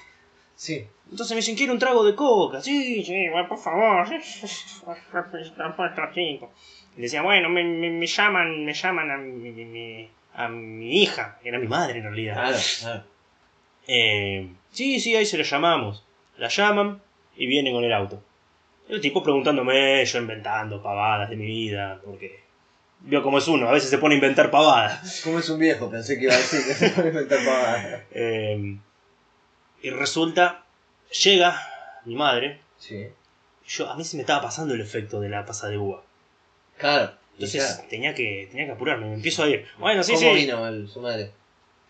Sí. 0.55 0.85
Entonces 1.11 1.31
me 1.35 1.37
dicen, 1.37 1.55
quiero 1.57 1.73
un 1.73 1.79
trago 1.79 2.05
de 2.05 2.15
coca. 2.15 2.61
Sí, 2.63 3.05
sí, 3.05 3.29
bueno, 3.31 3.49
por 3.49 3.59
favor. 3.59 4.07
Y 6.97 7.01
decía, 7.03 7.23
bueno, 7.23 7.49
me, 7.49 7.63
me, 7.65 7.91
me 7.91 8.07
llaman, 8.07 8.65
me 8.65 8.73
llaman 8.73 9.11
a 9.11 9.17
mi- 9.19 10.09
a 10.35 10.49
mi 10.49 11.03
hija. 11.03 11.39
Era 11.45 11.59
mi 11.59 11.67
madre 11.67 11.99
en 11.99 12.05
realidad. 12.05 12.35
Claro, 12.35 12.59
claro. 12.81 13.05
Eh, 13.87 14.49
sí, 14.73 15.01
sí, 15.01 15.15
ahí 15.17 15.27
se 15.27 15.39
la 15.39 15.45
llamamos. 15.45 16.05
La 16.39 16.49
llaman 16.49 17.01
y 17.37 17.47
vienen 17.47 17.73
con 17.75 17.85
el 17.85 17.93
auto. 17.93 18.23
El 18.89 19.01
tipo 19.01 19.23
preguntándome, 19.23 20.05
yo 20.05 20.19
inventando 20.19 20.83
pavadas 20.83 21.29
de 21.31 21.37
mi 21.37 21.47
vida, 21.47 22.01
porque 22.05 22.41
vio 23.01 23.23
cómo 23.23 23.39
es 23.39 23.49
uno, 23.49 23.69
a 23.69 23.73
veces 23.73 23.91
se 23.91 23.99
pone 23.99 24.15
a 24.15 24.19
inventar 24.19 24.51
pavadas. 24.51 25.21
Como 25.25 25.39
es 25.39 25.49
un 25.49 25.59
viejo, 25.59 25.91
pensé 25.91 26.17
que 26.19 26.25
iba 26.25 26.35
a 26.35 26.39
decir 26.39 26.61
que 26.67 26.75
se 26.75 26.91
puede 26.91 27.09
inventar 27.09 27.39
pavadas. 27.45 28.03
Eh, 28.13 28.77
y 29.83 29.91
resulta, 29.91 30.65
llega 31.25 31.61
mi 32.05 32.15
madre, 32.15 32.61
Sí. 32.79 33.07
yo, 33.67 33.91
a 33.91 33.97
mí 33.97 34.05
se 34.05 34.17
me 34.17 34.23
estaba 34.23 34.43
pasando 34.43 34.75
el 34.75 34.81
efecto 34.81 35.21
de 35.21 35.29
la 35.31 35.45
pasa 35.45 35.69
de 35.69 35.79
uva. 35.79 36.03
Claro. 36.79 37.13
Entonces 37.35 37.85
tenía, 37.91 38.15
que, 38.15 38.49
tenía 38.51 38.67
que 38.67 38.73
apurarme, 38.73 39.07
me 39.09 39.15
empiezo 39.15 39.43
a 39.43 39.49
ir. 39.49 39.67
Bueno, 39.79 40.03
sí, 40.03 40.15
¿Cómo 40.15 40.31
sí. 40.31 40.35
vino 40.37 40.67
el- 40.67 40.89
su 40.89 41.01
madre? 41.01 41.31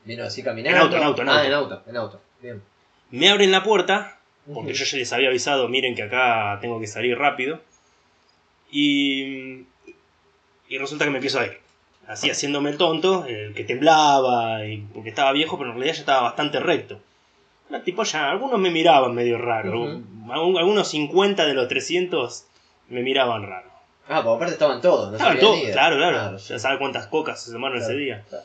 ¿Vino 0.07 0.25
así 0.25 0.43
caminando? 0.43 0.79
En 0.79 0.83
auto, 0.85 0.97
en 0.97 1.03
auto, 1.03 1.23
en 1.23 1.29
Ah, 1.29 1.33
auto. 1.35 1.47
en 1.47 1.53
auto, 1.53 1.83
en 1.91 1.97
auto. 1.97 2.21
Bien. 2.41 2.63
Me 3.11 3.29
abren 3.29 3.51
la 3.53 3.63
puerta, 3.63 4.19
porque 4.47 4.71
Ujú. 4.71 4.79
yo 4.79 4.85
ya 4.87 4.97
les 4.99 5.13
había 5.13 5.29
avisado, 5.29 5.69
miren 5.69 5.95
que 5.95 6.05
acá 6.05 6.59
tengo 6.63 6.81
que 6.81 6.87
salir 6.87 7.19
rápido. 7.19 7.61
Y, 8.71 9.65
y 10.69 10.79
resulta 10.79 11.05
que 11.05 11.11
me 11.11 11.19
empiezo 11.19 11.41
a 11.41 11.47
ir. 11.47 11.59
Así 12.07 12.31
haciéndome 12.31 12.71
el 12.71 12.77
tonto, 12.79 13.25
el 13.27 13.53
que 13.55 13.65
temblaba, 13.65 14.65
y 14.65 14.79
porque 14.95 15.09
estaba 15.09 15.33
viejo, 15.33 15.59
pero 15.59 15.71
en 15.71 15.77
realidad 15.77 15.95
ya 15.95 16.01
estaba 16.01 16.23
bastante 16.23 16.61
recto. 16.61 17.01
Una 17.69 17.83
tipo 17.83 18.05
ya, 18.05 18.31
algunos 18.31 18.61
me 18.61 18.71
miraban 18.71 19.13
medio 19.15 19.39
raro. 19.39 19.83
Ujú. 19.83 20.03
Algun- 20.33 20.59
Algunos 20.59 20.89
50 20.89 21.47
de 21.47 21.55
los 21.55 21.67
300 21.67 22.47
me 22.89 23.03
miraban 23.03 23.43
raro. 23.45 23.71
Ah, 24.09 24.23
pues 24.23 24.37
aparte 24.37 24.53
estaban 24.53 24.81
todos, 24.81 25.09
no 25.11 25.17
Estaban 25.17 25.41
todos, 25.41 25.59
ido. 25.65 25.73
claro, 25.73 25.97
claro. 25.97 26.39
sí. 26.39 26.53
Ya 26.53 26.61
sabe 26.61 26.79
cuántas 26.79 27.09
cocas 27.09 27.43
se 27.43 27.51
tomaron 27.51 27.79
Claro, 27.79 27.93
ese 27.93 28.01
día. 28.01 28.25
claro. 28.29 28.45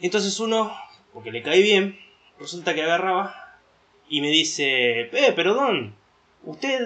Entonces 0.00 0.38
uno, 0.40 0.76
porque 1.12 1.30
le 1.32 1.42
cae 1.42 1.62
bien, 1.62 1.98
resulta 2.38 2.74
que 2.74 2.82
agarraba 2.82 3.58
y 4.08 4.20
me 4.20 4.28
dice, 4.28 5.02
eh, 5.02 5.32
pero 5.34 5.54
Don, 5.54 5.94
¿usted 6.44 6.80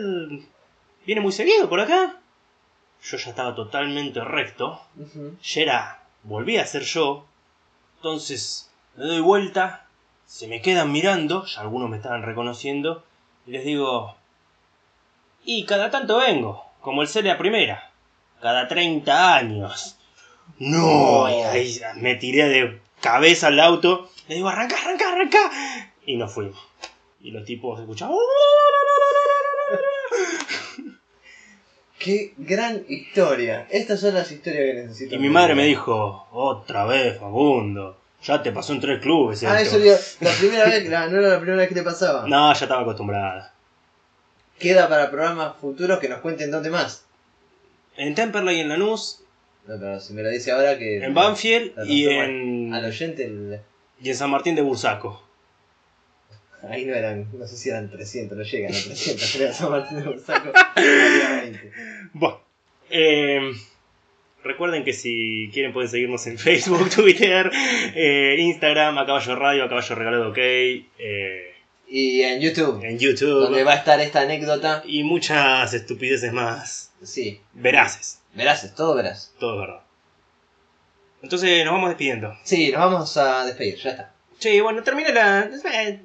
viene 1.07 1.21
muy 1.21 1.33
seguido 1.33 1.69
por 1.69 1.81
acá? 1.81 2.21
Yo 3.03 3.17
ya 3.17 3.31
estaba 3.31 3.55
totalmente 3.55 4.23
recto, 4.23 4.83
Ujú. 4.97 5.37
ya 5.43 5.63
era, 5.63 6.03
volví 6.23 6.57
a 6.59 6.67
ser 6.67 6.83
yo, 6.83 7.27
entonces 7.97 8.71
me 8.97 9.05
doy 9.05 9.21
vuelta, 9.21 9.87
se 10.27 10.49
me 10.49 10.61
quedan 10.61 10.93
mirando, 10.93 11.45
ya 11.47 11.61
algunos 11.61 11.89
me 11.89 11.97
estaban 11.97 12.23
reconociendo, 12.23 13.05
y 13.47 13.53
les 13.53 13.65
digo, 13.65 14.17
y 15.45 15.65
cada 15.65 15.91
tanto 15.91 16.19
vengo, 16.19 16.65
como 16.81 17.03
el 17.03 17.09
Celia 17.09 17.39
Primera, 17.39 17.91
cada 18.41 18.69
30 18.69 19.35
años. 19.37 19.97
No, 20.59 21.29
y 21.29 21.43
ahí 21.43 21.81
me 21.97 22.17
tiré 22.17 22.49
de 22.49 22.81
cabeza 23.01 23.49
al 23.49 23.61
auto, 23.61 24.11
le 24.29 24.37
digo, 24.37 24.49
arranca, 24.49 24.77
arranca, 24.81 25.12
arranca, 25.12 25.51
y 26.07 26.16
nos 26.16 26.33
fuimos. 26.33 26.59
Y 27.20 27.31
los 27.31 27.45
tipos 27.45 27.79
escuchaban, 27.81 28.16
Qué 31.99 32.33
gran 32.37 32.85
historia. 32.89 33.66
Estas 33.70 34.01
son 34.01 34.15
las 34.15 34.31
historias 34.31 34.62
que 34.65 34.75
necesito. 34.83 35.15
y 35.16 35.19
mi 35.19 35.29
madre 35.29 35.55
me 35.57 35.65
dijo, 35.65 36.29
otra 36.31 36.85
vez, 36.85 37.19
Facundo, 37.19 37.99
ya 38.23 38.41
te 38.41 38.53
pasó 38.53 38.73
en 38.73 38.81
tres 38.81 39.01
clubes. 39.03 39.43
Ah, 39.43 39.61
esto". 39.61 39.77
eso 39.77 39.85
digo, 39.85 39.97
la 40.20 40.31
primera 40.39 40.65
vez, 40.66 40.89
la- 40.89 41.09
no 41.09 41.19
era 41.19 41.29
la 41.31 41.37
primera 41.41 41.59
vez 41.59 41.69
que 41.69 41.75
te 41.75 41.83
pasaba. 41.83 42.25
No, 42.29 42.53
ya 42.55 42.61
estaba 42.65 42.83
acostumbrada. 42.83 43.53
Queda 44.61 44.89
para 44.89 45.11
programas 45.11 45.57
futuros 45.61 45.99
que 45.99 46.09
nos 46.09 46.20
cuenten 46.20 46.51
dónde 46.53 46.70
más. 46.70 47.05
En 47.97 48.15
Temperley, 48.15 48.61
en 48.61 48.69
Lanús, 48.69 49.23
No, 49.69 49.78
pero 49.78 50.01
si 50.01 50.12
me 50.15 50.23
lo 50.23 50.31
dice 50.31 50.51
ahora 50.51 50.77
que. 50.78 50.97
en 51.05 51.15
Banfield 51.15 51.73
y 51.86 52.07
en, 52.09 52.73
Al 52.74 52.85
oyente, 52.86 53.24
el- 53.24 53.61
y 54.03 54.09
en 54.11 54.16
San 54.16 54.31
Martín 54.31 54.55
de 54.55 54.62
Bursaco. 54.62 55.23
ahí 56.69 56.85
no 56.86 56.95
eran, 56.95 57.28
no 57.39 57.47
sé 57.47 57.57
si 57.57 57.69
eran 57.69 57.90
300, 57.90 58.36
no 58.39 58.45
llegan 58.45 58.70
a 58.73 58.74
300, 58.85 59.32
creo, 59.36 59.53
San 59.53 59.70
Martín 59.70 59.99
de 60.01 60.05
Bursaco. 60.09 60.53
había 60.74 61.40
20. 61.43 61.73
Bueno, 62.15 62.40
eh, 62.90 63.53
recuerden 64.43 64.85
que 64.85 64.93
si 64.93 65.51
quieren 65.53 65.73
pueden 65.73 65.90
seguirnos 65.90 66.27
en 66.27 66.39
Facebook, 66.39 66.89
Twitter, 66.95 67.51
eh, 67.95 68.36
Instagram, 68.39 68.97
a 68.99 69.07
caballo 69.07 69.36
radio, 69.36 69.65
a 69.65 69.69
caballo 69.69 69.95
regalado 69.95 70.31
ok, 70.31 70.39
eh, 70.39 71.55
Y 71.89 72.23
en 72.23 72.40
YouTube, 72.40 72.82
en 72.85 72.99
YouTube 72.99 73.40
donde 73.40 73.65
va 73.65 73.73
a 73.73 73.77
estar 73.77 74.01
esta 74.01 74.23
anécdota. 74.23 74.82
y 74.86 75.05
muchas 75.05 75.74
estupideces 75.74 76.32
más 76.32 76.93
Sí, 77.03 77.40
veraces. 77.55 78.20
Verás, 78.39 78.74
todo 78.74 78.94
verás. 78.94 79.35
Todo 79.39 79.55
es 79.55 79.60
verdad. 79.69 79.81
Entonces 81.23 81.65
nos 81.65 81.74
vamos 81.74 81.90
despidiendo. 81.90 82.36
Sí, 82.44 82.70
nos 82.73 82.81
vamos 82.81 83.16
a 83.16 83.44
despedir, 83.44 83.77
ya 83.77 83.90
está. 83.90 84.12
Sí, 84.39 84.60
bueno, 84.60 84.82
termina 84.82 85.10
la. 85.10 85.51
eh, 85.73 86.02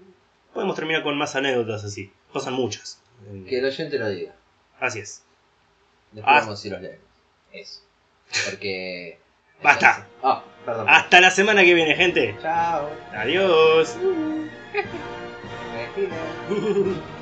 podemos 0.54 0.76
terminar 0.76 1.04
con 1.04 1.18
más 1.18 1.36
anécdotas 1.36 1.84
así. 1.84 2.12
Pasan 2.34 2.54
muchas. 2.54 3.00
Que 3.48 3.60
el 3.60 3.66
oyente 3.66 3.98
lo 4.00 4.10
diga. 4.10 4.34
Así 4.80 5.00
es. 5.00 5.24
Después 6.12 6.36
Ah. 6.36 6.42
vamos 6.42 6.60
si 6.60 6.70
los 6.70 6.82
leemos. 6.82 7.06
Eso. 7.52 7.82
Porque. 8.50 9.20
Basta. 9.64 10.08
Ah, 10.24 10.44
perdón. 10.66 10.88
Hasta 10.90 11.22
la 11.22 11.30
semana 11.32 11.64
que 11.64 11.74
viene, 11.74 11.96
gente. 11.96 12.36
Chao. 12.42 12.90
Adiós. 13.16 13.96
Me 14.74 15.82
despido. 15.84 17.04